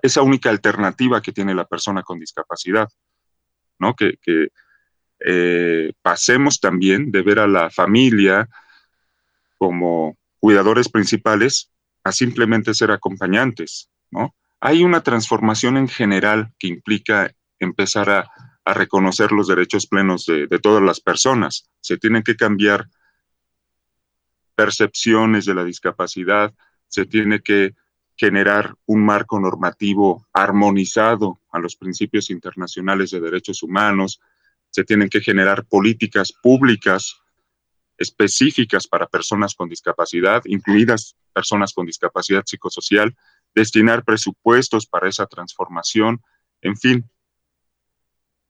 esa, 0.02 0.22
única 0.22 0.50
alternativa 0.50 1.22
que 1.22 1.32
tiene 1.32 1.56
la 1.56 1.66
persona 1.66 2.04
con 2.04 2.20
discapacidad, 2.20 2.90
¿no? 3.80 3.96
Que, 3.96 4.18
que 4.22 4.50
eh, 5.26 5.94
pasemos 6.02 6.60
también 6.60 7.12
de 7.12 7.22
ver 7.22 7.40
a 7.40 7.48
la 7.48 7.70
familia 7.70 8.50
como 9.58 10.18
cuidadores 10.40 10.90
principales 10.90 11.72
a 12.04 12.12
simplemente 12.12 12.74
ser 12.74 12.92
acompañantes, 12.92 13.90
¿no? 14.12 14.36
Hay 14.60 14.84
una 14.84 15.02
transformación 15.02 15.78
en 15.78 15.88
general 15.88 16.54
que 16.60 16.68
implica 16.68 17.34
empezar 17.60 18.10
a, 18.10 18.30
reconocer 18.66 19.34
los 19.34 19.50
derechos 19.50 19.88
plenos 19.88 20.26
de, 20.26 20.48
de, 20.48 20.58
todas 20.58 20.82
las 20.82 21.02
personas. 21.02 21.70
Se 21.82 21.98
tienen 21.98 22.24
que 22.24 22.38
cambiar 22.38 22.88
percepciones 24.56 25.44
de 25.44 25.54
la 25.54 25.66
discapacidad, 25.66 26.54
se 26.88 27.06
tiene 27.06 27.42
que 27.42 27.74
generar 28.16 28.76
un 28.86 29.04
marco 29.04 29.38
normativo 29.38 30.26
armonizado 30.32 31.42
a 31.52 31.60
los 31.60 31.76
principios 31.76 32.30
internacionales 32.30 33.12
de 33.12 33.20
derechos 33.20 33.64
humanos, 33.64 34.22
se 34.74 34.84
tienen 34.84 35.08
que 35.08 35.22
generar 35.22 35.66
políticas 35.66 36.34
públicas 36.34 37.22
específicas 37.96 38.88
para 38.88 39.06
personas 39.06 39.54
con 39.54 39.70
discapacidad, 39.70 40.42
incluidas 40.46 41.16
personas 41.32 41.74
con 41.74 41.86
discapacidad 41.86 42.44
psicosocial, 42.44 43.16
destinar 43.54 44.04
presupuestos 44.04 44.88
para 44.88 45.08
esa 45.08 45.28
transformación, 45.28 46.24
en 46.62 46.76
fin, 46.76 47.10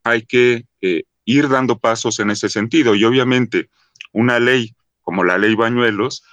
hay 0.05 0.25
que 0.25 0.65
eh, 0.79 1.03
ir 1.25 1.49
dando 1.49 1.77
pasos 1.79 2.19
en 2.19 2.31
ese 2.31 2.47
sentido 2.47 2.95
y 2.95 3.03
obviamente 3.03 3.69
una 4.13 4.39
ley 4.39 4.73
como 5.01 5.25
la 5.25 5.37
ley 5.37 5.55
Bañuelos 5.55 6.23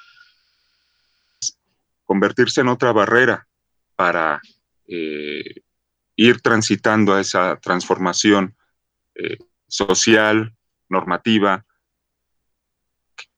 convertirse 2.05 2.61
en 2.61 2.69
otra 2.69 2.93
barrera 2.93 3.49
para 3.97 4.41
eh, 4.87 5.63
ir 6.15 6.41
transitando 6.43 7.15
a 7.15 7.21
esa 7.21 7.57
transformación 7.57 8.57
eh, 9.17 9.37
social, 9.71 10.55
normativa, 10.89 11.65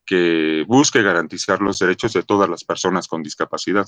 que 0.05 0.65
busque 0.67 1.03
garantizar 1.03 1.61
los 1.61 1.79
derechos 1.79 2.13
de 2.13 2.23
todas 2.23 2.49
las 2.49 2.65
personas 2.65 3.07
con 3.07 3.23
discapacidad. 3.23 3.87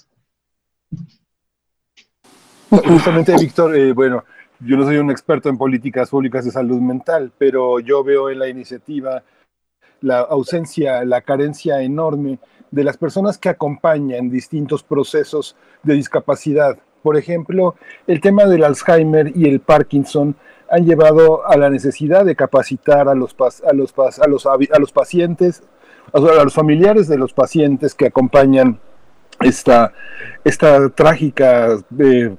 Justamente, 2.70 3.36
Víctor, 3.36 3.76
eh, 3.76 3.92
bueno, 3.92 4.24
yo 4.60 4.76
no 4.76 4.84
soy 4.84 4.96
un 4.96 5.10
experto 5.10 5.48
en 5.48 5.58
políticas 5.58 6.10
públicas 6.10 6.44
de 6.44 6.50
salud 6.50 6.80
mental, 6.80 7.32
pero 7.36 7.80
yo 7.80 8.02
veo 8.02 8.30
en 8.30 8.38
la 8.38 8.48
iniciativa 8.48 9.22
la 10.00 10.20
ausencia, 10.20 11.04
la 11.04 11.22
carencia 11.22 11.82
enorme 11.82 12.38
de 12.70 12.84
las 12.84 12.96
personas 12.96 13.38
que 13.38 13.48
acompañan 13.48 14.30
distintos 14.30 14.82
procesos 14.82 15.56
de 15.82 15.94
discapacidad. 15.94 16.78
Por 17.04 17.18
ejemplo, 17.18 17.74
el 18.06 18.22
tema 18.22 18.46
del 18.46 18.64
Alzheimer 18.64 19.30
y 19.36 19.46
el 19.46 19.60
Parkinson 19.60 20.36
han 20.70 20.86
llevado 20.86 21.46
a 21.46 21.54
la 21.58 21.68
necesidad 21.68 22.24
de 22.24 22.34
capacitar 22.34 23.10
a 23.10 23.14
los, 23.14 23.36
a 23.38 23.74
los, 23.74 23.94
a 23.98 24.26
los, 24.26 24.46
a 24.46 24.78
los 24.78 24.90
pacientes, 24.90 25.62
a 26.14 26.18
los 26.18 26.54
familiares 26.54 27.06
de 27.06 27.18
los 27.18 27.34
pacientes 27.34 27.94
que 27.94 28.06
acompañan 28.06 28.80
esta, 29.40 29.92
esta 30.44 30.88
trágica 30.88 31.76
eh, 31.98 32.34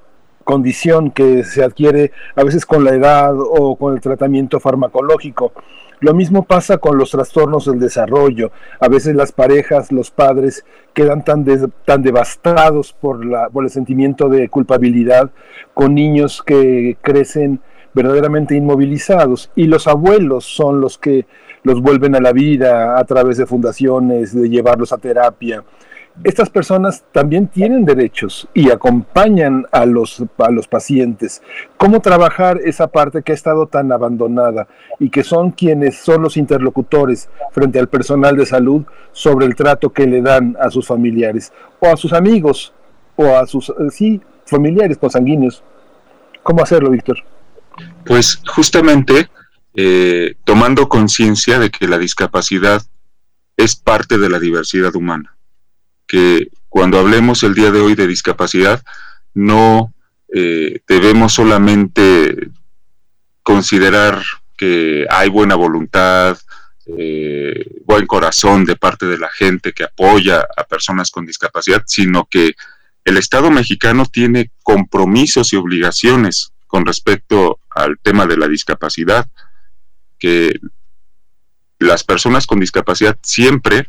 condición 0.45 1.11
que 1.11 1.43
se 1.43 1.63
adquiere 1.63 2.11
a 2.35 2.43
veces 2.43 2.65
con 2.65 2.85
la 2.85 2.93
edad 2.93 3.33
o 3.37 3.75
con 3.75 3.93
el 3.93 3.99
tratamiento 3.99 4.61
farmacológico. 4.61 5.51
Lo 5.99 6.13
mismo 6.13 6.43
pasa 6.43 6.77
con 6.77 6.97
los 6.97 7.11
trastornos 7.11 7.65
del 7.65 7.79
desarrollo. 7.79 8.51
A 8.79 8.87
veces 8.87 9.15
las 9.15 9.31
parejas, 9.31 9.91
los 9.91 10.11
padres 10.11 10.63
quedan 10.93 11.25
tan, 11.25 11.45
tan 11.83 12.03
devastados 12.03 12.93
por, 12.93 13.25
la, 13.25 13.49
por 13.49 13.63
el 13.63 13.69
sentimiento 13.69 14.29
de 14.29 14.47
culpabilidad 14.47 15.31
con 15.73 15.95
niños 15.95 16.43
que 16.45 16.97
crecen 17.01 17.59
verdaderamente 17.93 18.55
inmovilizados 18.55 19.51
y 19.55 19.67
los 19.67 19.87
abuelos 19.87 20.45
son 20.45 20.81
los 20.81 20.97
que 20.97 21.25
los 21.63 21.81
vuelven 21.81 22.13
a 22.13 22.19
la 22.19 22.33
vida 22.33 22.99
a 22.99 23.03
través 23.05 23.37
de 23.37 23.47
fundaciones, 23.47 24.35
de 24.35 24.49
llevarlos 24.49 24.93
a 24.93 24.97
terapia. 24.97 25.63
Estas 26.23 26.49
personas 26.49 27.03
también 27.11 27.47
tienen 27.47 27.83
derechos 27.83 28.47
y 28.53 28.71
acompañan 28.71 29.65
a 29.71 29.85
los, 29.85 30.23
a 30.37 30.49
los 30.49 30.67
pacientes. 30.67 31.41
¿Cómo 31.77 31.99
trabajar 31.99 32.59
esa 32.63 32.87
parte 32.87 33.21
que 33.21 33.33
ha 33.33 33.35
estado 33.35 33.67
tan 33.67 33.91
abandonada 33.91 34.67
y 34.99 35.09
que 35.09 35.23
son 35.23 35.51
quienes 35.51 35.97
son 35.97 36.21
los 36.21 36.37
interlocutores 36.37 37.29
frente 37.51 37.79
al 37.79 37.89
personal 37.89 38.37
de 38.37 38.45
salud 38.45 38.83
sobre 39.11 39.45
el 39.45 39.55
trato 39.55 39.91
que 39.91 40.07
le 40.07 40.21
dan 40.21 40.55
a 40.59 40.69
sus 40.69 40.87
familiares 40.87 41.51
o 41.79 41.87
a 41.87 41.97
sus 41.97 42.13
amigos 42.13 42.73
o 43.17 43.35
a 43.35 43.45
sus, 43.45 43.69
eh, 43.69 43.73
sí, 43.91 44.21
familiares 44.45 44.97
consanguíneos? 44.97 45.63
¿Cómo 46.43 46.63
hacerlo, 46.63 46.91
Víctor? 46.91 47.17
Pues 48.05 48.41
justamente 48.47 49.27
eh, 49.73 50.35
tomando 50.45 50.87
conciencia 50.87 51.59
de 51.59 51.69
que 51.69 51.87
la 51.87 51.97
discapacidad 51.97 52.81
es 53.57 53.75
parte 53.75 54.17
de 54.17 54.29
la 54.29 54.39
diversidad 54.39 54.95
humana, 54.95 55.34
que 56.07 56.49
cuando 56.69 56.99
hablemos 56.99 57.43
el 57.43 57.53
día 57.53 57.71
de 57.71 57.79
hoy 57.79 57.95
de 57.95 58.07
discapacidad, 58.07 58.83
no 59.33 59.93
eh, 60.33 60.81
debemos 60.87 61.33
solamente 61.33 62.49
considerar 63.43 64.21
que 64.57 65.05
hay 65.09 65.29
buena 65.29 65.55
voluntad, 65.55 66.37
eh, 66.87 67.65
buen 67.85 68.05
corazón 68.05 68.65
de 68.65 68.75
parte 68.75 69.05
de 69.05 69.17
la 69.17 69.29
gente 69.29 69.73
que 69.73 69.83
apoya 69.85 70.45
a 70.55 70.63
personas 70.63 71.11
con 71.11 71.25
discapacidad, 71.25 71.83
sino 71.85 72.25
que 72.25 72.55
el 73.03 73.17
Estado 73.17 73.51
mexicano 73.51 74.05
tiene 74.05 74.51
compromisos 74.63 75.53
y 75.53 75.55
obligaciones 75.55 76.51
con 76.67 76.85
respecto 76.85 77.59
al 77.69 77.97
tema 77.99 78.25
de 78.25 78.37
la 78.37 78.47
discapacidad 78.47 79.27
que 80.17 80.59
las 81.79 82.03
personas 82.03 82.47
con 82.47 82.59
discapacidad 82.59 83.17
siempre 83.21 83.87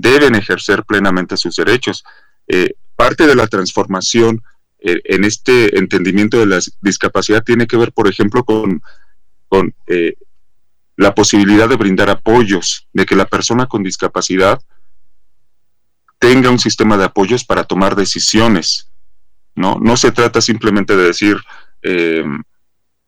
deben 0.00 0.34
ejercer 0.34 0.84
plenamente 0.84 1.36
sus 1.36 1.56
derechos. 1.56 2.04
Eh, 2.48 2.74
parte 2.96 3.26
de 3.26 3.34
la 3.34 3.46
transformación 3.46 4.42
eh, 4.80 5.00
en 5.04 5.24
este 5.24 5.78
entendimiento 5.78 6.38
de 6.38 6.46
la 6.46 6.58
discapacidad 6.80 7.44
tiene 7.44 7.66
que 7.66 7.76
ver, 7.76 7.92
por 7.92 8.08
ejemplo, 8.08 8.44
con, 8.44 8.82
con 9.48 9.74
eh, 9.86 10.14
la 10.96 11.14
posibilidad 11.14 11.68
de 11.68 11.76
brindar 11.76 12.10
apoyos, 12.10 12.88
de 12.92 13.06
que 13.06 13.16
la 13.16 13.26
persona 13.26 13.66
con 13.66 13.82
discapacidad 13.82 14.60
tenga 16.18 16.50
un 16.50 16.58
sistema 16.58 16.96
de 16.96 17.04
apoyos 17.04 17.44
para 17.44 17.64
tomar 17.64 17.94
decisiones. 17.94 18.90
No, 19.54 19.78
no 19.80 19.96
se 19.96 20.12
trata 20.12 20.40
simplemente 20.40 20.96
de 20.96 21.04
decir, 21.04 21.36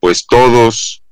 pues 0.01 0.27
todos 0.27 1.03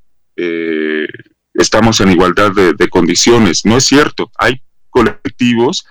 estamos 1.54 2.00
en 2.00 2.10
igualdad 2.10 2.52
de, 2.52 2.88
condiciones. 2.88 3.66
No 3.66 3.76
es 3.76 3.84
cierto. 3.84 4.30
Hay 4.38 4.62
colectivos 4.90 5.86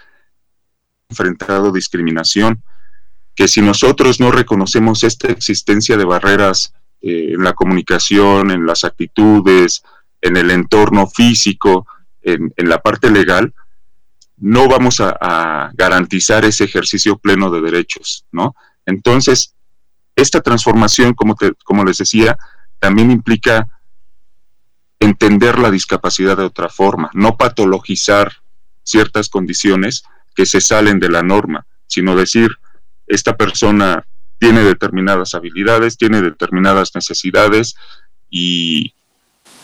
enfrentado 1.09 1.71
discriminación 1.71 2.63
que 3.39 3.47
si 3.47 3.61
nosotros 3.61 4.19
no 4.19 4.31
reconocemos 4.31 5.03
esta 5.03 5.29
existencia 5.29 5.95
de 5.97 6.03
barreras 6.03 6.73
eh, 7.01 7.31
en 7.33 7.43
la 7.43 7.53
comunicación, 7.53 8.51
en 8.51 8.65
las 8.65 8.83
actitudes, 8.83 9.81
en 10.21 10.35
el 10.35 10.51
entorno 10.51 11.07
físico, 11.07 11.87
en, 12.21 12.51
la 12.57 12.81
parte 12.81 13.09
legal, 13.09 13.53
no 14.37 14.67
vamos 14.67 14.99
a, 14.99 15.71
garantizar 15.73 16.43
ese 16.43 16.65
ejercicio 16.65 17.17
pleno 17.17 17.49
de 17.49 17.61
derechos, 17.61 18.25
¿no? 18.33 18.55
Entonces, 18.85 19.55
esta 20.15 20.41
transformación, 20.41 21.13
como, 21.13 21.37
como 21.63 21.85
les 21.85 21.99
decía, 21.99 22.37
también 22.77 23.09
implica 23.09 23.67
entender 24.99 25.59
la 25.59 25.71
discapacidad 25.71 26.35
de 26.35 26.43
otra 26.43 26.67
forma, 26.67 27.09
no 27.13 27.37
patologizar 27.37 28.33
ciertas 28.89 29.29
condiciones 29.29 30.03
que 30.35 30.45
se 30.45 30.61
salen 30.61 30.99
de 30.99 31.09
la 31.09 31.21
norma, 31.21 31.65
sino 31.87 32.15
decir, 32.15 32.51
esta 33.07 33.35
persona 33.35 34.05
tiene 34.37 34.63
determinadas 34.63 35.33
habilidades, 35.33 35.97
tiene 35.97 36.21
determinadas 36.21 36.95
necesidades 36.95 37.75
y 38.29 38.93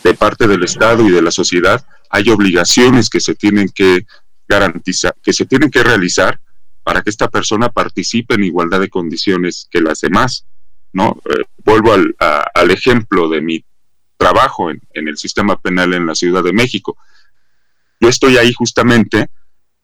de 0.03 0.13
parte 0.13 0.47
del 0.47 0.63
Estado 0.63 1.07
y 1.07 1.11
de 1.11 1.21
la 1.21 1.31
sociedad 1.31 1.85
hay 2.09 2.29
obligaciones 2.29 3.09
que 3.09 3.19
se 3.19 3.35
tienen 3.35 3.69
que 3.69 4.05
garantizar, 4.47 5.15
que 5.23 5.33
se 5.33 5.45
tienen 5.45 5.71
que 5.71 5.83
realizar 5.83 6.39
para 6.83 7.01
que 7.01 7.09
esta 7.09 7.29
persona 7.29 7.69
participe 7.69 8.35
en 8.35 8.43
igualdad 8.43 8.79
de 8.79 8.89
condiciones 8.89 9.67
que 9.71 9.81
las 9.81 10.01
demás. 10.01 10.45
¿no? 10.93 11.19
Eh, 11.25 11.45
vuelvo 11.63 11.93
al, 11.93 12.15
al 12.19 12.71
ejemplo 12.71 13.27
de 13.27 13.41
mi 13.41 13.65
trabajo 14.17 14.69
en, 14.71 14.81
el 14.93 15.17
sistema 15.17 15.59
penal 15.59 15.93
en 15.93 16.05
la 16.05 16.15
Ciudad 16.15 16.43
de 16.43 16.53
México. 16.53 16.97
Yo 17.99 18.09
estoy 18.09 18.37
ahí 18.37 18.53
justamente 18.53 19.27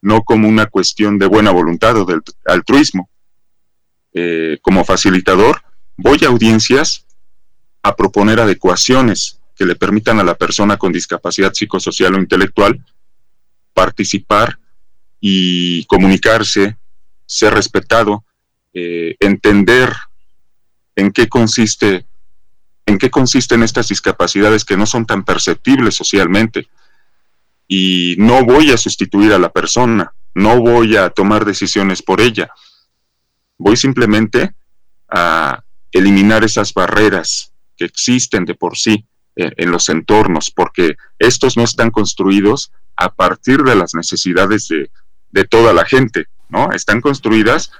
no 0.01 0.23
como 0.23 0.47
una 0.47 0.65
cuestión 0.65 1.19
de 1.19 1.27
buena 1.27 1.51
voluntad 1.51 1.95
o 1.97 2.05
del 2.05 2.21
altruismo. 2.45 3.09
Eh, 4.13 4.57
como 4.61 4.83
facilitador, 4.83 5.61
voy 5.95 6.19
a 6.23 6.27
audiencias 6.27 7.05
a 7.83 7.95
proponer 7.95 8.39
adecuaciones 8.39 9.39
que 9.55 9.65
le 9.65 9.75
permitan 9.75 10.19
a 10.19 10.23
la 10.23 10.35
persona 10.35 10.77
con 10.77 10.91
discapacidad 10.91 11.53
psicosocial 11.53 12.15
o 12.15 12.19
intelectual 12.19 12.83
participar 13.73 14.59
y 15.19 15.85
comunicarse, 15.85 16.77
ser 17.25 17.53
respetado, 17.53 18.25
eh, 18.73 19.15
entender 19.19 19.93
en 20.95 21.11
qué 21.11 21.29
consiste 21.29 22.05
en 22.87 22.97
qué 22.97 23.09
consisten 23.09 23.63
estas 23.63 23.87
discapacidades 23.87 24.65
que 24.65 24.75
no 24.75 24.85
son 24.85 25.05
tan 25.05 25.23
perceptibles 25.23 25.95
socialmente. 25.95 26.67
Y 27.73 28.15
no 28.17 28.43
voy 28.43 28.69
a 28.71 28.77
sustituir 28.77 29.31
a 29.31 29.39
la 29.39 29.49
persona, 29.49 30.13
no 30.33 30.59
voy 30.59 30.97
a 30.97 31.09
tomar 31.09 31.45
decisiones 31.45 32.01
por 32.01 32.19
ella. 32.19 32.49
Voy 33.57 33.77
simplemente 33.77 34.53
a 35.07 35.63
eliminar 35.93 36.43
esas 36.43 36.73
barreras 36.73 37.53
que 37.77 37.85
existen 37.85 38.43
de 38.43 38.55
por 38.55 38.77
sí 38.77 39.05
eh, 39.37 39.53
en, 39.55 39.71
los 39.71 39.87
entornos, 39.87 40.51
porque 40.51 40.95
estos 41.17 41.55
no 41.55 41.63
están 41.63 41.91
construidos 41.91 42.73
a 42.97 43.07
partir 43.07 43.63
de 43.63 43.75
las 43.77 43.93
necesidades 43.93 44.67
de, 44.67 44.91
de 45.29 45.45
toda 45.45 45.71
la 45.71 45.85
gente, 45.85 46.25
¿no? 46.49 46.73
Están 46.73 46.99
construidas 46.99 47.71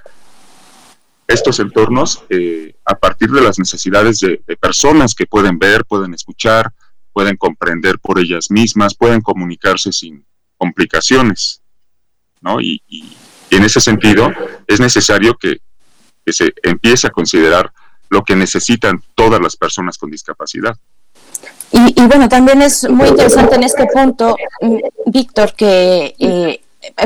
estos 1.26 1.60
entornos 1.60 2.24
eh, 2.30 2.74
a 2.86 2.94
partir 2.94 3.30
de 3.30 3.42
las 3.42 3.58
necesidades 3.58 4.20
de, 4.20 4.40
personas 4.56 5.14
que 5.14 5.26
pueden 5.26 5.58
ver, 5.58 5.84
pueden 5.84 6.14
escuchar, 6.14 6.72
pueden 7.12 7.36
comprender 7.36 7.98
por 7.98 8.18
ellas 8.18 8.50
mismas, 8.50 8.94
pueden 8.94 9.20
comunicarse 9.20 9.92
sin 9.92 10.24
complicaciones, 10.56 11.62
¿no? 12.40 12.60
Y, 12.60 12.82
en 13.50 13.64
ese 13.64 13.80
sentido 13.80 14.32
es 14.66 14.80
necesario 14.80 15.36
que, 15.36 15.60
se 16.26 16.54
empiece 16.62 17.08
a 17.08 17.10
considerar 17.10 17.72
lo 18.08 18.22
que 18.22 18.36
necesitan 18.36 19.02
todas 19.16 19.40
las 19.40 19.56
personas 19.56 19.98
con 19.98 20.08
discapacidad. 20.08 20.78
Y, 21.72 22.00
bueno, 22.06 22.28
también 22.28 22.62
es 22.62 22.88
muy 22.88 23.08
interesante 23.08 23.56
en 23.56 23.64
este 23.64 23.86
punto, 23.92 24.36
Víctor, 25.06 25.54
que 25.54 26.14
eh, 26.18 26.60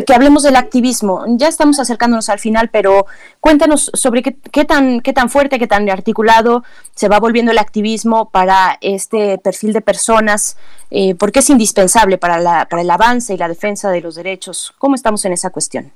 que 0.06 0.14
hablemos 0.14 0.42
del 0.42 0.56
activismo. 0.56 1.24
Ya 1.28 1.48
estamos 1.48 1.78
acercándonos 1.78 2.28
al 2.28 2.38
final, 2.38 2.70
pero 2.70 3.06
cuéntanos 3.40 3.90
sobre 3.92 4.22
qué, 4.22 4.64
tan, 4.64 5.00
qué 5.00 5.12
tan 5.12 5.28
fuerte, 5.28 5.58
qué 5.58 5.66
tan 5.66 5.88
articulado 5.90 6.64
se 6.94 7.08
va 7.08 7.20
volviendo 7.20 7.52
el 7.52 7.58
activismo 7.58 8.30
para 8.30 8.78
este 8.80 9.38
perfil 9.38 9.72
de 9.72 9.82
personas, 9.82 10.56
eh, 10.90 11.14
porque 11.14 11.40
es 11.40 11.50
indispensable 11.50 12.16
para, 12.16 12.38
la, 12.38 12.66
para 12.68 12.82
el 12.82 12.90
avance 12.90 13.34
y 13.34 13.36
la 13.36 13.48
defensa 13.48 13.90
de 13.90 14.00
los 14.00 14.14
derechos. 14.14 14.72
¿Cómo 14.78 14.94
estamos 14.94 15.24
en 15.26 15.32
esa 15.32 15.50
cuestión? 15.50 15.92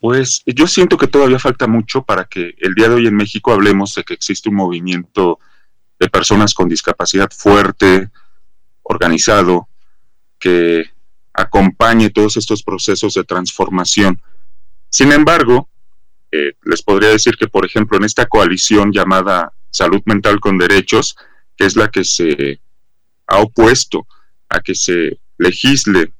Pues 0.00 0.42
yo 0.46 0.66
siento 0.66 0.96
que 0.96 1.08
todavía 1.08 1.38
falta 1.38 1.66
mucho 1.66 2.02
para 2.02 2.26
que 2.26 2.54
el 2.58 2.74
día 2.74 2.88
de 2.88 2.94
hoy 2.96 3.06
en 3.06 3.16
México 3.16 3.52
hablemos 3.52 3.94
de 3.94 4.04
que 4.04 4.14
existe 4.14 4.48
un 4.48 4.54
movimiento 4.54 5.40
de 5.98 6.08
personas 6.08 6.54
con 6.54 6.68
discapacidad 6.68 7.30
fuerte, 7.32 8.10
organizado, 8.82 9.68
que 10.38 10.90
acompañe 11.38 12.10
todos 12.10 12.36
estos 12.36 12.64
procesos 12.64 13.14
de 13.14 13.22
transformación. 13.22 14.20
Sin 14.90 15.12
embargo, 15.12 15.68
eh, 16.32 16.54
les 16.64 16.82
podría 16.82 17.10
decir 17.10 17.36
que, 17.36 17.46
por 17.46 17.64
ejemplo, 17.64 17.96
en 17.96 18.04
esta 18.04 18.26
coalición 18.26 18.92
llamada 18.92 19.52
Salud 19.70 20.02
Mental 20.04 20.40
con 20.40 20.58
Derechos, 20.58 21.16
que 21.56 21.64
es 21.66 21.76
la 21.76 21.88
que 21.90 22.02
se 22.02 22.60
ha 23.28 23.38
opuesto 23.38 24.06
a 24.48 24.60
que 24.60 24.74
se 24.74 25.20
legisle 25.38 26.12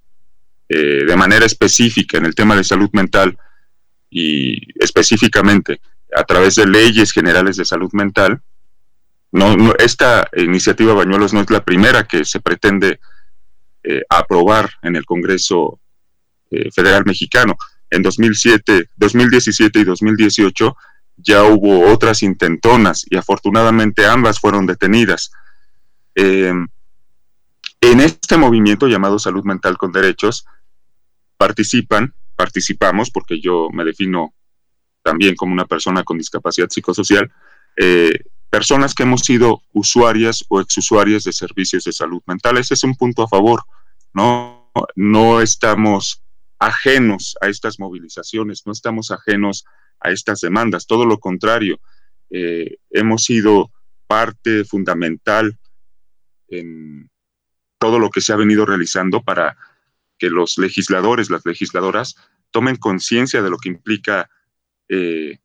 eh, 0.68 1.04
de 1.04 1.16
manera 1.16 1.46
específica 1.46 2.18
en 2.18 2.26
el 2.26 2.36
tema 2.36 2.54
de 2.54 2.62
salud 2.62 2.90
mental 2.92 3.36
y 4.10 4.58
específicamente 4.80 5.80
a 6.14 6.22
través 6.22 6.54
de 6.54 6.66
leyes 6.66 7.10
generales 7.10 7.56
de 7.56 7.64
salud 7.64 7.90
mental, 7.92 8.40
no, 9.32 9.74
esta 9.78 10.28
iniciativa 10.36 10.94
Bañuelos 10.94 11.32
no 11.32 11.40
es 11.40 11.50
la 11.50 11.64
primera 11.64 12.06
que 12.06 12.24
se 12.24 12.38
pretende 12.40 13.00
eh, 13.90 14.02
aprobar 14.10 14.70
en 14.82 14.96
el 14.96 15.06
Congreso 15.06 15.80
eh, 16.50 16.70
Federal 16.70 17.04
Mexicano. 17.06 17.56
En 17.88 18.02
2007, 18.02 18.90
2017 18.94 19.78
y 19.80 19.84
2018 19.84 20.76
ya 21.16 21.44
hubo 21.44 21.90
otras 21.90 22.22
intentonas 22.22 23.06
y 23.08 23.16
afortunadamente 23.16 24.04
ambas 24.04 24.40
fueron 24.40 24.66
detenidas. 24.66 25.30
Eh, 26.14 26.52
en 27.80 28.00
este 28.00 28.36
movimiento 28.36 28.88
llamado 28.88 29.18
Salud 29.18 29.44
Mental 29.44 29.78
con 29.78 29.90
Derechos 29.90 30.44
participan, 31.38 32.12
participamos, 32.36 33.10
porque 33.10 33.40
yo 33.40 33.68
me 33.72 33.86
defino 33.86 34.34
también 35.02 35.34
como 35.34 35.54
una 35.54 35.64
persona 35.64 36.04
con 36.04 36.18
discapacidad 36.18 36.68
psicosocial, 36.68 37.32
personas 38.50 38.94
que 38.94 39.04
hemos 39.04 39.22
sido 39.22 39.62
usuarias 39.72 40.44
o 40.48 40.60
exusuarias 40.60 41.24
de 41.24 41.32
servicios 41.32 41.84
de 41.84 41.92
salud 41.92 42.20
mental. 42.26 42.58
Ese 42.58 42.74
es 42.74 42.84
un 42.84 42.94
punto 42.94 43.22
a 43.22 43.28
favor, 43.28 43.62
¿no? 44.12 44.70
No 44.94 45.40
estamos 45.40 46.22
ajenos 46.58 47.36
a 47.40 47.48
estas 47.48 47.78
movilizaciones, 47.78 48.62
no 48.66 48.72
estamos 48.72 49.10
ajenos 49.10 49.64
a 50.00 50.10
estas 50.10 50.40
demandas, 50.40 50.86
todo 50.86 51.04
lo 51.04 51.18
contrario, 51.18 51.80
eh, 52.30 52.76
hemos 52.90 53.24
sido 53.24 53.70
parte 54.06 54.64
fundamental 54.64 55.58
en 56.48 57.10
todo 57.78 57.98
lo 57.98 58.10
que 58.10 58.20
se 58.20 58.32
ha 58.32 58.36
venido 58.36 58.66
realizando 58.66 59.22
para 59.22 59.56
que 60.18 60.30
los 60.30 60.58
legisladores, 60.58 61.30
las 61.30 61.46
legisladoras, 61.46 62.16
tomen 62.50 62.76
conciencia 62.76 63.42
de 63.42 63.50
lo 63.50 63.58
que 63.58 63.68
implica 63.68 64.28
eh, 64.88 65.38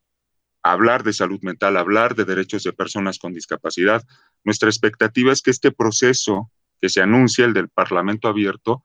hablar 0.64 1.04
de 1.04 1.14
salud 1.14 1.40
mental, 1.42 1.78
hablar 1.78 2.16
de 2.16 2.26
derechos 2.26 2.64
de 2.64 2.74
personas 2.74 3.20
con 3.20 3.34
discapacidad. 3.34 4.04
Nuestra 4.44 4.70
expectativa 4.70 5.32
es 5.32 5.42
que 5.42 5.52
este 5.52 5.72
proceso 5.72 6.50
que 6.84 6.90
se 6.90 7.02
anuncia, 7.02 7.46
el 7.46 7.54
del 7.54 7.70
Parlamento 7.70 8.28
abierto, 8.28 8.84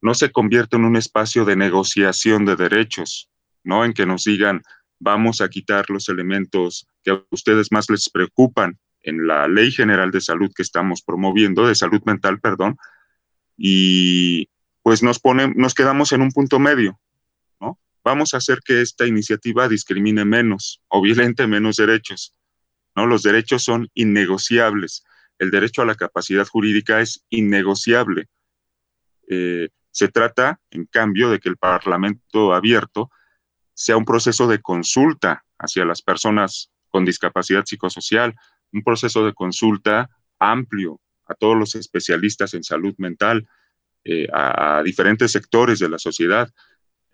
no 0.00 0.12
se 0.14 0.32
convierta 0.32 0.76
en 0.76 0.84
un 0.84 0.96
espacio 0.96 1.44
de 1.44 1.54
negociación 1.54 2.44
de 2.44 2.56
derechos, 2.56 3.30
¿no? 3.62 3.84
En 3.84 3.92
que 3.92 4.06
nos 4.06 4.24
digan, 4.24 4.60
vamos 4.98 5.40
a 5.40 5.48
quitar 5.48 5.88
los 5.88 6.08
elementos 6.08 6.88
que 7.04 7.12
a 7.12 7.22
ustedes 7.30 7.70
más 7.70 7.88
les 7.90 8.10
preocupan 8.10 8.80
en 9.02 9.28
la 9.28 9.46
Ley 9.46 9.70
General 9.70 10.10
de 10.10 10.20
Salud 10.20 10.50
que 10.52 10.64
estamos 10.64 11.00
promoviendo, 11.00 11.64
de 11.64 11.76
salud 11.76 12.02
mental, 12.04 12.40
perdón, 12.40 12.76
y 13.56 14.48
pues 14.82 15.04
nos, 15.04 15.20
ponen, 15.20 15.54
nos 15.56 15.74
quedamos 15.74 16.10
en 16.10 16.22
un 16.22 16.32
punto 16.32 16.58
medio, 16.58 16.98
¿no? 17.60 17.78
Vamos 18.02 18.34
a 18.34 18.38
hacer 18.38 18.62
que 18.64 18.80
esta 18.80 19.06
iniciativa 19.06 19.68
discrimine 19.68 20.24
menos 20.24 20.82
o 20.88 21.00
violente 21.00 21.46
menos 21.46 21.76
derechos, 21.76 22.34
¿no? 22.96 23.06
Los 23.06 23.22
derechos 23.22 23.62
son 23.62 23.88
innegociables. 23.94 25.04
El 25.38 25.50
derecho 25.50 25.82
a 25.82 25.86
la 25.86 25.94
capacidad 25.94 26.46
jurídica 26.46 27.00
es 27.00 27.24
innegociable. 27.30 28.26
Eh, 29.28 29.68
se 29.90 30.08
trata, 30.08 30.60
en 30.70 30.86
cambio, 30.86 31.30
de 31.30 31.38
que 31.38 31.48
el 31.48 31.56
Parlamento 31.56 32.54
abierto 32.54 33.10
sea 33.74 33.96
un 33.96 34.04
proceso 34.04 34.48
de 34.48 34.60
consulta 34.60 35.44
hacia 35.58 35.84
las 35.84 36.02
personas 36.02 36.70
con 36.88 37.04
discapacidad 37.04 37.64
psicosocial, 37.64 38.34
un 38.72 38.82
proceso 38.82 39.24
de 39.24 39.34
consulta 39.34 40.10
amplio 40.38 41.00
a 41.26 41.34
todos 41.34 41.56
los 41.56 41.74
especialistas 41.74 42.54
en 42.54 42.64
salud 42.64 42.94
mental, 42.98 43.48
eh, 44.04 44.26
a, 44.32 44.82
diferentes 44.84 45.32
sectores 45.32 45.78
de 45.78 45.88
la 45.88 45.98
sociedad. 45.98 46.50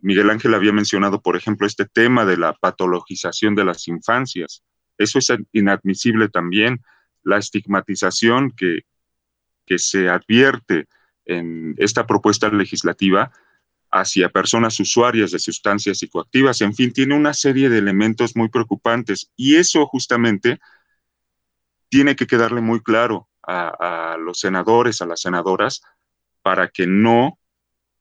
Miguel 0.00 0.30
Ángel 0.30 0.54
había 0.54 0.72
mencionado, 0.72 1.22
por 1.22 1.36
ejemplo, 1.36 1.66
este 1.66 1.86
tema 1.86 2.24
de 2.24 2.36
la 2.36 2.52
patologización 2.52 3.54
de 3.54 3.64
las 3.64 3.88
infancias. 3.88 4.62
Eso 4.98 5.18
es 5.18 5.32
inadmisible 5.52 6.28
también, 6.28 6.82
la 7.24 7.38
estigmatización 7.38 8.52
que, 8.52 8.80
que 9.66 9.78
se 9.78 10.08
advierte 10.08 10.86
en 11.24 11.74
esta 11.78 12.06
propuesta 12.06 12.48
legislativa 12.48 13.32
hacia 13.90 14.28
personas 14.28 14.78
usuarias 14.80 15.30
de 15.30 15.38
sustancias 15.38 15.98
psicoactivas. 15.98 16.60
En 16.60 16.74
fin, 16.74 16.92
tiene 16.92 17.14
una 17.14 17.32
serie 17.32 17.68
de 17.68 17.78
elementos 17.78 18.36
muy 18.36 18.48
preocupantes 18.48 19.30
y 19.36 19.56
eso 19.56 19.86
justamente 19.86 20.58
tiene 21.88 22.16
que 22.16 22.26
quedarle 22.26 22.60
muy 22.60 22.82
claro 22.82 23.28
a, 23.46 24.16
los 24.18 24.40
senadores, 24.40 25.00
a 25.00 25.06
las 25.06 25.20
senadoras, 25.20 25.82
para 26.42 26.68
que 26.68 26.86
no 26.86 27.38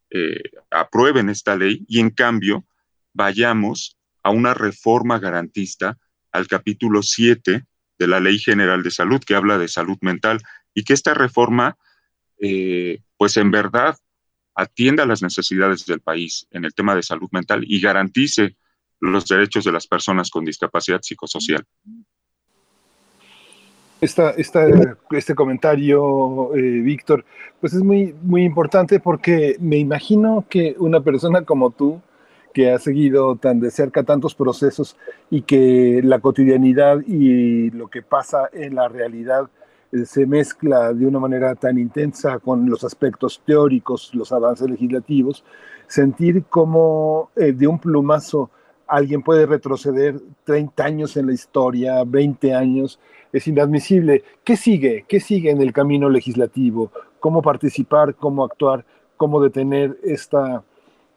eh, 0.09 0.41
aprueben 0.71 1.29
esta 1.29 1.55
ley 1.55 1.85
y 1.87 1.99
en 1.99 2.09
cambio 2.09 2.65
vayamos 3.13 3.97
a 4.23 4.31
una 4.31 4.53
reforma 4.53 5.19
garantista 5.19 5.97
al 6.31 6.47
capítulo 6.47 7.03
7 7.03 7.65
de 7.97 8.07
la 8.07 8.19
Ley 8.19 8.39
General 8.39 8.81
de 8.83 8.91
Salud 8.91 9.21
que 9.25 9.35
habla 9.35 9.57
de 9.57 9.67
salud 9.67 9.97
mental 10.01 10.41
y 10.73 10.83
que 10.83 10.93
esta 10.93 11.13
reforma, 11.13 11.77
eh, 12.39 13.01
pues 13.17 13.37
en 13.37 13.51
verdad, 13.51 13.97
atienda 14.55 15.05
las 15.05 15.21
necesidades 15.21 15.85
del 15.85 15.99
país 15.99 16.47
en 16.51 16.65
el 16.65 16.73
tema 16.73 16.95
de 16.95 17.03
salud 17.03 17.29
mental 17.31 17.63
y 17.67 17.81
garantice 17.81 18.55
los 18.99 19.27
derechos 19.27 19.65
de 19.65 19.71
las 19.71 19.87
personas 19.87 20.29
con 20.29 20.45
discapacidad 20.45 21.01
psicosocial. 21.01 21.65
Este 24.01 25.35
comentario, 25.35 26.53
eh, 26.55 26.61
Víctor, 26.61 27.23
pues 27.61 27.73
es 27.73 27.81
muy, 27.81 28.13
muy 28.21 28.43
importante 28.43 28.99
porque 28.99 29.55
me 29.59 29.77
imagino 29.77 30.45
que 30.49 30.75
una 30.77 31.01
persona 31.01 31.43
como 31.43 31.71
tú, 31.71 32.01
que 32.53 32.71
ha 32.71 32.79
seguido 32.79 33.35
tan 33.35 33.59
de 33.59 33.71
cerca 33.71 34.03
tantos 34.03 34.35
procesos 34.35 34.95
y 35.29 35.41
que 35.41 36.01
la 36.03 36.19
cotidianidad 36.19 36.99
y 37.05 37.71
lo 37.71 37.89
que 37.89 38.01
pasa 38.01 38.49
en 38.53 38.75
la 38.75 38.87
realidad 38.87 39.49
eh, 39.91 40.05
se 40.05 40.25
mezcla 40.25 40.93
de 40.93 41.05
una 41.05 41.19
manera 41.19 41.55
tan 41.55 41.77
intensa 41.77 42.39
con 42.39 42.69
los 42.69 42.83
aspectos 42.83 43.41
teóricos, 43.45 44.13
los 44.13 44.31
avances 44.31 44.69
legislativos, 44.69 45.43
sentir 45.87 46.45
como 46.45 47.31
eh, 47.35 47.51
de 47.51 47.67
un 47.67 47.79
plumazo 47.79 48.49
alguien 48.87 49.23
puede 49.23 49.45
retroceder 49.45 50.19
30 50.43 50.83
años 50.83 51.17
en 51.17 51.27
la 51.27 51.33
historia, 51.33 52.03
20 52.05 52.53
años, 52.53 52.99
es 53.31 53.47
inadmisible. 53.47 54.23
¿Qué 54.43 54.55
sigue? 54.55 55.05
¿Qué 55.07 55.19
sigue 55.19 55.49
en 55.49 55.61
el 55.61 55.73
camino 55.73 56.09
legislativo? 56.09 56.91
¿Cómo 57.19 57.41
participar? 57.41 58.13
¿Cómo 58.15 58.43
actuar? 58.43 58.85
¿Cómo 59.17 59.41
detener 59.41 59.97
esta, 60.03 60.63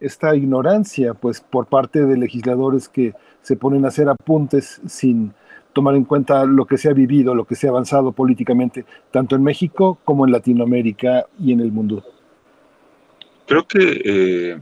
esta 0.00 0.34
ignorancia 0.34 1.14
pues, 1.14 1.40
por 1.40 1.66
parte 1.66 2.04
de 2.04 2.16
legisladores 2.16 2.88
que 2.88 3.14
se 3.42 3.56
ponen 3.56 3.84
a 3.84 3.88
hacer 3.88 4.08
apuntes 4.08 4.80
sin 4.86 5.34
tomar 5.72 5.94
en 5.94 6.04
cuenta 6.04 6.44
lo 6.46 6.64
que 6.66 6.78
se 6.78 6.88
ha 6.88 6.94
vivido, 6.94 7.34
lo 7.34 7.44
que 7.44 7.54
se 7.54 7.66
ha 7.66 7.70
avanzado 7.70 8.12
políticamente, 8.12 8.86
tanto 9.10 9.36
en 9.36 9.42
México 9.42 9.98
como 10.04 10.24
en 10.24 10.32
Latinoamérica 10.32 11.26
y 11.38 11.52
en 11.52 11.60
el 11.60 11.70
mundo? 11.70 12.02
Creo 13.46 13.66
que 13.66 14.00
eh, 14.04 14.60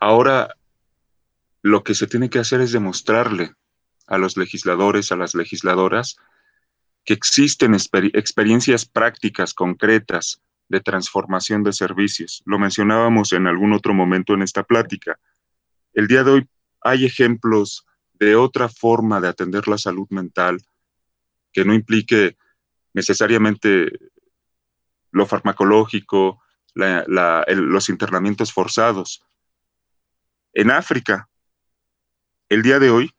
ahora 0.00 0.54
lo 1.62 1.84
que 1.84 1.94
se 1.94 2.06
tiene 2.06 2.30
que 2.30 2.38
hacer 2.38 2.60
es 2.60 2.72
demostrarle 2.72 3.52
a 4.06 4.16
los 4.16 4.36
legisladores, 4.36 5.12
a 5.12 5.16
las 5.16 5.34
legisladoras, 5.34 6.16
que 7.04 7.14
existen 7.14 7.74
experiencias 7.74 8.84
prácticas 8.86 9.54
concretas 9.54 10.40
de 10.68 10.80
transformación 10.80 11.62
de 11.62 11.72
servicios. 11.72 12.42
Lo 12.44 12.58
mencionábamos 12.58 13.32
en 13.32 13.46
algún 13.46 13.72
otro 13.72 13.94
momento 13.94 14.34
en 14.34 14.42
esta 14.42 14.62
plática. 14.62 15.18
El 15.94 16.06
día 16.06 16.24
de 16.24 16.30
hoy 16.30 16.48
hay 16.82 17.04
ejemplos 17.04 17.86
de 18.14 18.36
otra 18.36 18.68
forma 18.68 19.20
de 19.20 19.28
atender 19.28 19.68
la 19.68 19.78
salud 19.78 20.06
mental 20.10 20.60
que 21.52 21.64
no 21.64 21.74
implique 21.74 22.36
necesariamente 22.92 23.90
lo 25.10 25.26
farmacológico, 25.26 26.42
los 26.74 27.88
internamientos 27.88 28.52
forzados. 28.52 29.24
En 30.52 30.70
África, 30.70 31.28
el 32.48 32.62
día 32.62 32.78
de 32.78 32.90
hoy, 32.90 33.10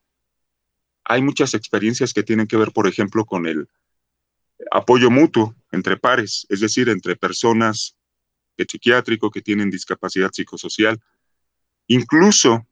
hay 1.03 1.21
muchas 1.21 1.53
experiencias 1.53 2.13
que 2.13 2.23
tienen 2.23 2.47
que 2.47 2.57
ver, 2.57 2.71
por 2.71 2.88
ejemplo, 2.88 3.26
con 3.26 3.47
el 3.47 3.67
apoyo 4.72 5.10
mutuo 5.10 5.56
entre 5.72 5.98
pares, 5.98 6.45
es 6.49 6.60
decir, 6.60 6.90
entre 6.90 7.15
personas 7.15 7.95
de 8.57 8.65
psiquiátrico 8.65 9.31
que 9.31 9.41
tienen 9.41 9.69
discapacidad 9.69 10.31
psicosocial, 10.31 10.99
incluso 11.88 12.65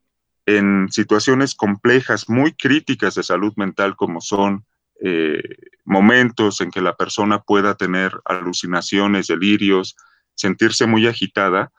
en 0.46 0.88
situaciones 0.90 1.54
complejas, 1.54 2.28
muy 2.28 2.52
críticas 2.54 3.14
de 3.14 3.22
salud 3.22 3.52
mental, 3.56 3.96
como 3.96 4.20
son 4.20 4.64
eh, 5.00 5.42
momentos 5.84 6.60
en 6.60 6.70
que 6.70 6.80
la 6.80 6.96
persona 6.96 7.40
pueda 7.40 7.74
tener 7.74 8.12
alucinaciones, 8.24 9.26
delirios, 9.26 9.96
sentirse 10.34 10.86
muy 10.86 11.06
agitada, 11.06 11.70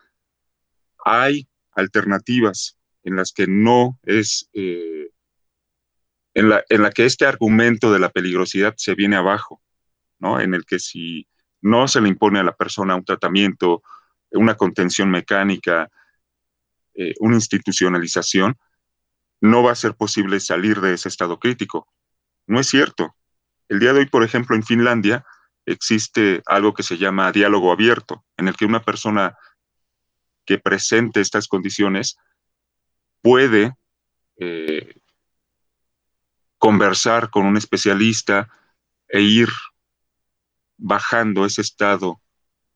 hay 1.04 1.48
alternativas 1.72 2.78
en 3.04 3.16
las 3.16 3.32
que 3.32 3.48
no 3.48 4.00
es 4.04 4.50
eh, 4.54 5.10
en 6.34 6.50
la, 6.50 6.92
que 6.92 7.06
este 7.06 7.26
argumento 7.26 7.92
de 7.92 8.00
la 8.00 8.10
peligrosidad 8.10 8.74
se 8.78 8.96
viene 8.96 9.16
abajo, 9.16 9.62
¿no? 10.20 10.40
En 10.40 10.54
el 10.54 10.66
que 10.66 10.80
si 10.80 11.28
no 11.62 11.88
se 11.88 12.02
le 12.02 12.10
impone 12.10 12.40
a 12.40 12.44
la 12.44 12.56
persona 12.56 12.96
un 12.96 13.04
tratamiento, 13.04 13.82
una 14.32 14.56
contención 14.56 15.10
mecánica, 15.10 15.90
eh, 16.94 17.14
una 17.20 17.36
institucionalización, 17.36 18.58
no 19.42 19.64
va 19.64 19.72
a 19.72 19.76
ser 19.76 19.96
posible 19.96 20.40
salir 20.40 20.82
de 20.82 20.94
ese 20.94 21.10
estado 21.10 21.40
crítico. 21.40 21.88
No 22.48 22.60
es 22.60 22.68
cierto. 22.68 23.16
El 23.68 23.80
día 23.80 23.94
de 23.94 24.00
hoy, 24.00 24.06
por 24.08 24.24
ejemplo, 24.24 24.56
en 24.56 24.64
Finlandia 24.64 25.26
existe 25.66 26.42
algo 26.46 26.74
que 26.74 26.84
se 26.84 26.98
llama 26.98 27.32
diálogo 27.32 27.72
abierto, 27.72 28.26
en 28.38 28.48
el 28.48 28.56
que 28.56 28.66
una 28.66 28.82
persona 28.82 29.38
que 30.46 30.58
presente 30.58 31.22
estas 31.22 31.48
condiciones 31.48 32.18
puede 33.22 33.76
eh, 34.38 34.96
conversar 36.58 37.30
con 37.30 37.46
un 37.46 37.56
especialista 37.56 38.50
e 39.08 39.22
ir 39.22 39.50
bajando 40.80 41.46
ese 41.46 41.62
estado 41.62 42.22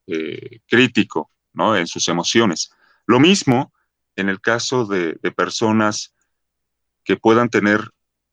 eh, 0.05 0.59
crítico 0.67 1.31
¿no? 1.53 1.75
en 1.75 1.87
sus 1.87 2.07
emociones. 2.09 2.71
Lo 3.07 3.19
mismo 3.19 3.73
en 4.15 4.29
el 4.29 4.41
caso 4.41 4.85
de, 4.85 5.15
personas 5.35 6.13
que 7.03 7.17
puedan 7.17 7.49
tener 7.49 7.89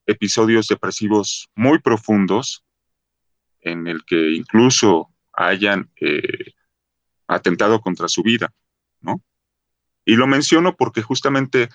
episodios 0.06 0.66
depresivos 0.66 1.48
muy 1.54 1.78
profundos, 1.78 2.64
en 3.60 3.86
el 3.86 4.04
que 4.04 4.32
incluso 4.32 5.10
hayan 5.32 5.90
eh, 6.00 6.52
atentado 7.26 7.80
contra 7.80 8.08
su 8.08 8.22
vida, 8.22 8.52
¿no? 9.00 9.22
Y 10.04 10.16
lo 10.16 10.26
menciono 10.26 10.76
porque 10.76 11.02
justamente 11.02 11.68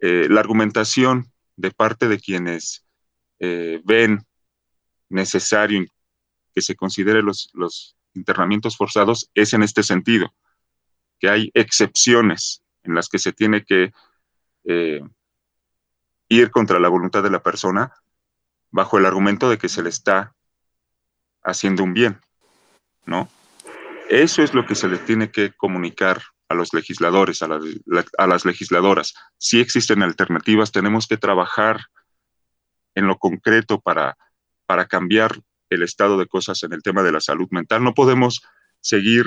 eh, 0.00 0.28
la 0.30 0.40
argumentación 0.40 1.30
de 1.56 1.70
parte 1.70 2.08
de 2.08 2.18
quienes 2.18 2.82
ven 3.84 4.24
necesario 5.10 5.86
que 6.54 6.62
se 6.62 6.76
considere 6.76 7.22
los, 7.22 7.50
los 7.52 7.96
internamientos 8.14 8.76
forzados 8.76 9.30
es 9.34 9.52
en 9.52 9.62
este 9.62 9.82
sentido, 9.82 10.32
que 11.18 11.28
hay 11.28 11.50
excepciones 11.54 12.62
en 12.84 12.94
las 12.94 13.08
que 13.08 13.18
se 13.18 13.32
tiene 13.32 13.64
que 13.64 13.92
eh, 14.64 15.00
ir 16.28 16.50
contra 16.50 16.78
la 16.78 16.88
voluntad 16.88 17.22
de 17.22 17.30
la 17.30 17.42
persona 17.42 17.92
bajo 18.70 18.98
el 18.98 19.06
argumento 19.06 19.50
de 19.50 19.58
que 19.58 19.68
se 19.68 19.82
le 19.82 19.88
está 19.88 20.34
haciendo 21.42 21.82
un 21.82 21.94
bien, 21.94 22.20
¿no? 23.06 23.28
Eso 24.08 24.42
es 24.42 24.54
lo 24.54 24.66
que 24.66 24.74
se 24.74 24.88
le 24.88 24.98
tiene 24.98 25.30
que 25.30 25.52
comunicar 25.52 26.22
a 26.48 26.54
los 26.54 26.74
legisladores, 26.74 27.42
a, 27.42 27.48
a 28.18 28.26
las 28.26 28.44
legisladoras. 28.44 29.14
Si 29.38 29.60
existen 29.60 30.02
alternativas, 30.02 30.72
tenemos 30.72 31.06
que 31.06 31.16
trabajar 31.16 31.86
en 32.94 33.06
lo 33.06 33.18
concreto 33.18 33.80
para, 33.80 34.16
para 34.66 34.86
cambiar 34.86 35.40
el 35.70 35.82
estado 35.82 36.18
de 36.18 36.26
cosas 36.26 36.62
en 36.62 36.72
el 36.72 36.82
tema 36.82 37.02
de 37.02 37.12
la 37.12 37.20
salud 37.20 37.48
mental. 37.50 37.82
No 37.82 37.94
podemos 37.94 38.42
seguir 38.80 39.26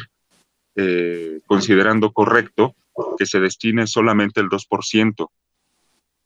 eh, 0.75 1.39
considerando 1.45 2.11
correcto 2.11 2.75
que 3.17 3.25
se 3.25 3.39
destine 3.39 3.87
solamente 3.87 4.39
el 4.41 4.49
2% 4.49 5.29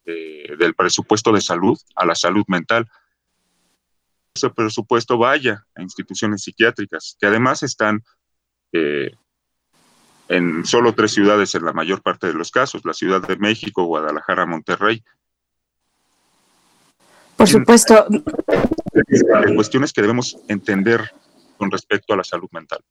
del 0.03 0.75
presupuesto 0.75 1.31
de 1.31 1.41
salud 1.41 1.77
a 1.95 2.05
la 2.05 2.15
salud 2.15 2.43
mental. 2.47 2.87
Ese 4.33 4.49
presupuesto 4.49 5.17
vaya 5.17 5.65
a 5.75 5.81
instituciones 5.81 6.43
psiquiátricas, 6.43 7.17
que 7.19 7.27
además 7.27 7.63
están 7.63 8.03
eh, 8.71 9.11
en 10.29 10.65
solo 10.65 10.93
tres 10.93 11.11
ciudades 11.11 11.53
en 11.55 11.65
la 11.65 11.73
mayor 11.73 12.01
parte 12.01 12.27
de 12.27 12.33
los 12.33 12.51
casos, 12.51 12.85
la 12.85 12.93
Ciudad 12.93 13.21
de 13.21 13.35
México, 13.35 13.83
Guadalajara, 13.83 14.45
Monterrey. 14.45 15.03
Por 17.41 17.49
supuesto. 17.49 18.05
Cuestiones 19.55 19.91
que 19.91 20.01
debemos 20.01 20.37
entender 20.47 21.09
con 21.57 21.71
respecto 21.71 22.13
a 22.13 22.17
la 22.17 22.23
salud 22.23 22.47
mental. 22.51 22.81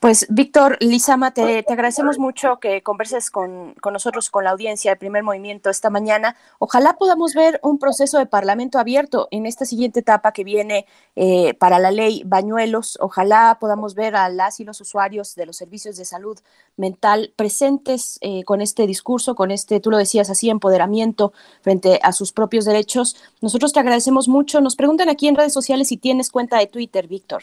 Pues 0.00 0.26
Víctor 0.30 0.78
Lizama, 0.80 1.34
te, 1.34 1.58
agradecemos 1.68 2.18
mucho 2.18 2.58
que 2.58 2.82
converses 2.82 3.30
con, 3.30 3.74
nosotros, 3.92 4.30
con 4.30 4.44
la 4.44 4.50
audiencia 4.52 4.92
de 4.92 4.96
primer 4.96 5.22
movimiento 5.22 5.68
esta 5.68 5.90
mañana. 5.90 6.36
Ojalá 6.58 6.96
podamos 6.96 7.34
ver 7.34 7.60
un 7.62 7.78
proceso 7.78 8.16
de 8.16 8.24
parlamento 8.24 8.78
abierto 8.78 9.28
en 9.30 9.44
esta 9.44 9.66
siguiente 9.66 10.00
etapa 10.00 10.32
que 10.32 10.42
viene 10.42 10.86
eh, 11.16 11.52
para 11.52 11.78
la 11.78 11.90
ley 11.90 12.22
Bañuelos. 12.24 12.96
Ojalá 13.02 13.58
podamos 13.60 13.94
ver 13.94 14.16
a 14.16 14.30
las 14.30 14.58
y 14.58 14.64
los 14.64 14.80
usuarios 14.80 15.34
de 15.34 15.44
los 15.44 15.58
servicios 15.58 15.98
de 15.98 16.06
salud 16.06 16.38
mental 16.78 17.34
presentes 17.36 18.16
eh, 18.22 18.42
con 18.44 18.62
este 18.62 18.86
discurso, 18.86 19.34
con 19.34 19.50
este, 19.50 19.80
tú 19.80 19.90
lo 19.90 19.98
decías 19.98 20.30
así, 20.30 20.48
empoderamiento 20.48 21.34
frente 21.60 22.00
a 22.02 22.12
sus 22.12 22.32
propios 22.32 22.64
derechos. 22.64 23.16
Nosotros 23.42 23.74
te 23.74 23.80
agradecemos 23.80 24.28
mucho. 24.28 24.62
Nos 24.62 24.76
preguntan 24.76 25.10
aquí 25.10 25.28
en 25.28 25.36
redes 25.36 25.52
sociales 25.52 25.88
si 25.88 25.98
tienes 25.98 26.30
cuenta 26.30 26.56
de 26.56 26.68
Twitter, 26.68 27.06
Víctor. 27.06 27.42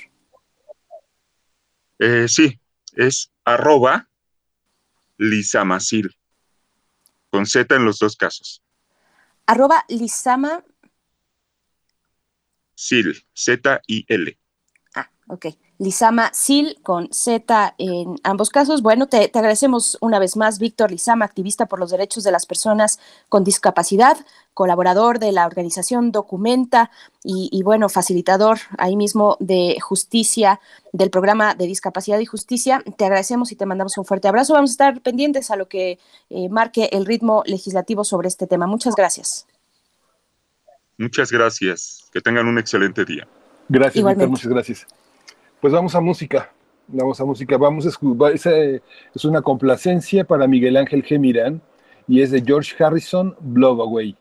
Eh, 1.99 2.27
sí, 2.27 2.59
es 2.93 3.31
arroba 3.43 4.09
lisamasil, 5.17 6.15
con 7.29 7.45
Z 7.45 7.75
en 7.75 7.85
los 7.85 7.99
dos 7.99 8.15
casos. 8.15 8.63
Arroba 9.45 9.83
lisama. 9.89 10.63
Sil, 12.77 13.09
Z-I-L. 13.33 14.37
Ah, 14.93 15.09
ok. 15.27 15.47
Lizama 15.79 16.31
Sil 16.33 16.79
con 16.81 17.09
Z 17.13 17.75
en 17.77 18.15
ambos 18.23 18.49
casos. 18.49 18.81
Bueno, 18.81 19.07
te, 19.07 19.31
agradecemos 19.33 19.97
una 20.01 20.19
vez 20.19 20.35
más, 20.35 20.57
Víctor 20.59 20.91
Lizama, 20.91 21.25
activista 21.25 21.67
por 21.67 21.79
los 21.79 21.91
derechos 21.91 22.23
de 22.23 22.31
las 22.31 22.45
personas 22.45 22.99
con 23.29 23.43
discapacidad, 23.43 24.17
colaborador 24.53 25.19
de 25.19 25.31
la 25.31 25.45
organización 25.45 26.11
Documenta 26.11 26.89
y, 27.23 27.61
bueno, 27.63 27.89
facilitador 27.89 28.57
ahí 28.77 28.95
mismo 28.95 29.35
de 29.39 29.77
justicia, 29.81 30.61
del 30.93 31.09
programa 31.09 31.53
de 31.55 31.67
discapacidad 31.67 32.19
y 32.19 32.25
justicia. 32.25 32.81
Te 32.97 33.05
agradecemos 33.05 33.51
y 33.51 33.55
te 33.55 33.65
mandamos 33.65 33.97
un 33.97 34.05
fuerte 34.05 34.27
abrazo. 34.27 34.53
Vamos 34.53 34.71
a 34.71 34.73
estar 34.73 35.01
pendientes 35.01 35.51
a 35.51 35.57
lo 35.57 35.67
que 35.67 35.99
eh, 36.29 36.49
marque 36.49 36.89
el 36.93 37.05
ritmo 37.05 37.43
legislativo 37.45 38.03
sobre 38.03 38.29
este 38.29 38.47
tema. 38.47 38.65
Muchas 38.65 38.95
gracias. 38.95 39.45
Muchas 40.97 41.31
gracias. 41.31 42.05
Que 42.11 42.21
tengan 42.21 42.47
un 42.47 42.57
excelente 42.57 43.05
día. 43.05 43.27
Gracias, 43.69 44.03
Víctor. 44.03 44.29
Muchas 44.29 44.47
gracias. 44.47 44.87
Pues 45.61 45.73
vamos 45.73 45.95
a 45.95 46.01
música. 46.01 46.51
Vamos 46.87 47.19
a 47.19 47.25
música. 47.25 47.57
Vamos 47.57 47.85
a 47.85 47.89
escuchar. 47.89 48.33
Es 48.33 49.25
una 49.25 49.41
complacencia 49.41 50.23
para 50.23 50.47
Miguel 50.47 50.77
Ángel 50.77 51.03
Gemirán 51.03 51.61
y 52.07 52.21
es 52.21 52.31
de 52.31 52.41
George 52.41 52.81
Harrison, 52.81 53.35
Blow 53.39 53.81
Away. 53.81 54.15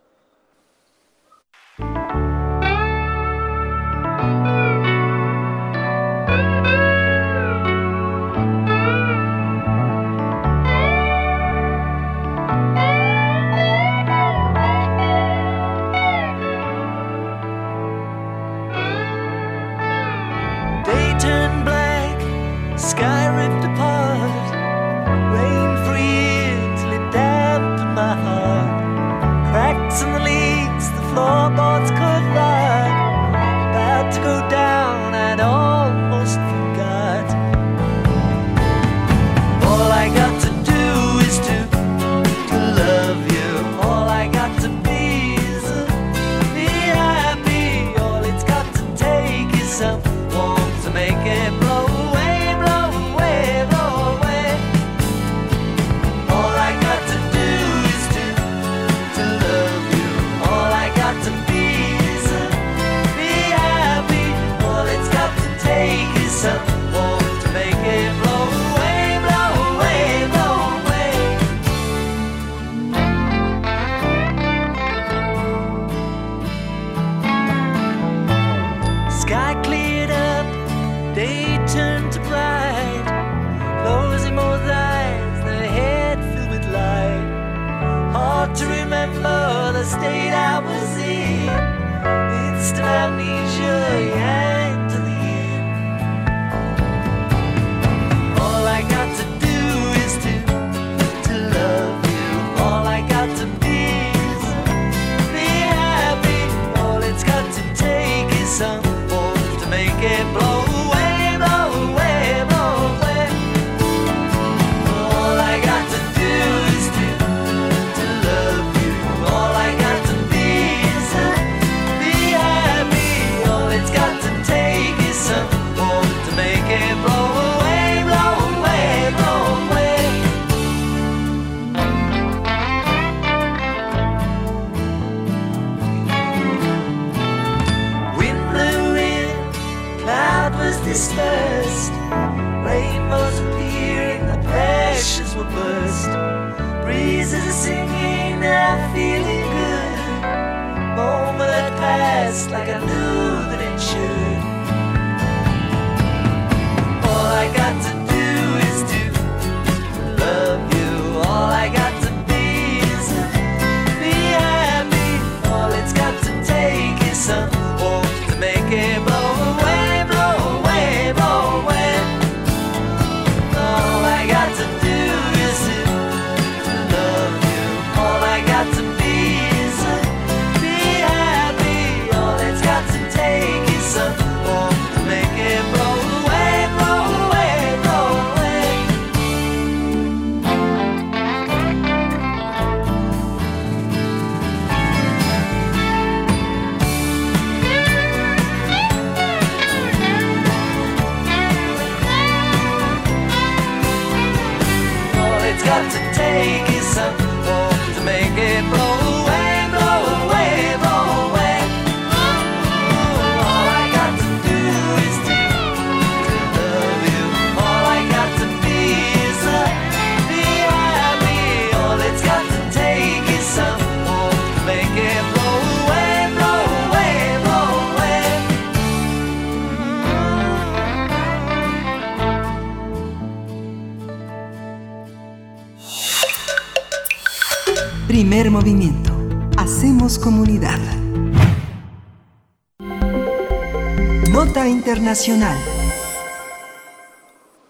Internacional. 245.17 245.57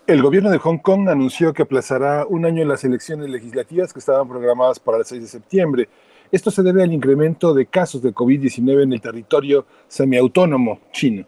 El 0.07 0.21
gobierno 0.21 0.51
de 0.51 0.59
Hong 0.59 0.79
Kong 0.79 1.09
anunció 1.09 1.53
que 1.53 1.63
aplazará 1.63 2.27
un 2.27 2.45
año 2.45 2.65
las 2.65 2.83
elecciones 2.83 3.31
legislativas 3.31 3.93
que 3.93 4.01
estaban 4.01 4.29
programadas 4.29 4.81
para 4.81 4.99
el 4.99 5.05
6 5.05 5.23
de 5.23 5.29
septiembre. 5.29 5.89
Esto 6.33 6.51
se 6.51 6.65
debe 6.65 6.83
al 6.83 6.93
incremento 6.93 7.55
de 7.55 7.67
casos 7.67 8.03
de 8.03 8.13
COVID-19 8.13 8.83
en 8.83 8.93
el 8.93 9.01
territorio 9.01 9.65
semiautónomo 9.87 10.81
chino. 10.91 11.25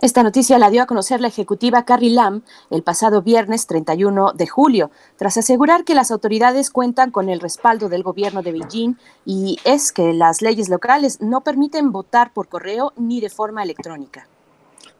Esta 0.00 0.24
noticia 0.24 0.58
la 0.58 0.70
dio 0.70 0.82
a 0.82 0.86
conocer 0.86 1.20
la 1.20 1.28
ejecutiva 1.28 1.84
Carrie 1.84 2.10
Lam 2.10 2.42
el 2.70 2.82
pasado 2.82 3.22
viernes 3.22 3.68
31 3.68 4.32
de 4.32 4.46
julio, 4.48 4.90
tras 5.16 5.36
asegurar 5.36 5.84
que 5.84 5.94
las 5.94 6.10
autoridades 6.10 6.70
cuentan 6.70 7.12
con 7.12 7.28
el 7.28 7.38
respaldo 7.38 7.88
del 7.88 8.02
gobierno 8.02 8.42
de 8.42 8.52
Beijing 8.52 8.96
y 9.24 9.58
es 9.64 9.92
que 9.92 10.12
las 10.12 10.42
leyes 10.42 10.68
locales 10.68 11.20
no 11.20 11.42
permiten 11.42 11.92
votar 11.92 12.32
por 12.32 12.48
correo 12.48 12.92
ni 12.96 13.20
de 13.20 13.30
forma 13.30 13.62
electrónica. 13.62 14.26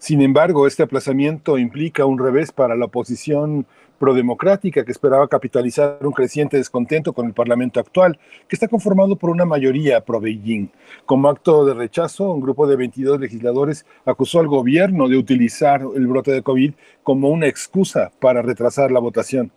Sin 0.00 0.22
embargo, 0.22 0.66
este 0.66 0.82
aplazamiento 0.82 1.58
implica 1.58 2.06
un 2.06 2.18
revés 2.18 2.52
para 2.52 2.74
la 2.74 2.86
oposición 2.86 3.66
prodemocrática 3.98 4.82
que 4.82 4.92
esperaba 4.92 5.28
capitalizar 5.28 5.98
un 6.00 6.12
creciente 6.12 6.56
descontento 6.56 7.12
con 7.12 7.26
el 7.26 7.34
Parlamento 7.34 7.80
actual, 7.80 8.18
que 8.48 8.56
está 8.56 8.66
conformado 8.66 9.16
por 9.16 9.28
una 9.28 9.44
mayoría 9.44 10.00
pro-Beijing. 10.00 10.70
Como 11.04 11.28
acto 11.28 11.66
de 11.66 11.74
rechazo, 11.74 12.32
un 12.32 12.40
grupo 12.40 12.66
de 12.66 12.76
22 12.76 13.20
legisladores 13.20 13.84
acusó 14.06 14.40
al 14.40 14.46
gobierno 14.46 15.06
de 15.06 15.18
utilizar 15.18 15.82
el 15.94 16.06
brote 16.06 16.32
de 16.32 16.42
COVID 16.42 16.72
como 17.02 17.28
una 17.28 17.46
excusa 17.46 18.10
para 18.20 18.40
retrasar 18.40 18.90
la 18.90 19.00
votación. 19.00 19.52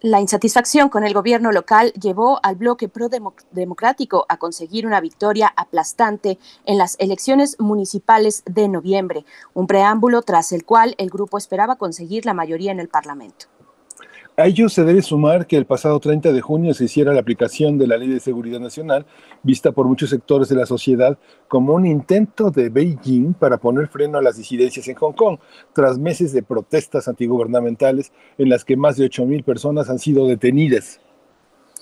La 0.00 0.20
insatisfacción 0.20 0.90
con 0.90 1.02
el 1.02 1.12
gobierno 1.12 1.50
local 1.50 1.92
llevó 1.94 2.38
al 2.44 2.54
bloque 2.54 2.88
pro-democrático 2.88 4.26
a 4.28 4.36
conseguir 4.36 4.86
una 4.86 5.00
victoria 5.00 5.52
aplastante 5.56 6.38
en 6.66 6.78
las 6.78 6.94
elecciones 7.00 7.58
municipales 7.58 8.44
de 8.46 8.68
noviembre, 8.68 9.24
un 9.54 9.66
preámbulo 9.66 10.22
tras 10.22 10.52
el 10.52 10.64
cual 10.64 10.94
el 10.98 11.10
grupo 11.10 11.36
esperaba 11.36 11.74
conseguir 11.74 12.26
la 12.26 12.34
mayoría 12.34 12.70
en 12.70 12.78
el 12.78 12.88
Parlamento. 12.88 13.46
A 14.38 14.46
ello 14.46 14.68
se 14.68 14.84
debe 14.84 15.02
sumar 15.02 15.48
que 15.48 15.56
el 15.56 15.66
pasado 15.66 15.98
30 15.98 16.30
de 16.30 16.40
junio 16.40 16.72
se 16.72 16.84
hiciera 16.84 17.12
la 17.12 17.18
aplicación 17.18 17.76
de 17.76 17.88
la 17.88 17.96
Ley 17.96 18.06
de 18.06 18.20
Seguridad 18.20 18.60
Nacional, 18.60 19.04
vista 19.42 19.72
por 19.72 19.88
muchos 19.88 20.10
sectores 20.10 20.48
de 20.48 20.54
la 20.54 20.64
sociedad 20.64 21.18
como 21.48 21.74
un 21.74 21.84
intento 21.84 22.52
de 22.52 22.68
Beijing 22.68 23.34
para 23.34 23.56
poner 23.56 23.88
freno 23.88 24.16
a 24.16 24.22
las 24.22 24.36
disidencias 24.36 24.86
en 24.86 24.94
Hong 24.94 25.14
Kong, 25.14 25.38
tras 25.72 25.98
meses 25.98 26.32
de 26.32 26.44
protestas 26.44 27.08
antigubernamentales 27.08 28.12
en 28.38 28.48
las 28.48 28.64
que 28.64 28.76
más 28.76 28.96
de 28.96 29.06
8.000 29.06 29.42
personas 29.42 29.90
han 29.90 29.98
sido 29.98 30.28
detenidas. 30.28 31.00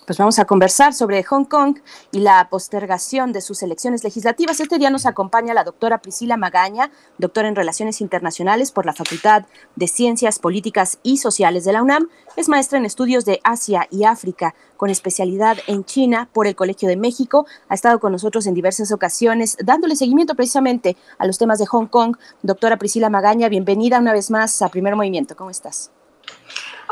Pues 0.06 0.18
vamos 0.18 0.38
a 0.38 0.44
conversar 0.44 0.94
sobre 0.94 1.24
Hong 1.24 1.46
Kong 1.46 1.78
y 2.12 2.20
la 2.20 2.48
postergación 2.48 3.32
de 3.32 3.40
sus 3.40 3.64
elecciones 3.64 4.04
legislativas. 4.04 4.60
Este 4.60 4.78
día 4.78 4.88
nos 4.88 5.04
acompaña 5.04 5.52
la 5.52 5.64
doctora 5.64 5.98
Priscila 5.98 6.36
Magaña, 6.36 6.92
doctora 7.18 7.48
en 7.48 7.56
Relaciones 7.56 8.00
Internacionales 8.00 8.70
por 8.70 8.86
la 8.86 8.92
Facultad 8.92 9.46
de 9.74 9.88
Ciencias 9.88 10.38
Políticas 10.38 11.00
y 11.02 11.16
Sociales 11.16 11.64
de 11.64 11.72
la 11.72 11.82
UNAM. 11.82 12.08
Es 12.36 12.48
maestra 12.48 12.78
en 12.78 12.84
estudios 12.84 13.24
de 13.24 13.40
Asia 13.42 13.88
y 13.90 14.04
África, 14.04 14.54
con 14.76 14.90
especialidad 14.90 15.56
en 15.66 15.84
China 15.84 16.28
por 16.32 16.46
el 16.46 16.54
Colegio 16.54 16.88
de 16.88 16.96
México. 16.96 17.44
Ha 17.68 17.74
estado 17.74 17.98
con 17.98 18.12
nosotros 18.12 18.46
en 18.46 18.54
diversas 18.54 18.92
ocasiones, 18.92 19.56
dándole 19.64 19.96
seguimiento 19.96 20.36
precisamente 20.36 20.96
a 21.18 21.26
los 21.26 21.36
temas 21.36 21.58
de 21.58 21.66
Hong 21.66 21.86
Kong. 21.86 22.16
Doctora 22.42 22.76
Priscila 22.76 23.10
Magaña, 23.10 23.48
bienvenida 23.48 23.98
una 23.98 24.12
vez 24.12 24.30
más 24.30 24.62
a 24.62 24.68
Primer 24.68 24.94
Movimiento. 24.94 25.34
¿Cómo 25.34 25.50
estás? 25.50 25.90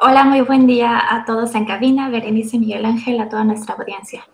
Hola, 0.03 0.25
muy 0.25 0.41
buen 0.41 0.67
día 0.67 1.01
a 1.09 1.25
todos 1.25 1.55
en 1.55 1.67
cabina, 1.67 2.11
Berenice 2.11 2.59
Miguel 2.59 2.85
Ángel, 2.85 3.21
a 3.21 3.29
toda 3.29 3.45
nuestra 3.45 3.77
audiencia. 3.77 4.27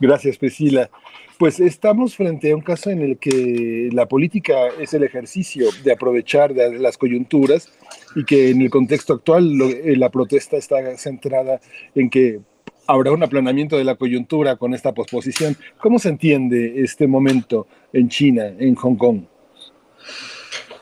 Gracias, 0.00 0.38
Priscila. 0.38 0.90
Pues 1.38 1.60
estamos 1.60 2.16
frente 2.16 2.50
a 2.50 2.56
un 2.56 2.62
caso 2.62 2.90
en 2.90 3.02
el 3.02 3.18
que 3.18 3.90
la 3.92 4.06
política 4.06 4.54
es 4.80 4.94
el 4.94 5.04
ejercicio 5.04 5.68
de 5.84 5.92
aprovechar 5.92 6.50
las 6.50 6.98
coyunturas 6.98 7.72
y 8.16 8.24
que 8.24 8.50
en 8.50 8.60
el 8.60 8.70
contexto 8.70 9.14
actual 9.14 9.52
lo, 9.52 9.68
eh, 9.68 9.94
la 9.96 10.10
protesta 10.10 10.56
está 10.56 10.96
centrada 10.96 11.60
en 11.94 12.10
que 12.10 12.40
habrá 12.88 13.12
un 13.12 13.22
aplanamiento 13.22 13.78
de 13.78 13.84
la 13.84 13.94
coyuntura 13.94 14.56
con 14.56 14.74
esta 14.74 14.92
posposición. 14.92 15.56
¿Cómo 15.80 16.00
se 16.00 16.08
entiende 16.08 16.82
este 16.82 17.06
momento 17.06 17.68
en 17.92 18.08
China, 18.08 18.46
en 18.58 18.74
Hong 18.74 18.96
Kong? 18.96 19.22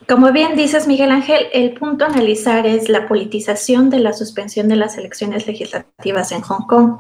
Como 0.09 0.31
bien 0.31 0.55
dices, 0.55 0.87
Miguel 0.87 1.11
Ángel, 1.11 1.49
el 1.53 1.75
punto 1.75 2.05
a 2.05 2.09
analizar 2.09 2.65
es 2.65 2.89
la 2.89 3.09
politización 3.09 3.91
de 3.91 3.99
la 3.99 4.13
suspensión 4.13 4.69
de 4.69 4.77
las 4.77 4.97
elecciones 4.97 5.49
legislativas 5.49 6.31
en 6.31 6.43
Hong 6.43 6.67
Kong. 6.69 6.99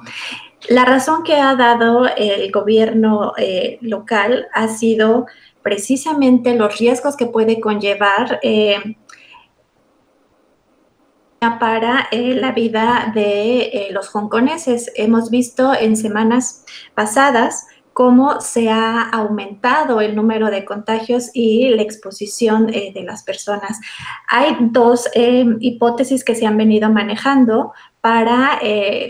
La 0.68 0.84
razón 0.84 1.22
que 1.22 1.36
ha 1.36 1.54
dado 1.54 2.08
el 2.08 2.50
gobierno 2.50 3.32
eh, 3.38 3.78
local 3.80 4.48
ha 4.52 4.66
sido 4.66 5.26
precisamente 5.62 6.56
los 6.56 6.78
riesgos 6.78 7.16
que 7.16 7.26
puede 7.26 7.60
conllevar 7.60 8.40
eh, 8.42 8.96
para 11.60 12.08
eh, 12.10 12.34
la 12.34 12.50
vida 12.50 13.12
de 13.14 13.88
los 13.92 14.12
hongkoneses. 14.12 14.90
Hemos 14.96 15.30
visto 15.30 15.74
en 15.78 15.96
semanas 15.96 16.64
pasadas 16.96 17.68
cómo 17.96 18.42
se 18.42 18.68
ha 18.68 19.08
aumentado 19.08 20.02
el 20.02 20.14
número 20.14 20.50
de 20.50 20.66
contagios 20.66 21.30
y 21.32 21.70
la 21.70 21.80
exposición 21.80 22.68
eh, 22.68 22.92
de 22.94 23.02
las 23.02 23.22
personas. 23.22 23.80
Hay 24.28 24.54
dos 24.60 25.08
eh, 25.14 25.46
hipótesis 25.60 26.22
que 26.22 26.34
se 26.34 26.44
han 26.44 26.58
venido 26.58 26.90
manejando 26.90 27.72
para 28.02 28.58
eh, 28.60 29.08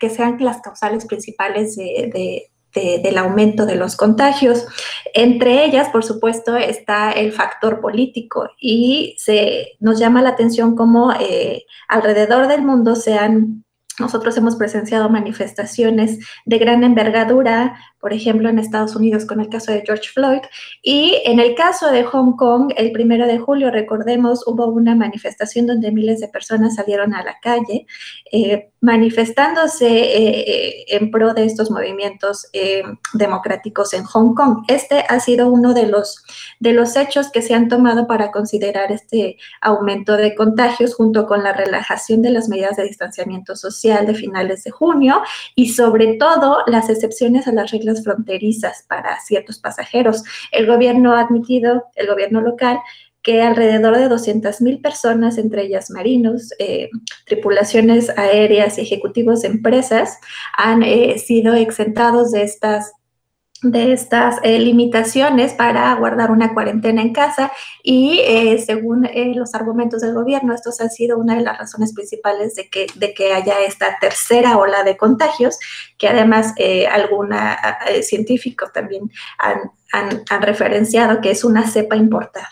que 0.00 0.08
sean 0.08 0.38
las 0.40 0.62
causales 0.62 1.04
principales 1.04 1.76
de, 1.76 2.10
de 2.10 2.52
de, 2.74 3.00
del 3.02 3.18
aumento 3.18 3.66
de 3.66 3.76
los 3.76 3.96
contagios. 3.96 4.66
Entre 5.12 5.66
ellas, 5.66 5.90
por 5.90 6.02
supuesto, 6.02 6.56
está 6.56 7.12
el 7.12 7.32
factor 7.32 7.82
político 7.82 8.48
y 8.58 9.14
se, 9.18 9.72
nos 9.78 9.98
llama 9.98 10.22
la 10.22 10.30
atención 10.30 10.74
cómo 10.74 11.12
eh, 11.12 11.64
alrededor 11.86 12.48
del 12.48 12.62
mundo 12.62 12.94
se 12.96 13.18
han 13.18 13.62
nosotros 13.98 14.36
hemos 14.38 14.56
presenciado 14.56 15.10
manifestaciones 15.10 16.18
de 16.46 16.58
gran 16.58 16.82
envergadura 16.82 17.78
por 18.02 18.12
ejemplo, 18.12 18.48
en 18.48 18.58
Estados 18.58 18.96
Unidos 18.96 19.24
con 19.24 19.40
el 19.40 19.48
caso 19.48 19.70
de 19.70 19.84
George 19.86 20.08
Floyd. 20.12 20.40
Y 20.82 21.22
en 21.24 21.38
el 21.38 21.54
caso 21.54 21.88
de 21.88 22.02
Hong 22.02 22.32
Kong, 22.36 22.72
el 22.76 22.90
primero 22.90 23.28
de 23.28 23.38
julio, 23.38 23.70
recordemos, 23.70 24.42
hubo 24.44 24.66
una 24.66 24.96
manifestación 24.96 25.68
donde 25.68 25.92
miles 25.92 26.18
de 26.18 26.26
personas 26.26 26.74
salieron 26.74 27.14
a 27.14 27.22
la 27.22 27.38
calle 27.40 27.86
eh, 28.32 28.72
manifestándose 28.82 29.86
eh, 29.86 30.40
eh, 30.40 30.84
en 30.88 31.12
pro 31.12 31.34
de 31.34 31.44
estos 31.44 31.70
movimientos 31.70 32.48
eh, 32.52 32.82
democráticos 33.14 33.94
en 33.94 34.02
Hong 34.02 34.34
Kong. 34.34 34.64
Este 34.66 35.04
ha 35.08 35.20
sido 35.20 35.48
uno 35.48 35.72
de 35.72 35.86
los, 35.86 36.24
de 36.58 36.72
los 36.72 36.96
hechos 36.96 37.30
que 37.30 37.42
se 37.42 37.54
han 37.54 37.68
tomado 37.68 38.08
para 38.08 38.32
considerar 38.32 38.90
este 38.90 39.36
aumento 39.60 40.16
de 40.16 40.34
contagios 40.34 40.96
junto 40.96 41.28
con 41.28 41.44
la 41.44 41.52
relajación 41.52 42.22
de 42.22 42.30
las 42.30 42.48
medidas 42.48 42.76
de 42.76 42.82
distanciamiento 42.82 43.54
social 43.54 44.04
de 44.04 44.14
finales 44.14 44.64
de 44.64 44.72
junio 44.72 45.22
y 45.54 45.68
sobre 45.68 46.14
todo 46.14 46.64
las 46.66 46.90
excepciones 46.90 47.46
a 47.46 47.52
las 47.52 47.70
reglas 47.70 47.91
fronterizas 48.00 48.84
para 48.88 49.20
ciertos 49.20 49.58
pasajeros. 49.58 50.22
El 50.50 50.66
gobierno 50.66 51.12
ha 51.12 51.20
admitido, 51.20 51.84
el 51.96 52.06
gobierno 52.06 52.40
local, 52.40 52.78
que 53.22 53.42
alrededor 53.42 53.96
de 53.96 54.08
200.000 54.08 54.82
personas, 54.82 55.38
entre 55.38 55.62
ellas 55.62 55.90
marinos, 55.90 56.52
eh, 56.58 56.88
tripulaciones 57.26 58.10
aéreas 58.18 58.78
y 58.78 58.82
ejecutivos 58.82 59.42
de 59.42 59.48
empresas, 59.48 60.18
han 60.56 60.82
eh, 60.82 61.18
sido 61.18 61.54
exentados 61.54 62.32
de 62.32 62.42
estas 62.42 62.92
de 63.62 63.92
estas 63.92 64.38
eh, 64.42 64.58
limitaciones 64.58 65.52
para 65.54 65.94
guardar 65.94 66.32
una 66.32 66.52
cuarentena 66.52 67.00
en 67.00 67.12
casa 67.12 67.52
y 67.82 68.18
eh, 68.24 68.58
según 68.58 69.06
eh, 69.06 69.32
los 69.36 69.54
argumentos 69.54 70.02
del 70.02 70.14
gobierno, 70.14 70.52
estos 70.52 70.80
han 70.80 70.90
sido 70.90 71.16
una 71.16 71.36
de 71.36 71.42
las 71.42 71.58
razones 71.58 71.94
principales 71.94 72.56
de 72.56 72.68
que, 72.68 72.86
de 72.96 73.14
que 73.14 73.32
haya 73.32 73.60
esta 73.60 73.98
tercera 74.00 74.58
ola 74.58 74.82
de 74.82 74.96
contagios, 74.96 75.58
que 75.96 76.08
además 76.08 76.54
algunos 76.90 77.38
científicos 78.02 78.72
también 78.72 79.10
han, 79.38 79.70
han, 80.28 80.42
referenciado 80.42 81.20
que 81.20 81.30
es 81.30 81.44
una 81.44 81.68
cepa 81.68 81.96
importada. 81.96 82.48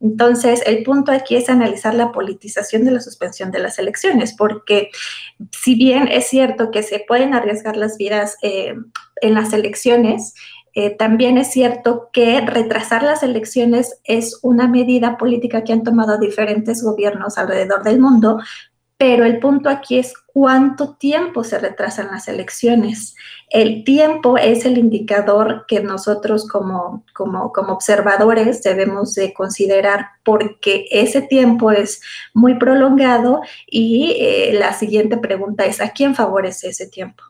Entonces, 0.00 0.62
el 0.66 0.82
punto 0.82 1.12
aquí 1.12 1.36
es 1.36 1.48
analizar 1.48 1.94
la 1.94 2.12
politización 2.12 2.84
de 2.84 2.90
la 2.90 3.00
suspensión 3.00 3.50
de 3.50 3.58
las 3.58 3.78
elecciones, 3.78 4.34
porque 4.36 4.90
si 5.50 5.74
bien 5.74 6.08
es 6.08 6.28
cierto 6.28 6.70
que 6.70 6.82
se 6.82 7.04
pueden 7.06 7.34
arriesgar 7.34 7.76
las 7.76 7.96
vidas 7.96 8.36
en 9.20 9.34
las 9.34 9.52
elecciones, 9.52 10.34
eh, 10.74 10.90
también 10.90 11.38
es 11.38 11.52
cierto 11.52 12.10
que 12.12 12.40
retrasar 12.40 13.04
las 13.04 13.22
elecciones 13.22 14.00
es 14.02 14.40
una 14.42 14.66
medida 14.66 15.16
política 15.16 15.62
que 15.62 15.72
han 15.72 15.84
tomado 15.84 16.18
diferentes 16.18 16.82
gobiernos 16.82 17.38
alrededor 17.38 17.84
del 17.84 18.00
mundo, 18.00 18.40
pero 18.96 19.24
el 19.24 19.38
punto 19.38 19.68
aquí 19.68 19.98
es 19.98 20.14
cuánto 20.32 20.94
tiempo 20.94 21.44
se 21.44 21.58
retrasan 21.58 22.08
las 22.10 22.26
elecciones. 22.26 23.14
El 23.50 23.84
tiempo 23.84 24.36
es 24.36 24.64
el 24.64 24.78
indicador 24.78 25.64
que 25.68 25.80
nosotros 25.80 26.48
como, 26.48 27.04
como, 27.12 27.52
como 27.52 27.74
observadores 27.74 28.62
debemos 28.62 29.14
de 29.14 29.32
considerar 29.32 30.06
porque 30.24 30.86
ese 30.90 31.22
tiempo 31.22 31.70
es 31.70 32.00
muy 32.32 32.54
prolongado 32.54 33.42
y 33.66 34.16
eh, 34.18 34.54
la 34.54 34.72
siguiente 34.72 35.18
pregunta 35.18 35.66
es, 35.66 35.80
¿a 35.80 35.90
quién 35.90 36.14
favorece 36.14 36.68
ese 36.70 36.88
tiempo? 36.88 37.22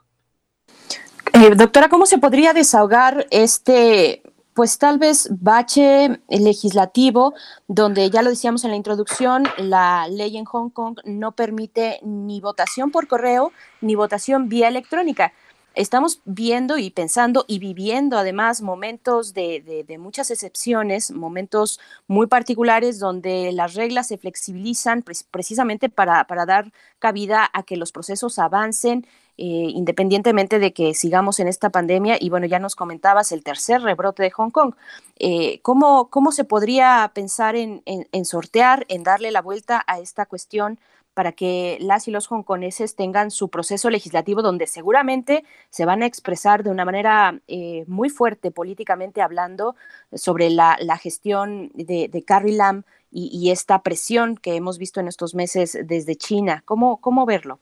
Eh, 1.36 1.50
doctora, 1.56 1.88
¿cómo 1.88 2.06
se 2.06 2.18
podría 2.18 2.52
desahogar 2.52 3.26
este, 3.32 4.22
pues 4.54 4.78
tal 4.78 5.00
vez 5.00 5.28
bache 5.32 6.20
legislativo, 6.28 7.34
donde 7.66 8.08
ya 8.08 8.22
lo 8.22 8.30
decíamos 8.30 8.62
en 8.62 8.70
la 8.70 8.76
introducción, 8.76 9.42
la 9.58 10.06
ley 10.06 10.36
en 10.36 10.44
Hong 10.44 10.70
Kong 10.70 11.00
no 11.04 11.32
permite 11.32 11.98
ni 12.04 12.40
votación 12.40 12.92
por 12.92 13.08
correo 13.08 13.50
ni 13.80 13.96
votación 13.96 14.48
vía 14.48 14.68
electrónica? 14.68 15.32
Estamos 15.74 16.20
viendo 16.24 16.78
y 16.78 16.90
pensando 16.90 17.44
y 17.48 17.58
viviendo 17.58 18.16
además 18.16 18.62
momentos 18.62 19.34
de, 19.34 19.84
de, 19.84 19.98
muchas 19.98 20.30
excepciones, 20.30 21.10
momentos 21.10 21.80
muy 22.06 22.28
particulares 22.28 23.00
donde 23.00 23.50
las 23.50 23.74
reglas 23.74 24.06
se 24.06 24.18
flexibilizan 24.18 25.02
pre 25.02 25.16
precisamente 25.32 25.88
para, 25.88 26.28
para 26.28 26.46
dar 26.46 26.70
cabida 27.00 27.50
a 27.52 27.64
que 27.64 27.76
los 27.76 27.90
procesos 27.90 28.38
avancen 28.38 29.04
eh, 29.36 29.70
independientemente 29.74 30.58
de 30.58 30.72
que 30.72 30.94
sigamos 30.94 31.40
en 31.40 31.48
esta 31.48 31.70
pandemia. 31.70 32.16
Y 32.20 32.30
bueno, 32.30 32.46
ya 32.46 32.58
nos 32.58 32.76
comentabas 32.76 33.32
el 33.32 33.42
tercer 33.42 33.82
rebrote 33.82 34.22
de 34.22 34.30
Hong 34.30 34.50
Kong. 34.50 34.74
Eh, 35.18 35.60
¿cómo, 35.62 36.08
¿Cómo 36.08 36.32
se 36.32 36.44
podría 36.44 37.10
pensar 37.14 37.56
en, 37.56 37.82
en, 37.84 38.06
en, 38.12 38.24
sortear, 38.24 38.86
en 38.88 39.02
darle 39.02 39.30
la 39.30 39.42
vuelta 39.42 39.82
a 39.86 39.98
esta 39.98 40.26
cuestión 40.26 40.78
para 41.14 41.32
que 41.32 41.78
las 41.80 42.08
y 42.08 42.10
los 42.10 42.30
hongkoneses 42.30 42.96
tengan 42.96 43.30
su 43.30 43.48
proceso 43.48 43.88
legislativo 43.88 44.42
donde 44.42 44.66
seguramente 44.66 45.44
se 45.70 45.84
van 45.84 46.02
a 46.02 46.06
expresar 46.06 46.64
de 46.64 46.70
una 46.70 46.84
manera 46.84 47.40
eh, 47.46 47.84
muy 47.86 48.10
fuerte 48.10 48.50
políticamente 48.50 49.22
hablando 49.22 49.76
sobre 50.12 50.50
la, 50.50 50.76
la 50.80 50.98
gestión 50.98 51.70
de, 51.74 52.08
de 52.08 52.22
Carrie 52.24 52.56
Lam 52.56 52.82
y, 53.10 53.30
y, 53.32 53.52
esta 53.52 53.82
presión 53.82 54.36
que 54.36 54.56
hemos 54.56 54.78
visto 54.78 54.98
en 54.98 55.06
estos 55.06 55.36
meses 55.36 55.78
desde 55.84 56.16
China? 56.16 56.62
¿Cómo, 56.66 57.00
cómo 57.00 57.26
verlo? 57.26 57.60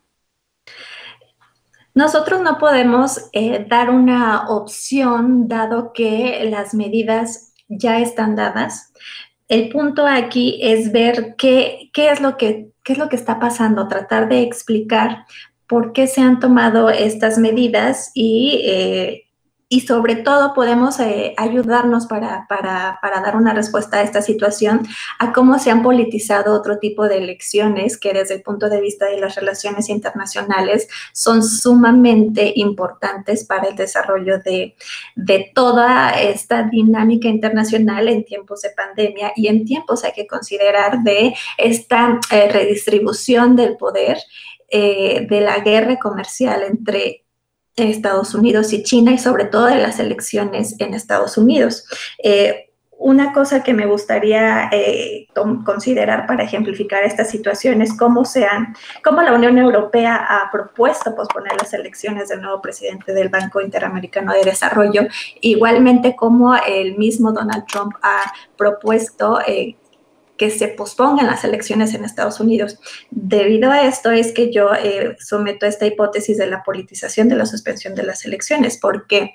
Nosotros 1.95 2.41
no 2.41 2.59
podemos 2.59 3.29
eh, 3.33 3.67
dar 3.69 3.91
una 3.91 4.49
opción 4.49 5.49
dado 5.49 5.93
que 5.93 6.49
las 6.51 6.75
medidas 6.75 7.53
ya 7.69 7.99
están 7.99 8.35
dadas. 8.35 8.93
El 9.49 9.69
punto 9.69 10.07
aquí 10.07 10.59
es 10.63 10.93
ver 10.93 11.35
qué, 11.37 11.91
qué, 11.93 12.11
es 12.11 12.21
lo 12.21 12.39
que, 12.39 12.71
qué 12.83 12.95
es 12.95 12.99
lo 12.99 13.09
que 13.09 13.17
está 13.17 13.39
pasando, 13.39 13.89
tratar 13.89 14.29
de 14.29 14.41
explicar 14.41 15.27
por 15.67 15.93
qué 15.93 16.07
se 16.07 16.23
han 16.23 16.41
tomado 16.41 16.89
estas 16.89 17.39
medidas 17.39 18.11
y 18.15 18.63
eh, 18.65 19.25
y 19.73 19.81
sobre 19.81 20.17
todo 20.17 20.53
podemos 20.53 21.01
eh, 21.01 21.33
ayudarnos 21.39 22.07
para, 22.07 22.47
para, 22.47 22.99
para, 23.01 23.23
dar 23.23 23.37
una 23.37 23.55
respuesta 23.55 23.97
a 23.97 24.03
esta 24.03 24.21
situación, 24.21 24.87
a 25.19 25.33
cómo 25.33 25.59
se 25.59 25.71
han 25.71 25.83
politizado 25.83 26.53
otro 26.53 26.79
tipo 26.79 27.09
de 27.09 27.17
elecciones 27.17 27.97
que 27.97 28.13
desde 28.13 28.35
el 28.35 28.43
punto 28.43 28.69
de 28.69 28.83
vista 28.83 29.07
de 29.07 29.19
las 29.19 29.35
relaciones 29.35 29.89
internacionales 29.89 30.89
son 31.15 31.43
sumamente 31.43 32.53
importantes 32.57 33.47
para 33.47 33.69
el 33.69 33.75
desarrollo 33.75 34.41
de, 34.41 34.77
de 35.17 35.51
toda 35.55 36.21
esta 36.21 36.65
dinámica 36.65 37.29
internacional 37.29 38.09
en 38.09 38.27
tiempos 38.27 38.61
de 38.61 38.73
pandemia 38.77 39.33
y 39.37 39.47
en 39.47 39.65
tiempos 39.65 40.05
hay 40.05 40.13
que 40.13 40.27
considerar 40.27 41.03
de 41.03 41.35
esta 41.57 42.21
eh, 42.31 42.51
redistribución 42.53 43.57
del 43.57 43.79
poder. 43.79 44.19
Eh, 44.75 45.27
de 45.29 45.43
la 45.43 45.59
guerra 45.59 45.99
comercial 45.99 46.63
entre 46.63 47.22
Estados 47.77 48.35
Unidos 48.35 48.73
y 48.73 48.83
China 48.83 49.13
y 49.13 49.19
sobre 49.19 49.47
todo 49.47 49.67
de 49.67 49.77
las 49.77 49.99
elecciones 49.99 50.77
en 50.79 50.95
Estados 50.95 51.39
Unidos. 51.39 51.85
Eh, 52.23 52.69
una 53.03 53.33
cosa 53.33 53.65
que 53.65 53.75
me 53.75 53.87
gustaría 53.87 54.69
eh, 54.71 55.27
considerar 55.65 56.27
para 56.27 56.45
ejemplificar 56.45 57.03
esta 57.03 57.25
situación 57.25 57.83
es 57.83 57.97
cómo, 57.97 58.25
sean, 58.25 58.77
cómo 59.03 59.23
la 59.23 59.33
Unión 59.33 59.59
Europea 59.59 60.15
ha 60.17 60.51
propuesto 60.53 61.15
posponer 61.15 61.53
las 61.57 61.75
elecciones 61.75 62.29
del 62.29 62.43
nuevo 62.43 62.63
presidente 62.63 63.13
del 63.13 63.29
Banco 63.29 63.61
Interamericano 63.61 64.33
de 64.33 64.45
Desarrollo, 64.45 65.03
igualmente 65.41 66.15
como 66.15 66.55
el 66.55 66.97
mismo 66.97 67.33
Donald 67.33 67.67
Trump 67.67 67.95
ha 68.03 68.33
propuesto 68.57 69.41
eh, 69.49 69.77
que 70.43 70.51
se 70.51 70.67
pospongan 70.67 71.29
las 71.29 71.45
elecciones 71.45 71.95
en 71.95 72.05
Estados 72.05 72.41
Unidos. 72.41 72.81
Debido 73.13 73.71
a 73.71 73.87
esto 73.87 74.11
es 74.11 74.33
que 74.33 74.53
yo 74.53 74.75
eh, 74.75 75.15
someto 75.21 75.67
esta 75.67 75.87
hipótesis 75.87 76.37
de 76.37 76.49
la 76.49 76.65
politización 76.65 77.29
de 77.29 77.37
la 77.37 77.47
suspensión 77.47 77.95
de 77.95 78.03
las 78.03 78.25
elecciones, 78.25 78.77
porque 78.77 79.35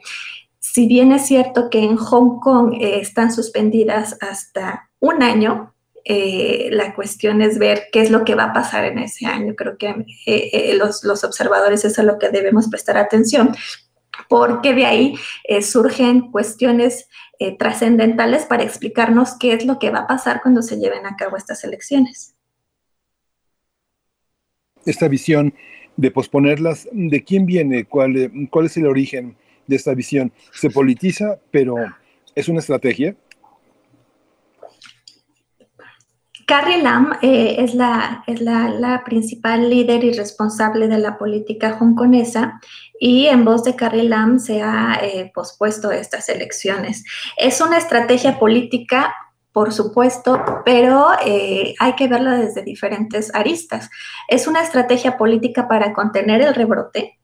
si 0.59 0.85
bien 0.85 1.13
es 1.13 1.25
cierto 1.25 1.69
que 1.69 1.81
en 1.81 1.95
Hong 1.95 2.41
Kong 2.41 2.73
eh, 2.73 2.99
están 2.99 3.31
suspendidas 3.31 4.17
hasta 4.19 4.89
un 4.99 5.23
año, 5.23 5.73
eh, 6.03 6.67
la 6.73 6.93
cuestión 6.93 7.41
es 7.41 7.57
ver 7.57 7.83
qué 7.93 8.01
es 8.01 8.11
lo 8.11 8.25
que 8.25 8.35
va 8.35 8.43
a 8.43 8.53
pasar 8.53 8.83
en 8.83 8.99
ese 8.99 9.27
año. 9.27 9.55
Creo 9.55 9.77
que 9.77 10.05
eh, 10.25 10.73
los, 10.77 11.05
los, 11.05 11.23
observadores 11.23 11.85
es 11.85 11.97
a 11.99 12.03
lo 12.03 12.19
que 12.19 12.27
debemos 12.31 12.67
prestar 12.67 12.97
atención, 12.97 13.55
porque 14.29 14.73
de 14.73 14.85
ahí 14.85 15.15
eh, 15.43 15.61
surgen 15.61 16.31
cuestiones 16.31 17.07
eh, 17.39 17.57
trascendentales 17.57 18.45
para 18.45 18.63
explicarnos 18.63 19.37
qué 19.39 19.53
es 19.53 19.65
lo 19.65 19.79
que 19.79 19.91
va 19.91 19.99
a 19.99 20.07
pasar 20.07 20.41
cuando 20.41 20.61
se 20.61 20.77
lleven 20.77 21.05
a 21.05 21.15
cabo 21.15 21.37
estas 21.37 21.63
elecciones. 21.63 22.35
Esta 24.85 25.07
visión 25.07 25.53
de 25.97 26.11
posponerlas, 26.11 26.87
¿de 26.91 27.23
quién 27.23 27.45
viene? 27.45 27.85
¿Cuál, 27.85 28.31
cuál 28.49 28.67
es 28.67 28.77
el 28.77 28.85
origen 28.85 29.35
de 29.65 29.75
esta 29.75 29.93
visión? 29.93 30.31
Se 30.53 30.69
politiza, 30.69 31.37
pero 31.51 31.75
es 32.35 32.47
una 32.47 32.59
estrategia. 32.59 33.15
Carrie 36.47 36.81
Lam 36.81 37.11
eh, 37.21 37.57
es, 37.59 37.75
la, 37.75 38.23
es 38.25 38.39
la, 38.39 38.69
la, 38.69 39.03
principal 39.03 39.69
líder 39.69 40.05
y 40.05 40.13
responsable 40.13 40.87
de 40.87 40.97
la 40.97 41.17
política 41.17 41.77
hongkonesa 41.77 42.61
y 42.99 43.27
en 43.27 43.45
voz 43.45 43.63
de 43.63 43.75
Carrie 43.75 44.03
Lam 44.03 44.39
se 44.39 44.61
ha 44.61 44.99
eh, 45.01 45.31
pospuesto 45.33 45.91
estas 45.91 46.29
elecciones. 46.29 47.03
Es 47.37 47.61
una 47.61 47.77
estrategia 47.77 48.39
política, 48.39 49.15
por 49.51 49.73
supuesto, 49.73 50.43
pero 50.65 51.09
eh, 51.25 51.73
hay 51.79 51.93
que 51.93 52.07
verla 52.07 52.37
desde 52.37 52.63
diferentes 52.63 53.33
aristas. 53.33 53.89
Es 54.27 54.47
una 54.47 54.61
estrategia 54.61 55.17
política 55.17 55.67
para 55.67 55.93
contener 55.93 56.41
el 56.41 56.55
rebrote, 56.55 57.19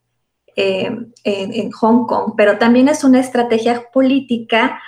eh, 0.56 0.86
en, 1.24 1.54
en 1.54 1.72
Hong 1.72 2.06
Kong, 2.06 2.34
pero 2.38 2.60
también 2.60 2.88
es 2.88 3.04
una 3.04 3.20
estrategia 3.20 3.90
política 3.92 4.80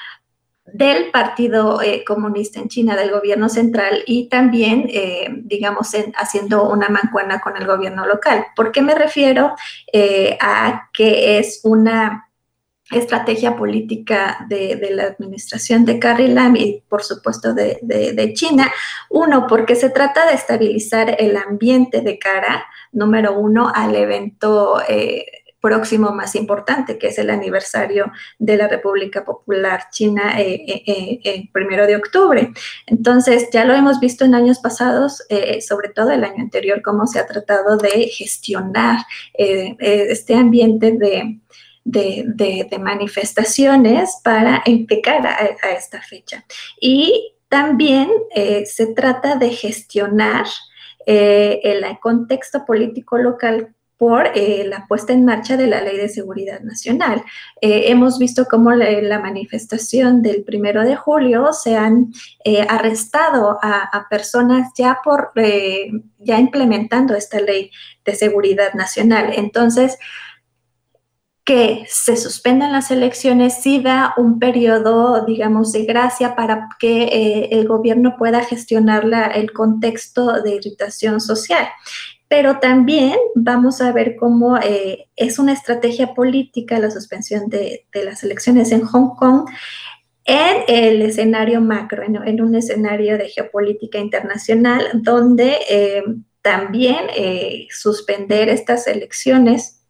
del 0.66 1.12
Partido 1.12 1.82
eh, 1.82 2.04
Comunista 2.06 2.60
en 2.60 2.70
China, 2.70 2.96
del 2.96 3.12
gobierno 3.12 3.50
central 3.50 4.04
y 4.08 4.30
también, 4.30 4.86
eh, 4.90 5.28
digamos, 5.44 5.94
en- 5.94 6.14
haciendo 6.16 6.68
una 6.70 6.90
mancuerna 6.90 7.40
con 7.40 7.56
el 7.56 7.68
gobierno 7.68 8.06
local. 8.06 8.48
¿Por 8.56 8.72
qué 8.72 8.82
me 8.82 8.96
refiero 8.96 9.56
eh, 9.94 10.38
a 10.42 10.90
que 10.92 11.38
es 11.38 11.62
una 11.64 12.30
estrategia 12.92 13.56
política 13.56 14.46
de, 14.48 14.90
la 14.92 15.06
administración 15.06 15.86
de 15.86 15.98
Carrie 15.98 16.28
Lam 16.28 16.56
y, 16.56 16.84
por 16.88 17.04
supuesto, 17.04 17.54
de, 17.54 18.32
China? 18.36 18.72
Uno, 19.10 19.48
porque 19.48 19.76
se 19.76 19.90
trata 19.90 20.28
de 20.28 20.34
estabilizar 20.34 21.16
el 21.20 21.38
ambiente 21.38 22.02
de 22.02 22.20
cara, 22.20 22.66
número 22.92 23.38
uno, 23.38 23.72
al 23.74 23.96
evento. 23.96 24.80
Próximo 25.68 26.08
más 26.20 26.32
importante, 26.36 26.98
que 27.00 27.08
es 27.12 27.18
el 27.18 27.30
aniversario 27.30 28.04
de 28.48 28.56
la 28.62 28.68
República 28.76 29.20
Popular 29.32 29.80
China 29.96 30.24
eh, 30.40 30.64
eh, 30.68 30.84
eh, 30.94 31.20
el 31.32 31.50
primero 31.52 31.84
de 31.88 31.96
octubre. 31.96 32.42
Entonces, 32.86 33.38
ya 33.56 33.64
lo 33.66 33.74
hemos 33.74 34.00
visto 34.00 34.26
en 34.26 34.34
años 34.36 34.60
pasados, 34.60 35.24
eh, 35.30 35.60
sobre 35.70 35.90
todo 35.98 36.10
el 36.12 36.24
año 36.24 36.42
anterior, 36.48 36.82
cómo 36.84 37.08
se 37.08 37.20
ha 37.20 37.26
tratado 37.26 37.78
de 37.78 37.96
gestionar 38.20 38.98
eh, 39.34 39.76
eh, 39.80 40.06
este 40.16 40.34
ambiente 40.36 40.92
de, 40.92 41.40
de, 41.84 42.24
de- 42.42 42.68
de 42.70 42.80
manifestaciones 42.80 44.06
para 44.24 44.62
impecar 44.66 45.26
a, 45.26 45.36
a 45.66 45.72
esta 45.82 46.00
fecha. 46.02 46.46
Y 46.80 47.34
también 47.50 48.08
eh, 48.36 48.66
se 48.66 48.86
trata 48.94 49.36
de 49.36 49.50
gestionar 49.50 50.46
eh, 51.08 51.60
el 51.64 51.86
contexto 52.00 52.66
político 52.66 53.18
local 53.18 53.75
por 53.98 54.28
eh, 54.36 54.66
la 54.68 54.86
puesta 54.88 55.14
en 55.14 55.24
marcha 55.24 55.56
de 55.56 55.68
la 55.68 55.82
Ley 55.82 55.98
de 55.98 56.10
Seguridad 56.10 56.60
Nacional. 56.62 57.24
Eh, 57.62 57.86
hemos 57.88 58.20
visto 58.20 58.46
cómo 58.50 58.72
la, 58.72 58.92
la 59.02 59.20
manifestación 59.20 60.22
del 60.22 60.44
primero 60.44 60.84
de 60.84 60.96
julio 60.96 61.54
se 61.54 61.78
han 61.78 62.12
eh, 62.44 62.66
arrestado 62.68 63.58
a, 63.62 64.06
personas 64.10 64.72
ya 64.78 65.00
por 65.04 65.32
ya 66.20 66.40
implementando 66.40 67.16
esta 67.16 67.40
ley 67.40 67.72
de 68.04 68.16
seguridad 68.16 68.74
nacional. 68.74 69.32
Entonces, 69.36 69.98
que 71.46 71.86
se 71.88 72.18
suspendan 72.18 72.72
las 72.72 72.90
elecciones 72.90 73.62
sí 73.62 73.80
da 73.80 74.16
un 74.18 74.40
periodo, 74.40 75.24
digamos, 75.26 75.72
de 75.72 75.86
gracia 75.86 76.36
para 76.36 76.70
que 76.80 77.48
el 77.52 77.68
gobierno 77.68 78.16
pueda 78.18 78.44
gestionar 78.44 79.06
la- 79.06 79.28
el 79.28 79.54
contexto 79.54 80.42
de 80.42 80.56
irritación 80.56 81.22
social. 81.22 81.68
Pero 82.28 82.60
también 82.60 83.16
vamos 83.36 83.82
a 83.82 83.92
ver 83.92 84.16
cómo 84.16 84.58
eh, 84.58 85.08
es 85.16 85.38
una 85.38 85.54
estrategia 85.54 86.14
política 86.14 86.80
la 86.80 86.92
suspensión 86.92 87.50
de, 87.50 87.86
las 87.94 88.24
elecciones 88.24 88.72
en 88.72 88.84
Hong 88.86 89.16
Kong 89.16 89.48
en 90.26 90.64
el 90.68 91.04
escenario 91.04 91.62
macro, 91.62 92.02
en, 92.02 92.16
en 92.16 92.42
un 92.42 92.56
escenario 92.56 93.18
de 93.20 93.30
geopolítica 93.30 94.00
internacional, 94.00 94.90
donde 94.96 95.60
eh, 95.70 96.04
también 96.42 97.06
eh, 97.16 97.68
suspender 97.70 98.50
estas 98.50 98.88
elecciones 98.88 99.84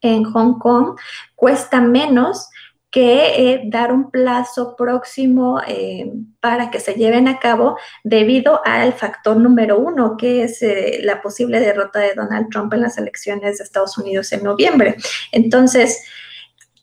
en 0.00 0.24
Hong 0.24 0.58
Kong 0.58 0.98
cuesta 1.36 1.80
menos 1.80 2.49
que 2.90 3.52
eh, 3.52 3.62
dar 3.66 3.92
un 3.92 4.10
plazo 4.10 4.74
próximo 4.76 5.60
eh, 5.66 6.10
para 6.40 6.70
que 6.70 6.80
se 6.80 6.94
lleven 6.94 7.28
a 7.28 7.38
cabo 7.38 7.76
debido 8.02 8.60
al 8.64 8.92
factor 8.92 9.36
número 9.36 9.78
uno, 9.78 10.16
que 10.16 10.42
es 10.42 10.60
eh, 10.62 10.98
la 11.02 11.22
posible 11.22 11.60
derrota 11.60 12.00
de 12.00 12.14
Donald 12.14 12.48
Trump 12.50 12.72
en 12.74 12.82
las 12.82 12.98
elecciones 12.98 13.58
de 13.58 13.64
Estados 13.64 13.96
Unidos 13.96 14.32
en 14.32 14.42
noviembre. 14.42 14.96
Entonces, 15.30 16.04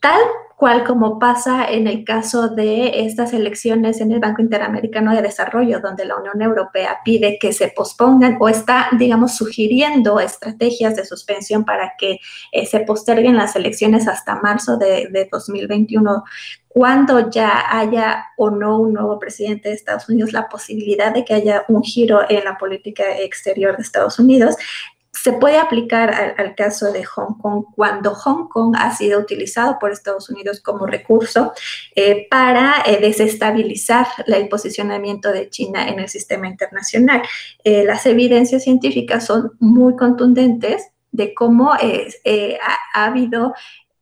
tal 0.07 0.21
cual 0.55 0.85
como 0.85 1.19
pasa 1.19 1.69
en 1.69 1.85
el 1.85 2.03
caso 2.03 2.47
de 2.47 3.05
estas 3.05 3.33
elecciones 3.33 3.99
en 4.01 4.11
el 4.11 4.19
Banco 4.19 4.41
Interamericano 4.41 5.13
de 5.13 5.21
Desarrollo, 5.21 5.81
donde 5.81 6.05
la 6.05 6.15
Unión 6.15 6.41
Europea 6.41 6.99
pide 7.03 7.37
que 7.39 7.53
se 7.53 7.67
pospongan 7.67 8.37
o 8.39 8.47
está, 8.49 8.87
digamos, 8.97 9.35
sugiriendo 9.35 10.19
estrategias 10.19 10.95
de 10.95 11.05
suspensión 11.05 11.63
para 11.63 11.93
que 11.97 12.19
eh, 12.51 12.65
se 12.65 12.79
posterguen 12.79 13.35
las 13.35 13.55
elecciones 13.55 14.07
hasta 14.07 14.41
marzo 14.41 14.77
de, 14.77 15.09
de 15.11 15.27
2021, 15.29 16.23
cuando 16.69 17.29
ya 17.29 17.77
haya 17.77 18.27
o 18.37 18.49
no 18.49 18.79
un 18.79 18.93
nuevo 18.93 19.19
presidente 19.19 19.69
de 19.69 19.75
Estados 19.75 20.09
Unidos, 20.09 20.31
la 20.31 20.47
posibilidad 20.47 21.13
de 21.13 21.25
que 21.25 21.33
haya 21.33 21.65
un 21.67 21.83
giro 21.83 22.21
en 22.29 22.43
la 22.45 22.57
política 22.57 23.03
exterior 23.19 23.75
de 23.75 23.83
Estados 23.83 24.17
Unidos, 24.19 24.55
se 25.23 25.33
puede 25.33 25.57
aplicar 25.57 26.35
al, 26.37 26.55
caso 26.55 26.91
de 26.91 27.03
Hong 27.03 27.37
Kong 27.39 27.65
cuando 27.75 28.13
Hong 28.13 28.47
Kong 28.47 28.75
ha 28.77 28.95
sido 28.95 29.19
utilizado 29.19 29.77
por 29.79 29.91
Estados 29.91 30.29
Unidos 30.29 30.61
como 30.61 30.85
recurso 30.85 31.53
eh, 31.95 32.27
para 32.29 32.83
eh, 32.85 32.99
desestabilizar 33.01 34.07
el 34.25 34.47
posicionamiento 34.49 35.31
de 35.31 35.49
China 35.49 35.87
en 35.87 35.99
el 35.99 36.09
sistema 36.09 36.47
internacional. 36.47 37.21
Eh, 37.63 37.83
las 37.83 38.05
evidencias 38.05 38.63
científicas 38.63 39.25
son 39.25 39.51
muy 39.59 39.95
contundentes 39.95 40.87
de 41.11 41.33
cómo 41.33 41.73
ha, 41.73 41.79
ha 42.93 43.05
habido 43.05 43.53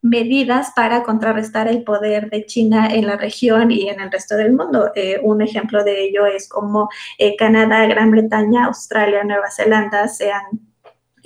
medidas 0.06 0.72
para 0.76 1.02
contrarrestar 1.02 1.68
el 1.68 1.84
poder 1.84 2.30
de 2.30 2.46
China 2.46 2.90
en 2.92 3.08
la 3.08 3.18
región 3.18 3.72
y 3.72 3.90
en 3.90 4.00
el 4.00 4.12
resto 4.12 4.36
del 4.36 4.54
mundo. 4.54 4.92
Un 5.24 5.42
ejemplo 5.42 5.84
de 5.84 6.06
ello 6.06 6.28
es 6.28 6.48
cómo 6.48 6.90
eh, 7.18 7.36
Canadá, 7.36 7.88
Gran 7.88 8.12
Bretaña, 8.12 8.66
Australia, 8.66 9.24
Nueva 9.24 9.50
Zelanda 9.50 10.08
se 10.08 10.32
han 10.32 10.44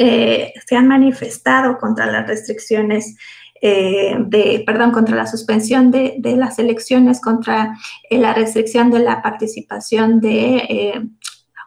eh, 0.02 0.54
se 0.66 0.78
han 0.78 0.88
manifestado 0.88 1.78
contra 1.78 2.06
las 2.06 2.26
restricciones 2.26 3.18
eh, 3.62 4.16
de, 4.18 4.64
perdón, 4.66 4.92
contra 4.92 5.14
la 5.14 5.28
suspensión 5.28 5.92
de, 5.92 6.16
de 6.20 6.38
las 6.38 6.58
elecciones, 6.58 7.20
contra 7.20 7.76
eh, 8.10 8.18
la 8.18 8.34
restricción 8.34 8.92
de 8.92 9.00
la 9.00 9.22
participación 9.22 10.22
de 10.22 11.10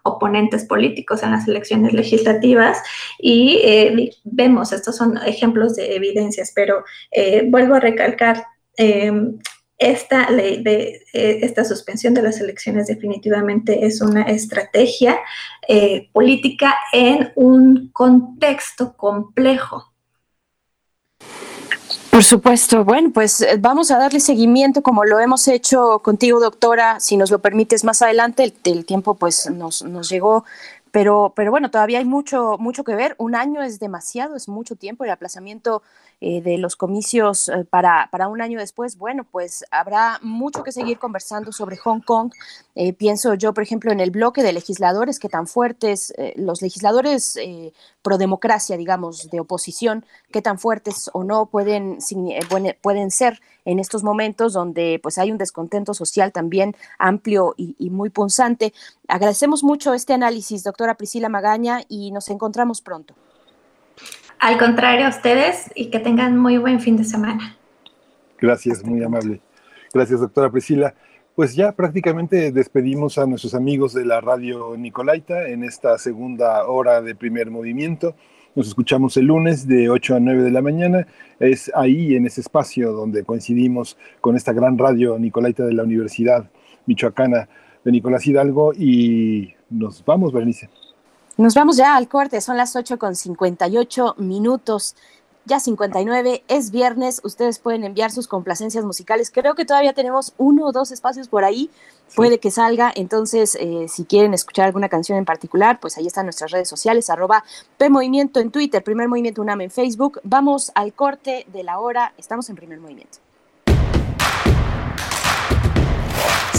oponentes 0.03 0.65
políticos 0.65 1.23
en 1.23 1.33
las 1.33 1.47
elecciones 1.47 1.93
legislativas. 1.93 2.79
Y 3.19 4.11
vemos, 4.25 4.73
estos 4.73 4.97
son 4.97 5.19
ejemplos 5.27 5.77
de 5.77 5.95
evidencias, 5.95 6.53
pero 6.55 6.83
vuelvo 7.51 7.75
a 7.75 7.81
recalcar, 7.81 8.47
esta 9.91 10.31
ley 10.31 10.63
de 10.63 11.05
eh, 11.13 11.41
esta 11.43 11.65
suspensión 11.65 12.15
de 12.15 12.23
las 12.23 12.41
elecciones 12.41 12.87
definitivamente 12.87 13.85
es 13.87 14.01
una 14.01 14.23
estrategia 14.23 15.19
eh, 15.69 16.09
política 16.13 16.75
en 16.93 17.33
un 17.35 17.91
contexto 17.93 18.97
complejo. 18.97 19.93
Por 22.11 22.25
supuesto. 22.25 22.85
Bueno, 22.85 23.11
pues 23.13 23.47
vamos 23.59 23.91
a 23.91 23.99
darle 23.99 24.21
seguimiento 24.21 24.83
como 24.83 25.05
lo 25.05 25.19
hemos 25.19 25.49
hecho 25.49 26.01
contigo, 26.01 26.41
doctora, 26.41 27.01
si 27.01 27.17
nos 27.17 27.31
lo 27.31 27.39
permites 27.39 27.85
más 27.85 28.03
adelante. 28.03 28.45
El, 28.45 28.55
el 28.65 28.85
tiempo 28.85 29.15
pues 29.15 29.49
nos, 29.51 29.83
nos 29.83 30.11
llegó 30.11 30.45
pero, 30.93 31.33
pero 31.35 31.51
bueno, 31.51 31.71
todavía 31.71 31.99
hay 31.99 32.05
mucho, 32.05 32.59
mucho 32.59 32.85
que 32.85 32.95
ver. 32.95 33.15
Un 33.19 33.35
año 33.35 33.63
es 33.63 33.81
demasiado, 33.81 34.37
es 34.37 34.47
mucho 34.47 34.77
tiempo. 34.77 35.05
El 35.05 35.11
aplazamiento 35.11 35.83
eh, 36.24 36.40
de 36.40 36.57
los 36.57 36.77
comicios 36.77 37.49
eh, 37.49 37.65
para, 37.69 38.09
para, 38.12 38.28
un 38.28 38.40
año 38.40 38.61
después, 38.61 38.97
bueno, 38.97 39.27
pues 39.28 39.65
habrá 39.73 40.20
mucho 40.23 40.62
que 40.62 40.70
seguir 40.70 41.01
conversando 41.01 41.51
sobre 41.51 41.77
Hong 41.78 41.99
Kong. 41.99 42.31
Eh, 42.77 42.93
pienso 42.93 43.35
yo, 43.35 43.53
por 43.53 43.65
ejemplo, 43.65 43.90
en 43.90 43.99
el 43.99 44.12
bloque 44.12 44.44
de 44.44 44.53
legisladores 44.53 45.19
que 45.19 45.28
tan 45.28 45.49
fuertes, 45.49 46.15
eh, 46.16 46.32
los 46.36 46.62
legisladores 46.62 47.36
pro 48.03 48.19
democracia, 48.19 48.77
digamos, 48.77 49.31
de 49.31 49.40
oposición, 49.40 50.07
qué 50.31 50.40
tan 50.43 50.61
fuertes 50.61 51.11
o 51.12 51.24
no 51.24 51.47
pueden, 51.47 51.99
pueden 52.81 53.11
ser 53.11 53.40
en 53.65 53.81
estos 53.81 54.05
momentos 54.05 54.53
donde 54.53 55.01
pues 55.03 55.19
hay 55.19 55.32
un 55.32 55.39
descontento 55.39 55.93
social 55.93 56.31
también 56.31 56.77
amplio 57.01 57.55
y, 57.57 57.74
y 57.81 57.90
muy 57.90 58.11
punzante. 58.11 58.73
Agradecemos 59.09 59.65
mucho 59.65 59.93
este 59.93 60.12
análisis, 60.12 60.62
doctora 60.62 60.97
Priscila 60.97 61.28
Magaña, 61.28 61.81
y 61.89 62.12
nos 62.12 62.28
encontramos 62.28 62.81
pronto. 62.81 63.15
Al 64.43 64.59
contrario, 64.59 65.06
a 65.06 65.09
ustedes 65.09 65.70
y 65.77 65.86
que 65.90 66.01
tengan 66.01 66.36
muy 66.36 66.59
buen 66.59 66.81
fin 66.81 66.97
de 66.97 67.05
semana. 67.05 67.56
Gracias, 68.40 68.85
muy 68.85 69.01
amable. 69.01 69.40
Gracias, 69.94 70.19
doctora 70.19 70.51
Priscila. 70.51 70.97
Pues 71.36 71.55
ya 71.55 71.70
prácticamente 71.70 72.51
despedimos 72.51 73.19
a 73.19 73.27
nuestros 73.27 73.55
amigos 73.55 73.94
de 73.94 74.05
la 74.05 74.20
radio 74.20 74.77
Nicolaita 74.77 75.47
en 75.47 75.62
esta 75.62 75.97
segunda 75.97 76.66
hora 76.66 77.01
de 77.02 77.14
primer 77.14 77.52
movimiento. 77.52 78.16
Nos 78.56 78.66
escuchamos 78.66 79.16
el 79.16 79.27
lunes 79.27 79.69
de 79.69 79.89
8 79.89 80.16
a 80.16 80.19
9 80.19 80.43
de 80.43 80.51
la 80.51 80.60
mañana. 80.60 81.06
Es 81.39 81.70
ahí, 81.73 82.16
en 82.16 82.27
ese 82.27 82.40
espacio, 82.40 82.90
donde 82.90 83.23
coincidimos 83.23 83.97
con 84.20 84.35
esta 84.35 84.52
gran 84.52 84.77
radio 84.77 85.20
Nicolaita 85.20 85.64
de 85.64 85.74
la 85.74 85.85
Universidad 85.85 86.51
Michoacana 86.86 87.48
de 87.85 87.93
Nicolás 87.93 88.27
Hidalgo. 88.27 88.73
Y 88.74 89.55
nos 89.70 90.05
vamos, 90.05 90.32
Bernice. 90.32 90.69
Nos 91.39 91.55
vamos 91.55 91.79
ya 91.79 91.97
al 91.97 92.09
corte, 92.09 92.43
son 92.43 92.59
las 92.59 92.77
8 92.77 92.99
con 92.99 93.17
58 93.17 94.17
minutos. 94.19 94.95
ya 95.45 95.59
59, 95.59 96.45
es 96.47 96.71
viernes, 96.71 97.21
ustedes 97.25 97.59
pueden 97.59 97.83
enviar 97.83 98.13
sus 98.13 98.29
complacencias 98.29 98.85
musicales. 98.85 99.31
Creo 99.33 99.57
que 99.57 99.65
todavía 99.65 99.93
tenemos 99.93 100.35
uno 100.39 100.67
o 100.67 100.73
dos 100.73 100.93
espacios 100.93 101.27
por 101.27 101.43
ahí, 101.43 101.69
puede 102.15 102.39
que 102.39 102.53
salga, 102.53 102.93
entonces 102.95 103.57
eh, 103.59 103.87
si 103.89 104.05
quieren 104.05 104.35
escuchar 104.35 104.67
alguna 104.67 104.89
canción 104.89 105.19
en 105.19 105.25
particular, 105.25 105.81
pues 105.81 105.99
ahí 105.99 106.07
están 106.07 106.27
nuestras 106.27 106.53
redes 106.53 106.69
sociales, 106.69 107.11
arroba 107.11 107.43
PMovimiento 107.77 108.39
en 108.39 108.53
Twitter, 108.53 108.85
Primer 108.85 109.09
Movimiento 109.09 109.43
UNAM 109.43 109.63
en 109.63 109.71
Facebook. 109.73 110.21
Vamos 110.23 110.71
al 110.77 110.93
corte 110.93 111.45
de 111.53 111.65
la 111.65 111.81
hora, 111.81 112.13
estamos 112.19 112.49
en 112.49 112.55
Primer 112.55 112.79
Movimiento. 112.79 113.19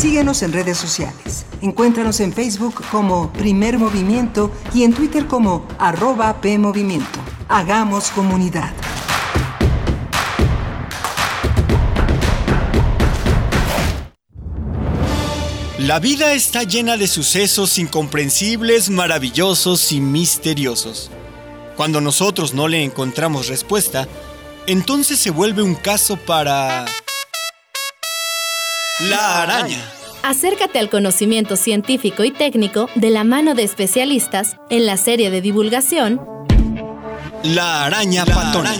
Síguenos 0.03 0.43
en 0.43 0.51
redes 0.51 0.77
sociales. 0.77 1.45
Encuéntranos 1.61 2.19
en 2.19 2.33
Facebook 2.33 2.83
como 2.91 3.31
Primer 3.31 3.79
Movimiento 3.79 4.51
y 4.73 4.83
en 4.83 4.93
Twitter 4.93 5.27
como 5.27 5.65
arroba 5.79 6.41
PMovimiento. 6.41 7.21
Hagamos 7.47 8.09
comunidad. 8.09 8.73
La 15.79 15.99
vida 16.01 16.33
está 16.33 16.63
llena 16.63 16.97
de 16.97 17.07
sucesos 17.07 17.79
incomprensibles, 17.79 18.89
maravillosos 18.89 19.93
y 19.93 20.01
misteriosos. 20.01 21.11
Cuando 21.77 22.01
nosotros 22.01 22.53
no 22.53 22.67
le 22.67 22.83
encontramos 22.83 23.47
respuesta, 23.47 24.09
entonces 24.67 25.17
se 25.17 25.29
vuelve 25.29 25.63
un 25.63 25.75
caso 25.75 26.17
para... 26.17 26.87
La 28.99 29.41
araña. 29.41 29.83
Acércate 30.21 30.79
al 30.79 30.89
conocimiento 30.89 31.55
científico 31.55 32.23
y 32.23 32.31
técnico 32.31 32.89
de 32.95 33.09
la 33.09 33.23
mano 33.23 33.55
de 33.55 33.63
especialistas 33.63 34.57
en 34.69 34.85
la 34.85 34.97
serie 34.97 35.29
de 35.31 35.41
divulgación 35.41 36.21
La 37.43 37.85
araña 37.85 38.25
patona. 38.25 38.71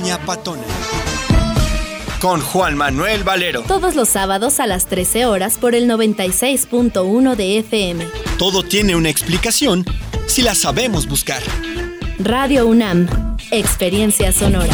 Con 2.19 2.39
Juan 2.39 2.77
Manuel 2.77 3.23
Valero. 3.23 3.63
todos 3.63 3.95
los 3.95 4.07
sábados 4.07 4.59
a 4.61 4.67
las 4.67 4.85
13 4.85 5.25
horas 5.25 5.57
por 5.57 5.75
el 5.75 5.89
96.1 5.89 7.35
de 7.35 7.57
FM. 7.59 8.07
Todo 8.37 8.63
tiene 8.63 8.95
una 8.95 9.09
explicación 9.09 9.83
si 10.27 10.41
la 10.41 10.55
sabemos 10.55 11.07
buscar. 11.07 11.41
Radio 12.19 12.67
UNAM, 12.67 13.09
Experiencia 13.51 14.31
Sonora. 14.31 14.73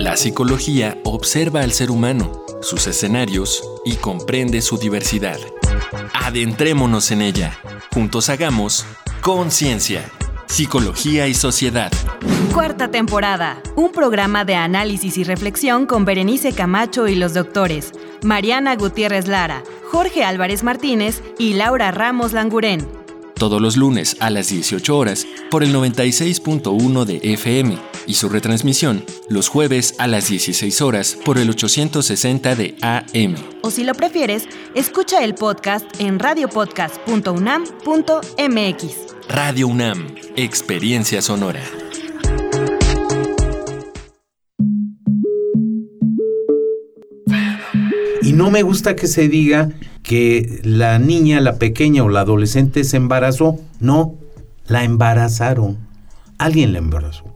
La 0.00 0.16
psicología 0.16 0.96
observa 1.04 1.60
al 1.60 1.72
ser 1.72 1.90
humano, 1.90 2.46
sus 2.62 2.86
escenarios 2.86 3.62
y 3.84 3.96
comprende 3.96 4.62
su 4.62 4.78
diversidad. 4.78 5.38
Adentrémonos 6.14 7.10
en 7.10 7.20
ella. 7.20 7.58
Juntos 7.92 8.30
hagamos 8.30 8.86
conciencia, 9.20 10.10
psicología 10.46 11.28
y 11.28 11.34
sociedad. 11.34 11.92
Cuarta 12.54 12.90
temporada. 12.90 13.60
Un 13.76 13.92
programa 13.92 14.46
de 14.46 14.54
análisis 14.54 15.18
y 15.18 15.22
reflexión 15.22 15.84
con 15.84 16.06
Berenice 16.06 16.54
Camacho 16.54 17.06
y 17.06 17.14
los 17.14 17.34
doctores 17.34 17.92
Mariana 18.22 18.76
Gutiérrez 18.76 19.28
Lara, 19.28 19.62
Jorge 19.92 20.24
Álvarez 20.24 20.62
Martínez 20.62 21.22
y 21.38 21.52
Laura 21.52 21.90
Ramos 21.90 22.32
Langurén. 22.32 22.88
Todos 23.34 23.60
los 23.60 23.76
lunes 23.76 24.16
a 24.20 24.30
las 24.30 24.48
18 24.48 24.96
horas 24.96 25.26
por 25.50 25.62
el 25.62 25.74
96.1 25.74 27.04
de 27.04 27.20
FM 27.34 27.89
y 28.06 28.14
su 28.14 28.28
retransmisión 28.28 29.04
los 29.28 29.48
jueves 29.48 29.94
a 29.98 30.06
las 30.06 30.28
16 30.28 30.80
horas 30.82 31.16
por 31.24 31.38
el 31.38 31.50
860 31.50 32.54
de 32.54 32.76
AM. 32.82 33.34
O 33.62 33.70
si 33.70 33.84
lo 33.84 33.94
prefieres, 33.94 34.44
escucha 34.74 35.24
el 35.24 35.34
podcast 35.34 35.86
en 36.00 36.18
radiopodcast.unam.mx. 36.18 38.94
Radio 39.28 39.68
UNAM, 39.68 40.14
Experiencia 40.36 41.22
Sonora. 41.22 41.62
Y 48.22 48.32
no 48.32 48.50
me 48.50 48.62
gusta 48.62 48.96
que 48.96 49.06
se 49.06 49.28
diga 49.28 49.70
que 50.02 50.60
la 50.64 50.98
niña, 50.98 51.40
la 51.40 51.56
pequeña 51.56 52.04
o 52.04 52.08
la 52.08 52.20
adolescente 52.20 52.84
se 52.84 52.96
embarazó. 52.96 53.58
No, 53.80 54.14
la 54.66 54.84
embarazaron. 54.84 55.78
Alguien 56.38 56.72
la 56.72 56.78
embarazó. 56.78 57.29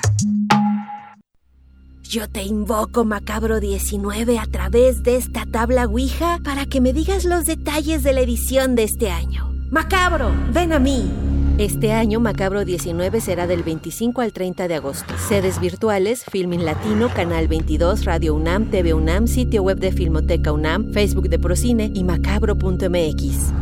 Yo 2.02 2.28
te 2.28 2.42
invoco, 2.42 3.06
Macabro 3.06 3.60
19, 3.60 4.38
a 4.38 4.44
través 4.44 5.02
de 5.02 5.16
esta 5.16 5.46
tabla 5.46 5.86
Ouija 5.86 6.40
para 6.44 6.66
que 6.66 6.82
me 6.82 6.92
digas 6.92 7.24
los 7.24 7.46
detalles 7.46 8.02
de 8.02 8.12
la 8.12 8.20
edición 8.20 8.74
de 8.74 8.84
este 8.84 9.10
año. 9.10 9.50
Macabro, 9.70 10.30
ven 10.52 10.74
a 10.74 10.78
mí. 10.78 11.10
Este 11.58 11.92
año 11.92 12.20
Macabro 12.20 12.64
19 12.64 13.20
será 13.20 13.48
del 13.48 13.64
25 13.64 14.20
al 14.20 14.32
30 14.32 14.68
de 14.68 14.76
agosto. 14.76 15.12
Sedes 15.18 15.58
virtuales, 15.58 16.24
Filmin 16.24 16.64
Latino, 16.64 17.12
Canal 17.12 17.48
22, 17.48 18.04
Radio 18.04 18.36
UNAM, 18.36 18.70
TV 18.70 18.94
UNAM, 18.94 19.26
sitio 19.26 19.64
web 19.64 19.80
de 19.80 19.90
Filmoteca 19.90 20.52
UNAM, 20.52 20.92
Facebook 20.92 21.28
de 21.28 21.40
Procine 21.40 21.90
y 21.92 22.04
macabro.mx. 22.04 23.52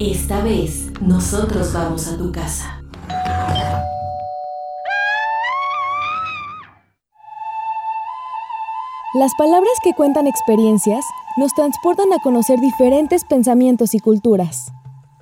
Esta 0.00 0.42
vez, 0.42 0.90
nosotros 1.00 1.72
vamos 1.72 2.08
a 2.08 2.18
tu 2.18 2.32
casa. 2.32 2.82
Las 9.14 9.30
palabras 9.38 9.74
que 9.84 9.92
cuentan 9.94 10.26
experiencias 10.26 11.04
nos 11.36 11.54
transportan 11.54 12.12
a 12.12 12.20
conocer 12.20 12.58
diferentes 12.58 13.24
pensamientos 13.24 13.94
y 13.94 14.00
culturas. 14.00 14.72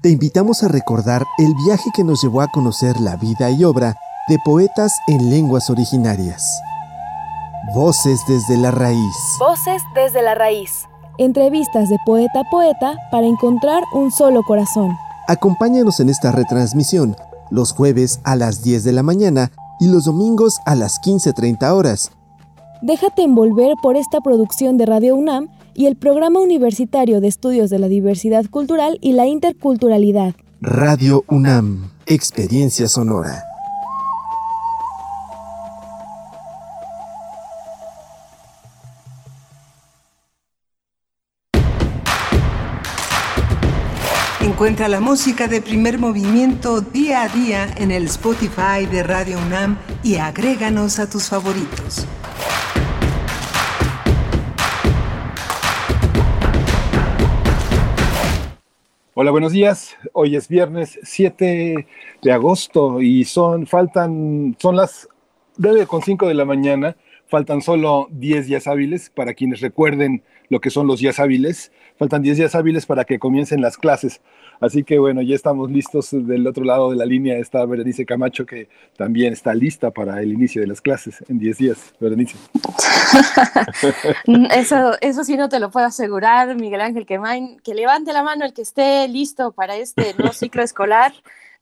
Te 0.07 0.13
invitamos 0.13 0.63
a 0.63 0.69
recordar 0.69 1.25
el 1.37 1.53
viaje 1.67 1.91
que 1.93 2.05
nos 2.05 2.23
llevó 2.23 2.41
a 2.41 2.47
conocer 2.47 3.01
la 3.01 3.17
vida 3.17 3.51
y 3.51 3.65
obra 3.65 3.97
de 4.29 4.39
poetas 4.45 4.93
en 5.09 5.31
lenguas 5.31 5.69
originarias. 5.69 6.61
Voces 7.75 8.21
desde 8.29 8.57
la 8.57 8.71
raíz. 8.71 9.17
Voces 9.41 9.83
desde 9.97 10.23
la 10.23 10.37
raíz. 10.37 10.85
Entrevistas 11.19 11.89
de 11.89 11.97
poeta 12.07 12.43
a 12.43 12.51
poeta 12.51 12.95
para 13.11 13.27
encontrar 13.27 13.83
un 13.95 14.13
solo 14.13 14.45
corazón. 14.45 14.97
Acompáñanos 15.27 15.99
en 15.99 16.09
esta 16.09 16.31
retransmisión 16.31 17.17
los 17.51 17.73
jueves 17.73 18.21
a 18.23 18.37
las 18.37 18.63
10 18.63 18.85
de 18.85 18.93
la 18.93 19.03
mañana 19.03 19.51
y 19.81 19.89
los 19.89 20.05
domingos 20.05 20.61
a 20.67 20.77
las 20.77 21.03
15.30 21.03 21.69
horas. 21.73 22.13
Déjate 22.81 23.23
envolver 23.23 23.75
por 23.83 23.97
esta 23.97 24.21
producción 24.21 24.77
de 24.79 24.87
Radio 24.87 25.17
UNAM 25.17 25.49
y 25.77 25.87
el 25.87 25.97
Programa 25.97 26.41
Universitario 26.41 27.21
de 27.21 27.29
Estudios 27.29 27.69
de 27.69 27.79
la 27.79 27.89
Diversidad 27.89 28.47
Cultural 28.47 28.99
y 29.03 29.13
la 29.13 29.27
Interculturalidad. 29.27 30.35
Radio 30.63 31.23
UNAM, 31.29 31.91
Experiencia 32.07 32.89
Sonora. 32.89 33.43
Encuentra 44.41 44.89
la 44.89 45.01
música 45.01 45.49
de 45.49 45.61
primer 45.61 45.99
movimiento 45.99 46.81
día 46.81 47.25
a 47.25 47.29
día 47.29 47.69
en 47.77 47.91
el 47.91 48.05
Spotify 48.05 48.87
de 48.91 49.03
Radio 49.03 49.37
UNAM 49.39 49.77
y 50.03 50.15
agréganos 50.17 50.99
a 50.99 51.11
tus 51.11 51.29
favoritos. 51.29 52.07
Hola, 59.19 59.31
buenos 59.31 59.53
días. 59.53 59.97
Hoy 60.13 60.37
es 60.37 60.47
viernes 60.47 60.99
7 61.03 61.87
de 62.21 62.33
agosto 62.33 63.01
y 63.01 63.25
son, 63.25 63.67
faltan, 63.67 64.55
son 64.61 64.77
las 64.77 65.09
9 65.57 65.87
con 65.87 66.03
5 66.03 66.29
de 66.29 66.35
la 66.35 66.45
mañana. 66.45 66.99
Faltan 67.27 67.63
solo 67.63 68.09
10 68.11 68.47
días 68.47 68.67
hábiles 68.67 69.09
para 69.09 69.33
quienes 69.33 69.63
recuerden 69.63 70.23
lo 70.51 70.61
que 70.61 70.69
son 70.69 70.87
los 70.87 71.01
días 71.01 71.19
hábiles. 71.19 71.73
Faltan 71.99 72.23
10 72.23 72.37
días 72.37 72.55
hábiles 72.55 72.85
para 72.85 73.05
que 73.05 73.19
comiencen 73.19 73.61
las 73.61 73.77
clases. 73.79 74.21
Así 74.61 74.85
que 74.85 74.99
bueno, 74.99 75.23
ya 75.23 75.35
estamos 75.35 75.71
listos. 75.71 76.11
Del 76.11 76.47
otro 76.47 76.65
lado 76.65 76.91
de 76.91 76.97
la 76.97 77.07
línea 77.07 77.39
está 77.39 77.65
Berenice 77.65 78.05
Camacho, 78.05 78.45
que 78.45 78.69
también 78.97 79.33
está 79.33 79.55
lista 79.55 79.91
para 79.91 80.21
el 80.21 80.33
inicio 80.33 80.61
de 80.61 80.69
las 80.69 80.81
clases 80.81 81.25
en 81.29 81.39
10 81.39 81.59
días. 81.59 81.95
Berenice. 82.01 82.37
Eso, 84.51 84.93
eso 85.01 85.25
sí 85.25 85.37
no 85.37 85.49
te 85.49 85.61
lo 85.61 85.71
puedo 85.71 85.87
asegurar, 85.87 86.55
Miguel 86.57 86.81
Ángel 86.81 87.07
Quemain. 87.07 87.59
Que 87.61 87.75
levante 87.75 88.13
la 88.13 88.23
mano 88.23 88.45
el 88.45 88.53
que 88.53 88.63
esté 88.63 89.07
listo 89.09 89.53
para 89.53 89.77
este 89.77 90.15
nuevo 90.19 90.33
ciclo 90.35 90.63
escolar 90.63 91.13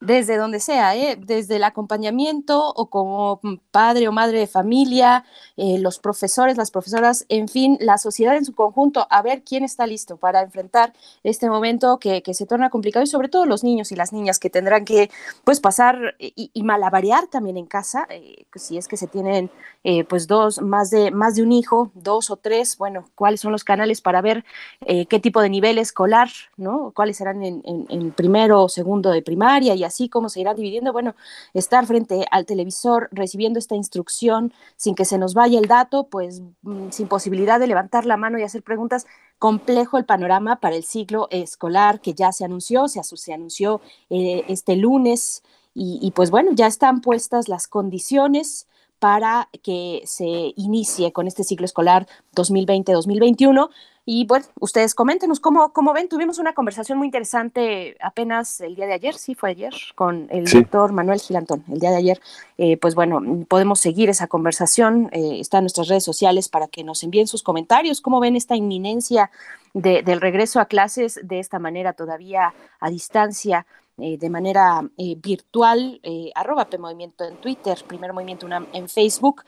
desde 0.01 0.37
donde 0.37 0.61
sea, 0.61 0.97
¿eh? 0.97 1.17
desde 1.19 1.57
el 1.57 1.65
acompañamiento 1.65 2.73
o 2.75 2.91
como 2.91 3.41
padre 3.71 4.07
o 4.09 4.13
madre 4.13 4.39
de 4.39 4.47
familia, 4.47 5.25
eh, 5.57 5.79
los 5.79 5.99
profesores, 5.99 6.57
las 6.57 6.71
profesoras, 6.71 7.27
en 7.29 7.49
fin, 7.49 7.77
la 7.81 7.99
sociedad 7.99 8.37
en 8.37 8.45
su 8.45 8.55
conjunto, 8.55 9.07
a 9.11 9.23
ver 9.23 9.43
quién 9.43 9.65
está 9.65 9.87
listo 9.87 10.17
para 10.17 10.43
enfrentar 10.43 10.93
este 11.23 11.49
momento 11.49 11.99
que, 11.99 12.23
que 12.23 12.35
se 12.35 12.47
torna 12.47 12.71
complicado 12.71 13.05
y 13.05 13.07
sobre 13.07 13.29
todo 13.29 13.47
los 13.47 13.63
niños 13.63 13.93
y 13.93 13.97
las 13.97 14.13
niñas 14.13 14.39
que 14.39 14.51
tendrán 14.51 14.85
que 14.85 15.11
pues 15.45 15.61
pasar 15.61 16.15
y, 16.19 16.51
y 16.53 16.63
malabarear 16.63 17.27
también 17.29 17.57
en 17.57 17.67
casa, 17.67 18.07
eh, 18.11 18.47
si 18.57 18.79
es 18.79 18.89
que 18.89 18.97
se 18.97 19.07
tienen 19.07 19.51
eh, 19.85 20.05
pues 20.05 20.27
dos, 20.27 20.61
más 20.61 20.91
de, 20.91 21.11
más 21.11 21.37
de 21.37 21.43
un 21.43 21.53
hijo, 21.53 21.91
dos 21.95 22.31
o 22.31 22.37
tres, 22.37 22.77
bueno, 22.79 23.05
cuáles 23.15 23.41
son 23.41 23.53
los 23.53 23.65
canales 23.65 24.01
para 24.01 24.21
ver 24.23 24.45
eh, 24.87 25.07
qué 25.07 25.21
tipo 25.21 25.41
de 25.41 25.51
nivel 25.51 25.79
escolar, 25.79 26.29
¿no? 26.57 26.93
Cuáles 26.95 27.19
serán 27.19 27.43
en, 27.45 27.63
en, 27.65 27.87
en 27.89 28.11
primero 28.13 28.63
o 28.63 28.69
segundo 28.69 29.11
de 29.11 29.23
primaria 29.23 29.75
y 29.75 29.85
así 29.85 30.09
cómo 30.09 30.29
se 30.29 30.41
irá 30.41 30.55
dividiendo. 30.55 30.93
Bueno, 30.93 31.15
estar 31.53 31.87
frente 31.87 32.27
al 32.31 32.47
televisor 32.47 33.09
recibiendo 33.13 33.59
esta 33.59 33.77
instrucción 33.77 34.53
sin 34.77 34.95
que 34.95 35.05
se 35.05 35.19
nos 35.19 35.35
vaya 35.35 35.44
el 35.57 35.67
dato, 35.67 36.09
pues 36.09 36.43
mm, 36.63 36.91
sin 36.91 37.09
posibilidad 37.09 37.61
de 37.61 37.67
levantar 37.67 38.07
la 38.07 38.17
mano 38.17 38.39
y 38.39 38.43
hacer 38.43 38.63
preguntas, 38.63 39.07
complejo 39.39 39.99
el 39.99 40.05
panorama 40.05 40.61
para 40.61 40.77
el 40.77 40.85
ciclo 40.85 41.29
escolar 41.31 42.01
que 42.01 42.15
ya 42.15 42.33
se 42.33 42.45
anunció, 42.45 42.89
se, 42.89 43.33
anunció 43.33 43.81
eh, 44.11 44.45
este 44.49 44.77
lunes 44.77 45.43
y 45.77 46.13
pues 46.13 46.31
bueno, 46.31 46.53
ya 46.53 46.69
están 46.69 47.01
puestas 47.01 47.49
las 47.49 47.67
condiciones 47.67 48.69
para 49.05 49.51
que 49.63 50.03
se 50.07 50.55
inicie 50.57 51.13
con 51.13 51.27
este 51.27 51.45
ciclo 51.45 51.67
escolar 51.67 52.07
2020-2021. 52.35 53.69
Y 54.07 54.27
bueno, 54.27 54.45
ustedes 54.61 54.95
coméntenos 54.95 55.41
cómo, 55.41 55.73
cómo 55.73 55.95
ven. 55.95 56.09
Tuvimos 56.09 56.39
una 56.39 56.53
conversación 56.53 56.99
muy 56.99 57.07
interesante 57.07 57.97
apenas 58.01 58.61
el 58.61 58.75
día 58.75 58.87
de 58.87 58.93
ayer, 58.93 59.15
sí, 59.15 59.35
fue 59.35 59.51
ayer, 59.51 59.73
con 59.95 60.27
el 60.31 60.47
Sí. 60.47 60.59
doctor 60.59 60.93
Manuel 60.93 61.21
Gilantón. 61.21 61.65
El 61.73 61.81
día 61.81 61.91
de 61.91 61.97
ayer, 61.97 62.21
eh, 62.59 62.77
pues 62.77 62.95
bueno, 62.95 63.23
podemos 63.49 63.81
seguir 63.81 64.11
esa 64.11 64.27
conversación. 64.27 65.09
eh, 65.13 65.41
está 65.41 65.59
en 65.59 65.65
nuestras 65.65 65.89
redes 65.89 66.05
sociales 66.05 66.49
para 66.49 66.67
que 66.69 66.85
nos 66.85 67.03
envíen 67.03 67.27
sus 67.27 67.43
comentarios. 67.43 68.01
¿Cómo 68.01 68.21
ven 68.21 68.37
esta 68.37 68.57
inminencia 68.57 69.31
de- 69.73 70.03
del 70.03 70.21
regreso 70.21 70.61
a 70.61 70.67
clases 70.67 71.19
de 71.23 71.41
esta 71.41 71.59
manera 71.59 71.93
todavía 71.95 72.53
a 72.81 72.91
distancia? 72.91 73.67
eh, 73.97 74.19
de 74.19 74.29
manera 74.29 74.83
eh, 74.99 75.15
virtual, 75.23 76.01
eh, 76.03 76.33
arroba 76.35 76.65
P 76.65 76.79
Movimiento 76.79 77.23
en 77.25 77.37
Twitter, 77.37 77.79
Primer 77.87 78.13
Movimiento 78.13 78.45
UNAM 78.45 78.67
en 78.73 78.89
Facebook. 78.89 79.45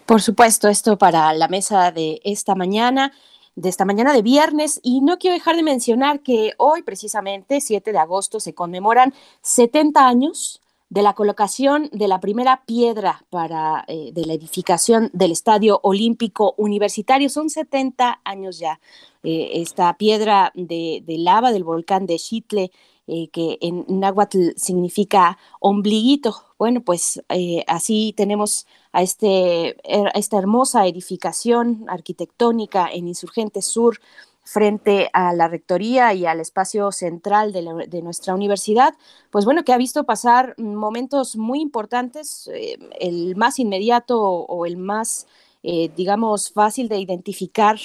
Por 0.06 0.22
supuesto, 0.22 0.68
esto 0.68 0.98
para 0.98 1.34
la 1.34 1.48
mesa 1.48 1.92
de 1.92 2.20
esta 2.24 2.56
mañana, 2.56 3.14
de 3.56 3.70
esta 3.70 3.86
mañana 3.86 4.14
de 4.14 4.22
viernes. 4.22 4.80
Y 4.84 5.02
no 5.02 5.18
quiero 5.18 5.36
dejar 5.36 5.56
de 5.56 5.64
mencionar 5.64 6.22
que 6.22 6.54
hoy, 6.58 6.82
precisamente, 6.82 7.62
7 7.62 7.92
de 7.92 7.98
agosto, 7.98 8.40
se 8.40 8.54
conmemoran 8.54 9.14
70 9.42 10.06
años 10.06 10.63
de 10.94 11.02
la 11.02 11.14
colocación 11.14 11.90
de 11.92 12.08
la 12.08 12.20
primera 12.20 12.66
piedra 12.68 13.26
para, 13.32 13.84
eh, 13.88 14.12
de 14.14 14.28
la 14.28 14.34
edificación 14.34 15.10
del 15.12 15.32
Estadio 15.32 15.80
Olímpico 15.82 16.54
Universitario. 16.56 17.30
Son 17.30 17.50
70 17.50 18.22
años 18.24 18.60
ya. 18.60 18.80
Eh, 19.24 19.50
esta 19.54 19.98
piedra 19.98 20.52
de, 20.54 21.02
de 21.04 21.18
lava 21.18 21.52
del 21.52 21.64
volcán 21.64 22.06
de 22.06 22.20
Xitle, 22.20 22.72
eh, 23.08 23.28
que 23.30 23.58
en 23.62 23.86
náhuatl 23.88 24.52
significa 24.56 25.40
ombliguito. 25.60 26.36
Bueno, 26.60 26.82
pues 26.82 27.24
así 27.66 28.14
tenemos 28.16 28.68
a, 28.92 29.02
este, 29.02 29.76
a 29.90 30.20
esta 30.20 30.38
hermosa 30.38 30.86
edificación 30.86 31.86
arquitectónica 31.88 32.88
en 32.88 33.08
Insurgente 33.08 33.64
Sur 33.64 34.00
frente 34.44 35.10
a 35.14 35.34
la 35.34 35.48
rectoría 35.48 36.14
y 36.14 36.26
al 36.26 36.40
espacio 36.40 36.92
central 36.92 37.54
de, 37.54 38.02
nuestra 38.02 38.36
universidad, 38.36 38.94
pues 39.32 39.46
bueno, 39.46 39.64
que 39.64 39.72
ha 39.72 39.78
visto 39.78 40.04
pasar 40.04 40.54
momentos 40.58 41.38
muy 41.38 41.62
importantes, 41.62 42.50
eh, 42.54 42.78
el 43.00 43.36
más 43.38 43.58
inmediato 43.60 44.22
o 44.22 44.66
el 44.66 44.78
más, 44.78 45.28
eh, 45.64 45.90
digamos, 45.96 46.52
fácil 46.52 46.90
de 46.90 47.00
identificar 47.00 47.78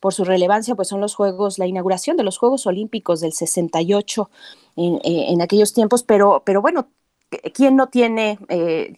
por 0.00 0.12
su 0.12 0.24
relevancia, 0.24 0.74
pues 0.74 0.88
son 0.88 1.00
los 1.00 1.14
Juegos, 1.14 1.58
la 1.58 1.66
inauguración 1.66 2.16
de 2.16 2.24
los 2.24 2.38
Juegos 2.38 2.66
Olímpicos 2.66 3.20
del 3.20 3.32
68 3.32 4.30
en, 4.76 4.94
eh, 4.96 5.26
en 5.28 5.42
aquellos 5.42 5.72
tiempos, 5.72 6.02
pero, 6.02 6.42
pero 6.44 6.60
bueno, 6.60 6.88
¿quién 7.54 7.76
no 7.76 7.86
tiene, 7.88 8.38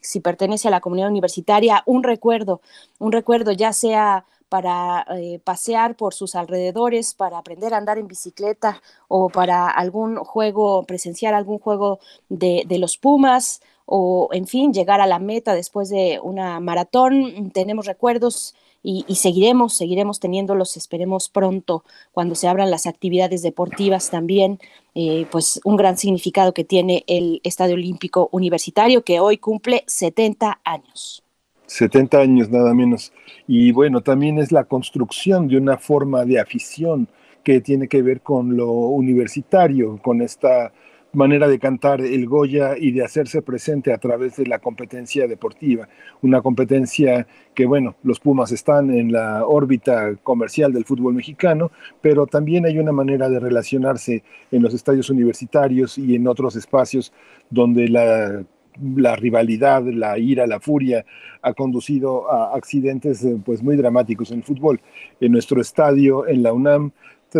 si 0.01 0.21
pertenece 0.21 0.69
a 0.69 0.71
la 0.71 0.81
comunidad 0.81 1.11
universitaria, 1.11 1.83
un 1.85 2.03
recuerdo, 2.03 2.63
un 2.99 3.13
recuerdo 3.13 3.53
ya 3.53 3.75
sea 3.75 4.25
para 4.53 5.07
eh, 5.17 5.41
pasear 5.43 5.97
por 5.97 6.13
sus 6.13 6.35
alrededores, 6.35 7.15
para 7.15 7.39
aprender 7.39 7.73
a 7.73 7.79
andar 7.79 7.97
en 7.97 8.07
bicicleta 8.07 8.83
o 9.09 9.31
para 9.31 9.67
algún 9.67 10.17
juego, 10.17 10.83
presenciar 10.83 11.33
algún 11.33 11.59
juego 11.59 12.01
de, 12.29 12.67
los 12.79 12.99
Pumas 12.99 13.63
o, 13.87 14.29
en 14.31 14.47
fin, 14.47 14.75
llegar 14.75 15.01
a 15.01 15.07
la 15.07 15.19
meta 15.19 15.55
después 15.55 15.89
de 15.89 16.21
una 16.23 16.61
maratón. 16.61 17.51
Tenemos 17.55 17.87
recuerdos 17.87 18.55
y, 18.83 19.07
y, 19.09 19.15
seguiremos, 19.15 19.75
seguiremos 19.75 20.21
teniéndolos, 20.21 20.77
esperemos 20.77 21.31
pronto, 21.31 21.83
cuando 22.13 22.35
se 22.35 22.47
abran 22.47 22.71
las 22.71 22.87
actividades 22.87 23.41
deportivas 23.41 24.11
también, 24.11 24.61
eh, 24.95 25.27
pues 25.31 25.63
un 25.65 25.77
gran 25.77 25.97
significado 25.97 26.53
que 26.53 26.65
tiene 26.65 27.05
el 27.07 27.41
Estadio 27.43 27.73
Olímpico 27.77 28.29
Universitario, 28.33 29.03
que 29.03 29.19
hoy 29.19 29.39
cumple 29.39 29.83
70 29.87 30.61
años. 30.63 31.23
70 31.67 32.19
años 32.19 32.51
nada 32.51 32.75
menos. 32.75 33.13
Y 33.47 33.73
bueno, 33.73 34.01
también 34.01 34.39
es 34.39 34.53
la 34.53 34.65
construcción 34.65 35.49
de 35.49 35.57
una 35.57 35.79
forma 35.79 36.25
de 36.25 36.41
afición 36.41 37.09
que 37.43 37.61
tiene 37.61 37.89
que 37.89 38.03
ver 38.03 38.21
con 38.21 38.57
lo 38.57 38.71
universitario, 38.71 39.99
con 40.03 40.23
esta 40.23 40.73
manera 41.15 41.47
de 41.47 41.59
cantar 41.59 42.01
el 42.01 42.27
Goya 42.27 42.77
y 42.79 42.93
de 42.93 43.05
hacerse 43.05 43.43
presente 43.43 43.93
a 43.93 43.99
través 43.99 44.37
de 44.37 44.47
la 44.47 44.59
competencia 44.59 45.27
deportiva. 45.27 45.89
Una 46.23 46.41
competencia 46.41 47.27
que, 47.55 47.67
bueno, 47.67 47.97
los 48.03 48.19
Pumas 48.19 48.51
están 48.53 48.91
en 48.91 49.13
la 49.13 49.45
órbita 49.45 50.15
comercial 50.23 50.73
del 50.73 50.85
fútbol 50.85 51.15
mexicano, 51.15 51.71
pero 52.01 52.27
también 52.27 52.65
hay 52.65 52.79
una 52.79 52.93
manera 52.93 53.29
de 53.29 53.41
relacionarse 53.41 54.23
en 54.51 54.63
los 54.63 54.73
estadios 54.73 55.11
universitarios 55.11 55.99
y 55.99 56.15
en 56.15 56.27
otros 56.27 56.57
espacios 56.57 57.13
donde 57.51 57.89
la 57.89 58.45
la 58.81 59.17
rivalidad, 59.17 59.83
la 59.85 60.19
ira, 60.19 60.47
la 60.47 60.61
furia 60.61 61.05
ha 61.43 61.53
conducido 61.55 62.31
a 62.31 62.55
accidentes 62.55 63.27
pues 63.45 63.63
muy 63.63 63.77
dramáticos 63.77 64.31
en 64.31 64.39
el 64.39 64.45
fútbol. 64.45 64.81
En 65.21 65.33
nuestro 65.33 65.61
estadio, 65.61 66.27
en 66.27 66.43
la 66.43 66.53
UNAM, 66.53 66.93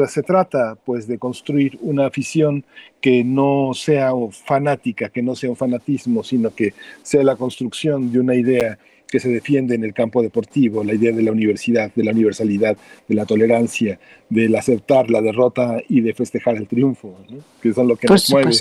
se 0.09 0.23
trata 0.23 0.77
pues 0.85 1.07
de 1.07 1.19
construir 1.19 1.79
una 1.83 2.07
afición 2.07 2.65
que 3.01 3.25
no 3.25 3.73
sea 3.75 4.13
fanática, 4.31 5.11
que 5.11 5.23
no 5.23 5.37
sea 5.37 5.51
un 5.51 5.57
fanatismo, 5.57 6.25
sino 6.25 6.55
que 6.55 6.75
sea 7.03 7.23
la 7.23 7.37
construcción 7.37 8.11
de 8.11 8.21
una 8.21 8.35
idea 8.35 8.79
que 9.13 9.21
se 9.21 9.29
defiende 9.29 9.75
en 9.75 9.85
el 9.85 9.93
campo 9.93 10.23
deportivo, 10.23 10.83
la 10.83 10.95
idea 10.95 11.13
de 11.13 11.23
la 11.23 11.33
universidad, 11.33 11.93
de 11.95 12.03
la 12.03 12.13
universalidad, 12.13 12.79
de 13.07 13.15
la 13.15 13.27
tolerancia, 13.27 13.99
del 14.31 14.57
aceptar 14.57 15.11
la 15.11 15.21
derrota 15.21 15.83
y 15.87 16.01
de 16.01 16.15
festejar 16.15 16.57
el 16.57 16.67
triunfo, 16.67 17.19
¿no? 17.29 17.41
que 17.61 17.75
son 17.75 17.89
lo 17.89 17.97
que 17.97 18.07
Por 18.07 18.17
nos 18.17 18.31
mueve. 18.31 18.53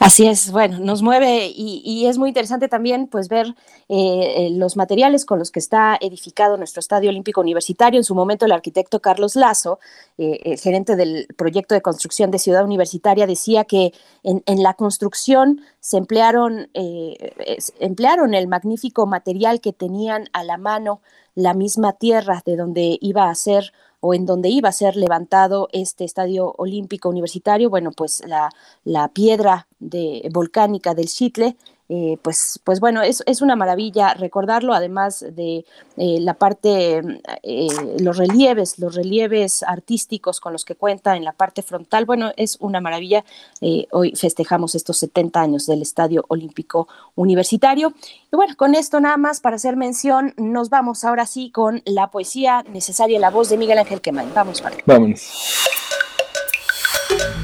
Así 0.00 0.28
es, 0.28 0.52
bueno, 0.52 0.78
nos 0.78 1.02
mueve 1.02 1.52
y, 1.52 2.06
es 2.06 2.18
muy 2.18 2.28
interesante 2.28 2.68
también 2.68 3.08
pues 3.08 3.28
ver 3.28 3.56
eh, 3.88 4.48
los 4.52 4.76
materiales 4.76 5.24
con 5.24 5.40
los 5.40 5.50
que 5.50 5.58
está 5.58 5.98
edificado 6.00 6.56
nuestro 6.56 6.78
Estadio 6.78 7.10
Olímpico 7.10 7.40
Universitario. 7.40 7.98
En 7.98 8.04
su 8.04 8.14
momento 8.14 8.46
el 8.46 8.52
arquitecto 8.52 9.00
Carlos 9.00 9.34
Lazo, 9.34 9.80
eh, 10.16 10.38
el 10.44 10.58
gerente 10.58 10.94
del 10.94 11.26
proyecto 11.36 11.74
de 11.74 11.82
construcción 11.82 12.30
de 12.30 12.38
Ciudad 12.38 12.64
Universitaria, 12.64 13.26
decía 13.26 13.64
que 13.64 13.92
en, 14.22 14.62
la 14.62 14.74
construcción 14.74 15.62
se 15.80 15.96
emplearon, 15.96 16.70
eh, 16.74 17.32
emplearon 17.80 18.34
el 18.34 18.46
magnífico 18.46 19.04
material 19.06 19.60
que 19.60 19.72
tenían 19.72 20.28
a 20.32 20.44
la 20.44 20.58
mano 20.58 21.00
la 21.34 21.54
misma 21.54 21.92
tierra 21.92 22.42
de 22.44 22.56
donde 22.56 22.98
iba 23.00 23.30
a 23.30 23.34
ser 23.34 23.72
o 24.00 24.14
en 24.14 24.26
donde 24.26 24.48
iba 24.48 24.68
a 24.68 24.72
ser 24.72 24.96
levantado 24.96 25.68
este 25.72 26.04
estadio 26.04 26.54
olímpico 26.58 27.08
universitario, 27.08 27.70
bueno, 27.70 27.90
pues 27.90 28.22
la, 28.26 28.50
la 28.84 29.08
piedra 29.08 29.66
de, 29.78 30.28
volcánica 30.32 30.94
del 30.94 31.06
Chitle, 31.06 31.56
eh, 31.88 32.18
pues, 32.22 32.60
pues 32.64 32.80
bueno, 32.80 33.02
es, 33.02 33.22
es 33.26 33.40
una 33.40 33.56
maravilla 33.56 34.14
recordarlo, 34.14 34.74
además 34.74 35.24
de 35.32 35.64
eh, 35.96 36.20
la 36.20 36.34
parte, 36.34 37.02
eh, 37.42 37.68
los 38.00 38.18
relieves, 38.18 38.78
los 38.78 38.94
relieves 38.94 39.62
artísticos 39.62 40.40
con 40.40 40.52
los 40.52 40.64
que 40.64 40.74
cuenta 40.74 41.16
en 41.16 41.24
la 41.24 41.32
parte 41.32 41.62
frontal, 41.62 42.04
bueno, 42.04 42.32
es 42.36 42.56
una 42.60 42.80
maravilla. 42.80 43.24
Eh, 43.60 43.86
hoy 43.90 44.14
festejamos 44.14 44.74
estos 44.74 44.98
70 44.98 45.40
años 45.40 45.66
del 45.66 45.82
Estadio 45.82 46.24
Olímpico 46.28 46.88
Universitario. 47.14 47.94
Y 48.30 48.36
bueno, 48.36 48.54
con 48.56 48.74
esto 48.74 49.00
nada 49.00 49.16
más 49.16 49.40
para 49.40 49.56
hacer 49.56 49.76
mención, 49.76 50.34
nos 50.36 50.70
vamos 50.70 51.04
ahora 51.04 51.26
sí 51.26 51.50
con 51.50 51.82
la 51.86 52.10
poesía 52.10 52.64
necesaria 52.70 53.16
en 53.16 53.22
la 53.22 53.30
voz 53.30 53.48
de 53.48 53.56
Miguel 53.56 53.78
Ángel 53.78 54.00
Quemain. 54.00 54.32
Vamos, 54.34 54.60
para 54.60 54.76
Vámonos. 54.84 55.66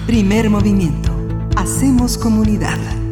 Primer 0.07 0.51
movimiento. 0.51 1.13
Hacemos 1.57 2.19
comunidad. 2.19 3.04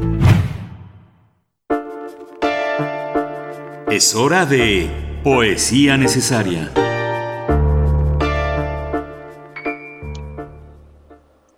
Es 3.93 4.15
hora 4.17 4.47
de 4.47 4.89
Poesía 5.23 5.99
Necesaria. 5.99 6.73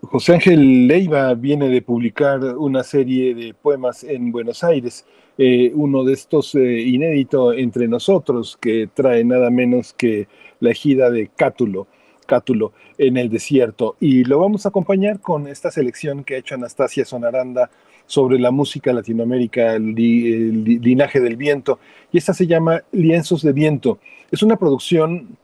José 0.02 0.32
Ángel 0.34 0.88
Leiva 0.88 1.32
viene 1.34 1.68
de 1.68 1.80
publicar 1.80 2.40
una 2.56 2.82
serie 2.82 3.36
de 3.36 3.54
poemas 3.54 4.02
en 4.02 4.32
Buenos 4.32 4.64
Aires, 4.64 5.06
eh, 5.38 5.70
uno 5.76 6.02
de 6.02 6.14
estos 6.14 6.56
eh, 6.56 6.80
inédito 6.80 7.52
entre 7.52 7.86
nosotros, 7.86 8.58
que 8.60 8.88
trae 8.92 9.22
nada 9.22 9.48
menos 9.50 9.92
que 9.92 10.26
la 10.58 10.72
ejida 10.72 11.10
de 11.10 11.30
Cátulo, 11.36 11.86
Cátulo 12.26 12.72
en 12.98 13.16
el 13.16 13.30
desierto. 13.30 13.94
Y 14.00 14.24
lo 14.24 14.40
vamos 14.40 14.66
a 14.66 14.70
acompañar 14.70 15.20
con 15.20 15.46
esta 15.46 15.70
selección 15.70 16.24
que 16.24 16.34
ha 16.34 16.38
hecho 16.38 16.56
Anastasia 16.56 17.04
Sonaranda 17.04 17.70
sobre 18.06 18.38
la 18.38 18.50
música 18.50 18.92
Latinoamérica, 18.92 19.74
el, 19.74 19.94
li- 19.94 20.32
el 20.32 20.64
li- 20.64 20.78
linaje 20.78 21.20
del 21.20 21.36
viento. 21.36 21.78
Y 22.12 22.18
esta 22.18 22.34
se 22.34 22.46
llama 22.46 22.82
Lienzos 22.92 23.42
de 23.42 23.52
Viento. 23.52 23.98
Es 24.30 24.42
una 24.42 24.56
producción 24.56 25.36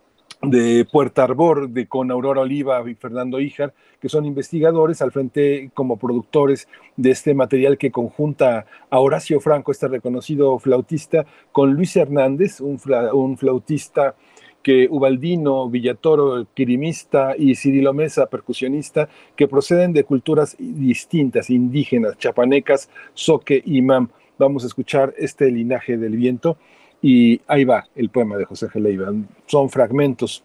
de 0.43 0.87
Puerta 0.91 1.25
Arbor, 1.25 1.69
de 1.69 1.87
con 1.87 2.11
Aurora 2.11 2.41
Oliva 2.41 2.83
y 2.89 2.95
Fernando 2.95 3.41
Híjar, 3.41 3.75
que 4.01 4.09
son 4.09 4.25
investigadores 4.25 5.03
al 5.03 5.13
frente 5.13 5.71
como 5.75 5.99
productores 5.99 6.67
de 6.97 7.11
este 7.11 7.35
material 7.35 7.77
que 7.77 7.91
conjunta 7.91 8.65
a 8.89 9.01
Horacio 9.01 9.41
Franco, 9.41 9.71
este 9.71 9.89
reconocido 9.89 10.59
flautista, 10.59 11.27
con 11.53 11.75
Luis 11.75 11.95
Hernández, 11.97 12.61
un, 12.63 12.81
un 13.13 13.37
flautista 13.37 14.15
que 14.63 14.89
Ubaldino, 14.91 15.69
Villatoro, 15.69 16.47
quirimista 16.55 17.35
y 17.37 17.55
Cirilo 17.55 17.93
Mesa, 17.93 18.27
percusionista, 18.27 19.09
que 19.37 19.49
proceden 19.49 19.93
de 19.93 20.05
culturas 20.05 20.57
distintas, 20.59 21.51
indígenas, 21.51 22.19
chapanecas, 22.19 22.91
soque 23.15 23.63
y 23.65 23.83
mam. 23.83 24.09
Vamos 24.39 24.65
a 24.65 24.67
escuchar 24.67 25.15
este 25.19 25.51
linaje 25.51 25.97
del 25.97 26.17
viento 26.17 26.57
y 27.03 27.41
ahí 27.47 27.65
va 27.65 27.87
el 27.95 28.11
poema 28.11 28.37
de 28.37 28.45
José 28.45 28.69
G. 28.69 28.81
Leiva. 28.81 29.13
Son 29.47 29.71
fragmentos. 29.71 30.45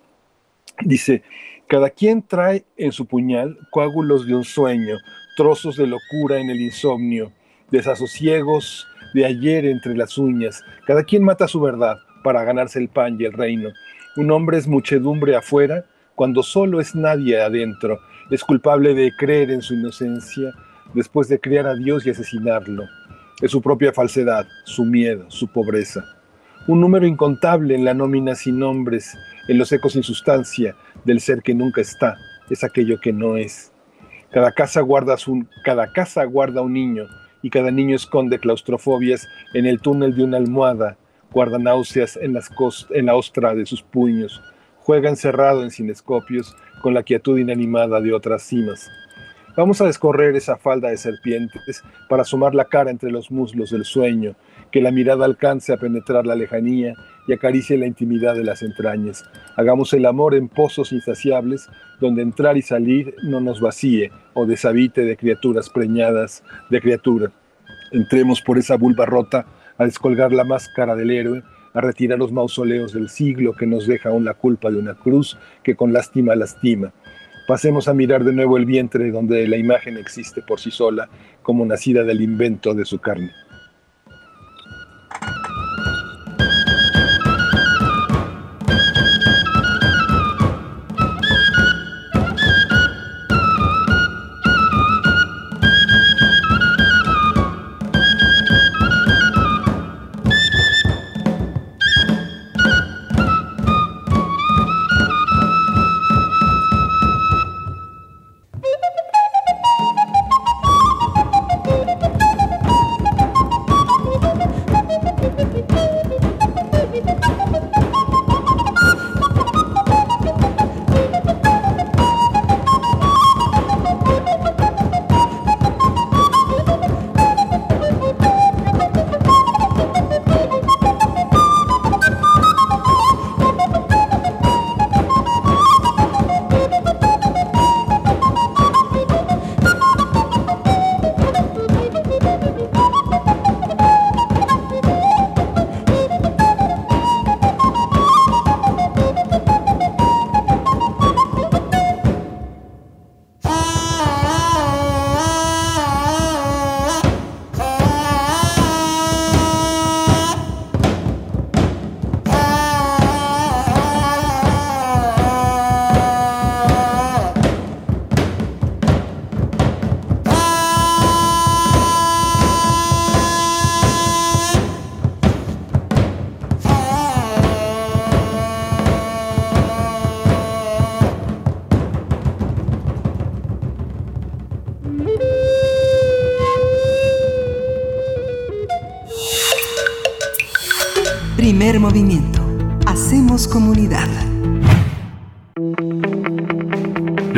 Dice, 0.82 1.24
cada 1.68 1.90
quien 1.90 2.22
trae 2.22 2.66
en 2.78 2.92
su 2.92 3.06
puñal 3.06 3.58
coágulos 3.72 4.28
de 4.28 4.36
un 4.36 4.44
sueño, 4.44 4.98
trozos 5.36 5.78
de 5.78 5.88
locura 5.88 6.40
en 6.40 6.50
el 6.50 6.62
insomnio, 6.62 7.32
desasosiegos 7.72 8.88
de 9.14 9.26
ayer 9.26 9.66
entre 9.66 9.96
las 9.96 10.18
uñas. 10.18 10.62
Cada 10.86 11.04
quien 11.04 11.24
mata 11.24 11.48
su 11.48 11.60
verdad 11.60 11.98
para 12.24 12.44
ganarse 12.44 12.80
el 12.80 12.90
pan 12.90 13.18
y 13.20 13.26
el 13.26 13.34
reino. 13.34 13.70
Un 14.16 14.32
hombre 14.32 14.58
es 14.58 14.68
muchedumbre 14.68 15.36
afuera 15.36 15.86
cuando 16.16 16.44
solo 16.44 16.80
es 16.80 16.96
nadie 16.96 17.42
adentro. 17.42 18.00
Es 18.30 18.44
culpable 18.44 18.94
de 18.94 19.12
creer 19.16 19.52
en 19.52 19.62
su 19.62 19.74
inocencia 19.74 20.52
después 20.94 21.28
de 21.28 21.40
criar 21.40 21.68
a 21.68 21.76
Dios 21.76 22.06
y 22.06 22.10
asesinarlo. 22.10 22.84
Es 23.42 23.52
su 23.52 23.62
propia 23.62 23.92
falsedad, 23.92 24.48
su 24.64 24.86
miedo, 24.86 25.26
su 25.30 25.48
pobreza 25.48 26.04
un 26.68 26.82
número 26.82 27.06
incontable 27.06 27.76
en 27.76 27.86
la 27.86 27.94
nómina 27.94 28.34
sin 28.34 28.58
nombres, 28.58 29.16
en 29.48 29.60
los 29.60 29.72
ecos 29.72 29.94
sin 29.94 30.02
sustancia 30.02 30.76
del 31.04 31.20
ser 31.20 31.44
que 31.44 31.54
nunca 31.54 31.82
está, 31.82 32.18
es 32.50 32.64
aquello 32.64 33.00
que 33.00 33.14
no 33.14 33.38
es. 33.38 33.72
Cada 34.32 34.52
casa 34.52 34.82
guarda, 34.82 35.16
su, 35.18 35.46
cada 35.64 35.92
casa 35.94 36.24
guarda 36.24 36.62
un 36.62 36.74
niño 36.74 37.06
y 37.44 37.52
cada 37.52 37.70
niño 37.70 37.96
esconde 37.96 38.40
claustrofobias 38.40 39.28
en 39.54 39.68
el 39.68 39.80
túnel 39.80 40.16
de 40.16 40.24
una 40.24 40.38
almohada, 40.38 40.98
guarda 41.36 41.60
náuseas 41.60 42.18
en, 42.22 42.34
la 43.06 43.16
ostra 43.16 43.54
de 43.54 43.66
sus 43.66 43.82
puños, 43.82 44.42
juega 44.78 45.10
encerrado 45.10 45.64
en 45.64 45.70
cinescopios 45.70 46.56
con 46.82 46.94
la 46.94 47.04
quietud 47.04 47.38
inanimada 47.38 48.00
de 48.00 48.14
otras 48.14 48.44
cimas. 48.44 48.90
Vamos 49.58 49.82
a 49.82 49.86
descorrer 49.86 50.38
esa 50.38 50.56
falda 50.56 50.88
de 50.88 50.98
serpientes 50.98 51.84
para 52.08 52.22
asomar 52.22 52.56
la 52.56 52.64
cara 52.64 52.90
entre 52.90 53.12
los 53.12 53.32
muslos 53.32 53.72
del 53.72 53.84
sueño, 53.84 54.36
que 54.72 54.80
la 54.80 54.92
mirada 54.92 55.26
alcance 55.26 55.74
a 55.74 55.78
penetrar 55.78 56.26
la 56.26 56.36
lejanía 56.36 56.94
y 57.28 57.34
acaricie 57.34 57.78
la 57.78 57.86
intimidad 57.86 58.36
de 58.36 58.46
las 58.46 58.62
entrañas. 58.62 59.26
Hagamos 59.58 59.92
el 59.92 60.06
amor 60.06 60.36
en 60.36 60.48
pozos 60.48 60.94
insaciables, 60.94 61.68
donde 62.00 62.22
entrar 62.22 62.56
y 62.56 62.62
salir 62.62 63.14
no 63.24 63.42
nos 63.42 63.60
vacíe 63.60 64.10
o 64.34 64.46
deshabite 64.46 65.02
de 65.02 65.18
criaturas 65.18 65.70
preñadas 65.70 66.46
de 66.70 66.80
criatura. 66.80 67.30
Entremos 67.92 68.42
por 68.42 68.58
esa 68.58 68.78
vulva 68.78 69.06
rota 69.06 69.46
a 69.78 69.86
descolgar 69.86 70.32
la 70.32 70.44
máscara 70.44 70.96
del 70.96 71.12
héroe, 71.12 71.44
a 71.74 71.82
retirar 71.82 72.18
los 72.18 72.32
mausoleos 72.32 72.94
del 72.94 73.10
siglo 73.10 73.54
que 73.54 73.68
nos 73.68 73.86
deja 73.86 74.10
aún 74.10 74.26
la 74.26 74.34
culpa 74.34 74.72
de 74.72 74.78
una 74.78 74.96
cruz 74.96 75.38
que 75.64 75.76
con 75.76 75.94
lástima 75.94 76.36
lastima. 76.36 76.94
pasemos 77.48 77.88
a 77.88 77.94
mirar 77.94 78.24
de 78.24 78.34
nuevo 78.34 78.58
el 78.58 78.66
vientre 78.66 79.12
donde 79.12 79.48
la 79.48 79.58
imagen 79.58 79.98
existe 79.98 80.42
por 80.42 80.60
sí 80.60 80.72
sola 80.72 81.10
como 81.44 81.66
nacida 81.66 82.04
del 82.04 82.22
invento 82.22 82.74
de 82.74 82.86
su 82.86 83.00
carne. 83.00 83.32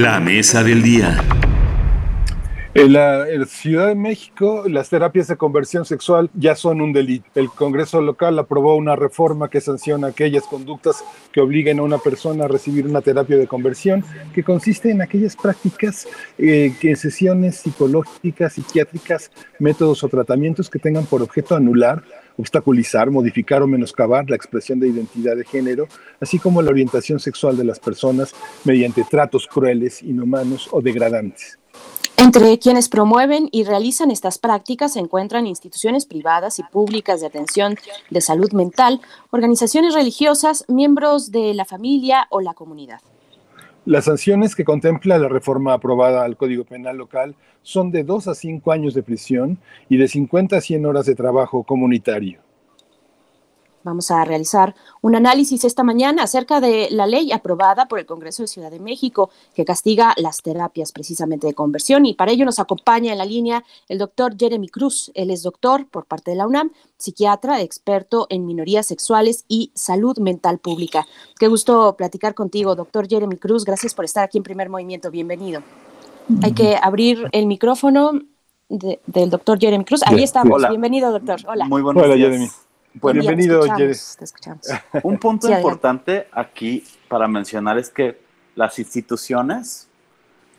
La 0.08 0.22
mesa 0.22 0.64
del 0.64 0.82
día. 0.82 1.18
En 2.74 2.94
la, 2.94 3.26
Ciudad 3.46 3.88
de 3.90 3.96
México, 3.96 4.64
las 4.66 4.90
terapias 4.90 5.28
de 5.28 5.36
conversión 5.36 5.84
sexual 5.84 6.30
ya 6.34 6.56
son 6.56 6.80
un 6.80 6.94
delito. 6.94 7.26
El 7.36 7.50
Congreso 7.50 8.00
local 8.00 8.40
aprobó 8.40 8.78
una 8.78 8.96
reforma 8.96 9.50
que 9.50 9.60
sanciona 9.60 10.08
aquellas 10.08 10.44
conductas 10.44 11.04
que 11.34 11.42
obliguen 11.42 11.80
a 11.80 11.84
una 11.84 11.98
persona 11.98 12.46
a 12.46 12.48
recibir 12.48 12.88
una 12.88 13.02
terapia 13.02 13.36
de 13.36 13.48
conversión, 13.48 14.06
que 14.34 14.44
consiste 14.44 14.92
en 14.92 15.02
aquellas 15.02 15.36
prácticas, 15.36 16.08
eh, 16.38 16.74
que 16.80 16.96
sesiones 16.96 17.58
psicológicas, 17.58 18.54
psiquiátricas, 18.54 19.30
métodos 19.60 20.06
o 20.06 20.08
tratamientos 20.08 20.70
que 20.70 20.80
tengan 20.80 21.06
por 21.06 21.22
objeto 21.22 21.54
anular 21.54 22.02
obstaculizar, 22.38 23.10
modificar 23.10 23.62
o 23.62 23.68
menoscabar 23.68 24.30
la 24.30 24.36
expresión 24.36 24.80
de 24.80 24.88
identidad 24.88 25.36
de 25.36 25.44
género, 25.44 25.88
así 26.22 26.40
como 26.40 26.62
la 26.62 26.72
orientación 26.72 27.20
sexual 27.20 27.58
de 27.58 27.64
las 27.64 27.80
personas 27.80 28.34
mediante 28.64 29.04
tratos 29.04 29.48
crueles, 29.48 30.02
inhumanos 30.04 30.70
o 30.72 30.82
degradantes. 30.82 31.58
Entre 32.20 32.58
quienes 32.58 32.90
promueven 32.90 33.48
y 33.52 33.64
realizan 33.64 34.10
estas 34.10 34.40
prácticas 34.40 34.94
se 34.94 35.00
encuentran 35.00 35.46
instituciones 35.46 36.08
privadas 36.08 36.58
y 36.58 36.64
públicas 36.64 37.22
de 37.22 37.28
atención 37.28 37.76
de 38.10 38.22
salud 38.22 38.52
mental, 38.54 39.02
organizaciones 39.30 39.94
religiosas, 39.94 40.66
miembros 40.68 41.32
de 41.32 41.54
la 41.54 41.64
familia 41.64 42.28
o 42.32 42.42
la 42.42 42.56
comunidad. 42.56 43.02
Las 43.88 44.04
sanciones 44.04 44.54
que 44.54 44.66
contempla 44.66 45.18
la 45.18 45.30
reforma 45.30 45.72
aprobada 45.72 46.26
al 46.26 46.36
Código 46.36 46.66
Penal 46.66 46.98
local 46.98 47.36
son 47.62 47.90
de 47.90 48.04
2 48.04 48.28
a 48.28 48.36
5 48.36 48.74
años 48.74 48.94
de 48.94 49.02
prisión 49.02 49.60
y 49.88 49.96
de 49.96 50.10
50 50.10 50.58
a 50.58 50.60
100 50.60 50.86
horas 50.86 51.06
de 51.06 51.16
trabajo 51.16 51.64
comunitario. 51.64 52.42
Vamos 53.88 54.12
a 54.12 54.26
realizar 54.26 54.76
un 55.02 55.16
análisis 55.16 55.64
esta 55.64 55.82
mañana 55.82 56.24
acerca 56.24 56.60
de 56.60 56.90
la 56.92 57.08
ley 57.08 57.32
aprobada 57.32 57.88
por 57.88 58.00
el 58.00 58.06
Congreso 58.06 58.44
de 58.44 58.48
Ciudad 58.48 58.70
de 58.70 58.82
México 58.82 59.30
que 59.56 59.64
castiga 59.64 60.14
las 60.18 60.42
terapias 60.42 60.92
precisamente 60.92 61.48
de 61.48 61.54
conversión 61.54 62.06
y 62.06 62.14
para 62.14 62.34
ello 62.34 62.44
nos 62.44 62.60
acompaña 62.60 63.14
en 63.14 63.18
la 63.18 63.24
línea 63.24 63.64
el 63.88 63.98
doctor 63.98 64.36
Jeremy 64.38 64.68
Cruz. 64.68 65.10
Él 65.14 65.32
es 65.32 65.42
doctor 65.42 65.88
por 65.88 66.04
parte 66.04 66.32
de 66.32 66.38
la 66.38 66.48
UNAM, 66.48 66.72
psiquiatra, 66.98 67.62
experto 67.62 68.28
en 68.30 68.46
minorías 68.46 68.86
sexuales 68.86 69.46
y 69.48 69.72
salud 69.74 70.18
mental 70.18 70.60
pública. 70.60 71.08
Qué 71.40 71.48
gusto 71.48 71.96
platicar 71.96 72.36
contigo, 72.36 72.76
doctor 72.76 73.08
Jeremy 73.08 73.38
Cruz. 73.38 73.64
Gracias 73.64 73.94
por 73.94 74.04
estar 74.04 74.26
aquí 74.26 74.38
en 74.38 74.44
Primer 74.44 74.68
Movimiento. 74.68 75.10
Bienvenido. 75.12 75.64
Hay 76.44 76.52
que 76.52 76.76
abrir 76.76 77.30
el 77.32 77.46
micrófono 77.46 78.12
del 78.68 79.30
doctor 79.30 79.58
Jeremy 79.58 79.86
Cruz. 79.86 80.02
Ahí 80.06 80.24
estamos. 80.24 80.68
Bienvenido, 80.68 81.10
doctor. 81.10 81.40
Hola. 81.48 81.70
Muy 81.70 81.82
buenos 81.82 82.04
Hola, 82.04 82.16
días. 82.16 82.28
Jeremy. 82.28 82.67
Bueno, 82.94 83.22
Bienvenido. 83.22 83.62
Te 83.76 83.92
escuchamos. 83.92 84.68
Un 85.04 85.18
punto 85.18 85.48
Sí, 85.48 85.54
adelante. 85.54 85.68
importante 85.70 86.28
aquí 86.32 86.84
para 87.08 87.28
mencionar 87.28 87.78
es 87.78 87.90
que 87.90 88.20
las 88.56 88.80
instituciones 88.80 89.88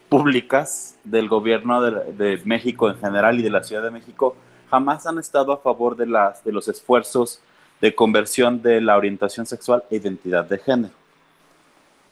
públicas 0.09 0.96
del 1.05 1.28
gobierno 1.28 1.82
de, 1.82 2.12
de 2.12 2.42
México 2.44 2.88
en 2.88 2.98
general 2.98 3.38
y 3.38 3.42
de 3.42 3.50
la 3.50 3.62
Ciudad 3.62 3.82
de 3.82 3.90
México 3.90 4.36
jamás 4.70 5.06
han 5.06 5.18
estado 5.18 5.52
a 5.52 5.59
favor 5.59 5.96
de, 5.96 6.06
las, 6.06 6.44
de 6.44 6.52
los 6.52 6.68
esfuerzos 6.68 7.40
de 7.80 7.94
conversión 7.94 8.62
de 8.62 8.80
la 8.80 8.96
orientación 8.96 9.46
sexual 9.46 9.84
e 9.90 9.96
identidad 9.96 10.44
de 10.44 10.59
género. 10.59 10.94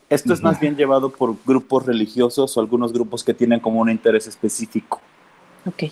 Esto 0.08 0.32
es 0.32 0.40
más 0.42 0.60
bien 0.60 0.76
llevado 0.76 1.10
por 1.10 1.34
grupos 1.44 1.84
religiosos 1.84 2.56
o 2.56 2.60
algunos 2.60 2.92
grupos 2.92 3.24
que 3.24 3.34
tienen 3.34 3.58
como 3.58 3.80
un 3.80 3.90
interés 3.90 4.28
específico. 4.28 5.00
Ok. 5.66 5.84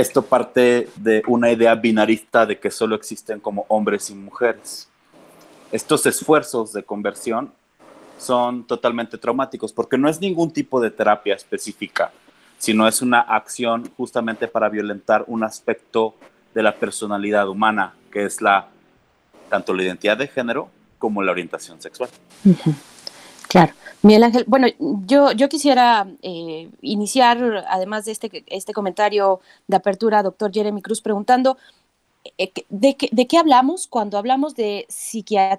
Esto 0.00 0.22
parte 0.22 0.88
de 0.96 1.22
una 1.26 1.50
idea 1.52 1.74
binarista 1.74 2.46
de 2.46 2.58
que 2.58 2.70
solo 2.70 2.94
existen 2.94 3.38
como 3.38 3.66
hombres 3.68 4.08
y 4.08 4.14
mujeres. 4.14 4.88
Estos 5.70 6.06
esfuerzos 6.06 6.72
de 6.72 6.82
conversión 6.82 7.52
son 8.16 8.64
totalmente 8.64 9.18
traumáticos 9.18 9.74
porque 9.74 9.98
no 9.98 10.08
es 10.08 10.18
ningún 10.18 10.52
tipo 10.52 10.80
de 10.80 10.90
terapia 10.90 11.34
específica, 11.34 12.12
sino 12.56 12.88
es 12.88 13.02
una 13.02 13.20
acción 13.20 13.90
justamente 13.98 14.48
para 14.48 14.70
violentar 14.70 15.22
un 15.26 15.44
aspecto 15.44 16.14
de 16.54 16.62
la 16.62 16.74
personalidad 16.74 17.46
humana, 17.46 17.92
que 18.10 18.24
es 18.24 18.40
la 18.40 18.68
tanto 19.50 19.74
la 19.74 19.82
identidad 19.82 20.16
de 20.16 20.28
género 20.28 20.70
como 20.98 21.22
la 21.22 21.32
orientación 21.32 21.78
sexual. 21.78 22.08
Ujú. 22.46 22.74
Claro. 23.50 23.72
Miguel 24.02 24.22
Ángel, 24.22 24.44
bueno, 24.46 24.68
yo, 25.06 25.32
yo 25.32 25.48
quisiera 25.48 26.06
eh, 26.22 26.70
iniciar, 26.82 27.66
además 27.68 28.04
de 28.04 28.12
este, 28.12 28.44
este 28.46 28.72
comentario 28.72 29.40
de 29.66 29.76
apertura, 29.76 30.22
doctor 30.22 30.52
Jeremy 30.52 30.80
Cruz, 30.80 31.02
preguntando, 31.02 31.58
eh, 32.38 32.52
¿de, 32.68 32.96
qué, 32.96 33.08
¿de 33.10 33.26
qué 33.26 33.38
hablamos 33.38 33.88
cuando 33.88 34.18
hablamos 34.18 34.54
de, 34.54 34.86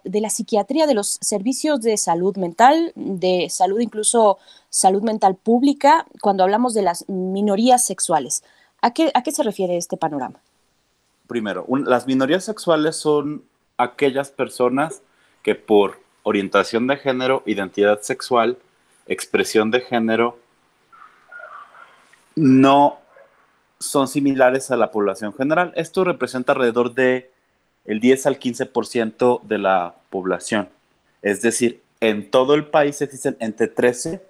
de 0.05 0.22
la 0.22 0.30
psiquiatría, 0.30 0.88
de 0.88 0.93
los 0.93 1.18
servicios 1.19 1.81
de 1.81 1.97
salud 1.97 2.38
mental, 2.38 2.93
de 2.95 3.49
salud 3.49 3.81
incluso 3.81 4.38
salud 4.69 5.03
mental 5.03 5.35
pública, 5.35 6.05
cuando 6.22 6.43
hablamos 6.43 6.73
de 6.73 6.84
las 6.84 7.09
minorías 7.09 7.84
sexuales? 7.84 8.41
¿A 8.81 8.93
qué, 8.93 9.11
a 9.13 9.22
qué 9.22 9.34
se 9.34 9.43
refiere 9.43 9.76
este 9.76 9.97
panorama? 9.97 10.39
Primero, 11.27 11.65
las 11.85 12.07
minorías 12.07 12.45
sexuales 12.45 12.95
son 12.95 13.43
aquellas 13.76 14.31
personas 14.31 15.01
que 15.43 15.55
por 15.55 15.99
orientación 16.23 16.88
de 16.88 16.98
género, 16.98 17.43
identidad 17.45 18.02
sexual, 18.02 18.57
expresión 19.07 19.72
de 19.72 19.81
género, 19.81 20.38
no 22.35 22.99
son 23.80 24.07
similares 24.07 24.72
a 24.72 24.77
la 24.77 24.91
población 24.91 25.34
general. 25.34 25.73
Esto 25.76 26.03
representa 26.03 26.53
alrededor 26.53 26.93
de 26.93 27.31
el 27.85 27.99
10 27.99 28.27
al 28.27 28.39
15% 28.39 29.41
de 29.41 29.57
la 29.57 29.95
población. 30.10 30.69
Es 31.22 31.41
decir, 31.41 31.81
en 31.99 32.30
todo 32.30 32.53
el 32.53 32.65
país 32.65 33.02
existen 33.02 33.38
entre 33.39 33.68
13 33.68 34.22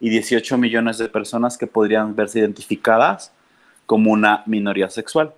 y 0.00 0.10
18 0.10 0.58
millones 0.58 0.98
de 0.98 1.08
personas 1.08 1.58
que 1.58 1.66
podrían 1.66 2.14
verse 2.16 2.40
identificadas 2.40 3.32
como 3.86 4.12
una 4.12 4.42
minoría 4.46 4.88
sexual. 4.90 5.34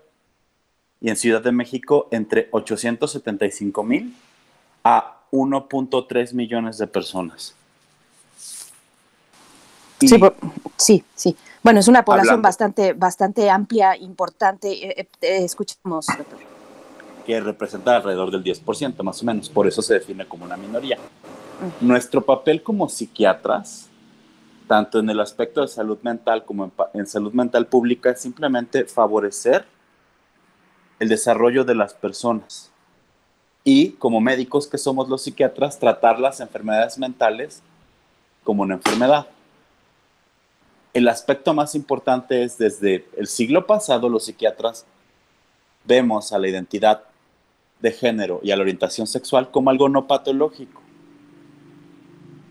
Y 1.01 1.11
en 1.11 1.17
Ciudad 1.17 1.43
de 1.43 1.53
México, 1.53 2.09
entre 2.11 2.49
875 2.51 3.83
mil 3.83 4.15
a 4.83 5.14
1.3 5.35 6.33
millones 6.33 6.79
de 6.79 6.87
personas. 6.87 7.55
Sí, 9.99 10.09
sí, 10.77 11.05
sí. 11.15 11.37
Bueno, 11.63 11.81
es 11.81 11.89
una 11.89 12.05
población 12.05 12.43
bastante, 12.43 12.93
bastante 12.93 13.51
amplia, 13.51 13.97
importante. 13.97 15.01
Eh, 15.01 15.09
eh, 15.21 15.45
escuchamos, 15.45 16.07
doctor. 16.07 16.39
Que 17.27 17.41
representa 17.41 17.97
alrededor 17.97 18.31
del 18.31 18.45
10%, 18.45 19.03
más 19.03 19.23
o 19.23 19.25
menos. 19.25 19.49
Por 19.49 19.67
eso 19.67 19.83
se 19.83 19.95
define 19.95 20.27
como 20.27 20.45
una 20.45 20.57
minoría. 20.57 20.99
Nuestro 21.81 22.21
papel 22.21 22.63
como 22.63 22.89
psiquiatras, 22.89 23.89
tanto 24.69 24.99
en 24.99 25.09
el 25.09 25.21
aspecto 25.21 25.63
de 25.63 25.69
salud 25.69 25.99
mental 26.03 26.45
como 26.45 26.71
en, 26.93 27.07
salud 27.07 27.33
mental 27.33 27.67
pública, 27.67 28.11
es 28.11 28.21
simplemente 28.21 28.85
favorecer 28.85 29.65
el 30.99 31.09
desarrollo 31.09 31.65
de 31.65 31.75
las 31.75 31.95
personas. 31.95 32.71
Y 33.65 33.93
como 33.93 34.21
médicos 34.21 34.67
que 34.67 34.79
somos 34.79 35.09
los 35.09 35.23
psiquiatras, 35.23 35.79
tratar 35.79 36.21
las 36.21 36.41
enfermedades 36.41 36.99
mentales 36.99 37.63
como 38.45 38.63
una 38.63 38.75
enfermedad. 38.75 39.27
El 40.93 41.09
aspecto 41.09 41.55
más 41.55 41.75
importante 41.75 42.45
es 42.45 42.59
desde 42.59 43.09
el 43.17 43.27
siglo 43.27 43.67
pasado 43.67 44.09
los 44.09 44.27
psiquiatras 44.27 44.87
vemos 45.85 46.33
a 46.33 46.39
la 46.39 46.49
identidad 46.49 47.03
de 47.81 47.91
género 47.91 48.41
y 48.43 48.51
a 48.51 48.57
la 48.57 48.63
orientación 48.63 49.07
sexual 49.07 49.51
como 49.51 49.71
algo 49.71 49.89
no 49.89 50.07
patológico, 50.07 50.81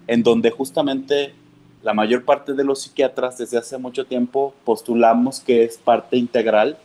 en 0.07 0.23
donde 0.23 0.51
justamente 0.51 1.33
la 1.81 1.93
mayor 1.93 2.25
parte 2.25 2.53
de 2.53 2.63
los 2.63 2.81
psiquiatras 2.81 3.37
desde 3.37 3.57
hace 3.57 3.77
mucho 3.77 4.05
tiempo 4.05 4.53
postulamos 4.63 5.39
que 5.39 5.63
es 5.63 5.77
parte 5.77 6.17
integral 6.17 6.77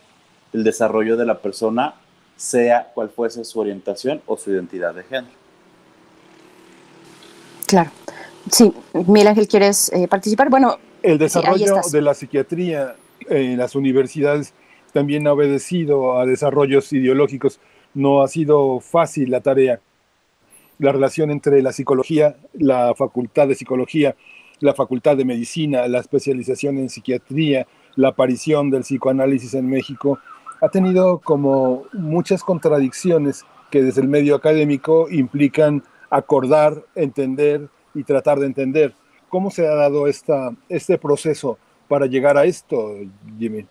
del 0.52 0.64
desarrollo 0.64 1.16
de 1.16 1.26
la 1.26 1.38
persona, 1.38 1.94
sea 2.38 2.92
cual 2.94 3.10
fuese 3.10 3.44
su 3.44 3.58
orientación 3.58 4.22
o 4.26 4.36
su 4.36 4.52
identidad 4.52 4.94
de 4.94 5.02
género. 5.02 5.34
Claro. 7.66 7.90
Sí, 8.50 8.72
Miguel 8.94 9.26
Ángel, 9.26 9.48
¿quieres 9.48 9.92
eh, 9.92 10.08
participar? 10.08 10.48
Bueno, 10.48 10.78
el 11.02 11.18
desarrollo 11.18 11.80
de 11.92 12.00
la 12.00 12.14
psiquiatría 12.14 12.94
en 13.28 13.58
las 13.58 13.74
universidades 13.74 14.54
también 14.92 15.26
ha 15.26 15.32
obedecido 15.32 16.18
a 16.18 16.24
desarrollos 16.24 16.92
ideológicos. 16.92 17.60
No 17.92 18.22
ha 18.22 18.28
sido 18.28 18.80
fácil 18.80 19.30
la 19.30 19.40
tarea. 19.40 19.80
La 20.78 20.92
relación 20.92 21.30
entre 21.30 21.60
la 21.60 21.72
psicología, 21.72 22.36
la 22.54 22.94
facultad 22.94 23.48
de 23.48 23.56
psicología, 23.56 24.14
la 24.60 24.74
facultad 24.74 25.16
de 25.16 25.24
medicina, 25.24 25.88
la 25.88 25.98
especialización 25.98 26.78
en 26.78 26.88
psiquiatría, 26.88 27.66
la 27.96 28.08
aparición 28.08 28.70
del 28.70 28.82
psicoanálisis 28.82 29.54
en 29.54 29.68
México, 29.68 30.20
ha 30.60 30.68
tenido 30.68 31.18
como 31.18 31.84
muchas 31.92 32.42
contradicciones 32.42 33.44
que 33.70 33.82
desde 33.82 34.00
el 34.00 34.08
medio 34.08 34.34
académico 34.34 35.08
implican 35.10 35.82
acordar, 36.10 36.82
entender 36.94 37.68
y 37.94 38.04
tratar 38.04 38.38
de 38.38 38.46
entender. 38.46 38.94
¿Cómo 39.28 39.50
se 39.50 39.66
ha 39.66 39.74
dado 39.74 40.06
esta, 40.06 40.52
este 40.68 40.98
proceso 40.98 41.58
para 41.86 42.06
llegar 42.06 42.36
a 42.36 42.44
esto, 42.44 42.94
Jimmy? 43.38 43.66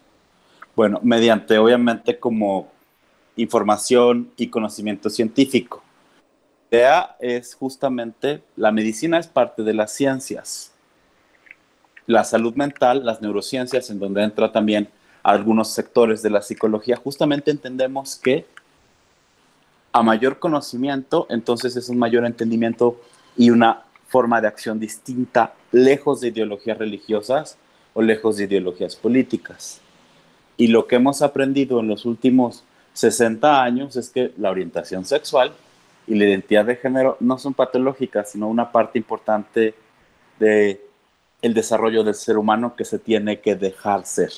Bueno, 0.76 1.00
mediante 1.02 1.58
obviamente 1.58 2.20
como 2.20 2.72
información 3.36 4.32
y 4.38 4.48
conocimiento 4.50 5.10
científico. 5.10 5.84
La 6.70 6.78
idea 6.78 7.16
es 7.20 7.56
justamente, 7.56 8.44
la 8.56 8.72
medicina 8.72 9.18
es 9.18 9.28
parte 9.28 9.64
de 9.64 9.74
las 9.74 9.94
ciencias. 9.94 10.74
La 12.06 12.24
salud 12.24 12.56
mental, 12.56 13.06
las 13.06 13.22
neurociencias, 13.22 13.90
en 13.90 14.00
donde 14.00 14.24
entra 14.24 14.52
también 14.52 14.90
algunos 15.28 15.74
sectores 15.74 16.22
de 16.22 16.30
la 16.30 16.42
psicología, 16.42 16.96
justamente 16.96 17.52
entendemos 17.52 18.16
que 18.16 18.46
a 19.92 20.02
mayor 20.02 20.40
conocimiento, 20.40 21.28
entonces 21.30 21.76
es 21.76 21.90
un 21.90 21.98
mayor 21.98 22.26
entendimiento 22.26 23.02
y 23.36 23.50
una 23.50 23.84
forma 24.08 24.40
de 24.40 24.48
acción 24.48 24.80
distinta, 24.80 25.54
lejos 25.74 26.22
de 26.22 26.30
ideologías 26.30 26.78
religiosas 26.78 27.58
o 27.94 28.02
lejos 28.02 28.38
de 28.38 28.46
ideologías 28.46 28.96
políticas. 28.96 29.82
Y 30.56 30.68
lo 30.68 30.88
que 30.88 30.96
hemos 30.96 31.22
aprendido 31.22 31.82
en 31.82 31.90
los 31.90 32.06
últimos 32.06 32.64
60 32.94 33.62
años 33.62 33.98
es 33.98 34.10
que 34.10 34.32
la 34.38 34.50
orientación 34.50 35.04
sexual 35.04 35.52
y 36.08 36.16
la 36.16 36.24
identidad 36.24 36.64
de 36.64 36.78
género 36.78 37.18
no 37.20 37.38
son 37.38 37.54
patológicas, 37.54 38.32
sino 38.32 38.48
una 38.48 38.72
parte 38.72 38.98
importante 38.98 39.76
de 40.40 40.82
el 41.42 41.54
desarrollo 41.54 42.06
del 42.06 42.16
ser 42.16 42.38
humano 42.38 42.78
que 42.78 42.86
se 42.86 42.98
tiene 42.98 43.42
que 43.42 43.56
dejar 43.56 44.06
ser. 44.06 44.32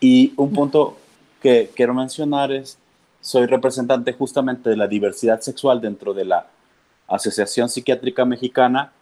Y 0.00 0.32
un 0.36 0.52
punto 0.52 0.96
que 1.40 1.70
quiero 1.74 1.94
mencionar 1.94 2.52
es, 2.52 2.78
soy 3.20 3.46
representante 3.46 4.12
justamente 4.12 4.70
de 4.70 4.76
la 4.76 4.86
diversidad 4.86 5.40
sexual 5.40 5.80
dentro 5.80 6.14
de 6.14 6.24
la 6.24 6.46
Asociación 7.08 7.68
Psiquiátrica 7.68 8.24
Mexicana 8.24 8.92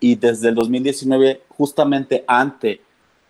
y 0.00 0.16
desde 0.16 0.48
el 0.48 0.54
2019, 0.54 1.42
justamente 1.48 2.24
ante 2.26 2.80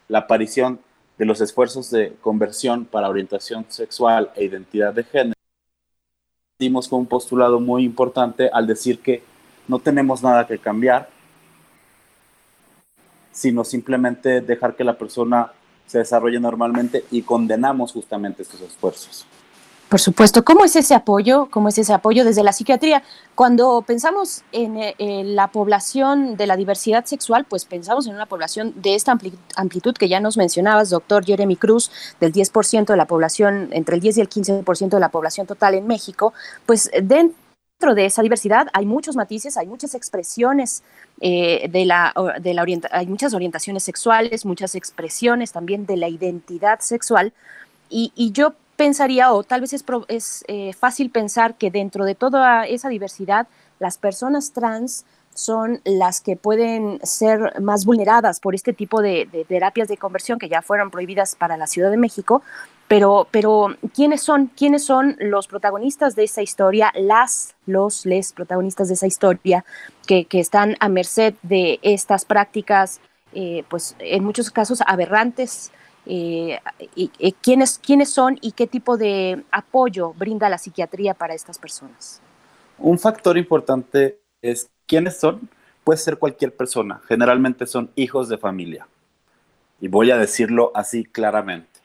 la 0.08 0.20
aparición 0.20 0.80
de 1.18 1.24
los 1.26 1.40
esfuerzos 1.40 1.90
de 1.90 2.16
conversión 2.20 2.84
para 2.84 3.08
orientación 3.08 3.66
sexual 3.68 4.30
e 4.34 4.44
identidad 4.44 4.94
de 4.94 5.04
género, 5.04 5.34
dimos 6.58 6.88
con 6.88 7.00
un 7.00 7.06
postulado 7.06 7.60
muy 7.60 7.84
importante 7.84 8.48
al 8.52 8.66
decir 8.66 9.00
que 9.00 9.22
no 9.68 9.78
tenemos 9.78 10.22
nada 10.22 10.46
que 10.46 10.58
cambiar, 10.58 11.08
sino 13.30 13.64
simplemente 13.64 14.40
dejar 14.40 14.74
que 14.76 14.84
la 14.84 14.96
persona 14.96 15.52
se 15.86 15.98
desarrolle 15.98 16.40
normalmente 16.40 17.04
y 17.10 17.22
condenamos 17.22 17.92
justamente 17.92 18.42
estos 18.42 18.60
esfuerzos. 18.60 19.26
Por 19.88 20.00
supuesto, 20.00 20.44
¿cómo 20.44 20.64
es 20.64 20.74
ese 20.74 20.94
apoyo? 20.94 21.46
¿Cómo 21.52 21.68
es 21.68 21.78
ese 21.78 21.92
apoyo 21.92 22.24
desde 22.24 22.42
la 22.42 22.52
psiquiatría? 22.52 23.04
Cuando 23.36 23.82
pensamos 23.86 24.42
en, 24.50 24.76
eh, 24.76 24.94
la 25.24 25.48
población 25.48 26.36
de 26.36 26.48
la 26.48 26.56
diversidad 26.56 27.04
sexual, 27.04 27.44
pues 27.48 27.64
pensamos 27.64 28.08
en 28.08 28.14
una 28.14 28.26
población 28.26 28.72
de 28.74 28.96
esta 28.96 29.16
amplitud 29.56 29.94
que 29.94 30.08
ya 30.08 30.18
nos 30.18 30.36
mencionabas, 30.36 30.90
doctor 30.90 31.24
Jeremy 31.24 31.54
Cruz, 31.56 31.92
del 32.18 32.32
10% 32.32 32.86
de 32.92 32.96
la 32.96 33.06
población, 33.06 33.68
entre 33.70 33.94
el 33.94 34.00
10 34.00 34.18
y 34.18 34.20
el 34.22 34.28
15% 34.28 34.88
de 34.88 35.00
la 35.00 35.10
población 35.10 35.46
total 35.46 35.74
en 35.74 35.86
México, 35.86 36.32
pues 36.66 36.90
dentro 37.02 37.43
de 37.94 38.06
esa 38.06 38.22
diversidad 38.22 38.68
hay 38.72 38.86
muchos 38.86 39.16
matices, 39.16 39.58
hay 39.58 39.66
muchas 39.66 39.94
expresiones 39.94 40.82
eh, 41.20 41.68
de 41.68 41.84
la, 41.84 42.14
de 42.40 42.54
la 42.54 42.64
hay 42.92 43.06
muchas 43.06 43.34
orientaciones 43.34 43.82
sexuales, 43.82 44.46
muchas 44.46 44.74
expresiones 44.74 45.52
también 45.52 45.84
de 45.84 45.98
la 45.98 46.08
identidad 46.08 46.80
sexual. 46.80 47.34
Y, 47.90 48.12
y 48.16 48.32
yo 48.32 48.54
pensaría, 48.76 49.32
o 49.32 49.42
tal 49.42 49.60
vez 49.60 49.74
es, 49.74 49.84
es 50.08 50.44
eh, 50.48 50.72
fácil 50.72 51.10
pensar 51.10 51.56
que 51.56 51.70
dentro 51.70 52.06
de 52.06 52.14
toda 52.14 52.64
esa 52.66 52.88
diversidad, 52.88 53.48
las 53.78 53.98
personas 53.98 54.52
trans 54.52 55.04
son 55.34 55.80
las 55.84 56.20
que 56.20 56.36
pueden 56.36 57.00
ser 57.02 57.60
más 57.60 57.84
vulneradas 57.84 58.40
por 58.40 58.54
este 58.54 58.72
tipo 58.72 59.02
de, 59.02 59.28
terapias 59.48 59.88
de 59.88 59.96
conversión 59.96 60.38
que 60.38 60.48
ya 60.48 60.62
fueron 60.62 60.90
prohibidas 60.90 61.36
para 61.36 61.56
la 61.56 61.66
Ciudad 61.66 61.90
de 61.90 61.96
México. 61.96 62.42
Pero, 62.86 63.26
pero 63.30 63.76
¿quiénes 63.94 64.22
son? 64.22 64.46
¿Quiénes 64.46 64.84
son 64.84 65.16
los 65.18 65.48
protagonistas 65.48 66.14
de 66.14 66.24
esa 66.24 66.42
historia? 66.42 66.92
Las, 66.94 67.54
los, 67.66 68.06
les 68.06 68.32
protagonistas 68.32 68.88
de 68.88 68.94
esa 68.94 69.06
historia 69.06 69.64
que, 70.06 70.26
que 70.26 70.38
están 70.38 70.76
a 70.80 70.88
merced 70.88 71.34
de 71.42 71.78
estas 71.82 72.24
prácticas, 72.24 73.00
eh, 73.32 73.64
pues 73.68 73.96
en 73.98 74.22
muchos 74.22 74.50
casos 74.50 74.80
aberrantes, 74.86 75.72
eh, 76.06 76.60
quiénes, 77.40 77.78
quiénes 77.78 78.10
son 78.10 78.38
y 78.42 78.52
qué 78.52 78.66
tipo 78.66 78.96
de 78.96 79.42
apoyo 79.50 80.12
brinda 80.12 80.48
la 80.48 80.58
psiquiatría 80.58 81.14
para 81.14 81.34
estas 81.34 81.58
personas. 81.58 82.20
Un 82.78 82.98
factor 82.98 83.38
importante 83.38 84.20
es 84.42 84.68
quiénes 84.86 85.18
son. 85.18 85.48
Puede 85.84 85.98
ser 85.98 86.16
cualquier 86.16 86.54
persona, 86.54 87.02
generalmente 87.06 87.66
son 87.66 87.90
hijos 87.94 88.28
de 88.28 88.38
familia. 88.38 88.86
Y 89.80 89.88
voy 89.88 90.10
a 90.10 90.16
decirlo 90.16 90.72
así 90.74 91.04
claramente. 91.04 91.80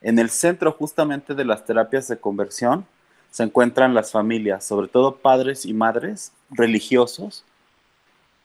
En 0.00 0.18
el 0.18 0.30
centro 0.30 0.72
justamente 0.72 1.34
de 1.34 1.44
las 1.44 1.64
terapias 1.64 2.08
de 2.08 2.18
conversión 2.18 2.86
se 3.30 3.42
encuentran 3.42 3.94
las 3.94 4.12
familias, 4.12 4.64
sobre 4.64 4.88
todo 4.88 5.16
padres 5.16 5.64
y 5.64 5.72
madres 5.72 6.32
religiosos, 6.50 7.44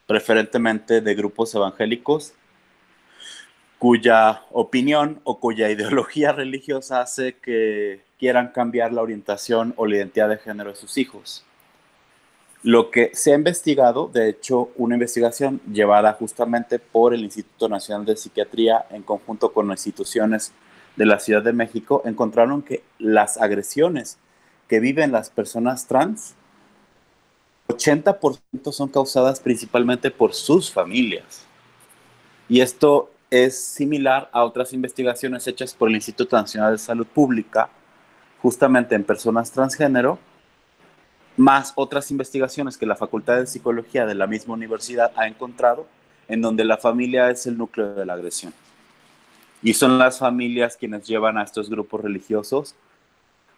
preferentemente 0.07 1.01
de 1.01 1.15
grupos 1.15 1.53
evangélicos 1.53 2.33
cuya 3.79 4.43
opinión 4.51 5.21
o 5.23 5.39
cuya 5.39 5.69
ideología 5.71 6.31
religiosa 6.31 7.01
hace 7.01 7.37
que 7.37 8.01
quieran 8.19 8.49
cambiar 8.49 8.93
la 8.93 9.01
orientación 9.01 9.73
o 9.77 9.87
la 9.87 9.95
identidad 9.95 10.29
de 10.29 10.37
género 10.37 10.71
de 10.71 10.75
sus 10.75 10.97
hijos. 10.97 11.43
Lo 12.61 12.91
que 12.91 13.11
se 13.13 13.31
ha 13.31 13.35
investigado, 13.35 14.09
de 14.11 14.27
hecho, 14.27 14.71
una 14.75 14.95
investigación 14.95 15.61
llevada 15.71 16.11
justamente 16.13 16.77
por 16.77 17.13
el 17.13 17.23
Instituto 17.23 17.69
Nacional 17.69 18.05
de 18.05 18.17
Psiquiatría 18.17 18.85
en 18.89 19.01
conjunto 19.01 19.53
con 19.53 19.69
instituciones 19.69 20.51
de 20.97 21.05
la 21.05 21.19
Ciudad 21.19 21.41
de 21.41 21.53
México, 21.53 22.01
encontraron 22.03 22.61
que 22.61 22.83
las 22.97 23.37
agresiones 23.37 24.17
que 24.67 24.81
viven 24.81 25.13
las 25.13 25.29
personas 25.29 25.87
trans, 25.87 26.35
80% 27.69 28.73
son 28.73 28.89
causadas 28.89 29.39
principalmente 29.39 30.11
por 30.11 30.33
sus 30.33 30.69
familias. 30.69 31.45
Y 32.49 32.59
esto 32.59 33.09
es 33.29 33.57
similar 33.57 34.29
a 34.33 34.43
otras 34.43 34.73
investigaciones 34.73 35.47
hechas 35.47 35.73
por 35.73 35.87
el 35.87 35.95
Instituto 35.95 36.35
Nacional 36.35 36.73
de 36.73 36.79
Salud 36.79 37.07
Pública, 37.07 37.69
justamente 38.41 38.95
en 38.95 39.03
personas 39.05 39.51
transgénero, 39.51 40.19
más 41.39 41.71
otras 41.75 42.11
investigaciones 42.11 42.77
que 42.77 42.85
la 42.85 42.97
Facultad 42.97 43.37
de 43.37 43.47
Psicología 43.47 44.05
de 44.05 44.13
la 44.13 44.27
misma 44.27 44.55
universidad 44.55 45.13
ha 45.15 45.25
encontrado, 45.25 45.87
en 46.27 46.41
donde 46.41 46.65
la 46.65 46.75
familia 46.75 47.29
es 47.29 47.47
el 47.47 47.57
núcleo 47.57 47.95
de 47.95 48.05
la 48.05 48.15
agresión. 48.15 48.53
Y 49.63 49.73
son 49.73 49.97
las 49.97 50.19
familias 50.19 50.75
quienes 50.75 51.07
llevan 51.07 51.37
a 51.37 51.43
estos 51.43 51.69
grupos 51.69 52.01
religiosos 52.01 52.75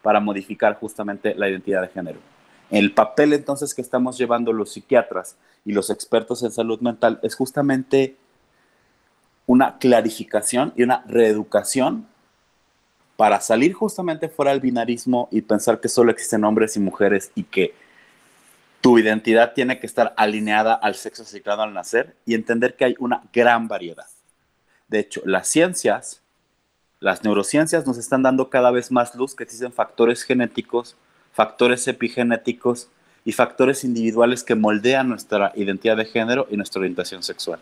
para 0.03 0.19
modificar 0.19 0.75
justamente 0.75 1.33
la 1.33 1.49
identidad 1.49 1.81
de 1.81 1.87
género. 1.87 2.19
El 2.69 2.93
papel 2.93 3.33
entonces 3.33 3.73
que 3.73 3.81
estamos 3.81 4.15
llevando 4.15 4.53
los 4.53 4.73
psiquiatras 4.73 5.35
y 5.65 5.73
los 5.73 5.89
expertos 5.89 6.43
en 6.43 6.51
salud 6.51 6.79
mental 6.81 7.19
es 7.23 7.33
justamente 7.33 8.15
una 9.47 9.79
clarificación 9.79 10.71
y 10.75 10.83
una 10.83 11.03
reeducación 11.07 12.05
para 13.17 13.40
salir 13.41 13.73
justamente 13.73 14.30
fuera 14.30 14.51
del 14.51 14.61
binarismo 14.61 15.27
y 15.31 15.41
pensar 15.41 15.80
que 15.80 15.90
solo 15.90 16.11
existen 16.11 16.43
hombres 16.43 16.75
y 16.75 16.80
mujeres 16.80 17.31
y 17.35 17.43
que 17.43 17.73
tu 18.81 18.98
identidad 18.98 19.53
tiene 19.53 19.80
que 19.80 19.85
estar 19.85 20.14
alineada 20.17 20.73
al 20.73 20.95
sexo 20.95 21.23
asignado 21.23 21.61
al 21.61 21.73
nacer 21.73 22.15
y 22.25 22.33
entender 22.33 22.75
que 22.75 22.85
hay 22.85 22.95
una 22.99 23.22
gran 23.31 23.67
variedad. 23.67 24.07
De 24.88 24.99
hecho, 24.99 25.22
las 25.23 25.48
ciencias, 25.48 26.22
las 26.99 27.23
neurociencias 27.23 27.85
nos 27.85 27.98
están 27.98 28.23
dando 28.23 28.49
cada 28.49 28.72
vez 28.72 28.91
más 28.91 29.15
luz 29.15 29.35
que 29.35 29.43
existen 29.43 29.72
factores 29.72 30.23
genéticos, 30.23 30.98
factores 31.31 31.88
epigenéticos 31.88 32.90
y 33.23 33.33
factores 33.33 33.83
individuales 33.83 34.43
que 34.43 34.56
moldean 34.56 35.09
nuestra 35.09 35.53
identidad 35.56 35.95
de 35.95 36.06
género 36.06 36.48
y 36.49 36.57
nuestra 36.57 36.80
orientación 36.80 37.22
sexual. 37.22 37.59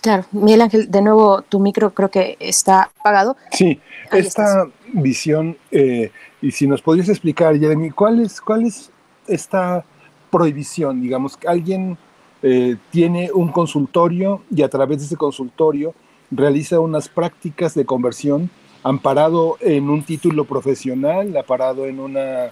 Claro, 0.00 0.24
Miguel 0.32 0.62
Ángel, 0.62 0.90
de 0.90 1.02
nuevo 1.02 1.42
tu 1.42 1.60
micro 1.60 1.92
creo 1.92 2.10
que 2.10 2.36
está 2.40 2.90
apagado. 3.00 3.36
Sí, 3.52 3.80
esta 4.12 4.66
visión, 4.92 5.56
eh, 5.70 6.10
y 6.40 6.50
si 6.50 6.66
nos 6.66 6.80
podrías 6.80 7.08
explicar, 7.08 7.58
Jeremy, 7.58 7.90
¿cuál 7.90 8.20
es, 8.20 8.40
cuál 8.40 8.64
es 8.64 8.90
esta 9.26 9.84
prohibición? 10.30 11.02
Digamos, 11.02 11.36
que 11.36 11.48
alguien 11.48 11.98
eh, 12.42 12.76
tiene 12.90 13.30
un 13.32 13.52
consultorio 13.52 14.42
y 14.50 14.62
a 14.62 14.68
través 14.68 15.00
de 15.00 15.04
ese 15.04 15.16
consultorio 15.16 15.94
realiza 16.30 16.80
unas 16.80 17.08
prácticas 17.08 17.74
de 17.74 17.84
conversión 17.84 18.50
amparado 18.82 19.58
en 19.60 19.90
un 19.90 20.02
título 20.02 20.44
profesional, 20.44 21.36
amparado 21.36 21.86
en 21.86 22.00
una, 22.00 22.46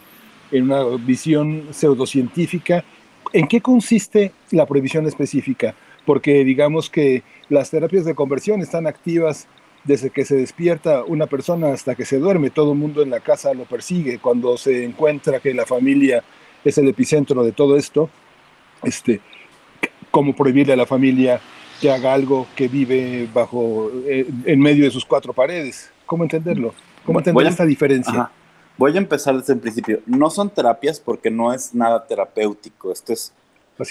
en 0.51 0.65
una 0.65 0.85
visión 0.99 1.69
pseudocientífica. 1.71 2.85
¿En 3.33 3.47
qué 3.47 3.61
consiste 3.61 4.33
la 4.51 4.67
prohibición 4.67 5.07
específica? 5.07 5.75
Porque 6.05 6.45
digamos 6.45 6.91
que 6.91 7.23
las 7.49 7.71
terapias 7.71 8.05
de 8.05 8.15
conversión 8.15 8.61
están 8.61 8.87
activas 8.87 9.47
desde 9.85 10.11
que 10.11 10.25
se 10.25 10.37
despierta 10.37 11.05
una 11.05 11.27
persona 11.27 11.73
hasta 11.73 11.95
que 11.95 12.05
se 12.05 12.19
duerme. 12.19 12.51
Todo 12.51 12.73
el 12.73 12.79
mundo 12.79 13.03
en 13.03 13.11
la 13.11 13.21
casa 13.21 13.55
lo 13.55 13.65
persigue. 13.65 14.19
Cuando 14.19 14.57
se 14.59 14.85
encuentra 14.85 15.41
que 15.41 15.55
la 15.55 15.67
familia 15.67 16.23
es 16.65 16.79
el 16.79 16.89
epicentro 16.89 17.43
de 17.43 17.53
todo 17.53 17.77
esto, 17.77 18.11
este, 18.83 19.21
¿cómo 20.11 20.35
prohibirle 20.35 20.75
a 20.75 20.77
la 20.77 20.87
familia 20.87 21.41
que 21.81 21.91
haga 21.91 22.13
algo 22.13 22.47
que 22.57 22.69
vive 22.69 23.29
bajo, 23.33 23.91
eh, 24.07 24.27
en 24.45 24.61
medio 24.61 24.85
de 24.85 24.91
sus 24.91 25.05
cuatro 25.05 25.33
paredes? 25.33 25.91
¿Cómo 26.07 26.25
entenderlo? 26.25 26.75
¿Cómo 27.05 27.21
entender 27.21 27.47
esta 27.47 27.65
diferencia? 27.65 28.31
Voy 28.77 28.95
a 28.95 28.99
empezar 28.99 29.37
desde 29.37 29.55
el 29.55 29.61
principio. 29.61 30.01
No 30.07 30.31
son 30.31 30.51
terapias 30.51 31.01
porque 31.01 31.31
no 31.31 31.53
es 31.53 31.75
nada 31.75 32.07
terapéutico. 32.07 32.93
Esto 32.93 33.13
es 33.13 33.33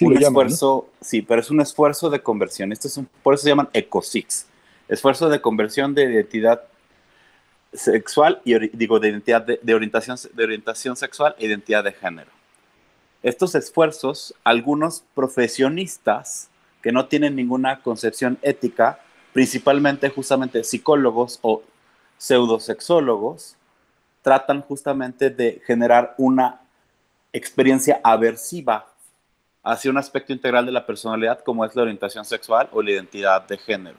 un 0.02 0.18
esfuerzo, 0.18 0.90
sí, 1.02 1.22
pero 1.22 1.42
es 1.42 1.50
un 1.50 1.62
esfuerzo 1.62 2.10
de 2.10 2.22
conversión. 2.22 2.72
Esto 2.72 2.88
es 2.88 2.98
un, 2.98 3.08
por 3.24 3.34
eso 3.34 3.44
se 3.44 3.50
llaman 3.50 3.70
ECOSIX. 3.74 4.46
Esfuerzo 4.90 5.30
de 5.30 5.42
conversión 5.42 5.94
de 5.94 6.04
identidad 6.04 6.64
sexual 7.74 8.42
y 8.44 8.58
digo 8.76 9.00
de 9.00 9.10
identidad 9.10 9.42
de, 9.42 9.74
orientación 9.74 10.18
de 10.34 10.44
orientación 10.44 10.96
sexual 10.96 11.36
e 11.38 11.46
identidad 11.46 11.84
de 11.84 11.92
género. 11.92 12.32
Estos 13.24 13.56
esfuerzos, 13.56 14.34
algunos 14.44 15.04
profesionistas 15.14 16.50
que 16.82 16.92
no 16.92 17.08
tienen 17.08 17.36
ninguna 17.36 17.82
concepción 17.82 18.38
ética, 18.42 19.00
principalmente 19.34 20.10
justamente 20.10 20.64
psicólogos 20.64 21.40
o 21.42 21.64
pseudosexólogos 22.18 23.56
tratan 24.22 24.62
justamente 24.62 25.30
de 25.30 25.62
generar 25.66 26.16
una 26.18 26.62
experiencia 27.34 28.00
aversiva 28.04 28.88
hacia 29.72 29.92
un 29.92 29.98
aspecto 29.98 30.34
integral 30.34 30.66
de 30.66 30.72
la 30.72 30.86
personalidad 30.86 31.44
como 31.44 31.66
es 31.66 31.76
la 31.76 31.82
orientación 31.82 32.26
sexual 32.26 32.70
o 32.72 32.82
la 32.82 32.92
identidad 32.92 33.48
de 33.48 33.58
género, 33.58 33.98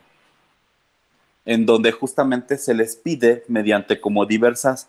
en 1.44 1.66
donde 1.66 1.92
justamente 1.92 2.56
se 2.56 2.74
les 2.74 2.96
pide 2.96 3.44
mediante 3.48 4.00
como 4.00 4.26
diversas 4.26 4.88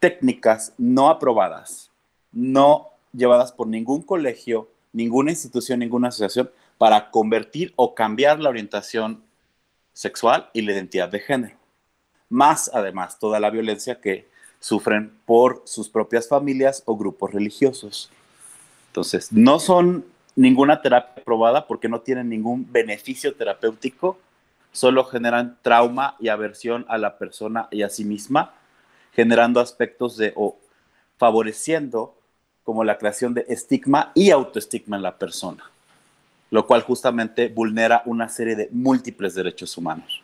técnicas 0.00 0.72
no 0.78 1.08
aprobadas, 1.08 1.90
no 2.32 2.90
llevadas 3.12 3.52
por 3.52 3.66
ningún 3.66 4.02
colegio, 4.02 4.68
ninguna 4.92 5.30
institución, 5.30 5.80
ninguna 5.80 6.08
asociación, 6.08 6.50
para 6.78 7.10
convertir 7.10 7.72
o 7.76 7.94
cambiar 7.94 8.40
la 8.40 8.50
orientación 8.50 9.22
sexual 9.92 10.50
y 10.52 10.62
la 10.62 10.72
identidad 10.72 11.08
de 11.08 11.20
género 11.20 11.64
más 12.34 12.70
además 12.74 13.18
toda 13.18 13.38
la 13.38 13.50
violencia 13.50 14.00
que 14.00 14.28
sufren 14.58 15.16
por 15.24 15.62
sus 15.66 15.88
propias 15.88 16.28
familias 16.28 16.82
o 16.86 16.96
grupos 16.96 17.32
religiosos. 17.32 18.10
Entonces, 18.94 19.32
no 19.32 19.58
son 19.58 20.04
ninguna 20.36 20.80
terapia 20.80 21.24
probada 21.24 21.66
porque 21.66 21.88
no 21.88 22.02
tienen 22.02 22.28
ningún 22.28 22.70
beneficio 22.70 23.34
terapéutico, 23.34 24.18
solo 24.70 25.02
generan 25.04 25.58
trauma 25.62 26.14
y 26.20 26.28
aversión 26.28 26.86
a 26.88 26.96
la 26.96 27.18
persona 27.18 27.66
y 27.72 27.82
a 27.82 27.90
sí 27.90 28.04
misma, 28.04 28.54
generando 29.12 29.58
aspectos 29.58 30.16
de 30.16 30.32
o 30.36 30.56
favoreciendo 31.16 32.14
como 32.62 32.84
la 32.84 32.96
creación 32.96 33.34
de 33.34 33.44
estigma 33.48 34.12
y 34.14 34.30
autoestigma 34.30 34.96
en 34.96 35.02
la 35.02 35.18
persona, 35.18 35.64
lo 36.52 36.64
cual 36.64 36.82
justamente 36.82 37.48
vulnera 37.48 38.02
una 38.06 38.28
serie 38.28 38.54
de 38.54 38.68
múltiples 38.70 39.34
derechos 39.34 39.76
humanos. 39.76 40.22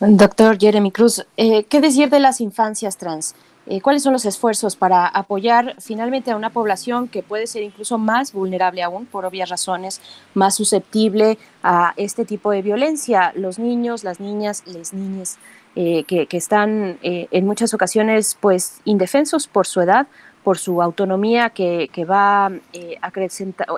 Doctor 0.00 0.58
Jeremy 0.58 0.92
Cruz, 0.92 1.26
eh, 1.38 1.64
¿qué 1.64 1.80
decir 1.80 2.10
de 2.10 2.20
las 2.20 2.42
infancias 2.42 2.98
trans? 2.98 3.34
Eh, 3.66 3.80
¿Cuáles 3.80 4.02
son 4.02 4.12
los 4.12 4.24
esfuerzos 4.24 4.76
para 4.76 5.06
apoyar 5.06 5.74
finalmente 5.80 6.30
a 6.30 6.36
una 6.36 6.50
población 6.50 7.08
que 7.08 7.22
puede 7.22 7.46
ser 7.46 7.62
incluso 7.62 7.98
más 7.98 8.32
vulnerable 8.32 8.82
aún, 8.82 9.06
por 9.06 9.24
obvias 9.24 9.48
razones, 9.48 10.00
más 10.34 10.54
susceptible 10.54 11.36
a 11.62 11.92
este 11.96 12.24
tipo 12.24 12.52
de 12.52 12.62
violencia? 12.62 13.32
Los 13.34 13.58
niños, 13.58 14.04
las 14.04 14.20
niñas, 14.20 14.62
las 14.66 14.92
niñas 14.92 15.38
eh, 15.74 16.04
que, 16.04 16.28
están 16.30 16.98
en 17.02 17.46
muchas 17.46 17.74
ocasiones 17.74 18.36
pues 18.40 18.80
indefensos 18.84 19.48
por 19.48 19.66
su 19.66 19.80
edad, 19.80 20.06
por 20.44 20.58
su 20.58 20.80
autonomía 20.80 21.50
que, 21.50 21.90
que 21.92 22.04
va 22.04 22.52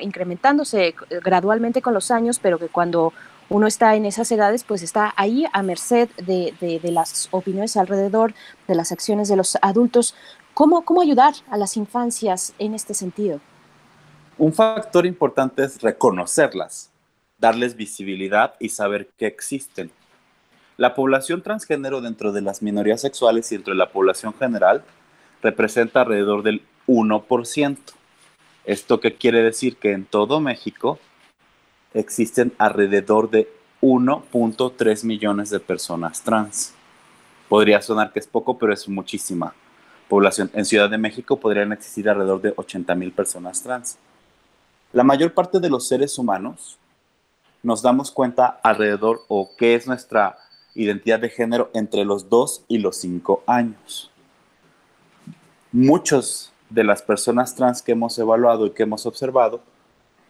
incrementándose 0.00 0.94
gradualmente 1.24 1.80
con 1.80 1.94
los 1.94 2.10
años, 2.10 2.38
pero 2.38 2.58
que 2.58 2.68
cuando 2.68 3.14
uno 3.50 3.66
está 3.66 3.94
en 3.94 4.04
esas 4.04 4.30
edades, 4.30 4.64
pues 4.64 4.82
está 4.82 5.14
ahí 5.16 5.46
a 5.52 5.62
merced 5.62 6.08
de, 6.16 6.80
las 6.84 7.28
opiniones 7.30 7.76
alrededor, 7.76 8.34
de 8.66 8.74
las 8.74 8.92
acciones 8.92 9.28
de 9.28 9.36
los 9.36 9.56
adultos. 9.62 10.14
¿Cómo, 10.52 10.84
¿Cómo 10.84 11.00
ayudar 11.00 11.34
a 11.50 11.56
las 11.56 11.76
infancias 11.76 12.52
en 12.58 12.74
este 12.74 12.92
sentido? 12.92 13.40
Un 14.36 14.52
factor 14.52 15.06
importante 15.06 15.64
es 15.64 15.80
reconocerlas, 15.80 16.90
darles 17.38 17.74
visibilidad 17.74 18.54
y 18.58 18.68
saber 18.68 19.08
que 19.16 19.26
existen. 19.26 19.90
La 20.76 20.94
población 20.94 21.42
transgénero 21.42 22.00
dentro 22.00 22.32
de 22.32 22.42
las 22.42 22.62
minorías 22.62 23.00
sexuales 23.00 23.50
y 23.50 23.56
dentro 23.56 23.72
de 23.72 23.78
la 23.78 23.90
población 23.90 24.34
general 24.34 24.84
representa 25.42 26.02
alrededor 26.02 26.42
del 26.42 26.62
1%. 26.86 27.78
¿Esto 28.64 29.00
qué 29.00 29.14
quiere 29.14 29.42
decir? 29.42 29.76
Que 29.76 29.92
en 29.92 30.04
todo 30.04 30.40
México 30.40 30.98
existen 31.98 32.52
alrededor 32.58 33.30
de 33.30 33.48
1.3 33.80 35.04
millones 35.04 35.50
de 35.50 35.60
personas 35.60 36.22
trans. 36.22 36.74
Podría 37.48 37.80
sonar 37.80 38.12
que 38.12 38.18
es 38.18 38.26
poco, 38.26 38.58
pero 38.58 38.72
es 38.72 38.88
muchísima 38.88 39.54
población. 40.08 40.50
En 40.54 40.64
Ciudad 40.64 40.90
de 40.90 40.98
México 40.98 41.38
podrían 41.38 41.72
existir 41.72 42.08
alrededor 42.08 42.40
de 42.40 42.54
80 42.56 42.94
mil 42.94 43.12
personas 43.12 43.62
trans. 43.62 43.98
La 44.92 45.04
mayor 45.04 45.34
parte 45.34 45.60
de 45.60 45.70
los 45.70 45.86
seres 45.86 46.18
humanos 46.18 46.78
nos 47.62 47.82
damos 47.82 48.10
cuenta 48.10 48.58
alrededor 48.62 49.22
o 49.28 49.50
qué 49.56 49.74
es 49.74 49.86
nuestra 49.86 50.38
identidad 50.74 51.20
de 51.20 51.28
género 51.28 51.70
entre 51.74 52.04
los 52.04 52.28
2 52.28 52.64
y 52.68 52.78
los 52.78 52.96
5 52.96 53.42
años. 53.46 54.10
Muchos 55.72 56.52
de 56.70 56.84
las 56.84 57.02
personas 57.02 57.54
trans 57.54 57.82
que 57.82 57.92
hemos 57.92 58.18
evaluado 58.18 58.66
y 58.66 58.70
que 58.70 58.84
hemos 58.84 59.04
observado 59.06 59.60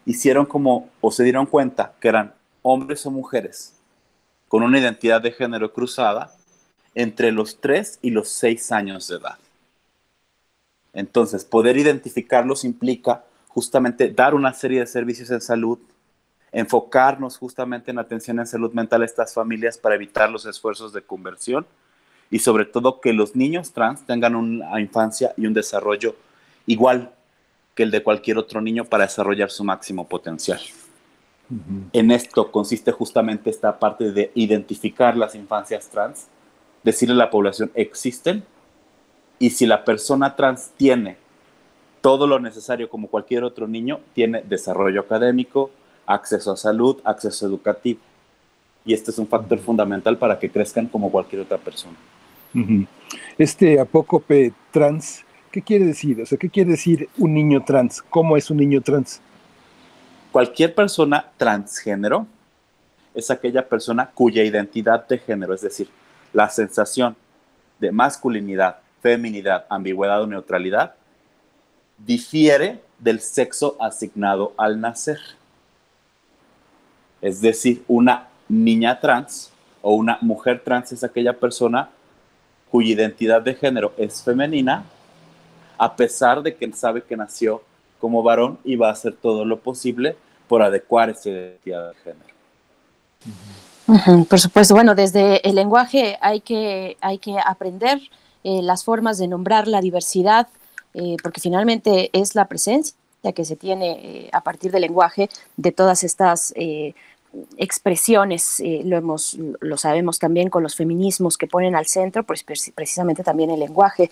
hicieron 0.08 0.46
como 0.46 0.88
o 1.02 1.10
se 1.10 1.22
dieron 1.22 1.44
cuenta 1.44 1.92
que 2.00 2.08
eran 2.08 2.32
hombres 2.62 3.04
o 3.04 3.10
mujeres 3.10 3.74
con 4.48 4.62
una 4.62 4.78
identidad 4.78 5.20
de 5.20 5.32
género 5.32 5.70
cruzada 5.74 6.32
entre 6.94 7.30
los 7.30 7.60
3 7.60 7.98
y 8.00 8.10
los 8.10 8.30
6 8.30 8.72
años 8.72 9.06
de 9.06 9.16
edad. 9.16 9.36
Entonces, 10.94 11.44
poder 11.44 11.76
identificarlos 11.76 12.64
implica 12.64 13.22
justamente 13.48 14.10
dar 14.10 14.34
una 14.34 14.54
serie 14.54 14.80
de 14.80 14.86
servicios 14.86 15.30
en 15.30 15.42
salud, 15.42 15.78
enfocarnos 16.52 17.36
justamente 17.36 17.90
en 17.90 17.98
atención 17.98 18.38
en 18.38 18.46
salud 18.46 18.72
mental 18.72 19.02
a 19.02 19.04
estas 19.04 19.34
familias 19.34 19.76
para 19.76 19.96
evitar 19.96 20.30
los 20.30 20.46
esfuerzos 20.46 20.94
de 20.94 21.02
conversión 21.02 21.66
y 22.30 22.38
sobre 22.38 22.64
todo 22.64 23.02
que 23.02 23.12
los 23.12 23.36
niños 23.36 23.72
trans 23.72 24.06
tengan 24.06 24.36
una 24.36 24.80
infancia 24.80 25.34
y 25.36 25.46
un 25.46 25.52
desarrollo 25.52 26.16
igual 26.64 27.12
que 27.78 27.84
el 27.84 27.92
de 27.92 28.02
cualquier 28.02 28.38
otro 28.38 28.60
niño 28.60 28.84
para 28.84 29.04
desarrollar 29.04 29.52
su 29.52 29.62
máximo 29.62 30.08
potencial. 30.08 30.58
En 31.92 32.10
esto 32.10 32.50
consiste 32.50 32.90
justamente 32.90 33.50
esta 33.50 33.78
parte 33.78 34.10
de 34.10 34.32
identificar 34.34 35.16
las 35.16 35.36
infancias 35.36 35.88
trans, 35.88 36.26
decirle 36.82 37.14
a 37.14 37.18
la 37.18 37.30
población 37.30 37.70
existen 37.74 38.42
y 39.38 39.50
si 39.50 39.64
la 39.64 39.84
persona 39.84 40.34
trans 40.34 40.72
tiene 40.76 41.18
todo 42.00 42.26
lo 42.26 42.40
necesario 42.40 42.90
como 42.90 43.06
cualquier 43.06 43.44
otro 43.44 43.68
niño, 43.68 44.00
tiene 44.12 44.42
desarrollo 44.42 45.02
académico, 45.02 45.70
acceso 46.04 46.50
a 46.50 46.56
salud, 46.56 47.00
acceso 47.04 47.46
educativo. 47.46 48.00
Y 48.84 48.92
este 48.92 49.12
es 49.12 49.20
un 49.20 49.28
factor 49.28 49.60
fundamental 49.60 50.18
para 50.18 50.36
que 50.36 50.50
crezcan 50.50 50.88
como 50.88 51.12
cualquier 51.12 51.42
otra 51.42 51.58
persona. 51.58 51.94
Este 53.38 53.78
apócope 53.78 54.52
trans, 54.72 55.24
¿qué 55.50 55.62
quiere 55.62 55.86
decir? 55.86 56.20
O 56.20 56.26
sea, 56.26 56.38
¿qué 56.38 56.48
quiere 56.48 56.72
decir 56.72 57.08
un 57.18 57.34
niño 57.34 57.64
trans? 57.64 58.02
¿Cómo 58.02 58.36
es 58.36 58.50
un 58.50 58.58
niño 58.58 58.80
trans? 58.80 59.20
Cualquier 60.32 60.74
persona 60.74 61.30
transgénero 61.36 62.26
es 63.14 63.30
aquella 63.30 63.68
persona 63.68 64.10
cuya 64.12 64.44
identidad 64.44 65.06
de 65.08 65.18
género, 65.18 65.54
es 65.54 65.62
decir, 65.62 65.88
la 66.32 66.48
sensación 66.48 67.16
de 67.78 67.90
masculinidad, 67.90 68.78
feminidad, 69.02 69.66
ambigüedad 69.68 70.22
o 70.22 70.26
neutralidad, 70.26 70.94
difiere 71.98 72.80
del 72.98 73.20
sexo 73.20 73.76
asignado 73.80 74.52
al 74.56 74.80
nacer. 74.80 75.18
Es 77.20 77.40
decir, 77.40 77.82
una 77.88 78.28
niña 78.48 79.00
trans 79.00 79.50
o 79.82 79.94
una 79.94 80.18
mujer 80.20 80.62
trans 80.64 80.92
es 80.92 81.02
aquella 81.02 81.32
persona 81.32 81.90
cuya 82.70 82.92
identidad 82.92 83.42
de 83.42 83.54
género 83.54 83.94
es 83.96 84.22
femenina, 84.22 84.84
a 85.78 85.96
pesar 85.96 86.42
de 86.42 86.54
que 86.54 86.70
sabe 86.72 87.02
que 87.02 87.16
nació 87.16 87.62
como 88.00 88.22
varón 88.22 88.58
y 88.64 88.76
va 88.76 88.88
a 88.88 88.92
hacer 88.92 89.14
todo 89.14 89.44
lo 89.44 89.60
posible 89.60 90.16
por 90.48 90.62
adecuar 90.62 91.10
esa 91.10 91.28
identidad 91.28 91.90
de 91.90 91.94
género. 92.04 92.28
por 94.28 94.40
supuesto, 94.40 94.74
bueno, 94.74 94.94
desde 94.94 95.46
el 95.48 95.54
lenguaje 95.54 96.18
hay 96.20 96.40
que, 96.40 96.96
hay 97.00 97.18
que 97.18 97.36
aprender 97.44 98.00
eh, 98.44 98.62
las 98.62 98.84
formas 98.84 99.18
de 99.18 99.28
nombrar 99.28 99.68
la 99.68 99.80
diversidad, 99.80 100.48
eh, 100.94 101.16
porque 101.22 101.40
finalmente 101.40 102.10
es 102.12 102.34
la 102.34 102.46
presencia 102.46 102.94
que 103.34 103.44
se 103.44 103.56
tiene 103.56 103.90
eh, 103.90 104.30
a 104.32 104.42
partir 104.42 104.70
del 104.70 104.82
lenguaje 104.82 105.28
de 105.56 105.72
todas 105.72 106.04
estas 106.04 106.54
expresiones, 107.56 108.62
lo, 108.84 108.96
hemos, 108.96 109.36
lo 109.60 109.76
sabemos 109.76 110.18
también 110.18 110.50
con 110.50 110.62
los 110.62 110.76
feminismos 110.76 111.36
que 111.36 111.46
ponen 111.46 111.76
al 111.76 111.86
centro, 111.86 112.24
pues 112.24 112.44
precisamente 112.44 113.22
también 113.22 113.50
el 113.50 113.60
lenguaje, 113.60 114.10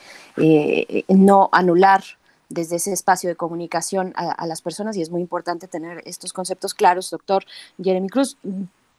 no 1.09 1.49
anular 1.53 2.03
desde 2.49 2.77
ese 2.77 2.93
espacio 2.93 3.29
de 3.29 3.37
comunicación 3.37 4.13
a, 4.17 4.47
las 4.47 4.63
personas 4.63 4.97
y 4.97 5.03
es 5.03 5.11
muy 5.11 5.21
importante 5.21 5.69
tener 5.69 6.03
estos 6.05 6.33
conceptos 6.33 6.75
claros, 6.75 7.11
doctor 7.11 7.45
Jeremy 7.83 8.09
Cruz. 8.09 8.37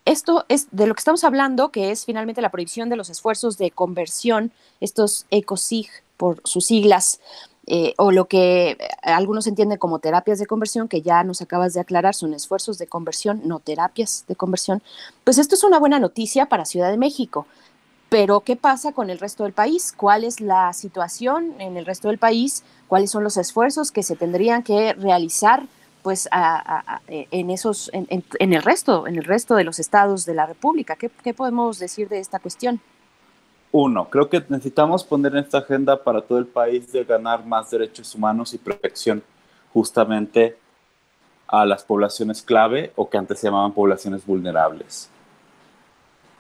Esto 0.06 0.46
es 0.48 0.68
de 0.72 0.88
lo 0.88 0.96
que 0.96 1.00
estamos 1.00 1.24
hablando, 1.24 1.70
que 1.70 1.92
es 1.92 2.06
finalmente 2.06 2.42
la 2.42 2.52
prohibición 2.52 2.90
de 2.90 2.96
los 2.96 3.10
esfuerzos 3.10 3.58
de 3.58 3.72
conversión, 3.72 4.52
estos 4.80 5.26
ECOSIG 5.32 5.90
por 6.18 6.42
sus 6.46 6.66
siglas, 6.66 7.20
eh, 7.70 7.94
o 7.98 8.12
lo 8.14 8.26
que 8.30 8.78
algunos 9.02 9.46
entienden 9.46 9.78
como 9.78 10.00
terapias 10.00 10.40
de 10.40 10.46
conversión, 10.46 10.88
que 10.88 11.02
ya 11.02 11.22
nos 11.26 11.42
acabas 11.42 11.74
de 11.74 11.82
aclarar, 11.82 12.16
son 12.16 12.34
esfuerzos 12.34 12.78
de 12.78 12.88
conversión, 12.88 13.42
no 13.44 13.60
terapias 13.60 14.24
de 14.30 14.38
conversión. 14.38 14.82
Pues 15.26 15.38
esto 15.38 15.56
es 15.56 15.66
una 15.66 15.78
buena 15.78 16.00
noticia 16.00 16.46
para 16.46 16.64
Ciudad 16.64 16.90
de 16.90 16.98
México. 16.98 17.46
Pero, 18.08 18.40
¿qué 18.40 18.56
pasa 18.56 18.94
con 18.94 19.10
el 19.10 19.20
resto 19.20 19.44
del 19.44 19.52
país? 19.52 19.94
¿Cuál 19.96 20.24
es 20.24 20.40
la 20.40 20.72
situación 20.72 21.56
en 21.60 21.76
el 21.76 21.86
resto 21.86 22.08
del 22.08 22.18
país? 22.18 22.64
¿Cuáles 22.88 23.12
son 23.12 23.26
los 23.26 23.36
esfuerzos 23.36 23.92
que 23.92 24.02
se 24.02 24.16
tendrían 24.16 24.64
que 24.64 24.94
realizar 24.94 25.68
pues, 26.04 26.30
en, 27.10 27.50
esos, 27.50 27.92
en, 27.92 28.54
el 28.54 28.64
resto, 28.64 29.08
en 29.08 29.18
el 29.18 29.26
resto 29.26 29.56
de 29.56 29.66
los 29.66 29.80
estados 29.80 30.26
de 30.26 30.36
la 30.36 30.46
República? 30.46 30.96
¿Qué, 30.96 31.10
¿Qué, 31.10 31.34
podemos 31.34 31.80
decir 31.80 32.08
de 32.08 32.20
esta 32.20 32.40
cuestión? 32.40 32.80
Uno, 33.72 34.10
creo 34.10 34.30
que 34.30 34.44
necesitamos 34.48 35.04
poner 35.04 35.34
en 35.34 35.40
esta 35.40 35.60
agenda 35.60 36.02
para 36.02 36.22
todo 36.22 36.38
el 36.38 36.46
país 36.46 36.92
de 36.92 37.04
ganar 37.04 37.46
más 37.46 37.70
derechos 37.70 38.16
humanos 38.16 38.54
y 38.54 38.58
protección 38.58 39.22
justamente 39.74 40.58
a 41.48 41.66
las 41.66 41.84
poblaciones 41.84 42.42
clave 42.42 42.92
o 42.96 43.10
que 43.10 43.18
antes 43.18 43.40
se 43.40 43.48
llamaban 43.48 43.74
poblaciones 43.74 44.26
vulnerables. 44.26 45.10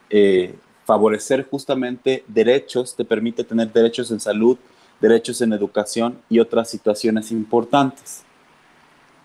Eh, 0.10 0.56
favorecer 0.86 1.48
justamente 1.50 2.24
derechos, 2.28 2.96
te 2.96 3.04
permite 3.04 3.44
tener 3.44 3.72
derechos 3.72 4.10
en 4.12 4.22
salud, 4.22 4.58
derechos 5.02 5.42
en 5.42 5.54
educación 5.54 6.20
y 6.30 6.40
otras 6.40 6.70
situaciones 6.70 7.32
importantes. 7.32 8.24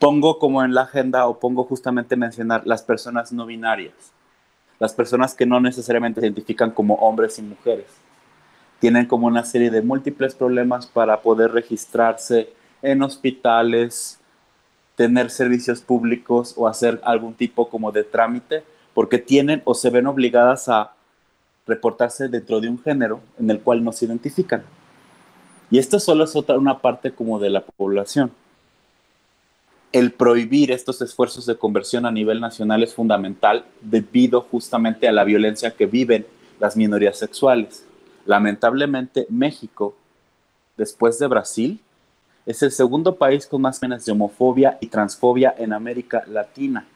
Pongo 0.01 0.41
como 0.41 0.65
en 0.65 0.75
la 0.75 0.83
agenda 0.83 1.27
o 1.29 1.39
pongo 1.39 1.65
justamente 1.65 2.17
mencionar 2.17 2.67
las 2.67 2.83
personas 2.83 3.33
no 3.33 3.47
binarias, 3.47 3.95
las 4.83 4.95
personas 4.95 5.37
que 5.37 5.47
no 5.47 5.61
necesariamente 5.61 6.21
se 6.21 6.27
identifican 6.27 6.73
como 6.73 6.95
hombres 6.95 7.39
y 7.39 7.43
mujeres. 7.43 7.87
Tienen 8.81 9.07
como 9.07 9.29
una 9.29 9.45
serie 9.45 9.71
de 9.71 9.81
múltiples 9.81 10.35
problemas 10.35 10.87
para 10.87 11.23
poder 11.23 11.53
registrarse 11.53 12.53
en 12.83 13.01
hospitales, 13.01 14.19
tener 14.97 15.31
servicios 15.31 15.83
públicos 15.83 16.55
o 16.57 16.67
hacer 16.67 17.01
algún 17.05 17.35
tipo 17.35 17.69
como 17.69 17.93
de 17.93 18.03
trámite, 18.03 18.65
porque 18.93 19.19
tienen 19.19 19.63
o 19.67 19.75
se 19.75 19.89
ven 19.89 20.09
obligadas 20.09 20.69
a 20.69 20.95
reportarse 21.65 22.27
dentro 22.27 22.61
de 22.61 22.69
un 22.69 22.83
género 22.83 23.21
en 23.39 23.49
el 23.53 23.61
cual 23.61 23.85
no 23.85 23.93
se 23.93 24.07
identifican. 24.07 24.65
Y 25.71 25.79
esto 25.79 26.01
solo 26.01 26.25
es 26.25 26.35
otra, 26.35 26.59
una 26.59 26.81
parte 26.81 27.13
como 27.13 27.39
de 27.39 27.51
la 27.51 27.65
población. 27.65 28.33
El 29.93 30.13
prohibir 30.13 30.71
estos 30.71 31.03
esfuerzos 31.03 31.45
de 31.45 31.59
conversión 31.59 32.07
a 32.07 32.11
nivel 32.11 32.41
nacional 32.41 32.83
es 32.83 32.95
fundamental 32.95 33.67
debido 33.83 34.41
justamente 34.41 35.07
a 35.07 35.13
la 35.13 35.23
violencia 35.23 35.73
que 35.73 35.85
viven 35.85 36.27
las 36.59 36.79
minorías 36.79 37.19
sexuales. 37.19 37.85
Lamentablemente, 38.25 39.27
México, 39.29 39.95
después 40.79 41.19
de 41.19 41.27
Brasil, 41.27 41.81
es 42.47 42.63
el 42.63 42.73
segundo 42.73 43.17
país 43.17 43.47
con 43.47 43.61
más 43.61 43.79
penas 43.81 44.07
de 44.07 44.13
homofobia 44.13 44.79
y 44.81 44.87
transfobia 44.87 45.55
en 45.59 45.75
América 45.75 46.25
Latina. 46.27 46.87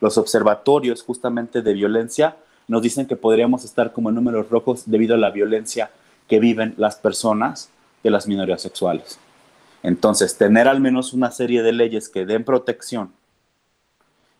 Los 0.00 0.18
observatorios 0.18 1.04
justamente 1.04 1.62
de 1.62 1.72
violencia 1.72 2.36
nos 2.66 2.82
dicen 2.82 3.06
que 3.06 3.14
podríamos 3.14 3.64
estar 3.64 3.92
como 3.92 4.08
en 4.08 4.16
números 4.16 4.50
rojos 4.50 4.82
debido 4.86 5.14
a 5.14 5.18
la 5.18 5.30
violencia 5.30 5.92
que 6.26 6.40
viven 6.40 6.74
las 6.78 6.96
personas 6.96 7.70
de 8.02 8.10
las 8.10 8.26
minorías 8.26 8.60
sexuales. 8.60 9.20
Entonces, 9.82 10.36
tener 10.36 10.68
al 10.68 10.80
menos 10.80 11.12
una 11.12 11.30
serie 11.30 11.62
de 11.62 11.72
leyes 11.72 12.08
que 12.08 12.26
den 12.26 12.44
protección 12.44 13.12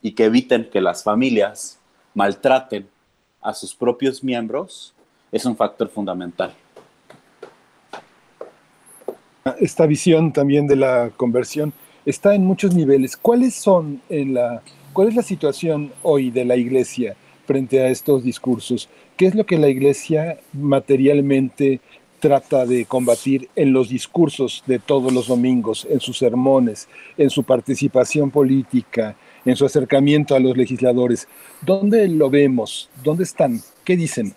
y 0.03 0.13
que 0.13 0.27
eviten 0.27 0.69
que 0.71 0.81
las 0.81 1.03
familias 1.03 1.79
maltraten 2.15 2.89
a 3.41 3.55
sus 3.55 3.75
propios 3.75 4.23
miembros 4.23 4.95
es 5.33 5.45
un 5.45 5.57
factor 5.57 5.89
fundamental. 5.89 6.55
Esta 9.59 9.87
visión 9.87 10.33
también 10.33 10.67
de 10.67 10.77
la 10.77 11.11
conversión 11.17 11.73
está 12.05 12.35
en 12.35 12.45
muchos 12.45 12.75
niveles. 12.75 13.17
¿Cuáles 13.17 13.55
son 13.55 14.03
en 14.09 14.35
la, 14.35 14.63
¿Cuál 14.93 15.09
es 15.09 15.15
la 15.15 15.23
situación 15.23 15.93
hoy 16.03 16.31
de 16.31 16.45
la 16.45 16.57
iglesia 16.57 17.17
frente 17.47 17.81
a 17.81 17.89
estos 17.89 18.23
discursos? 18.23 18.89
¿Qué 19.17 19.27
es 19.27 19.35
lo 19.35 19.47
que 19.47 19.59
la 19.59 19.69
iglesia 19.69 20.39
materialmente 20.53 21.81
trata 22.21 22.67
de 22.67 22.85
combatir 22.85 23.49
en 23.57 23.73
los 23.73 23.89
discursos 23.89 24.63
de 24.67 24.79
todos 24.79 25.13
los 25.13 25.27
domingos, 25.27 25.87
en 25.91 25.99
sus 25.99 26.19
sermones, 26.19 26.89
en 27.17 27.31
su 27.31 27.43
participación 27.43 28.31
política, 28.31 29.17
en 29.45 29.57
su 29.57 29.65
acercamiento 29.67 30.35
a 30.35 30.39
los 30.39 30.57
legisladores? 30.57 31.27
¿Dónde 31.63 32.07
lo 32.07 32.31
vemos? 32.31 32.89
¿Dónde 33.03 33.25
están? 33.25 33.61
¿Qué 33.85 33.97
dicen? 33.97 34.35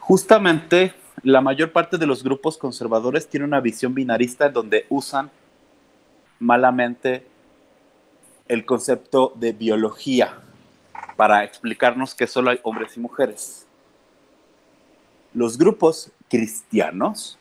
Justamente 0.00 0.92
la 1.22 1.40
mayor 1.40 1.72
parte 1.72 1.98
de 1.98 2.06
los 2.06 2.22
grupos 2.22 2.58
conservadores 2.58 3.28
tiene 3.28 3.46
una 3.46 3.60
visión 3.60 3.94
binarista 3.94 4.48
donde 4.48 4.86
usan 4.88 5.30
malamente 6.38 7.26
el 8.48 8.64
concepto 8.64 9.32
de 9.36 9.52
biología 9.52 10.40
para 11.16 11.44
explicarnos 11.44 12.14
que 12.14 12.26
solo 12.26 12.50
hay 12.50 12.58
hombres 12.62 12.96
y 12.96 13.00
mujeres. 13.00 13.66
Los 15.32 15.56
grupos 15.56 16.10
cristianos, 16.28 17.38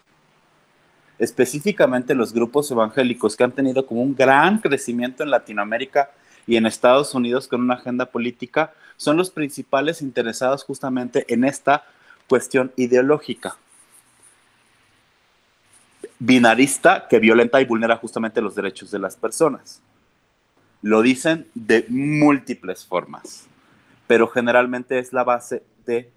específicamente 1.17 2.15
los 2.15 2.33
grupos 2.33 2.69
evangélicos 2.71 3.35
que 3.35 3.43
han 3.43 3.51
tenido 3.51 3.85
como 3.85 4.01
un 4.01 4.15
gran 4.15 4.59
crecimiento 4.59 5.23
en 5.23 5.31
Latinoamérica 5.31 6.11
y 6.47 6.55
en 6.55 6.65
Estados 6.65 7.13
Unidos 7.13 7.47
con 7.47 7.61
una 7.61 7.75
agenda 7.75 8.05
política, 8.05 8.73
son 8.97 9.17
los 9.17 9.31
principales 9.31 10.01
interesados 10.01 10.63
justamente 10.63 11.25
en 11.27 11.43
esta 11.43 11.83
cuestión 12.27 12.71
ideológica. 12.75 13.57
binarista 16.19 17.07
que 17.07 17.17
violenta 17.17 17.61
y 17.61 17.65
vulnera 17.65 17.95
justamente 17.95 18.41
los 18.41 18.53
derechos 18.53 18.91
de 18.91 18.99
las 18.99 19.15
personas. 19.15 19.81
Lo 20.81 21.01
dicen 21.01 21.47
de 21.55 21.85
múltiples 21.87 22.85
formas, 22.85 23.47
pero 24.05 24.27
generalmente 24.27 24.99
es 24.99 25.13
la 25.13 25.23
base 25.23 25.63
de 25.85 26.11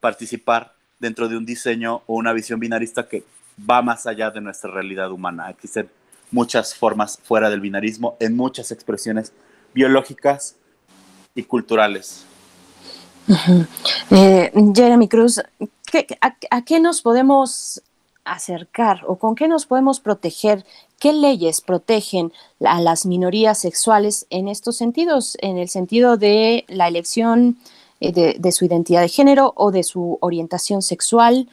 participar 0.00 0.75
dentro 0.98 1.28
de 1.28 1.36
un 1.36 1.46
diseño 1.46 2.02
o 2.06 2.14
una 2.14 2.32
visión 2.32 2.60
binarista 2.60 3.08
que 3.08 3.24
va 3.58 3.82
más 3.82 4.06
allá 4.06 4.30
de 4.30 4.40
nuestra 4.40 4.70
realidad 4.70 5.10
humana. 5.10 5.50
Existen 5.50 5.88
muchas 6.30 6.74
formas 6.74 7.18
fuera 7.22 7.50
del 7.50 7.60
binarismo 7.60 8.16
en 8.20 8.36
muchas 8.36 8.72
expresiones 8.72 9.32
biológicas 9.74 10.56
y 11.34 11.42
culturales. 11.44 12.24
Eh, 14.10 14.52
Jeremy 14.74 15.08
Cruz, 15.08 15.40
a, 15.40 16.62
qué 16.62 16.80
nos 16.80 17.02
podemos 17.02 17.82
acercar 18.24 19.02
o 19.06 19.16
con 19.16 19.34
qué 19.34 19.48
nos 19.48 19.66
podemos 19.66 20.00
proteger? 20.00 20.64
¿Qué 20.98 21.12
leyes 21.12 21.60
protegen 21.60 22.32
a 22.64 22.80
las 22.80 23.06
minorías 23.06 23.58
sexuales 23.58 24.26
en 24.30 24.48
estos 24.48 24.76
sentidos? 24.76 25.36
En 25.40 25.58
el 25.58 25.68
sentido 25.68 26.16
de 26.16 26.64
la 26.68 26.88
elección 26.88 27.56
eh, 28.00 28.36
de, 28.38 28.52
su 28.52 28.64
identidad 28.64 29.00
de 29.00 29.08
género 29.08 29.52
o 29.56 29.70
de 29.70 29.82
su 29.82 30.18
orientación 30.20 30.82
sexual. 30.82 31.48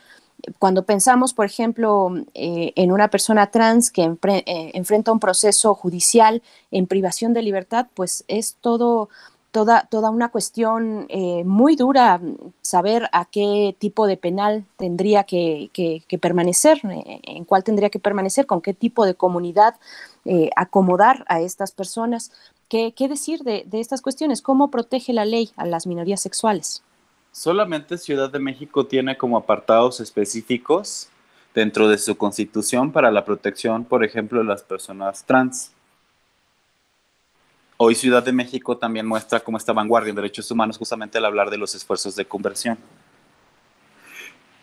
Cuando 0.59 0.83
pensamos, 0.83 1.33
por 1.33 1.45
ejemplo, 1.45 2.11
eh, 2.33 2.73
en 2.75 2.91
una 2.91 3.09
persona 3.09 3.49
trans 3.49 3.91
que 3.91 4.03
enfrenta 4.73 5.11
un 5.11 5.19
proceso 5.19 5.73
judicial 5.73 6.41
en 6.71 6.87
privación 6.87 7.33
de 7.33 7.43
libertad, 7.43 7.87
pues 7.93 8.25
es 8.27 8.57
todo 8.59 9.09
toda, 9.53 9.87
toda 9.89 10.09
una 10.09 10.29
cuestión 10.29 11.05
eh, 11.09 11.43
muy 11.45 11.75
dura 11.75 12.19
saber 12.61 13.07
a 13.13 13.25
qué 13.25 13.75
tipo 13.77 14.07
de 14.07 14.17
penal 14.17 14.65
tendría 14.77 15.25
que, 15.25 15.69
permanecer, 16.19 16.81
eh, 16.83 17.19
en 17.21 17.45
cuál 17.45 17.63
tendría 17.63 17.89
que 17.89 17.99
permanecer, 17.99 18.47
con 18.47 18.61
qué 18.61 18.73
tipo 18.73 19.05
de 19.05 19.13
comunidad 19.13 19.75
eh, 20.25 20.49
acomodar 20.55 21.23
a 21.27 21.39
estas 21.39 21.71
personas. 21.71 22.31
¿Qué, 22.67 22.93
decir 23.07 23.43
de, 23.43 23.63
de, 23.67 23.79
estas 23.79 24.01
cuestiones? 24.01 24.41
¿Cómo 24.41 24.71
protege 24.71 25.13
la 25.13 25.25
ley 25.25 25.51
a 25.55 25.67
las 25.67 25.85
minorías 25.85 26.19
sexuales? 26.19 26.81
Solamente 27.31 27.99
Ciudad 27.99 28.31
de 28.31 28.39
México 28.39 28.87
tiene 28.87 29.15
como 29.15 29.37
apartados 29.37 29.99
específicos 29.99 31.09
dentro 31.53 31.87
de 31.87 31.99
su 31.99 32.17
constitución 32.17 32.91
para 32.91 33.11
la 33.11 33.23
protección, 33.23 33.85
por 33.85 34.03
ejemplo, 34.03 34.39
de 34.39 34.45
las 34.45 34.63
personas 34.63 35.23
trans. 35.25 35.71
Hoy 37.85 37.95
Ciudad 37.95 38.23
de 38.23 38.31
México 38.31 38.77
también 38.77 39.05
muestra 39.05 39.41
cómo 39.41 39.57
esta 39.57 39.73
vanguardia 39.73 40.11
en 40.11 40.15
derechos 40.15 40.49
humanos 40.49 40.77
justamente 40.77 41.17
al 41.17 41.25
hablar 41.25 41.49
de 41.49 41.57
los 41.57 41.75
esfuerzos 41.75 42.15
de 42.15 42.23
conversión. 42.23 42.77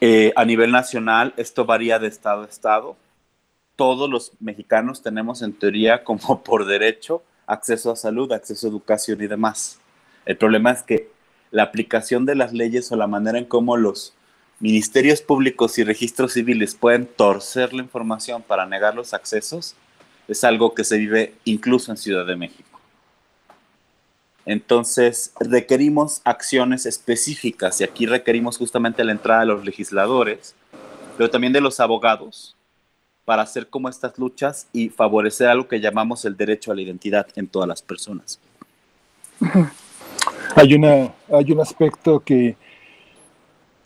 Eh, 0.01 0.33
a 0.35 0.47
nivel 0.47 0.71
nacional, 0.71 1.35
esto 1.37 1.67
varía 1.67 1.99
de 1.99 2.09
estado 2.09 2.45
a 2.45 2.47
estado. 2.47 2.97
Todos 3.77 4.09
los 4.09 4.33
mexicanos 4.41 5.03
tenemos 5.03 5.43
en 5.43 5.53
teoría 5.53 6.03
como 6.05 6.43
por 6.43 6.65
derecho 6.65 7.23
acceso 7.47 7.93
a 7.93 7.97
salud, 7.97 8.33
acceso 8.33 8.67
a 8.67 8.71
educación 8.71 9.23
y 9.23 9.27
demás. 9.27 9.79
El 10.25 10.39
problema 10.39 10.71
es 10.71 10.83
que 10.83 11.11
la 11.51 11.65
aplicación 11.65 12.25
de 12.25 12.37
las 12.37 12.55
leyes 12.55 12.91
o 12.91 12.97
la 12.97 13.07
manera 13.07 13.37
en 13.37 13.45
cómo 13.45 13.77
los 13.77 14.15
ministerios 14.61 15.21
públicos 15.21 15.77
y 15.77 15.85
registros 15.85 16.33
civiles 16.33 16.75
pueden 16.75 17.05
torcer 17.05 17.75
la 17.75 17.83
información 17.83 18.41
para 18.41 18.65
negar 18.65 18.95
los 18.95 19.13
accesos 19.13 19.77
es 20.27 20.43
algo 20.43 20.75
que 20.75 20.85
se 20.85 20.97
vive 20.97 21.35
incluso 21.45 21.91
en 21.91 21.99
Ciudad 21.99 22.25
de 22.25 22.37
México. 22.37 22.70
Entonces, 24.51 25.33
requerimos 25.39 26.23
acciones 26.25 26.85
específicas 26.85 27.81
y 27.81 27.85
aquí 27.85 28.05
requerimos 28.05 28.59
justamente 28.59 29.05
la 29.05 29.12
entrada 29.12 29.43
de 29.43 29.47
los 29.47 29.65
legisladores, 29.65 30.57
pero 31.17 31.31
también 31.31 31.53
de 31.53 31.61
los 31.61 31.79
abogados, 31.79 32.57
para 33.25 33.43
hacer 33.43 33.69
como 33.69 33.89
estas 33.89 34.19
luchas 34.19 34.67
y 34.73 34.89
favorecer 34.89 35.47
algo 35.47 35.69
que 35.69 35.79
llamamos 35.79 36.25
el 36.25 36.37
derecho 36.37 36.73
a 36.73 36.75
la 36.75 36.83
identidad 36.83 37.29
en 37.37 37.47
todas 37.47 37.69
las 37.69 37.81
personas. 37.81 38.41
Hay, 40.57 40.75
una, 40.75 41.15
hay 41.33 41.53
un 41.53 41.61
aspecto 41.61 42.19
que 42.19 42.57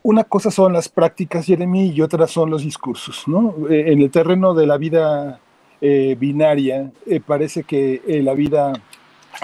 una 0.03 0.25
cosa 0.25 0.51
son 0.51 0.73
las 0.73 0.89
prácticas, 0.89 1.45
Jeremy, 1.45 1.91
y 1.91 2.01
otra 2.01 2.27
son 2.27 2.49
los 2.49 2.63
discursos. 2.63 3.29
¿no? 3.29 3.55
Eh, 3.69 3.93
en 3.93 4.01
el 4.01 4.11
terreno 4.11 4.55
de 4.55 4.67
la 4.67 4.79
vida 4.79 5.41
eh, 5.83 6.17
binaria, 6.19 6.91
eh, 7.05 7.21
parece 7.21 7.65
que 7.65 8.01
la 8.25 8.33
vida 8.33 8.73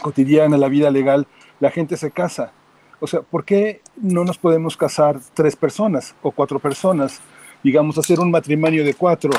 cotidiana, 0.02 0.56
la 0.56 0.68
vida 0.68 0.90
legal, 0.90 1.26
la 1.60 1.70
gente 1.70 1.96
se 1.96 2.10
casa. 2.10 2.52
O 3.00 3.06
sea, 3.06 3.22
¿por 3.22 3.44
qué 3.44 3.80
no 3.96 4.24
nos 4.24 4.38
podemos 4.38 4.76
casar 4.76 5.20
tres 5.34 5.56
personas 5.56 6.14
o 6.22 6.30
cuatro 6.30 6.58
personas? 6.58 7.20
Digamos, 7.62 7.98
hacer 7.98 8.20
un 8.20 8.30
matrimonio 8.30 8.84
de 8.84 8.94
cuatro, 8.94 9.30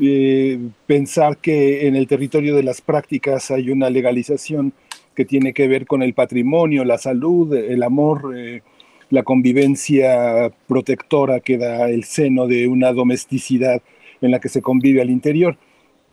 eh, 0.00 0.58
pensar 0.86 1.38
que 1.38 1.88
en 1.88 1.96
el 1.96 2.06
territorio 2.06 2.54
de 2.54 2.62
las 2.62 2.80
prácticas 2.80 3.50
hay 3.50 3.70
una 3.70 3.90
legalización 3.90 4.72
que 5.14 5.24
tiene 5.24 5.52
que 5.52 5.66
ver 5.66 5.86
con 5.86 6.02
el 6.02 6.14
patrimonio, 6.14 6.84
la 6.84 6.98
salud, 6.98 7.52
el 7.54 7.82
amor, 7.82 8.34
eh, 8.36 8.62
la 9.10 9.24
convivencia 9.24 10.52
protectora 10.68 11.40
que 11.40 11.58
da 11.58 11.88
el 11.88 12.04
seno 12.04 12.46
de 12.46 12.68
una 12.68 12.92
domesticidad 12.92 13.82
en 14.20 14.30
la 14.30 14.38
que 14.38 14.48
se 14.48 14.62
convive 14.62 15.00
al 15.00 15.10
interior. 15.10 15.56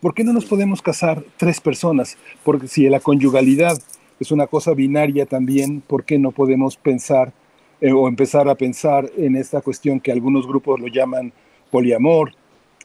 ¿Por 0.06 0.14
qué 0.14 0.24
no 0.24 0.34
nos 0.34 0.46
podemos 0.46 0.84
casar 0.84 1.24
tres 1.36 1.60
personas? 1.60 2.16
Porque 2.44 2.68
si 2.68 2.88
la 2.88 3.00
conyugalidad 3.00 3.76
es 4.20 4.32
una 4.32 4.46
cosa 4.46 4.76
binaria 4.76 5.26
también, 5.26 5.82
¿por 5.82 6.04
qué 6.04 6.20
no 6.20 6.30
podemos 6.30 6.78
pensar 6.78 7.34
eh, 7.82 7.92
o 7.92 8.08
empezar 8.08 8.48
a 8.48 8.54
pensar 8.54 9.10
en 9.18 9.36
esta 9.36 9.62
cuestión 9.62 10.00
que 10.00 10.12
algunos 10.12 10.46
grupos 10.46 10.80
lo 10.80 10.90
llaman 10.90 11.34
poliamor, 11.72 12.34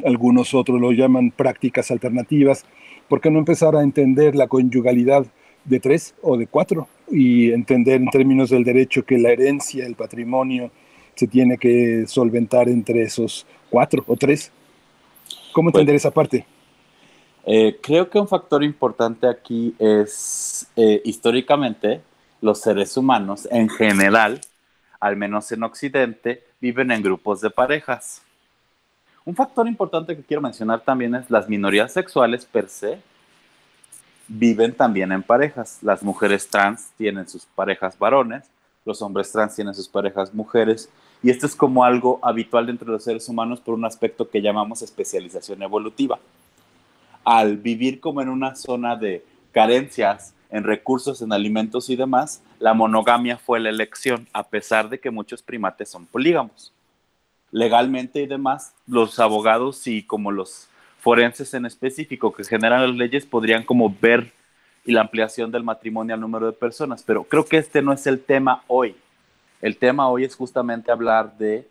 algunos 0.03 0.55
otros 0.55 0.81
lo 0.81 0.93
llaman 0.93 1.31
prácticas 1.31 1.91
alternativas? 1.91 2.65
¿Por 3.07 3.21
qué 3.21 3.31
no 3.31 3.39
empezar 3.39 3.77
a 3.77 3.83
entender 3.83 4.35
la 4.35 4.49
conyugalidad 4.49 5.27
de 5.67 5.79
tres 5.79 6.15
o 6.23 6.39
de 6.39 6.47
cuatro 6.47 6.89
y 7.11 7.53
entender 7.53 7.97
en 7.97 8.09
términos 8.09 8.49
del 8.49 8.65
derecho 8.65 9.05
que 9.05 9.19
la 9.19 9.29
herencia, 9.29 9.85
el 9.85 9.95
patrimonio, 9.95 10.71
se 11.17 11.27
tiene 11.27 11.59
que 11.59 12.05
solventar 12.07 12.71
entre 12.71 13.03
esos 13.03 13.47
cuatro 13.69 14.03
o 14.07 14.17
tres? 14.17 14.51
¿Cómo 15.53 15.69
entender 15.69 15.97
esa 15.97 16.13
parte? 16.13 16.47
Eh, 17.45 17.79
creo 17.83 18.11
que 18.11 18.19
un 18.19 18.29
factor 18.29 18.63
importante 18.63 19.27
aquí 19.27 19.75
es, 19.79 20.67
eh, 20.77 21.01
históricamente, 21.05 22.03
los 22.41 22.61
seres 22.61 22.97
humanos 22.97 23.49
en 23.51 23.69
general, 23.69 24.41
al 24.99 25.17
menos 25.17 25.51
en 25.53 25.63
Occidente, 25.63 26.45
viven 26.61 26.91
en 26.91 27.03
grupos 27.03 27.41
de 27.41 27.51
parejas. 27.51 28.23
Un 29.25 29.35
factor 29.35 29.67
importante 29.67 30.17
que 30.17 30.23
quiero 30.23 30.43
mencionar 30.43 30.81
también 30.81 31.15
es 31.15 31.31
las 31.31 31.49
minorías 31.49 31.93
sexuales 31.93 32.45
per 32.45 32.69
se 32.69 32.99
viven 34.29 34.75
también 34.75 35.11
en 35.13 35.23
parejas. 35.23 35.79
Las 35.83 36.03
mujeres 36.03 36.49
trans 36.49 36.91
tienen 36.97 37.29
sus 37.29 37.47
parejas 37.47 37.99
varones, 37.99 38.45
los 38.85 39.03
hombres 39.03 39.33
trans 39.33 39.55
tienen 39.55 39.75
sus 39.75 39.89
parejas 39.89 40.33
mujeres, 40.33 40.89
y 41.23 41.31
esto 41.31 41.47
es 41.47 41.55
como 41.55 41.85
algo 41.85 42.19
habitual 42.23 42.67
dentro 42.67 42.87
de 42.87 42.93
los 42.93 43.05
seres 43.05 43.29
humanos 43.29 43.61
por 43.61 43.75
un 43.75 43.85
aspecto 43.85 44.29
que 44.29 44.41
llamamos 44.41 44.83
especialización 44.83 45.63
evolutiva 45.63 46.19
al 47.25 47.57
vivir 47.57 48.01
como 48.01 48.23
en 48.23 48.29
una 48.29 48.55
zona 48.55 48.97
de 48.97 49.25
carencias 49.53 50.35
en 50.51 50.65
recursos, 50.65 51.23
en 51.23 51.33
alimentos 51.33 51.91
y 51.91 51.97
demás, 51.97 52.43
la 52.59 52.75
monogamia 52.75 53.39
fue 53.39 53.61
la 53.61 53.71
elección, 53.71 54.27
a 54.33 54.45
pesar 54.45 54.89
de 54.89 54.99
que 54.99 55.11
muchos 55.11 55.43
primates 55.43 55.89
son 55.89 56.07
polígamos. 56.07 56.73
Legalmente 57.53 58.21
y 58.21 58.27
demás, 58.27 58.75
los 58.87 59.19
abogados 59.19 59.87
y 59.87 60.03
como 60.03 60.31
los 60.31 60.69
forenses 61.01 61.55
en 61.55 61.67
específico 61.67 62.33
que 62.33 62.45
generan 62.45 62.83
las 62.83 62.97
leyes 62.97 63.27
podrían 63.27 63.65
como 63.65 63.95
ver 64.01 64.33
y 64.85 64.93
la 64.93 65.03
ampliación 65.03 65.51
del 65.51 65.63
matrimonio 65.63 66.15
al 66.15 66.21
número 66.21 66.47
de 66.47 66.53
personas, 66.53 67.03
pero 67.03 67.25
creo 67.25 67.45
que 67.45 67.59
este 67.59 67.83
no 67.83 67.93
es 67.93 68.07
el 68.07 68.21
tema 68.21 68.63
hoy. 68.67 68.97
El 69.61 69.77
tema 69.77 70.09
hoy 70.09 70.25
es 70.25 70.35
justamente 70.35 70.91
hablar 70.91 71.37
de 71.39 71.69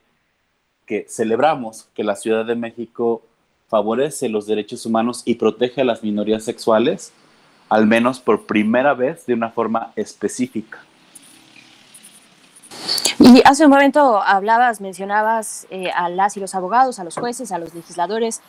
que 0.86 1.06
celebramos 1.08 1.88
que 1.94 2.04
la 2.04 2.16
Ciudad 2.16 2.46
de 2.46 2.56
México 2.56 3.24
favorece 3.70 4.28
los 4.28 4.48
derechos 4.48 4.86
humanos 4.86 5.22
y 5.26 5.36
protege 5.36 5.82
a 5.82 5.86
las 5.86 6.04
minorías 6.04 6.44
sexuales, 6.44 7.14
al 7.70 7.86
menos 7.86 8.20
por 8.20 8.46
primera 8.46 8.94
vez 8.94 9.26
de 9.26 9.36
una 9.36 9.52
forma 9.52 9.94
específica. 9.96 10.80
Y 13.20 13.42
hace 13.46 13.66
un 13.66 13.72
momento 13.72 14.22
hablabas, 14.22 14.82
mencionabas 14.82 15.68
eh, 15.70 15.92
a 15.96 16.10
las 16.10 16.36
y 16.36 16.40
los 16.40 16.56
abogados, 16.56 17.00
a 17.00 17.04
los 17.04 17.16
jueces, 17.16 17.52
a 17.52 17.60
los 17.60 17.74
legisladores, 17.76 18.42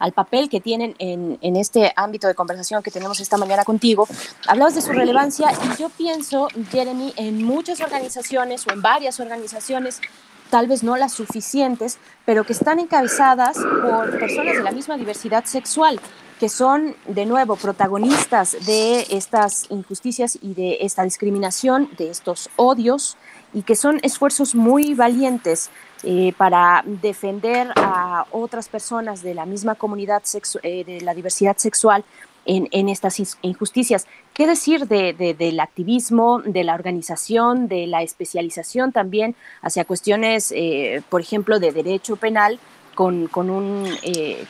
al 0.00 0.12
papel 0.12 0.48
que 0.48 0.60
tienen 0.60 0.96
en, 0.98 1.38
en, 1.42 1.56
este 1.56 1.92
ámbito 1.94 2.26
de 2.26 2.34
conversación 2.34 2.82
que 2.82 2.90
tenemos 2.90 3.20
esta 3.20 3.36
mañana 3.36 3.64
contigo. 3.64 4.08
Hablabas 4.48 4.74
de 4.74 4.80
su 4.80 4.92
relevancia 4.92 5.48
y 5.52 5.80
yo 5.80 5.90
pienso, 5.90 6.48
Jeremy, 6.70 7.12
en 7.16 7.44
muchas 7.44 7.80
organizaciones 7.82 8.66
o 8.66 8.72
en 8.72 8.80
varias 8.80 9.20
organizaciones 9.20 10.00
tal 10.50 10.66
vez 10.66 10.82
no 10.82 10.96
las 10.96 11.12
suficientes, 11.12 11.98
pero 12.26 12.44
que 12.44 12.52
están 12.52 12.78
encabezadas 12.78 13.56
por 13.56 14.18
personas 14.18 14.56
de 14.56 14.62
la 14.62 14.72
misma 14.72 14.96
diversidad 14.96 15.44
sexual, 15.44 16.00
que 16.38 16.48
son, 16.48 16.96
de 17.06 17.26
nuevo, 17.26 17.56
protagonistas 17.56 18.56
de 18.66 19.06
estas 19.10 19.66
injusticias 19.70 20.38
y 20.40 20.54
de 20.54 20.78
esta 20.80 21.04
discriminación, 21.04 21.90
de 21.96 22.10
estos 22.10 22.50
odios, 22.56 23.16
y 23.52 23.62
que 23.62 23.76
son 23.76 23.98
esfuerzos 24.02 24.54
muy 24.54 24.94
valientes 24.94 25.70
eh, 26.02 26.32
para 26.36 26.82
defender 26.86 27.72
a 27.76 28.24
otras 28.30 28.68
personas 28.68 29.22
de 29.22 29.34
la 29.34 29.44
misma 29.44 29.74
comunidad 29.74 30.22
eh, 30.62 30.84
de 30.84 31.00
la 31.02 31.14
diversidad 31.14 31.56
sexual 31.58 32.04
en, 32.56 32.88
estas 32.88 33.20
injusticias. 33.42 34.06
¿Qué 34.34 34.46
decir 34.46 34.86
del 34.88 35.60
activismo, 35.60 36.40
de 36.44 36.64
la 36.64 36.74
organización, 36.74 37.68
de 37.68 37.86
la 37.86 38.02
especialización 38.02 38.92
también 38.92 39.36
hacia 39.62 39.84
cuestiones, 39.84 40.52
eh, 40.54 41.02
por 41.08 41.20
ejemplo, 41.20 41.60
de 41.60 41.72
derecho 41.72 42.16
penal, 42.16 42.58
con, 42.94 43.30
un, 43.34 43.88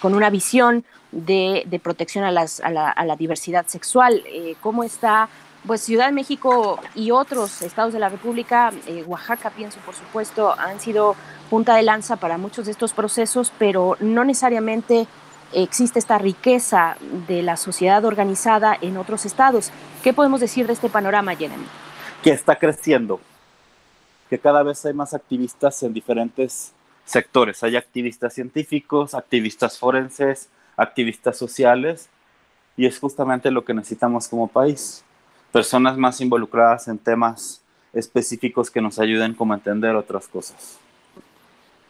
con 0.01 0.15
una 0.15 0.31
visión 0.31 0.85
de, 1.12 1.81
protección 1.83 2.25
a, 2.25 2.33
la, 2.33 3.17
diversidad 3.19 3.67
sexual? 3.67 4.23
¿Cómo 4.61 4.83
está 4.83 5.29
pues 5.67 5.83
Ciudad 5.83 6.07
de 6.07 6.12
México 6.12 6.81
y 6.95 7.11
otros 7.11 7.61
estados 7.61 7.93
de 7.93 7.99
la 7.99 8.09
República, 8.09 8.73
Oaxaca 9.07 9.51
pienso 9.51 9.79
por 9.85 9.95
supuesto, 9.95 10.59
han 10.59 10.81
sido 10.81 11.15
punta 11.51 11.77
de 11.77 11.83
lanza 11.83 12.17
para 12.17 12.39
muchos 12.39 12.65
de 12.65 12.73
estos 12.73 12.95
procesos, 12.95 13.53
pero 13.59 13.99
no 14.01 14.25
necesariamente 14.25 15.07
existe 15.53 15.99
esta 15.99 16.19
riqueza 16.19 16.97
de 17.29 17.43
la 17.43 17.57
sociedad 17.57 18.05
organizada 18.05 18.77
en 18.81 18.97
otros 18.97 19.27
estados. 19.27 19.70
¿Qué 20.03 20.12
podemos 20.12 20.41
decir 20.41 20.67
de 20.67 20.73
este 20.73 20.89
panorama, 20.89 21.35
Jeremy? 21.35 21.67
Que 22.23 22.31
está 22.31 22.59
creciendo, 22.59 23.20
que 24.29 24.39
cada 24.39 24.62
vez 24.62 24.85
hay 24.87 24.95
más 24.95 25.15
activistas 25.15 25.83
en 25.83 25.93
diferentes 25.93 26.73
sectores. 27.05 27.62
Hay 27.62 27.77
activistas 27.77 28.35
científicos, 28.35 29.15
activistas 29.15 29.79
forenses, 29.79 30.49
activistas 30.77 31.37
sociales, 31.37 32.09
y 32.77 32.87
es 32.87 32.99
justamente 32.99 33.51
lo 33.51 33.65
que 33.65 33.75
necesitamos 33.75 34.29
como 34.29 34.49
país. 34.49 35.05
Personas 35.53 35.97
más 35.97 36.20
involucradas 36.20 36.89
en 36.89 36.99
temas 36.99 37.61
específicos 37.93 38.70
que 38.70 38.81
nos 38.81 38.99
ayuden 38.99 39.37
a 39.39 39.55
entender 39.55 39.97
otras 39.97 40.29
cosas. 40.29 40.79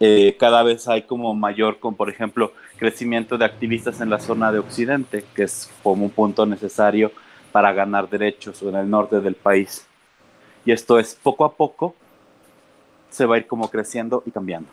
Eh, 0.03 0.35
cada 0.39 0.63
vez 0.63 0.89
hay 0.89 1.03
como 1.03 1.35
mayor, 1.35 1.79
como 1.79 1.95
por 1.95 2.09
ejemplo, 2.09 2.55
crecimiento 2.79 3.37
de 3.37 3.45
activistas 3.45 4.01
en 4.01 4.09
la 4.09 4.19
zona 4.19 4.51
de 4.51 4.59
Occidente, 4.59 5.25
que 5.35 5.43
es 5.43 5.71
como 5.83 6.07
un 6.07 6.11
punto 6.11 6.47
necesario 6.47 7.13
para 7.53 7.73
ganar 7.75 8.09
derechos 8.09 8.63
en 8.63 8.77
el 8.77 8.89
norte 8.89 9.21
del 9.21 9.35
país. 9.35 9.87
Y 10.65 10.73
esto 10.73 10.99
es 10.99 11.15
poco 11.15 11.45
a 11.45 11.53
poco, 11.53 11.95
se 13.11 13.27
va 13.27 13.35
a 13.35 13.39
ir 13.39 13.47
como 13.47 13.69
creciendo 13.69 14.23
y 14.25 14.31
cambiando. 14.31 14.71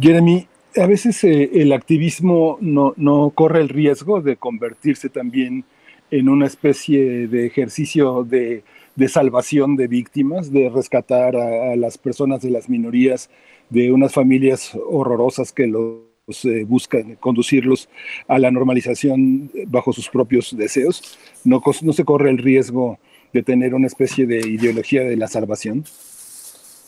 Jeremy, 0.00 0.48
a 0.76 0.86
veces 0.86 1.22
eh, 1.22 1.50
el 1.54 1.72
activismo 1.72 2.58
no, 2.60 2.92
no, 2.96 3.30
corre 3.30 3.60
el 3.60 3.68
riesgo 3.68 4.20
de 4.20 4.36
convertirse 4.36 5.08
también 5.08 5.64
en 6.10 6.28
una 6.28 6.46
especie 6.46 7.28
de 7.28 7.46
ejercicio 7.46 8.24
de 8.24 8.64
de 8.96 9.08
salvación 9.08 9.76
de 9.76 9.88
víctimas, 9.88 10.52
de 10.52 10.70
rescatar 10.70 11.36
a, 11.36 11.76
las 11.76 11.98
personas 11.98 12.42
de 12.42 12.50
las 12.50 12.68
minorías 12.68 13.30
de 13.70 13.92
unas 13.92 14.12
familias 14.12 14.72
horrorosas 14.86 15.52
que 15.52 15.66
los 15.66 16.44
eh, 16.44 16.64
buscan 16.64 17.16
conducirlos 17.16 17.88
a 18.28 18.38
la 18.38 18.50
normalización 18.50 19.50
bajo 19.66 19.92
sus 19.92 20.08
propios 20.08 20.56
deseos. 20.56 21.18
No, 21.44 21.62
no 21.82 21.92
se 21.92 22.04
corre 22.04 22.30
el 22.30 22.38
riesgo 22.38 22.98
de 23.32 23.42
tener 23.42 23.74
una 23.74 23.88
especie 23.88 24.26
de 24.26 24.38
ideología 24.38 25.02
de 25.02 25.16
la 25.16 25.26
salvación. 25.26 25.84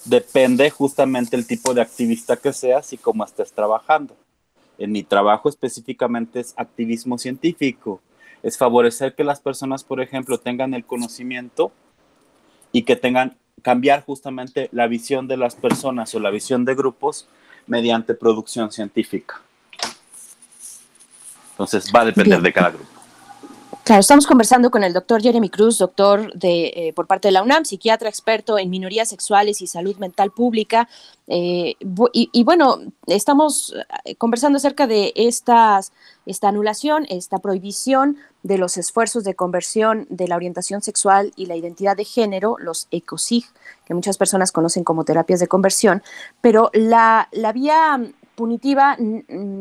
Depende 0.04 0.70
justamente 0.70 1.34
el 1.34 1.46
tipo 1.46 1.74
de 1.74 1.82
activista 1.82 2.36
que 2.36 2.52
seas 2.52 2.92
y 2.92 2.96
cómo 2.96 3.24
estés 3.24 3.52
trabajando. 3.52 4.16
En 4.78 4.92
mi 4.92 5.02
trabajo 5.02 5.48
específicamente 5.48 6.38
es 6.40 6.54
activismo 6.56 7.18
científico. 7.18 8.00
Es 8.44 8.56
favorecer 8.56 9.14
que 9.14 9.24
las 9.24 9.40
personas, 9.40 9.82
por 9.82 10.00
ejemplo, 10.00 10.38
tengan 10.38 10.74
el 10.74 10.84
conocimiento 10.84 11.72
y 12.72 12.82
que 12.82 12.96
tengan 12.96 13.36
cambiar 13.62 14.04
justamente 14.04 14.68
la 14.72 14.86
visión 14.86 15.28
de 15.28 15.36
las 15.36 15.54
personas 15.54 16.14
o 16.14 16.20
la 16.20 16.30
visión 16.30 16.64
de 16.64 16.74
grupos 16.74 17.28
mediante 17.66 18.14
producción 18.14 18.70
científica. 18.70 19.40
Entonces 21.52 21.90
va 21.94 22.00
a 22.02 22.04
depender 22.04 22.40
de 22.40 22.52
cada 22.52 22.70
grupo. 22.70 22.95
Claro, 23.86 24.00
estamos 24.00 24.26
conversando 24.26 24.72
con 24.72 24.82
el 24.82 24.92
doctor 24.92 25.22
Jeremy 25.22 25.48
Cruz, 25.48 25.78
doctor 25.78 26.32
de, 26.34 26.72
eh, 26.74 26.92
por 26.92 27.06
parte 27.06 27.28
de 27.28 27.32
la 27.32 27.44
UNAM, 27.44 27.64
psiquiatra 27.64 28.08
experto 28.08 28.58
en 28.58 28.68
minorías 28.68 29.08
sexuales 29.08 29.62
y 29.62 29.68
salud 29.68 29.96
mental 29.98 30.32
pública. 30.32 30.88
Eh, 31.28 31.76
y, 32.12 32.42
bueno, 32.42 32.80
estamos 33.06 33.76
eh, 34.04 34.16
conversando 34.16 34.56
acerca 34.56 34.88
de 34.88 35.12
estas, 35.14 35.92
esta 36.26 36.48
anulación, 36.48 37.06
esta 37.08 37.38
prohibición 37.38 38.16
de 38.42 38.58
los 38.58 38.76
esfuerzos 38.76 39.22
de 39.22 39.36
conversión 39.36 40.08
de 40.10 40.26
la 40.26 40.34
orientación 40.34 40.82
sexual 40.82 41.32
y 41.36 41.46
la 41.46 41.54
identidad 41.54 41.96
de 41.96 42.04
género, 42.04 42.56
los 42.58 42.88
ECOSIG, 42.90 43.44
que 43.84 43.94
muchas 43.94 44.18
personas 44.18 44.50
conocen 44.50 44.82
como 44.82 45.04
terapias 45.04 45.38
de 45.38 45.46
conversión, 45.46 46.02
pero 46.40 46.70
la, 46.74 47.28
la 47.30 47.52
vía 47.52 48.00
punitiva 48.36 48.96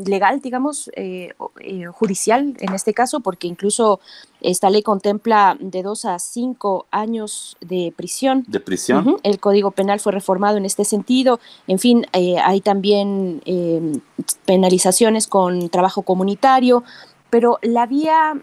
legal, 0.06 0.42
digamos, 0.42 0.92
eh, 0.96 1.34
eh, 1.62 1.86
judicial 1.88 2.56
en 2.60 2.74
este 2.74 2.94
caso, 2.94 3.22
porque 3.22 3.48
incluso 3.48 4.00
esta 4.42 4.70
ley 4.70 4.84
contempla 4.84 5.58
de 5.60 5.82
dos 5.82 6.06
a 6.06 6.20
cinco 6.20 6.86
años 6.92 7.58
de 7.62 7.94
prisión. 7.96 8.44
De 8.48 8.60
prisión. 8.60 9.18
El 9.24 9.40
Código 9.40 9.72
Penal 9.72 10.00
fue 10.00 10.12
reformado 10.12 10.58
en 10.58 10.66
este 10.66 10.84
sentido. 10.84 11.40
En 11.68 11.80
fin, 11.80 12.06
eh, 12.14 12.38
hay 12.38 12.62
también 12.62 13.42
penalizaciones 14.46 15.28
con 15.28 15.70
trabajo 15.70 16.04
comunitario, 16.04 16.84
pero 17.30 17.58
la 17.62 17.86
vía 17.86 18.34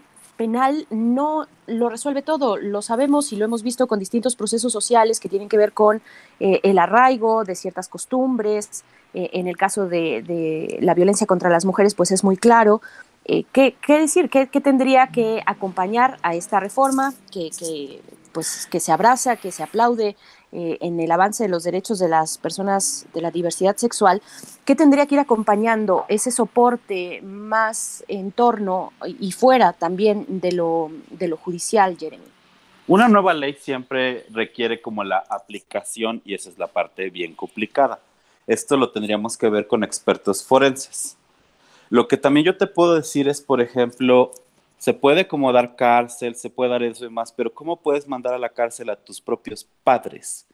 penal 0.43 0.87
no 0.89 1.47
lo 1.67 1.87
resuelve 1.87 2.21
todo, 2.21 2.57
lo 2.57 2.81
sabemos 2.81 3.31
y 3.31 3.37
lo 3.37 3.45
hemos 3.45 3.63
visto 3.63 3.87
con 3.87 3.97
distintos 3.97 4.35
procesos 4.35 4.73
sociales 4.73 5.21
que 5.21 5.29
tienen 5.29 5.47
que 5.47 5.55
ver 5.55 5.71
con 5.71 6.01
el 6.39 6.77
arraigo 6.77 7.45
de 7.45 7.55
ciertas 7.55 7.87
costumbres, 7.87 8.83
eh, 9.13 9.29
en 9.33 9.47
el 9.47 9.55
caso 9.57 9.87
de, 9.87 10.77
la 10.81 10.93
violencia 10.95 11.27
contra 11.27 11.49
las 11.49 11.65
mujeres, 11.65 11.93
pues 11.93 12.11
es 12.11 12.23
muy 12.23 12.35
claro. 12.35 12.81
Eh, 13.25 13.45
¿qué, 13.51 13.75
decir? 13.87 14.29
¿Qué, 14.29 14.47
tendría 14.47 15.07
que 15.07 15.41
acompañar 15.45 16.17
a 16.23 16.35
esta 16.35 16.59
reforma 16.59 17.13
que, 17.31 18.01
pues, 18.31 18.67
que 18.69 18.79
se 18.79 18.91
abraza, 18.91 19.35
que 19.35 19.51
se 19.51 19.63
aplaude 19.63 20.15
eh, 20.53 20.77
en 20.81 20.99
el 20.99 21.11
avance 21.11 21.43
de 21.43 21.49
los 21.49 21.63
derechos 21.63 21.99
de 21.99 22.07
las 22.07 22.37
personas 22.37 23.05
de 23.13 23.21
la 23.21 23.31
diversidad 23.31 23.75
sexual? 23.75 24.21
¿Qué 24.65 24.75
tendría 24.75 25.05
que 25.05 25.15
ir 25.15 25.21
acompañando 25.21 26.05
ese 26.07 26.31
soporte 26.31 27.21
más 27.21 28.03
en 28.07 28.31
torno 28.31 28.93
y 29.05 29.31
fuera 29.31 29.73
también 29.73 30.25
de 30.27 30.51
lo, 30.51 30.91
de 31.09 31.27
lo 31.27 31.37
judicial, 31.37 31.97
Jeremy? 31.97 32.23
Una 32.87 33.07
nueva 33.07 33.33
ley 33.33 33.53
siempre 33.59 34.25
requiere 34.29 34.81
como 34.81 35.03
la 35.03 35.23
aplicación 35.29 36.21
y 36.25 36.33
esa 36.33 36.49
es 36.49 36.57
la 36.57 36.67
parte 36.67 37.09
bien 37.09 37.33
complicada 37.33 37.99
esto 38.47 38.75
lo 38.77 38.91
tendríamos 38.91 39.37
que 39.37 39.49
ver 39.49 39.67
con 39.67 39.83
expertos 39.83 40.43
forenses. 40.43 41.17
Lo 41.89 42.07
que 42.07 42.17
también 42.17 42.45
yo 42.45 42.57
te 42.57 42.67
puedo 42.67 42.95
decir 42.95 43.27
es, 43.27 43.41
por 43.41 43.61
ejemplo, 43.61 44.31
se 44.83 44.93
puede 44.93 45.25
como 45.25 45.49
dar 45.53 45.77
cárcel, 45.77 46.35
se 46.35 46.49
puede 46.49 46.71
dar 46.71 46.83
eso 46.83 47.05
y 47.05 47.09
más, 47.09 47.31
pero 47.31 47.53
¿cómo 47.53 47.77
puedes 47.77 48.05
mandar 48.05 48.33
a 48.33 48.37
la 48.37 48.49
cárcel 48.49 48.89
a 48.89 48.97
tus 48.97 49.21
propios 49.21 49.65
padres? 49.81 50.45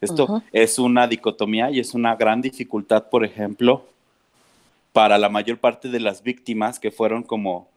Esto 0.00 0.42
es 0.52 0.78
una 0.78 1.06
dicotomía 1.06 1.70
y 1.70 1.80
es 1.80 1.92
una 1.92 2.16
gran 2.16 2.40
dificultad, 2.40 3.10
por 3.10 3.26
ejemplo, 3.26 3.84
para 4.94 5.18
la 5.18 5.28
mayor 5.28 5.58
parte 5.58 5.90
de 5.90 6.00
las 6.00 6.22
víctimas 6.22 6.80
que 6.80 6.90
fueron 6.90 7.22
como 7.22 7.68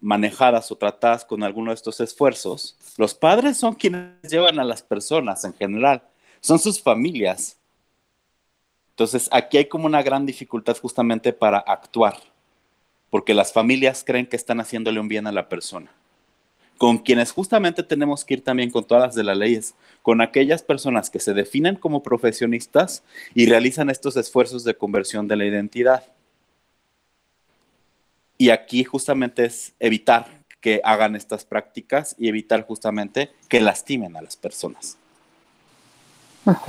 manejadas 0.00 0.72
o 0.72 0.74
tratadas 0.74 1.24
con 1.24 1.44
alguno 1.44 1.70
de 1.70 1.76
estos 1.76 2.00
esfuerzos. 2.00 2.76
Los 2.96 3.14
padres 3.14 3.56
son 3.56 3.76
quienes 3.76 4.28
llevan 4.28 4.58
a 4.58 4.64
las 4.64 4.82
personas 4.82 5.44
en 5.44 5.54
general, 5.54 6.02
son 6.40 6.58
sus 6.58 6.82
familias. 6.82 7.56
Entonces, 8.94 9.28
aquí 9.30 9.58
hay 9.58 9.66
como 9.66 9.86
una 9.86 10.02
gran 10.02 10.26
dificultad 10.26 10.76
justamente 10.76 11.32
para 11.32 11.58
actuar, 11.58 12.16
porque 13.10 13.34
las 13.34 13.52
familias 13.52 14.04
creen 14.06 14.26
que 14.26 14.36
están 14.36 14.60
haciéndole 14.60 15.00
un 15.00 15.08
bien 15.08 15.26
a 15.26 15.32
la 15.32 15.48
persona. 15.48 15.90
Con 16.78 16.98
quienes 16.98 17.32
justamente 17.32 17.82
tenemos 17.82 18.24
que 18.24 18.34
ir 18.34 18.44
también 18.44 18.70
con 18.70 18.84
todas 18.86 19.02
las 19.02 19.14
de 19.14 19.24
las 19.24 19.36
leyes, 19.36 19.74
con 20.02 20.22
aquellas 20.22 20.62
personas 20.62 21.10
que 21.10 21.20
se 21.20 21.34
definen 21.34 21.76
como 21.76 22.02
profesionistas 22.02 23.02
y 23.34 23.46
realizan 23.46 23.90
estos 23.90 24.16
esfuerzos 24.16 24.64
de 24.64 24.74
conversión 24.74 25.28
de 25.28 25.36
la 25.36 25.44
identidad. 25.44 26.04
Y 28.38 28.48
aquí 28.48 28.84
justamente 28.84 29.44
es 29.44 29.74
evitar 29.78 30.40
que 30.62 30.80
hagan 30.84 31.16
estas 31.16 31.44
prácticas 31.44 32.14
y 32.18 32.28
evitar 32.28 32.64
justamente 32.64 33.30
que 33.48 33.60
lastimen 33.60 34.16
a 34.16 34.22
las 34.22 34.36
personas. 34.36 34.96
Ah, 36.46 36.62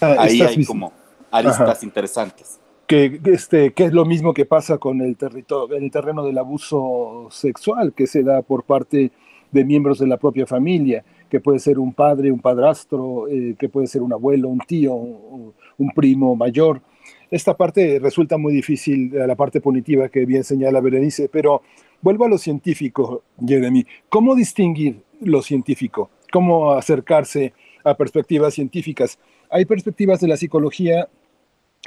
Ahí 0.00 0.40
hay 0.40 0.64
como 0.64 0.94
aristas 1.30 1.82
interesantes. 1.82 2.58
Que, 2.90 3.20
este, 3.26 3.72
que 3.72 3.84
es 3.84 3.92
lo 3.92 4.04
mismo 4.04 4.34
que 4.34 4.46
pasa 4.46 4.78
con 4.78 5.00
el, 5.00 5.16
territorio, 5.16 5.76
el 5.76 5.92
terreno 5.92 6.24
del 6.24 6.36
abuso 6.38 7.28
sexual 7.30 7.92
que 7.92 8.08
se 8.08 8.24
da 8.24 8.42
por 8.42 8.64
parte 8.64 9.12
de 9.52 9.64
miembros 9.64 10.00
de 10.00 10.08
la 10.08 10.16
propia 10.16 10.44
familia, 10.44 11.04
que 11.28 11.38
puede 11.38 11.60
ser 11.60 11.78
un 11.78 11.92
padre, 11.92 12.32
un 12.32 12.40
padrastro, 12.40 13.28
eh, 13.28 13.54
que 13.56 13.68
puede 13.68 13.86
ser 13.86 14.02
un 14.02 14.12
abuelo, 14.12 14.48
un 14.48 14.58
tío, 14.58 14.92
un, 14.92 15.90
primo 15.94 16.34
mayor. 16.34 16.82
Esta 17.30 17.56
parte 17.56 18.00
resulta 18.00 18.36
muy 18.36 18.52
difícil, 18.52 19.12
la 19.14 19.36
parte 19.36 19.60
punitiva 19.60 20.08
que 20.08 20.26
bien 20.26 20.42
señala 20.42 20.80
Berenice, 20.80 21.28
pero 21.28 21.62
vuelvo 22.02 22.24
a 22.24 22.28
lo 22.28 22.38
científico, 22.38 23.22
Jeremy. 23.38 23.86
¿Cómo 24.08 24.34
distinguir 24.34 25.04
lo 25.20 25.42
científico? 25.42 26.10
¿Cómo 26.32 26.72
acercarse 26.72 27.52
a 27.84 27.94
perspectivas 27.94 28.54
científicas? 28.54 29.16
Hay 29.48 29.64
perspectivas 29.64 30.18
de 30.18 30.26
la 30.26 30.36
psicología 30.36 31.08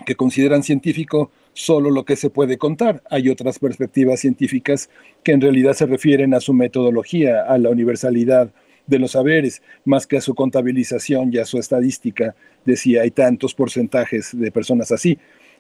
que 0.06 0.16
consideran 0.16 0.64
científico 0.64 1.32
solo 1.54 1.92
lo 1.92 2.04
que 2.04 2.16
se 2.16 2.30
puede 2.30 2.58
contar. 2.58 3.04
Hay 3.10 3.30
otras 3.30 3.60
perspectivas 3.60 4.20
científicas 4.20 4.90
que 5.24 5.34
en 5.34 5.42
realidad 5.42 5.74
se 5.74 5.86
refieren 5.86 6.34
a 6.34 6.40
su 6.40 6.54
metodología, 6.54 7.44
a 7.48 7.58
la 7.58 7.70
universalidad 7.70 8.52
de 8.88 9.00
los 9.00 9.12
saberes, 9.12 9.62
más 9.86 10.08
que 10.08 10.18
a 10.18 10.22
su 10.22 10.36
contabilización 10.36 11.30
y 11.32 11.38
a 11.38 11.46
su 11.46 11.58
estadística 11.58 12.36
de 12.66 12.76
si 12.76 12.98
hay 12.98 13.12
tantos 13.12 13.54
porcentajes 13.54 14.38
de 14.38 14.52
personas 14.52 14.92
así. 14.92 15.18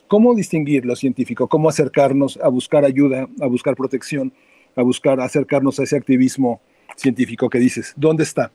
¿Cómo 0.07 0.35
distinguir 0.35 0.85
lo 0.85 0.95
científico? 0.95 1.47
¿Cómo 1.47 1.69
acercarnos 1.69 2.37
a 2.41 2.49
buscar 2.49 2.83
ayuda, 2.83 3.29
a 3.39 3.47
buscar 3.47 3.75
protección, 3.75 4.33
a 4.75 4.81
buscar 4.81 5.21
acercarnos 5.21 5.79
a 5.79 5.83
ese 5.83 5.95
activismo 5.95 6.59
científico 6.97 7.49
que 7.49 7.59
dices? 7.59 7.93
¿Dónde 7.95 8.23
está? 8.23 8.51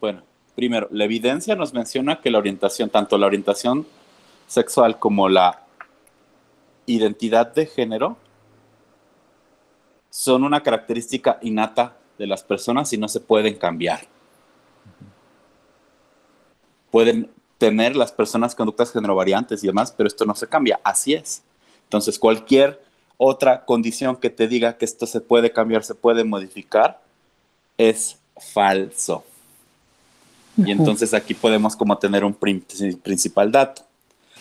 Bueno, 0.00 0.24
primero, 0.56 0.88
la 0.90 1.04
evidencia 1.04 1.54
nos 1.54 1.72
menciona 1.72 2.20
que 2.20 2.30
la 2.30 2.38
orientación, 2.38 2.90
tanto 2.90 3.16
la 3.18 3.26
orientación 3.26 3.86
sexual 4.52 4.98
como 4.98 5.28
la 5.28 5.62
identidad 6.84 7.54
de 7.54 7.66
género 7.66 8.16
son 10.10 10.44
una 10.44 10.62
característica 10.62 11.38
innata 11.40 11.96
de 12.18 12.26
las 12.26 12.42
personas 12.42 12.92
y 12.92 12.98
no 12.98 13.08
se 13.08 13.20
pueden 13.20 13.56
cambiar. 13.56 14.06
Pueden 16.90 17.30
tener 17.56 17.96
las 17.96 18.12
personas 18.12 18.54
conductas 18.54 18.92
variantes 18.92 19.64
y 19.64 19.68
demás, 19.68 19.92
pero 19.96 20.06
esto 20.06 20.26
no 20.26 20.34
se 20.34 20.46
cambia, 20.46 20.78
así 20.84 21.14
es. 21.14 21.42
Entonces, 21.84 22.18
cualquier 22.18 22.82
otra 23.16 23.64
condición 23.64 24.16
que 24.16 24.28
te 24.28 24.48
diga 24.48 24.76
que 24.76 24.84
esto 24.84 25.06
se 25.06 25.22
puede 25.22 25.50
cambiar, 25.50 25.82
se 25.82 25.94
puede 25.94 26.24
modificar, 26.24 27.00
es 27.78 28.18
falso. 28.36 29.24
Y 30.58 30.70
entonces 30.70 31.14
aquí 31.14 31.32
podemos 31.32 31.74
como 31.74 31.96
tener 31.96 32.22
un 32.24 32.34
principal 32.34 33.50
dato. 33.50 33.82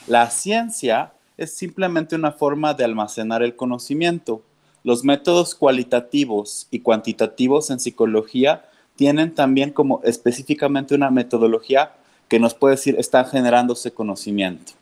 La 0.08 0.30
ciencia 0.30 1.14
es 1.38 1.54
simplemente 1.54 2.16
una 2.16 2.32
forma 2.32 2.74
de 2.74 2.84
almacenar 2.84 3.44
el 3.44 3.56
conocimiento. 3.56 4.42
Los 4.84 5.04
métodos 5.04 5.56
cualitativos 5.56 6.68
y 6.72 6.80
cuantitativos 6.80 7.70
en 7.70 7.80
psicología 7.80 8.66
tienen 8.96 9.34
también 9.34 9.72
como 9.72 10.02
específicamente 10.04 10.96
una 10.96 11.12
metodología 11.12 11.94
que 12.28 12.40
nos 12.40 12.54
puede 12.54 12.76
decir 12.76 12.96
está 12.98 13.24
generándose 13.26 13.92
conocimiento. 13.92 14.74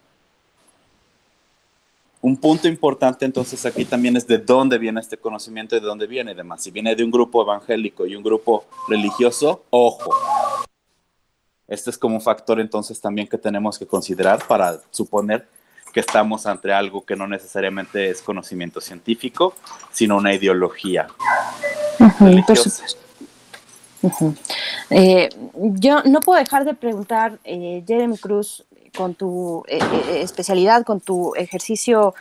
Un 2.21 2.35
punto 2.35 2.67
importante 2.67 3.23
entonces 3.23 3.65
aquí 3.65 3.85
también 3.85 4.17
es 4.17 4.27
de 4.27 4.37
dónde 4.37 4.77
viene 4.77 4.99
este 4.99 5.17
conocimiento 5.17 5.77
y 5.77 5.79
de 5.79 5.85
dónde 5.85 6.05
viene 6.05 6.33
y 6.33 6.35
demás. 6.35 6.61
Si 6.61 6.69
viene 6.69 6.95
de 6.95 7.03
un 7.03 7.11
grupo 7.11 7.41
evangélico 7.41 8.05
y 8.05 8.15
un 8.15 8.23
grupo 8.23 8.65
religioso, 8.89 9.63
ojo. 9.69 10.11
Este 11.69 11.89
es 11.89 11.97
como 11.97 12.15
un 12.15 12.21
factor 12.21 12.59
entonces 12.59 12.99
también 12.99 13.27
que 13.27 13.37
tenemos 13.37 13.77
que 13.77 13.85
considerar 13.85 14.45
para 14.47 14.79
suponer 14.89 15.47
que 15.93 15.99
estamos 15.99 16.45
ante 16.45 16.71
algo 16.71 17.03
que 17.05 17.15
no 17.15 17.27
necesariamente 17.27 18.09
es 18.09 18.21
conocimiento 18.21 18.81
científico, 18.81 19.55
sino 19.91 20.17
una 20.17 20.33
ideología 20.33 21.07
religiosa. 22.19 22.85
Eh, 24.89 25.29
yo 25.53 26.03
no 26.03 26.21
puedo 26.21 26.39
dejar 26.39 26.63
de 26.63 26.73
preguntar, 26.73 27.39
eh, 27.43 27.83
Jeremy 27.85 28.17
Cruz, 28.17 28.63
con 28.95 29.15
tu 29.15 29.63
eh, 29.67 29.79
especialidad, 30.21 30.83
con 30.83 30.99
tu 30.99 31.35
ejercicio, 31.35 32.13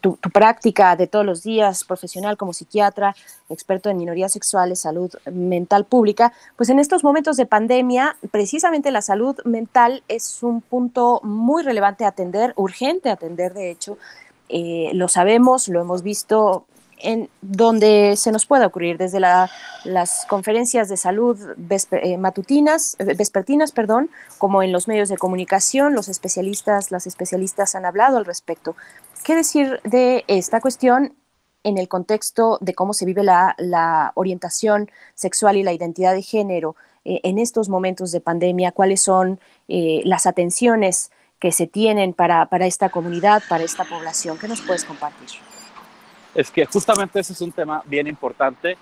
tu, 0.00 0.16
práctica 0.32 0.96
de 0.96 1.06
todos 1.06 1.26
los 1.26 1.42
días, 1.42 1.84
profesional 1.84 2.36
como 2.36 2.52
psiquiatra, 2.52 3.14
experto 3.50 3.90
en 3.90 3.98
minorías 3.98 4.32
sexuales, 4.32 4.80
salud 4.80 5.12
mental 5.30 5.84
pública, 5.84 6.32
pues 6.56 6.70
en 6.70 6.78
estos 6.78 7.04
momentos 7.04 7.36
de 7.36 7.44
pandemia, 7.44 8.16
precisamente 8.30 8.90
la 8.90 9.02
salud 9.02 9.36
mental 9.44 10.02
es 10.08 10.42
un 10.42 10.62
punto 10.62 11.20
muy 11.22 11.62
relevante 11.62 12.04
a 12.04 12.08
atender, 12.08 12.54
urgente 12.56 13.10
a 13.10 13.14
atender, 13.14 13.52
de 13.52 13.70
hecho. 13.70 13.98
lo 14.94 15.08
sabemos, 15.08 15.68
lo 15.68 15.80
hemos 15.80 16.02
visto 16.02 16.64
en 17.04 17.28
donde 17.42 18.16
se 18.16 18.32
nos 18.32 18.46
pueda 18.46 18.66
ocurrir, 18.66 18.96
desde 18.98 19.20
las 19.20 20.26
conferencias 20.28 20.88
de 20.88 20.96
salud 20.96 21.38
eh, 21.92 22.16
matutinas, 22.18 22.96
eh, 22.98 23.14
vespertinas, 23.14 23.72
perdón, 23.72 24.10
como 24.38 24.62
en 24.62 24.72
los 24.72 24.88
medios 24.88 25.10
de 25.10 25.18
comunicación, 25.18 25.94
los 25.94 26.08
especialistas, 26.08 26.90
las 26.90 27.06
especialistas 27.06 27.74
han 27.74 27.84
hablado 27.84 28.16
al 28.16 28.24
respecto. 28.24 28.74
¿Qué 29.22 29.34
decir 29.34 29.80
de 29.84 30.24
esta 30.26 30.60
cuestión 30.60 31.14
en 31.62 31.78
el 31.78 31.88
contexto 31.88 32.58
de 32.60 32.74
cómo 32.74 32.94
se 32.94 33.04
vive 33.04 33.22
la, 33.22 34.12
orientación 34.14 34.90
sexual 35.14 35.56
y 35.56 35.62
la 35.62 35.72
identidad 35.72 36.14
de 36.14 36.22
género 36.22 36.74
eh, 37.04 37.20
en 37.22 37.38
estos 37.38 37.68
momentos 37.68 38.12
de 38.12 38.20
pandemia? 38.20 38.72
¿Cuáles 38.72 39.02
son 39.02 39.40
las 39.66 40.26
atenciones 40.26 41.10
que 41.38 41.52
se 41.52 41.66
tienen 41.66 42.12
para, 42.12 42.46
para 42.46 42.66
esta 42.66 42.88
comunidad, 42.88 43.42
para 43.48 43.64
esta 43.64 43.84
población? 43.84 44.38
¿Qué 44.38 44.48
nos 44.48 44.60
puedes 44.60 44.84
compartir? 44.84 45.53
Es 46.34 46.50
que 46.50 46.66
justamente 46.66 47.20
ese 47.20 47.32
es 47.32 47.40
un 47.40 47.52
tema 47.52 47.82
bien 47.86 48.06
importante 48.06 48.76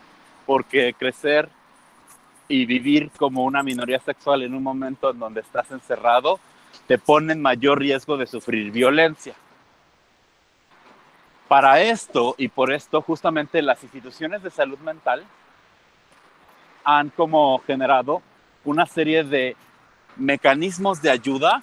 porque 0.46 0.94
crecer 0.94 1.48
y 2.48 2.66
vivir 2.66 3.10
como 3.16 3.44
una 3.44 3.62
minoría 3.62 4.00
sexual 4.00 4.42
en 4.42 4.54
un 4.54 4.62
momento 4.62 5.10
en 5.10 5.18
donde 5.18 5.40
estás 5.40 5.70
encerrado 5.70 6.40
te 6.86 6.98
pone 6.98 7.34
en 7.34 7.42
mayor 7.42 7.78
riesgo 7.78 8.16
de 8.16 8.26
sufrir 8.26 8.72
violencia. 8.72 9.34
Para 11.46 11.80
esto 11.82 12.34
y 12.38 12.48
por 12.48 12.72
esto 12.72 13.02
justamente 13.02 13.60
las 13.60 13.82
instituciones 13.82 14.42
de 14.42 14.50
salud 14.50 14.78
mental 14.78 15.22
han 16.84 17.10
como 17.10 17.58
generado 17.60 18.22
una 18.64 18.86
serie 18.86 19.22
de 19.22 19.56
mecanismos 20.16 21.02
de 21.02 21.10
ayuda 21.10 21.62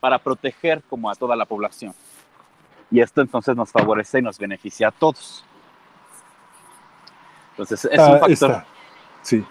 para 0.00 0.18
proteger 0.18 0.82
como 0.82 1.10
a 1.10 1.14
toda 1.14 1.34
la 1.34 1.46
población 1.46 1.94
y 2.90 3.00
esto 3.00 3.20
entonces 3.20 3.56
nos 3.56 3.70
favorece 3.70 4.18
y 4.18 4.22
nos 4.22 4.38
beneficia 4.38 4.88
a 4.88 4.90
todos. 4.90 5.44
Entonces 7.52 7.84
es 7.90 7.98
un 7.98 8.14
ah, 8.14 8.18
factor. 8.18 8.64
sí. 9.22 9.44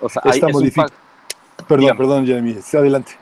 O 0.00 0.08
sea, 0.08 0.22
hay, 0.24 0.40
Perdón, 1.66 1.96
perdón, 1.96 2.26
Jeremy, 2.26 2.56
adelante. 2.72 3.12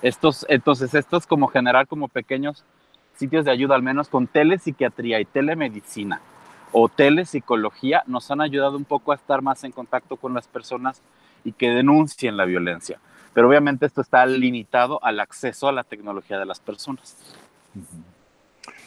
Estos, 0.00 0.46
entonces, 0.48 0.94
esto 0.94 1.16
es 1.16 1.26
como 1.26 1.48
generar 1.48 1.88
como 1.88 2.08
pequeños 2.08 2.64
sitios 3.16 3.44
de 3.44 3.50
ayuda, 3.50 3.74
al 3.74 3.82
menos 3.82 4.08
con 4.08 4.26
telepsiquiatría 4.26 5.20
y 5.20 5.24
telemedicina 5.24 6.20
o 6.70 6.88
telepsicología, 6.88 8.02
nos 8.06 8.30
han 8.30 8.40
ayudado 8.40 8.76
un 8.76 8.84
poco 8.84 9.12
a 9.12 9.16
estar 9.16 9.42
más 9.42 9.64
en 9.64 9.72
contacto 9.72 10.16
con 10.16 10.34
las 10.34 10.46
personas 10.46 11.02
y 11.44 11.52
que 11.52 11.70
denuncien 11.70 12.36
la 12.36 12.44
violencia. 12.44 12.98
Pero 13.34 13.48
obviamente 13.48 13.86
esto 13.86 14.00
está 14.00 14.24
limitado 14.24 15.02
al 15.04 15.20
acceso 15.20 15.68
a 15.68 15.72
la 15.72 15.82
tecnología 15.82 16.38
de 16.38 16.46
las 16.46 16.60
personas 16.60 17.16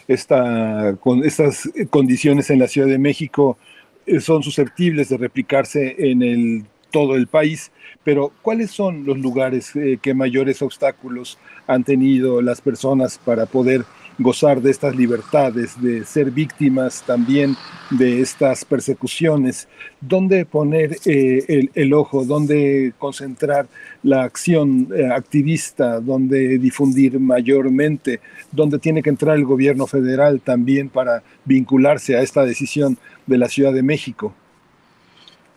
estas 0.07 1.69
condiciones 1.89 2.49
en 2.49 2.59
la 2.59 2.67
Ciudad 2.67 2.87
de 2.87 2.99
México 2.99 3.57
eh, 4.05 4.19
son 4.19 4.43
susceptibles 4.43 5.09
de 5.09 5.17
replicarse 5.17 5.95
en 5.97 6.21
el, 6.21 6.65
todo 6.91 7.15
el 7.15 7.27
país, 7.27 7.71
pero 8.03 8.31
¿cuáles 8.41 8.71
son 8.71 9.05
los 9.05 9.17
lugares 9.17 9.75
eh, 9.75 9.97
que 10.01 10.13
mayores 10.13 10.61
obstáculos 10.61 11.37
han 11.67 11.83
tenido 11.83 12.41
las 12.41 12.61
personas 12.61 13.17
para 13.17 13.47
poder 13.47 13.83
gozar 14.17 14.61
de 14.61 14.71
estas 14.71 14.95
libertades, 14.95 15.79
de 15.81 16.05
ser 16.05 16.31
víctimas 16.31 17.03
también 17.03 17.55
de 17.89 18.21
estas 18.21 18.63
persecuciones, 18.63 19.67
dónde 19.99 20.45
poner 20.45 20.97
eh, 21.05 21.69
el, 21.73 21.93
ojo, 21.93 22.23
dónde 22.25 22.93
concentrar 22.97 23.67
la 24.03 24.23
acción 24.23 24.89
eh, 24.95 25.07
activista, 25.11 25.99
dónde 25.99 26.57
difundir 26.57 27.19
mayormente, 27.19 28.21
dónde 28.51 28.79
tiene 28.79 29.03
que 29.03 29.09
entrar 29.09 29.35
el 29.35 29.45
gobierno 29.45 29.85
federal 29.85 30.41
también 30.41 30.89
para 30.89 31.21
vincularse 31.43 32.17
a 32.17 32.21
esta 32.21 32.45
decisión 32.45 32.97
de 33.25 33.37
la 33.37 33.49
Ciudad 33.49 33.73
de 33.73 33.83
México. 33.83 34.33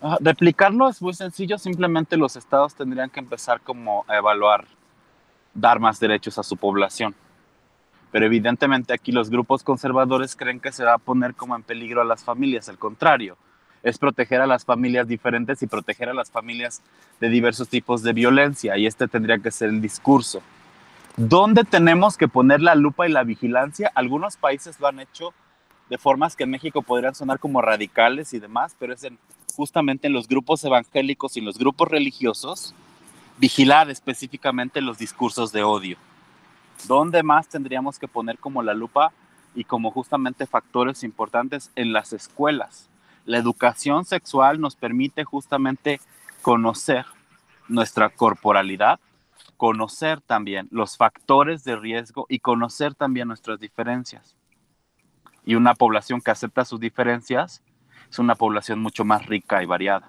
Ah, 0.00 0.16
replicarlo 0.20 0.88
es 0.88 1.00
muy 1.02 1.12
sencillo, 1.12 1.58
simplemente 1.58 2.16
los 2.16 2.36
estados 2.36 2.74
tendrían 2.74 3.10
que 3.10 3.20
empezar 3.20 3.60
como 3.60 4.04
a 4.06 4.16
evaluar, 4.16 4.64
dar 5.54 5.80
más 5.80 5.98
derechos 5.98 6.38
a 6.38 6.42
su 6.42 6.56
población 6.56 7.14
pero 8.10 8.26
evidentemente 8.26 8.92
aquí 8.92 9.12
los 9.12 9.30
grupos 9.30 9.62
conservadores 9.62 10.36
creen 10.36 10.60
que 10.60 10.72
se 10.72 10.84
va 10.84 10.94
a 10.94 10.98
poner 10.98 11.34
como 11.34 11.54
en 11.56 11.62
peligro 11.62 12.00
a 12.00 12.04
las 12.04 12.24
familias, 12.24 12.68
al 12.68 12.78
contrario, 12.78 13.36
es 13.82 13.98
proteger 13.98 14.40
a 14.40 14.46
las 14.46 14.64
familias 14.64 15.06
diferentes 15.06 15.62
y 15.62 15.66
proteger 15.66 16.08
a 16.08 16.14
las 16.14 16.30
familias 16.30 16.82
de 17.20 17.28
diversos 17.28 17.68
tipos 17.68 18.02
de 18.02 18.12
violencia, 18.12 18.76
y 18.76 18.86
este 18.86 19.08
tendría 19.08 19.38
que 19.38 19.50
ser 19.50 19.68
el 19.68 19.80
discurso. 19.80 20.42
¿Dónde 21.16 21.64
tenemos 21.64 22.16
que 22.16 22.28
poner 22.28 22.60
la 22.60 22.74
lupa 22.74 23.08
y 23.08 23.12
la 23.12 23.24
vigilancia? 23.24 23.90
Algunos 23.94 24.36
países 24.36 24.78
lo 24.78 24.86
han 24.86 25.00
hecho 25.00 25.32
de 25.90 25.98
formas 25.98 26.36
que 26.36 26.44
en 26.44 26.50
México 26.50 26.82
podrían 26.82 27.14
sonar 27.14 27.38
como 27.38 27.60
radicales 27.60 28.32
y 28.34 28.38
demás, 28.38 28.76
pero 28.78 28.92
es 28.92 29.06
justamente 29.56 30.06
en 30.06 30.12
los 30.12 30.28
grupos 30.28 30.62
evangélicos 30.64 31.36
y 31.36 31.40
en 31.40 31.46
los 31.46 31.58
grupos 31.58 31.88
religiosos, 31.88 32.74
vigilar 33.38 33.90
específicamente 33.90 34.80
los 34.80 34.98
discursos 34.98 35.50
de 35.50 35.64
odio. 35.64 35.96
¿Dónde 36.86 37.23
más 37.23 37.48
tendríamos 37.48 37.98
que 37.98 38.08
poner 38.08 38.39
como 38.39 38.62
la 38.62 38.74
lupa 38.74 39.12
y 39.55 39.65
como 39.65 39.90
justamente 39.90 40.47
factores 40.47 41.02
importantes 41.02 41.70
en 41.74 41.92
las 41.92 42.12
escuelas? 42.12 42.89
La 43.24 43.39
educación 43.39 44.05
sexual 44.05 44.60
nos 44.60 44.76
permite 44.76 45.24
justamente 45.24 46.00
conocer 46.42 47.05
nuestra 47.68 48.08
corporalidad 48.08 49.00
conocer 49.58 50.20
también 50.20 50.68
los 50.70 50.97
factores 50.97 51.65
de 51.65 51.76
riesgo 51.76 52.26
y 52.31 52.39
conocer 52.39 52.94
también 52.94 53.28
nuestras 53.28 53.58
diferencias. 53.58 54.36
Y 55.44 55.57
una 55.57 55.74
población 55.74 56.20
que 56.20 56.31
acepta 56.31 56.65
sus 56.65 56.78
diferencias 56.81 57.62
es 58.08 58.18
una 58.18 58.36
población 58.36 58.78
mucho 58.78 59.05
más 59.05 59.26
rica 59.26 59.62
y 59.62 59.66
variada. 59.66 60.08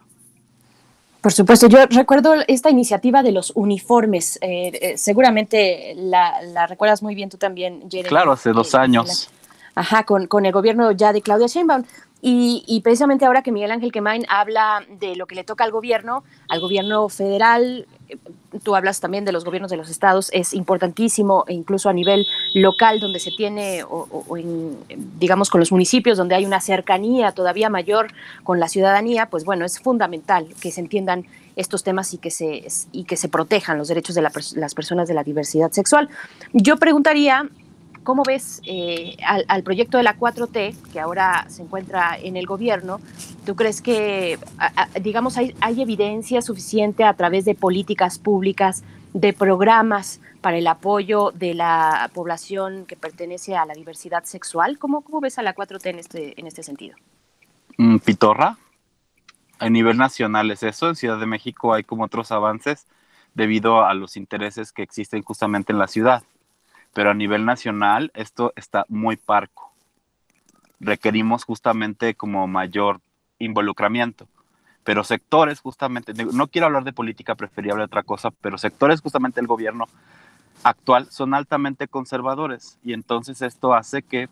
Por 1.22 1.34
supuesto, 1.34 1.68
yo 1.68 1.86
recuerdo 1.90 2.34
esta 2.48 2.70
iniciativa 2.70 3.24
de 3.24 3.34
los 3.34 3.52
uniformes. 3.56 4.38
Eh, 4.42 4.72
eh, 4.82 4.98
seguramente 4.98 5.94
la, 5.98 6.66
recuerdas 6.68 7.04
muy 7.04 7.14
bien 7.14 7.30
tú 7.30 7.38
también, 7.38 7.90
Jeremy. 7.90 8.10
Claro, 8.10 8.32
hace 8.32 8.52
dos 8.52 8.74
años. 8.74 9.30
ajá, 9.76 10.04
con, 10.06 10.28
con, 10.28 10.46
el 10.46 10.54
gobierno 10.54 10.92
ya 10.92 11.12
de 11.12 11.22
Claudia 11.22 11.48
Sheinbaum. 11.48 11.84
Y, 12.22 12.82
precisamente 12.84 13.26
ahora 13.26 13.42
que 13.42 13.52
Miguel 13.52 13.72
Ángel 13.72 13.94
Quemain 13.94 14.26
habla 14.28 14.84
de 15.00 15.16
lo 15.16 15.26
que 15.26 15.36
le 15.36 15.46
toca 15.46 15.64
al 15.64 15.72
gobierno, 15.72 16.24
al 16.50 16.60
gobierno 16.60 17.08
federal, 17.08 17.88
eh, 18.10 18.18
tú 18.64 18.76
hablas 18.76 19.00
también 19.00 19.26
de 19.26 19.32
los 19.32 19.46
gobiernos 19.46 19.72
de 19.72 19.78
los 19.78 19.90
estados, 19.90 20.30
es 20.34 20.54
importantísimo, 20.54 21.46
e 21.48 21.54
incluso 21.54 21.90
a 21.90 21.94
nivel 21.94 22.28
local, 22.54 23.00
donde 23.00 23.20
se 23.20 23.32
tiene, 23.32 23.84
o, 23.84 24.26
digamos 25.20 25.50
con 25.50 25.60
los 25.60 25.72
municipios, 25.72 26.18
donde 26.18 26.36
hay 26.36 26.46
una 26.46 26.62
cercanía 26.62 27.32
todavía 27.32 27.70
mayor 27.70 28.08
con 28.44 28.60
la 28.60 28.68
ciudadanía, 28.68 29.28
pues 29.28 29.46
bueno, 29.46 29.66
es 29.66 29.80
fundamental 29.80 30.48
que 30.62 30.72
se 30.72 30.82
entiendan 30.82 31.26
estos 31.56 31.84
temas 31.84 32.14
y 32.14 32.18
que 32.18 32.32
se, 32.32 32.66
y 32.92 33.04
que 33.04 33.18
se 33.18 33.28
protejan 33.28 33.78
los 33.78 33.90
derechos 33.90 34.16
de 34.16 34.22
las 34.22 34.76
personas 34.76 35.08
de 35.08 35.14
la 35.14 35.24
diversidad 35.24 35.72
sexual. 35.72 36.10
Yo 36.54 36.78
preguntaría 36.78 37.50
¿Cómo 38.04 38.24
ves 38.26 38.62
eh, 38.66 39.18
al, 39.26 39.64
proyecto 39.64 39.98
de 39.98 40.04
la 40.04 40.18
4T, 40.18 40.76
que 40.92 41.00
ahora 41.00 41.46
se 41.50 41.62
encuentra 41.62 42.18
en 42.18 42.38
el 42.38 42.46
gobierno? 42.46 43.00
¿Tú 43.46 43.56
crees 43.56 43.82
que, 43.82 44.40
digamos, 45.02 45.38
hay, 45.38 45.54
evidencia 45.62 46.42
suficiente 46.42 47.04
a 47.04 47.14
través 47.14 47.46
de 47.46 47.56
políticas 47.56 48.18
públicas, 48.18 48.84
de 49.14 49.34
programas 49.34 50.22
para 50.42 50.58
el 50.58 50.68
apoyo 50.68 51.32
de 51.32 51.54
la 51.54 52.10
población 52.14 52.86
que 52.86 52.96
pertenece 52.96 53.56
a 53.56 53.66
la 53.66 53.74
diversidad 53.74 54.24
sexual? 54.24 54.78
¿Cómo, 54.78 55.02
cómo 55.02 55.20
ves 55.20 55.38
a 55.38 55.44
la 55.44 55.54
4T 55.54 55.86
en 55.88 56.00
este, 56.00 56.40
en 56.40 56.48
este 56.48 56.64
sentido? 56.64 56.96
Mm, 57.78 57.98
Pitorra, 57.98 58.58
a 59.60 59.70
nivel 59.70 59.98
nacional 59.98 60.50
es 60.52 60.64
eso. 60.64 60.90
En 60.90 60.96
Ciudad 60.96 61.20
de 61.20 61.26
México 61.26 61.74
hay 61.74 61.84
como 61.84 62.06
otros 62.06 62.32
avances 62.32 62.88
debido 63.34 63.86
a 63.86 63.94
los 63.94 64.18
intereses 64.18 64.72
que 64.72 64.84
existen 64.84 65.22
justamente 65.22 65.72
en 65.72 65.80
la 65.80 65.88
ciudad 65.88 66.24
pero 66.94 67.12
a 67.12 67.14
nivel 67.14 67.46
nacional 67.46 68.12
esto 68.14 68.54
está 68.56 68.86
muy 68.88 69.18
parco. 69.18 69.72
Requerimos 70.80 71.44
justamente 71.44 72.16
como 72.16 72.48
mayor 72.48 73.02
involucramiento, 73.38 74.28
pero 74.84 75.04
sectores 75.04 75.60
justamente, 75.60 76.14
no 76.14 76.48
quiero 76.48 76.68
hablar 76.68 76.84
de 76.84 76.94
política, 76.94 77.36
preferible 77.36 77.84
otra 77.84 78.04
cosa, 78.04 78.32
pero 78.32 78.58
sectores 78.58 79.02
justamente 79.02 79.40
del 79.40 79.48
gobierno 79.48 79.86
actual 80.64 81.08
son 81.12 81.34
altamente 81.34 81.88
conservadores 81.88 82.80
y 82.84 82.94
entonces 82.94 83.42
esto 83.42 83.74
hace 83.74 84.04
que 84.04 84.30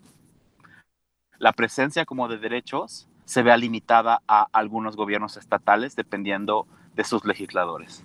la 1.38 1.52
presencia 1.52 2.04
como 2.04 2.28
de 2.28 2.38
derechos 2.38 3.08
se 3.24 3.42
vea 3.42 3.56
limitada 3.56 4.22
a 4.26 4.48
algunos 4.52 4.96
gobiernos 4.96 5.36
estatales 5.36 5.94
dependiendo 5.96 6.66
de 6.94 7.04
sus 7.04 7.24
legisladores. 7.24 8.04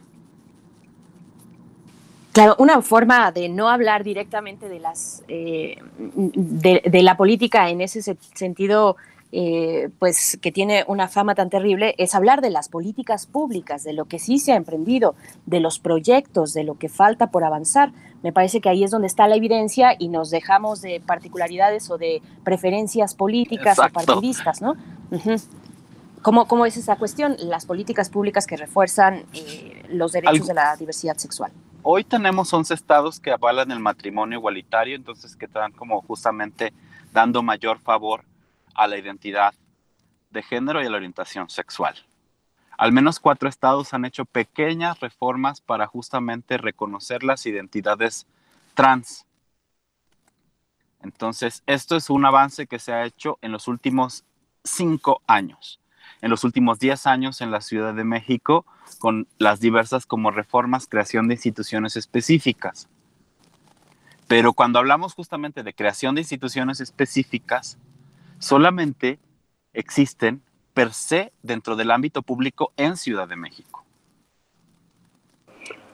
Claro, 2.34 2.56
una 2.58 2.82
forma 2.82 3.32
de 3.32 3.48
no 3.48 3.70
hablar 3.70 4.04
directamente 4.04 4.68
de 4.68 4.80
las 4.80 5.24
eh, 5.28 5.78
de, 6.00 7.04
la 7.04 7.16
política 7.16 7.70
en 7.70 7.80
ese 7.80 8.02
sentido, 8.34 8.98
eh, 9.32 9.90
pues 10.00 10.40
que 10.42 10.52
tiene 10.52 10.84
una 10.88 11.08
fama 11.08 11.36
tan 11.36 11.52
terrible, 11.52 11.94
es 12.00 12.16
hablar 12.16 12.42
de 12.42 12.50
las 12.50 12.70
políticas 12.70 13.28
públicas, 13.28 13.84
de 13.84 13.94
lo 13.94 14.06
que 14.06 14.18
sí 14.18 14.40
se 14.40 14.52
ha 14.52 14.56
emprendido, 14.56 15.14
de 15.46 15.60
los 15.60 15.78
proyectos, 15.78 16.54
de 16.54 16.64
lo 16.64 16.74
que 16.80 16.90
falta 16.90 17.28
por 17.28 17.44
avanzar. 17.44 17.92
Me 18.24 18.34
parece 18.34 18.62
que 18.62 18.70
ahí 18.70 18.84
es 18.84 18.90
donde 18.90 19.06
está 19.06 19.28
la 19.28 19.36
evidencia 19.36 19.96
y 20.00 20.08
nos 20.08 20.32
dejamos 20.32 20.82
de 20.82 21.04
particularidades 21.06 21.92
o 21.92 22.00
de 22.00 22.24
preferencias 22.44 23.14
políticas 23.14 23.78
o 23.78 23.88
partidistas, 23.90 24.60
¿no? 24.60 24.76
¿Cómo, 26.24 26.66
es 26.66 26.78
esa 26.78 26.96
cuestión? 26.96 27.36
Las 27.38 27.68
políticas 27.68 28.10
públicas 28.10 28.48
que 28.48 28.58
refuerzan 28.58 29.26
eh, 29.34 29.84
los 29.90 30.14
derechos 30.14 30.48
de 30.48 30.56
la 30.56 30.76
diversidad 30.78 31.18
sexual. 31.18 31.52
Hoy 31.86 32.06
tenemos 32.06 32.54
11 32.54 32.74
estados 32.74 33.20
que 33.20 33.32
avalan 33.32 33.70
el 33.70 33.82
matrimonio 33.82 34.40
igualitario, 34.40 34.96
entonces 34.96 35.36
que 35.36 35.48
están 35.48 35.74
como 35.74 36.02
justamente 36.02 36.72
dando 37.12 37.44
mayor 37.44 37.78
favor 37.78 38.24
a 38.74 38.88
la 38.88 38.98
identidad 38.98 39.54
de 40.32 40.44
género 40.44 40.82
y 40.82 40.86
a 40.86 40.90
la 40.90 40.96
orientación 40.96 41.50
sexual. 41.50 41.96
Al 42.78 42.94
menos 42.94 43.20
cuatro 43.20 43.50
estados 43.50 43.94
han 43.94 44.06
hecho 44.06 44.24
pequeñas 44.24 45.02
reformas 45.02 45.60
para 45.60 45.86
justamente 45.86 46.58
reconocer 46.58 47.22
las 47.22 47.46
identidades 47.46 48.28
trans. 48.76 49.26
Entonces, 51.02 51.64
esto 51.68 51.98
es 51.98 52.10
un 52.10 52.24
avance 52.24 52.66
que 52.66 52.80
se 52.80 52.94
ha 52.94 53.04
hecho 53.04 53.38
en 53.42 53.52
los 53.52 53.68
últimos 53.68 54.24
cinco 54.64 55.22
años 55.28 55.82
en 56.22 56.30
los 56.30 56.44
últimos 56.44 56.80
10 56.80 57.08
años 57.08 57.42
en 57.42 57.52
la 57.52 57.62
Ciudad 57.62 57.94
de 57.94 58.04
México 58.04 58.66
con 59.00 59.28
las 59.38 59.60
diversas 59.60 60.06
como 60.06 60.32
reformas, 60.32 60.88
creación 60.88 61.28
de 61.28 61.36
instituciones 61.36 61.96
específicas. 61.96 62.88
Pero 64.28 64.54
cuando 64.54 64.80
hablamos 64.80 65.14
justamente 65.14 65.64
de 65.64 65.74
creación 65.74 66.16
de 66.16 66.22
instituciones 66.22 66.80
específicas, 66.80 67.78
solamente 68.40 69.20
existen 69.74 70.42
per 70.74 70.94
se 70.94 71.32
dentro 71.42 71.76
del 71.76 71.92
ámbito 71.92 72.22
público 72.22 72.74
en 72.78 72.98
Ciudad 72.98 73.28
de 73.28 73.36
México. 73.36 73.84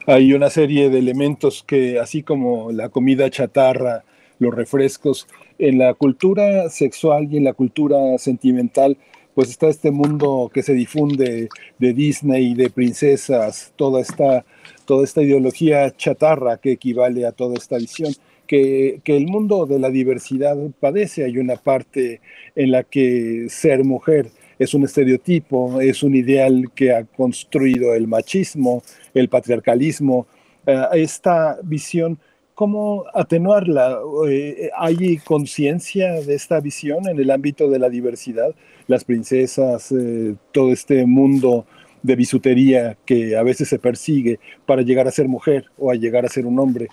Hay 0.06 0.32
una 0.32 0.48
serie 0.48 0.88
de 0.88 0.98
elementos 0.98 1.62
que, 1.62 2.00
así 2.00 2.22
como 2.22 2.72
la 2.72 2.88
comida 2.88 3.30
chatarra, 3.30 4.04
los 4.38 4.54
refrescos, 4.54 5.28
en 5.58 5.78
la 5.78 5.92
cultura 5.92 6.70
sexual 6.70 7.28
y 7.30 7.36
en 7.36 7.44
la 7.44 7.52
cultura 7.52 8.16
sentimental 8.16 8.96
pues 9.40 9.48
está 9.48 9.68
este 9.68 9.90
mundo 9.90 10.50
que 10.52 10.62
se 10.62 10.74
difunde 10.74 11.48
de 11.78 11.92
Disney, 11.94 12.52
de 12.52 12.68
princesas, 12.68 13.72
toda 13.74 14.02
esta, 14.02 14.44
toda 14.84 15.02
esta 15.02 15.22
ideología 15.22 15.96
chatarra 15.96 16.58
que 16.58 16.72
equivale 16.72 17.24
a 17.24 17.32
toda 17.32 17.54
esta 17.54 17.78
visión. 17.78 18.12
Que, 18.46 19.00
que, 19.02 19.16
el 19.16 19.28
mundo 19.28 19.64
de 19.64 19.78
la 19.78 19.88
diversidad 19.88 20.58
padece. 20.78 21.24
Hay 21.24 21.38
una 21.38 21.56
parte 21.56 22.20
en 22.54 22.70
la 22.70 22.82
que 22.82 23.46
ser 23.48 23.82
mujer 23.82 24.30
es 24.58 24.74
un 24.74 24.84
estereotipo, 24.84 25.80
es 25.80 26.02
un 26.02 26.14
ideal 26.14 26.70
que 26.74 26.92
ha 26.92 27.04
construido 27.04 27.94
el 27.94 28.08
machismo, 28.08 28.82
el 29.14 29.30
patriarcalismo. 29.30 30.26
Eh, 30.66 30.84
esta 30.92 31.58
visión 31.62 32.18
¿Cómo 32.60 33.06
atenuarla? 33.14 34.00
Eh, 34.28 34.68
¿Hay 34.76 35.16
conciencia 35.24 36.20
de 36.20 36.34
esta 36.34 36.60
visión 36.60 37.08
en 37.08 37.18
el 37.18 37.30
ámbito 37.30 37.70
de 37.70 37.78
la 37.78 37.88
diversidad? 37.88 38.54
Las 38.90 39.04
princesas, 39.04 39.92
eh, 39.92 40.34
todo 40.50 40.72
este 40.72 41.06
mundo 41.06 41.64
de 42.02 42.16
bisutería 42.16 42.98
que 43.06 43.36
a 43.36 43.44
veces 43.44 43.68
se 43.68 43.78
persigue 43.78 44.40
para 44.66 44.82
llegar 44.82 45.06
a 45.06 45.12
ser 45.12 45.28
mujer 45.28 45.70
o 45.78 45.92
a 45.92 45.94
llegar 45.94 46.24
a 46.24 46.28
ser 46.28 46.44
un 46.44 46.58
hombre. 46.58 46.88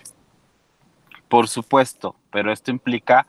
Por 1.28 1.48
supuesto, 1.48 2.14
pero 2.30 2.52
esto 2.52 2.70
implica 2.70 3.26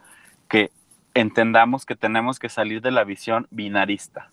que 0.47 0.69
entendamos 1.15 1.83
que 1.83 1.95
tenemos 1.95 2.37
que 2.37 2.47
salir 2.47 2.79
de 2.83 2.91
la 2.91 3.03
visión 3.03 3.47
binarista. 3.49 4.29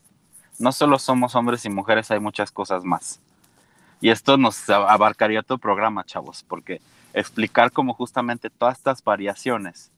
No 0.59 0.71
solo 0.71 0.99
somos 0.99 1.35
hombres 1.35 1.65
y 1.65 1.71
mujeres, 1.71 2.11
hay 2.11 2.21
muchas 2.21 2.51
cosas 2.51 2.85
más. 2.85 3.23
Y 4.03 4.11
esto 4.11 4.37
nos 4.37 4.69
abarcaría 4.69 5.45
todo 5.45 5.57
programa, 5.57 6.05
chavos, 6.05 6.45
porque 6.47 6.83
explicar 7.15 7.73
cómo 7.73 7.95
justamente 7.95 8.51
todas 8.51 8.77
estas 8.77 9.03
variaciones, 9.03 9.93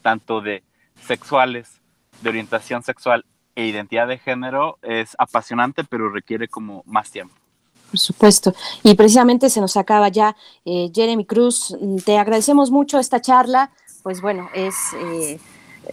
tanto 0.00 0.40
de 0.40 0.62
sexuales, 0.94 1.80
de 2.22 2.28
orientación 2.28 2.84
sexual 2.84 3.24
e 3.54 3.66
identidad 3.66 4.08
de 4.08 4.18
género, 4.18 4.78
es 4.82 5.14
apasionante, 5.18 5.84
pero 5.84 6.10
requiere 6.10 6.48
como 6.48 6.82
más 6.86 7.10
tiempo. 7.10 7.34
Por 7.90 7.98
supuesto. 8.00 8.54
Y 8.82 8.94
precisamente 8.94 9.48
se 9.50 9.60
nos 9.60 9.76
acaba 9.76 10.08
ya. 10.08 10.34
Eh, 10.64 10.90
Jeremy 10.92 11.24
Cruz, 11.24 11.76
te 12.04 12.18
agradecemos 12.18 12.70
mucho 12.70 12.98
esta 12.98 13.20
charla. 13.20 13.70
Pues 14.02 14.20
bueno, 14.20 14.48
es... 14.54 14.74
Eh, 14.94 15.38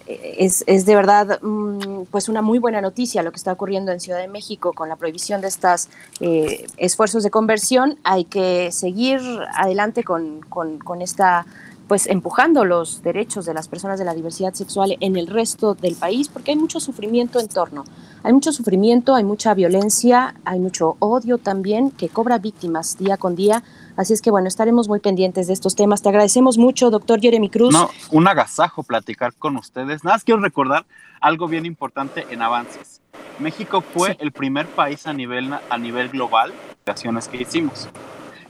es, 0.08 0.64
es, 0.68 0.86
de 0.86 0.96
verdad 0.96 1.42
mm, 1.42 2.04
pues 2.12 2.30
una 2.30 2.42
muy 2.42 2.60
buena 2.60 2.82
noticia 2.82 3.24
lo 3.24 3.32
que 3.32 3.38
está 3.38 3.52
ocurriendo 3.52 3.92
en 3.92 4.00
Ciudad 4.00 4.20
de 4.20 4.28
México 4.28 4.74
con 4.74 4.90
la 4.90 4.96
prohibición 4.96 5.42
de 5.42 5.50
estos 5.50 5.90
eh, 6.20 6.66
esfuerzos 6.78 7.24
de 7.24 7.30
conversión. 7.30 7.98
Hay 8.04 8.26
que 8.26 8.72
seguir 8.72 9.20
adelante 9.54 10.04
con, 10.04 10.42
con, 10.42 10.80
con, 10.80 11.02
esta 11.02 11.46
pues 11.92 12.08
empujando 12.08 12.64
los 12.64 13.04
derechos 13.04 13.46
de 13.46 13.54
las 13.54 13.68
personas 13.68 14.00
de 14.00 14.06
la 14.06 14.14
diversidad 14.14 14.54
sexual 14.54 14.96
en 15.02 15.18
el 15.18 15.28
resto 15.28 15.74
del 15.74 15.96
país 15.96 16.30
porque 16.30 16.52
hay 16.52 16.58
mucho 16.58 16.80
sufrimiento 16.80 17.38
en 17.38 17.50
torno. 17.50 17.84
Hay 18.24 18.32
mucho 18.32 18.54
sufrimiento, 18.54 19.14
hay 19.14 19.26
mucha 19.26 19.54
violencia, 19.54 20.36
hay 20.46 20.62
mucho 20.62 20.96
odio 21.00 21.38
también 21.38 21.92
que 21.92 22.08
cobra 22.08 22.38
víctimas 22.38 22.98
día 22.98 23.18
con 23.18 23.36
día 23.36 23.62
Así 23.98 24.14
es 24.14 24.22
que 24.22 24.32
bueno, 24.32 24.48
estaremos 24.48 24.88
muy 24.88 25.02
pendientes 25.02 25.48
de 25.48 25.54
estos 25.54 25.76
temas. 25.76 26.02
Te 26.02 26.08
agradecemos 26.08 26.58
mucho, 26.58 26.92
doctor 26.92 27.20
Jeremy 27.20 27.50
Cruz. 27.50 27.74
No, 27.74 27.90
un 28.12 28.26
agasajo 28.26 28.84
platicar 28.84 29.34
con 29.34 29.58
ustedes. 29.58 30.06
Nada 30.06 30.16
más 30.16 30.24
quiero 30.24 30.40
recordar 30.40 30.86
algo 31.20 31.50
bien 31.50 31.66
importante 31.66 32.26
en 32.30 32.42
avances. 32.42 33.02
México 33.38 33.82
fue 33.82 34.16
el 34.22 34.32
primer 34.32 34.66
país 34.68 35.08
a 35.08 35.12
nivel, 35.12 35.54
a 35.70 35.78
nivel 35.78 36.08
global 36.08 36.54
de 36.86 36.92
acciones 36.94 37.28
que 37.28 37.42
hicimos. 37.42 37.90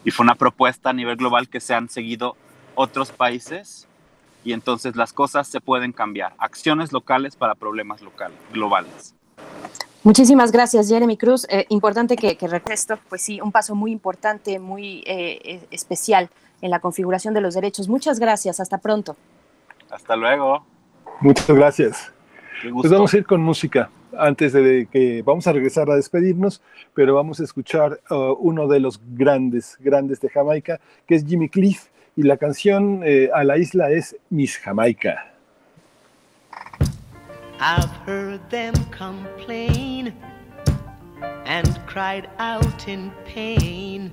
Y 0.05 0.11
fue 0.11 0.25
una 0.25 0.35
propuesta 0.35 0.91
a 0.91 0.93
nivel 0.93 1.15
global 1.15 1.49
que 1.49 1.59
se 1.59 1.73
han 1.73 1.89
seguido 1.89 2.35
otros 2.81 3.11
países 3.11 3.87
y 4.43 4.53
entonces 4.53 4.95
las 4.95 5.13
cosas 5.13 5.47
se 5.47 5.61
pueden 5.61 5.91
cambiar. 5.91 6.33
Acciones 6.37 6.91
locales 6.91 7.35
para 7.35 7.55
problemas 7.55 8.01
locales, 8.01 8.37
globales. 8.51 9.13
Muchísimas 10.03 10.51
gracias, 10.51 10.89
Jeremy 10.89 11.15
Cruz. 11.15 11.45
Eh, 11.47 11.65
importante 11.69 12.15
que, 12.15 12.35
que 12.35 12.47
esto, 12.71 12.97
pues 13.07 13.21
sí, 13.21 13.39
un 13.39 13.51
paso 13.51 13.75
muy 13.75 13.91
importante, 13.91 14.57
muy 14.57 15.03
eh, 15.05 15.61
especial 15.69 16.29
en 16.61 16.71
la 16.71 16.79
configuración 16.79 17.35
de 17.35 17.41
los 17.41 17.53
derechos. 17.53 17.87
Muchas 17.87 18.19
gracias, 18.19 18.59
hasta 18.59 18.79
pronto. 18.79 19.15
Hasta 19.91 20.15
luego. 20.15 20.65
Muchas 21.19 21.51
gracias. 21.51 22.11
Pues 22.73 22.91
vamos 22.91 23.13
a 23.13 23.17
ir 23.17 23.25
con 23.25 23.41
música 23.43 23.91
antes 24.17 24.53
de 24.53 24.87
que 24.91 25.21
vamos 25.23 25.47
a 25.47 25.51
regresar 25.51 25.89
a 25.89 25.95
despedirnos, 25.95 26.61
pero 26.93 27.15
vamos 27.15 27.39
a 27.39 27.43
escuchar 27.43 27.99
uh, 28.09 28.35
uno 28.39 28.67
de 28.67 28.79
los 28.79 28.99
grandes, 29.13 29.77
grandes 29.79 30.19
de 30.19 30.29
Jamaica, 30.29 30.79
que 31.07 31.15
es 31.15 31.25
Jimmy 31.25 31.49
Cliff, 31.49 31.87
y 32.15 32.23
la 32.23 32.37
canción 32.37 33.01
eh, 33.03 33.29
a 33.33 33.43
la 33.43 33.57
isla 33.57 33.89
es 33.91 34.15
Miss 34.29 34.57
Jamaica. 34.57 35.27
I've 37.59 37.91
heard 38.05 38.41
them 38.49 38.73
complain 38.91 40.13
and 41.45 41.79
cried 41.85 42.27
out 42.39 42.87
in 42.87 43.11
pain, 43.25 44.11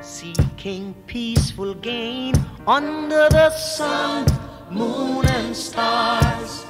seeking 0.00 0.94
peaceful 1.06 1.74
gain 1.74 2.34
under 2.66 3.28
the 3.30 3.50
sun, 3.50 4.26
moon, 4.70 5.26
and 5.26 5.56
stars. 5.56 6.66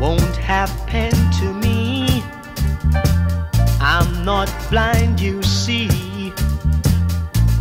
won't 0.00 0.36
happen 0.36 1.12
to 1.30 1.52
me. 1.52 2.22
I'm 3.82 4.24
not 4.24 4.50
blind, 4.70 5.20
you 5.20 5.42
see. 5.42 5.88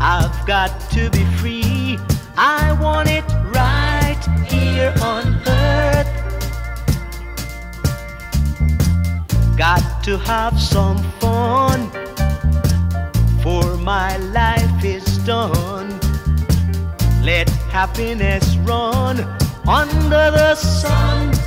I've 0.02 0.46
got 0.48 0.80
to 0.92 1.10
be 1.10 1.26
free. 1.38 2.00
I 2.38 2.72
want 2.82 3.10
it 3.10 3.26
right 3.54 4.18
here 4.48 4.94
on 5.02 5.36
earth. 5.46 6.08
Got 9.58 10.04
to 10.06 10.18
have 10.20 10.58
some 10.58 11.04
fun, 11.20 11.92
for 13.44 13.76
my 13.76 14.16
life 14.18 14.84
is 14.86 15.18
done. 15.20 16.00
Let 17.22 17.50
happiness 17.72 18.56
run 18.58 19.20
under 19.68 20.32
the 20.32 20.56
sun. 20.56 21.40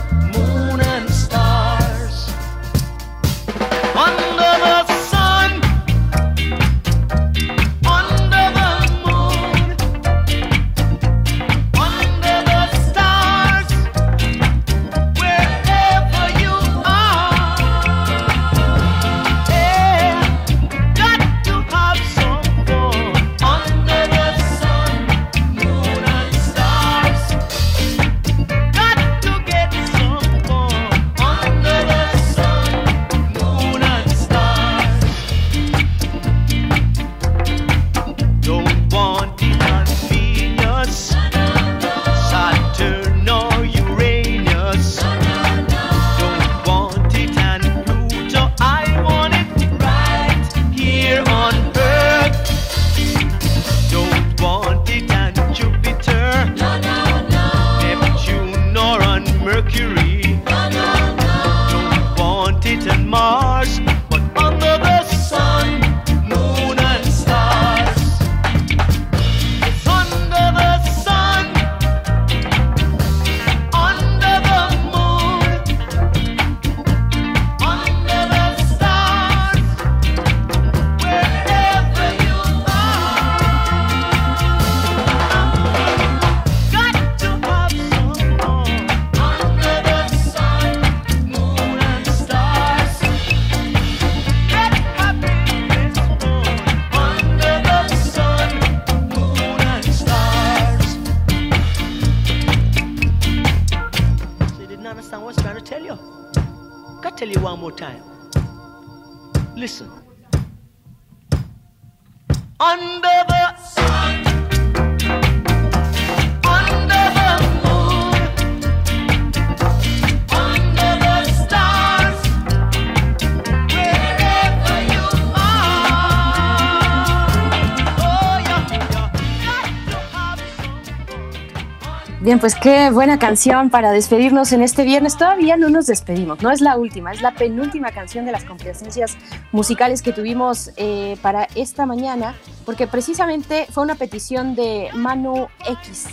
Pues 132.41 132.55
qué 132.55 132.91
buena 132.91 133.19
canción 133.19 133.69
para 133.69 133.91
despedirnos 133.91 134.53
en 134.53 134.63
este 134.63 134.85
viernes. 134.85 135.17
Todavía 135.17 135.57
no 135.57 135.69
nos 135.69 135.87
despedimos, 135.87 136.43
no 136.43 136.51
es 136.51 136.61
la 136.61 136.77
última, 136.77 137.13
es 137.13 137.21
la 137.21 137.35
penúltima 137.35 137.91
canción 137.91 138.25
de 138.25 138.33
las 138.33 138.45
complacencias 138.45 139.17
musicales 139.53 140.03
que 140.03 140.13
tuvimos 140.13 140.71
eh, 140.77 141.17
para 141.21 141.47
esta 141.55 141.85
mañana, 141.85 142.35
porque 142.65 142.87
precisamente 142.87 143.67
fue 143.71 143.83
una 143.83 143.97
petición 143.97 144.55
de 144.55 144.89
Manu 144.95 145.47
X. 145.69 146.07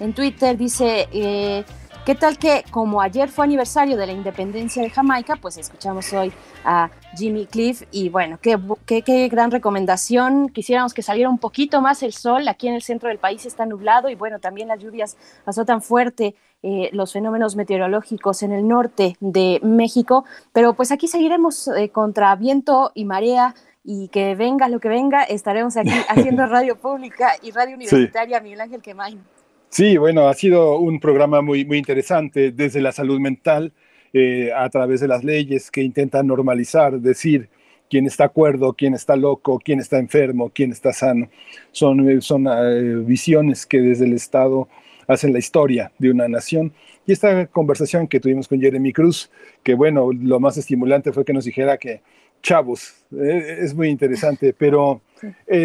En 0.00 0.14
Twitter 0.14 0.56
dice, 0.56 1.08
eh, 1.12 1.64
¿Qué 2.06 2.14
tal 2.14 2.38
que 2.38 2.64
como 2.70 3.02
ayer 3.02 3.28
fue 3.28 3.44
aniversario 3.44 3.96
de 3.96 4.06
la 4.06 4.12
independencia 4.12 4.80
de 4.80 4.90
Jamaica, 4.90 5.34
pues 5.34 5.56
escuchamos 5.56 6.12
hoy 6.12 6.32
a 6.64 6.88
Jimmy 7.16 7.46
Cliff 7.46 7.82
y 7.90 8.08
bueno, 8.08 8.38
qué, 8.40 8.58
qué, 8.86 9.28
gran 9.28 9.50
recomendación. 9.50 10.48
Quisiéramos 10.48 10.94
que 10.94 11.02
saliera 11.02 11.30
un 11.30 11.38
poquito 11.38 11.80
más 11.80 12.02
el 12.02 12.12
sol. 12.12 12.46
Aquí 12.48 12.68
en 12.68 12.74
el 12.74 12.82
centro 12.82 13.08
del 13.08 13.18
país 13.18 13.46
está 13.46 13.66
nublado 13.66 14.08
y 14.08 14.14
bueno, 14.14 14.38
también 14.38 14.68
las 14.68 14.80
lluvias 14.80 15.16
azotan 15.44 15.82
fuerte 15.82 16.34
eh, 16.62 16.90
los 16.92 17.12
fenómenos 17.12 17.56
meteorológicos 17.56 18.42
en 18.42 18.52
el 18.52 18.66
norte 18.66 19.16
de 19.20 19.60
México. 19.62 20.24
Pero 20.52 20.74
pues 20.74 20.92
aquí 20.92 21.08
seguiremos 21.08 21.68
eh, 21.68 21.90
contra 21.90 22.34
viento 22.36 22.92
y 22.94 23.04
marea 23.04 23.54
y 23.82 24.08
que 24.08 24.34
venga 24.34 24.68
lo 24.68 24.80
que 24.80 24.88
venga, 24.88 25.22
estaremos 25.22 25.76
aquí 25.76 25.90
haciendo 26.08 26.46
radio 26.46 26.76
pública 26.76 27.34
y 27.40 27.52
radio 27.52 27.76
universitaria 27.76 28.40
Miguel 28.40 28.60
Ángel 28.60 28.82
Quemain. 28.82 29.20
Sí, 29.68 29.96
bueno, 29.96 30.28
ha 30.28 30.34
sido 30.34 30.78
un 30.78 31.00
programa 31.00 31.42
muy, 31.42 31.64
muy 31.64 31.78
interesante 31.78 32.50
desde 32.50 32.80
la 32.80 32.92
salud 32.92 33.20
mental, 33.20 33.72
eh, 34.18 34.50
a 34.50 34.70
través 34.70 35.00
de 35.00 35.08
las 35.08 35.24
leyes 35.24 35.70
que 35.70 35.82
intentan 35.82 36.26
normalizar, 36.26 36.98
decir 37.00 37.50
quién 37.90 38.06
está 38.06 38.24
acuerdo, 38.24 38.72
quién 38.72 38.94
está 38.94 39.14
loco, 39.14 39.60
quién 39.62 39.78
está 39.78 39.98
enfermo, 39.98 40.50
quién 40.54 40.72
está 40.72 40.94
sano. 40.94 41.28
Son, 41.70 42.08
eh, 42.08 42.22
son 42.22 42.46
eh, 42.48 42.94
visiones 43.04 43.66
que 43.66 43.78
desde 43.78 44.06
el 44.06 44.14
Estado 44.14 44.68
hacen 45.06 45.34
la 45.34 45.38
historia 45.38 45.92
de 45.98 46.10
una 46.10 46.28
nación. 46.28 46.72
Y 47.06 47.12
esta 47.12 47.46
conversación 47.48 48.08
que 48.08 48.18
tuvimos 48.18 48.48
con 48.48 48.58
Jeremy 48.58 48.90
Cruz, 48.94 49.30
que 49.62 49.74
bueno, 49.74 50.10
lo 50.10 50.40
más 50.40 50.56
estimulante 50.56 51.12
fue 51.12 51.26
que 51.26 51.34
nos 51.34 51.44
dijera 51.44 51.76
que, 51.76 52.00
chavos, 52.42 53.04
es 53.12 53.74
muy 53.74 53.88
interesante, 53.88 54.54
pero 54.56 55.02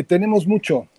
tenemos 0.07 0.45
mucho, 0.45 0.89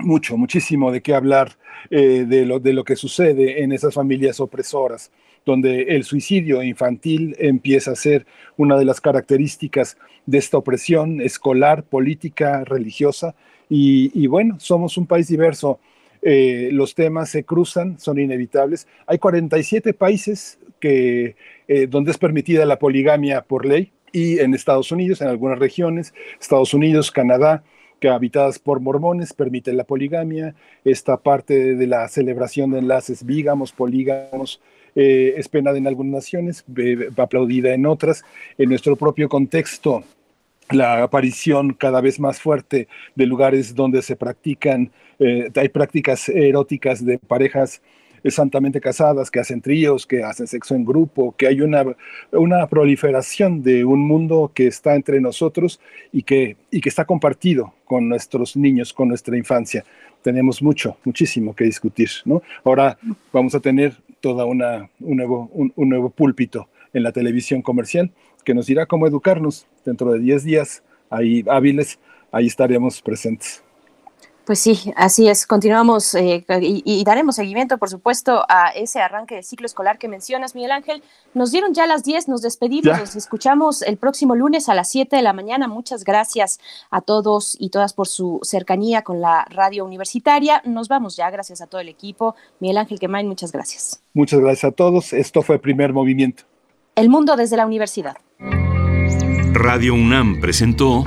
mucho, 0.00 0.36
muchísimo 0.36 0.90
de 0.90 1.00
qué 1.00 1.14
hablar 1.14 1.52
eh, 1.88 2.24
de, 2.26 2.44
lo, 2.44 2.60
de 2.60 2.72
lo 2.72 2.84
que 2.84 2.96
sucede 2.96 3.62
en 3.62 3.72
esas 3.72 3.94
familias 3.94 4.40
opresoras, 4.40 5.10
donde 5.44 5.82
el 5.82 6.04
suicidio 6.04 6.62
infantil 6.62 7.36
empieza 7.38 7.92
a 7.92 7.96
ser 7.96 8.26
una 8.56 8.78
de 8.78 8.84
las 8.84 9.00
características 9.00 9.96
de 10.26 10.38
esta 10.38 10.58
opresión 10.58 11.20
escolar, 11.20 11.82
política, 11.82 12.64
religiosa. 12.64 13.34
Y, 13.68 14.26
bueno, 14.26 14.58
somos 14.58 14.96
un 14.96 15.06
país 15.06 15.28
diverso. 15.28 15.78
Eh, 16.22 16.70
los 16.72 16.94
temas 16.94 17.30
se 17.30 17.44
cruzan, 17.44 17.98
son 17.98 18.18
inevitables. 18.18 18.86
Hay 19.06 19.18
47 19.18 19.94
países 19.94 20.58
que, 20.80 21.36
eh, 21.68 21.86
donde 21.86 22.10
es 22.10 22.18
permitida 22.18 22.66
la 22.66 22.78
poligamia 22.78 23.42
por 23.42 23.64
ley 23.64 23.92
y 24.12 24.40
en 24.40 24.54
Estados 24.54 24.90
Unidos, 24.92 25.20
en 25.20 25.28
algunas 25.28 25.58
regiones, 25.58 26.12
Estados 26.40 26.74
Unidos, 26.74 27.10
Canadá, 27.10 27.62
que 28.00 28.08
habitadas 28.08 28.58
por 28.58 28.80
mormones 28.80 29.32
permiten 29.32 29.76
la 29.76 29.84
poligamia, 29.84 30.54
esta 30.84 31.18
parte 31.18 31.76
de 31.76 31.86
la 31.86 32.08
celebración 32.08 32.70
de 32.70 32.78
enlaces 32.78 33.24
bígamos, 33.24 33.72
polígamos, 33.72 34.60
eh, 34.94 35.34
es 35.36 35.48
penada 35.48 35.78
en 35.78 35.86
algunas 35.86 36.12
naciones, 36.12 36.64
aplaudida 37.16 37.74
en 37.74 37.86
otras. 37.86 38.24
En 38.58 38.68
nuestro 38.68 38.96
propio 38.96 39.28
contexto, 39.28 40.04
la 40.70 41.02
aparición 41.02 41.74
cada 41.74 42.00
vez 42.00 42.20
más 42.20 42.40
fuerte 42.40 42.88
de 43.14 43.26
lugares 43.26 43.74
donde 43.74 44.02
se 44.02 44.16
practican, 44.16 44.90
eh, 45.18 45.50
hay 45.54 45.68
prácticas 45.68 46.28
eróticas 46.28 47.04
de 47.04 47.18
parejas 47.18 47.82
santamente 48.28 48.80
casadas, 48.80 49.30
que 49.30 49.40
hacen 49.40 49.62
tríos, 49.62 50.06
que 50.06 50.22
hacen 50.22 50.46
sexo 50.46 50.74
en 50.74 50.84
grupo, 50.84 51.34
que 51.36 51.46
hay 51.46 51.62
una, 51.62 51.84
una 52.32 52.66
proliferación 52.66 53.62
de 53.62 53.84
un 53.84 54.06
mundo 54.06 54.50
que 54.54 54.66
está 54.66 54.94
entre 54.94 55.20
nosotros 55.20 55.80
y 56.12 56.22
que, 56.22 56.56
y 56.70 56.80
que 56.80 56.88
está 56.88 57.04
compartido 57.04 57.72
con 57.84 58.08
nuestros 58.08 58.56
niños, 58.56 58.92
con 58.92 59.08
nuestra 59.08 59.36
infancia. 59.36 59.84
Tenemos 60.22 60.62
mucho, 60.62 60.98
muchísimo 61.04 61.54
que 61.54 61.64
discutir. 61.64 62.10
¿no? 62.26 62.42
Ahora 62.62 62.98
vamos 63.32 63.54
a 63.54 63.60
tener 63.60 63.94
toda 64.20 64.44
una, 64.44 64.90
un, 65.00 65.16
nuevo, 65.16 65.50
un, 65.52 65.72
un 65.76 65.88
nuevo 65.88 66.10
púlpito 66.10 66.68
en 66.92 67.02
la 67.02 67.12
televisión 67.12 67.62
comercial 67.62 68.12
que 68.44 68.54
nos 68.54 68.66
dirá 68.66 68.86
cómo 68.86 69.06
educarnos 69.06 69.66
dentro 69.84 70.12
de 70.12 70.20
10 70.20 70.44
días, 70.44 70.82
ahí 71.08 71.44
hábiles, 71.48 71.98
ahí 72.32 72.46
estaremos 72.46 73.02
presentes. 73.02 73.62
Pues 74.50 74.58
sí, 74.58 74.92
así 74.96 75.28
es. 75.28 75.46
Continuamos 75.46 76.12
eh, 76.16 76.44
y, 76.60 77.04
daremos 77.04 77.36
seguimiento, 77.36 77.78
por 77.78 77.88
supuesto, 77.88 78.44
a 78.48 78.70
ese 78.70 79.00
arranque 79.00 79.36
de 79.36 79.42
ciclo 79.44 79.64
escolar 79.64 79.96
que 79.96 80.08
mencionas, 80.08 80.56
Miguel 80.56 80.72
Ángel. 80.72 81.04
Nos 81.34 81.52
dieron 81.52 81.72
ya 81.72 81.86
las 81.86 82.02
10, 82.02 82.26
nos 82.26 82.42
despedimos, 82.42 82.98
nos 82.98 83.14
escuchamos 83.14 83.80
el 83.82 83.96
próximo 83.96 84.34
lunes 84.34 84.68
a 84.68 84.74
las 84.74 84.90
7 84.90 85.14
de 85.14 85.22
la 85.22 85.32
mañana. 85.32 85.68
Muchas 85.68 86.02
gracias 86.02 86.58
a 86.90 87.00
todos 87.00 87.56
y 87.60 87.70
todas 87.70 87.92
por 87.92 88.08
su 88.08 88.40
cercanía 88.42 89.02
con 89.02 89.20
la 89.20 89.46
radio 89.48 89.84
universitaria. 89.84 90.62
Nos 90.64 90.88
vamos 90.88 91.14
ya, 91.14 91.30
gracias 91.30 91.60
a 91.60 91.68
todo 91.68 91.80
el 91.80 91.88
equipo. 91.88 92.34
Miguel 92.58 92.78
Ángel 92.78 92.98
Quemain, 92.98 93.28
muchas 93.28 93.52
gracias. 93.52 94.02
Muchas 94.14 94.40
gracias 94.40 94.72
a 94.72 94.74
todos. 94.74 95.12
Esto 95.12 95.42
fue 95.42 95.60
Primer 95.60 95.92
Movimiento. 95.92 96.42
El 96.96 97.08
mundo 97.08 97.36
desde 97.36 97.56
la 97.56 97.66
universidad. 97.66 98.16
Radio 99.52 99.94
UNAM 99.94 100.40
presentó 100.40 101.04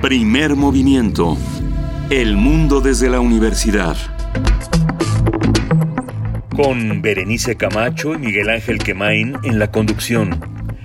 Primer 0.00 0.56
Movimiento 0.56 1.36
el 2.20 2.36
mundo 2.36 2.82
desde 2.82 3.08
la 3.08 3.20
universidad. 3.20 3.96
Con 6.54 7.00
Berenice 7.00 7.56
Camacho 7.56 8.12
y 8.12 8.18
Miguel 8.18 8.50
Ángel 8.50 8.80
Quemain 8.80 9.38
en 9.44 9.58
la 9.58 9.70
conducción. 9.70 10.38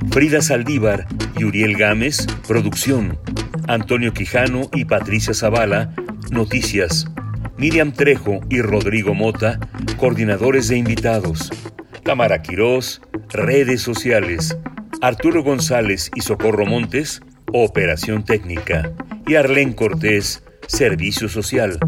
Frida 0.09 0.41
Saldívar 0.41 1.05
y 1.37 1.43
Uriel 1.43 1.75
Gámez, 1.75 2.25
producción. 2.47 3.19
Antonio 3.67 4.13
Quijano 4.13 4.69
y 4.73 4.85
Patricia 4.85 5.33
Zavala, 5.33 5.93
noticias. 6.31 7.07
Miriam 7.57 7.91
Trejo 7.91 8.39
y 8.49 8.61
Rodrigo 8.61 9.13
Mota, 9.13 9.59
coordinadores 9.97 10.69
de 10.69 10.77
invitados. 10.77 11.51
Cámara 12.03 12.41
Quirós, 12.41 13.01
redes 13.31 13.81
sociales. 13.81 14.57
Arturo 15.01 15.43
González 15.43 16.09
y 16.15 16.21
Socorro 16.21 16.65
Montes, 16.65 17.21
operación 17.51 18.23
técnica. 18.23 18.93
Y 19.27 19.35
Arlén 19.35 19.73
Cortés, 19.73 20.41
Servicio 20.67 21.29
Social. 21.29 21.79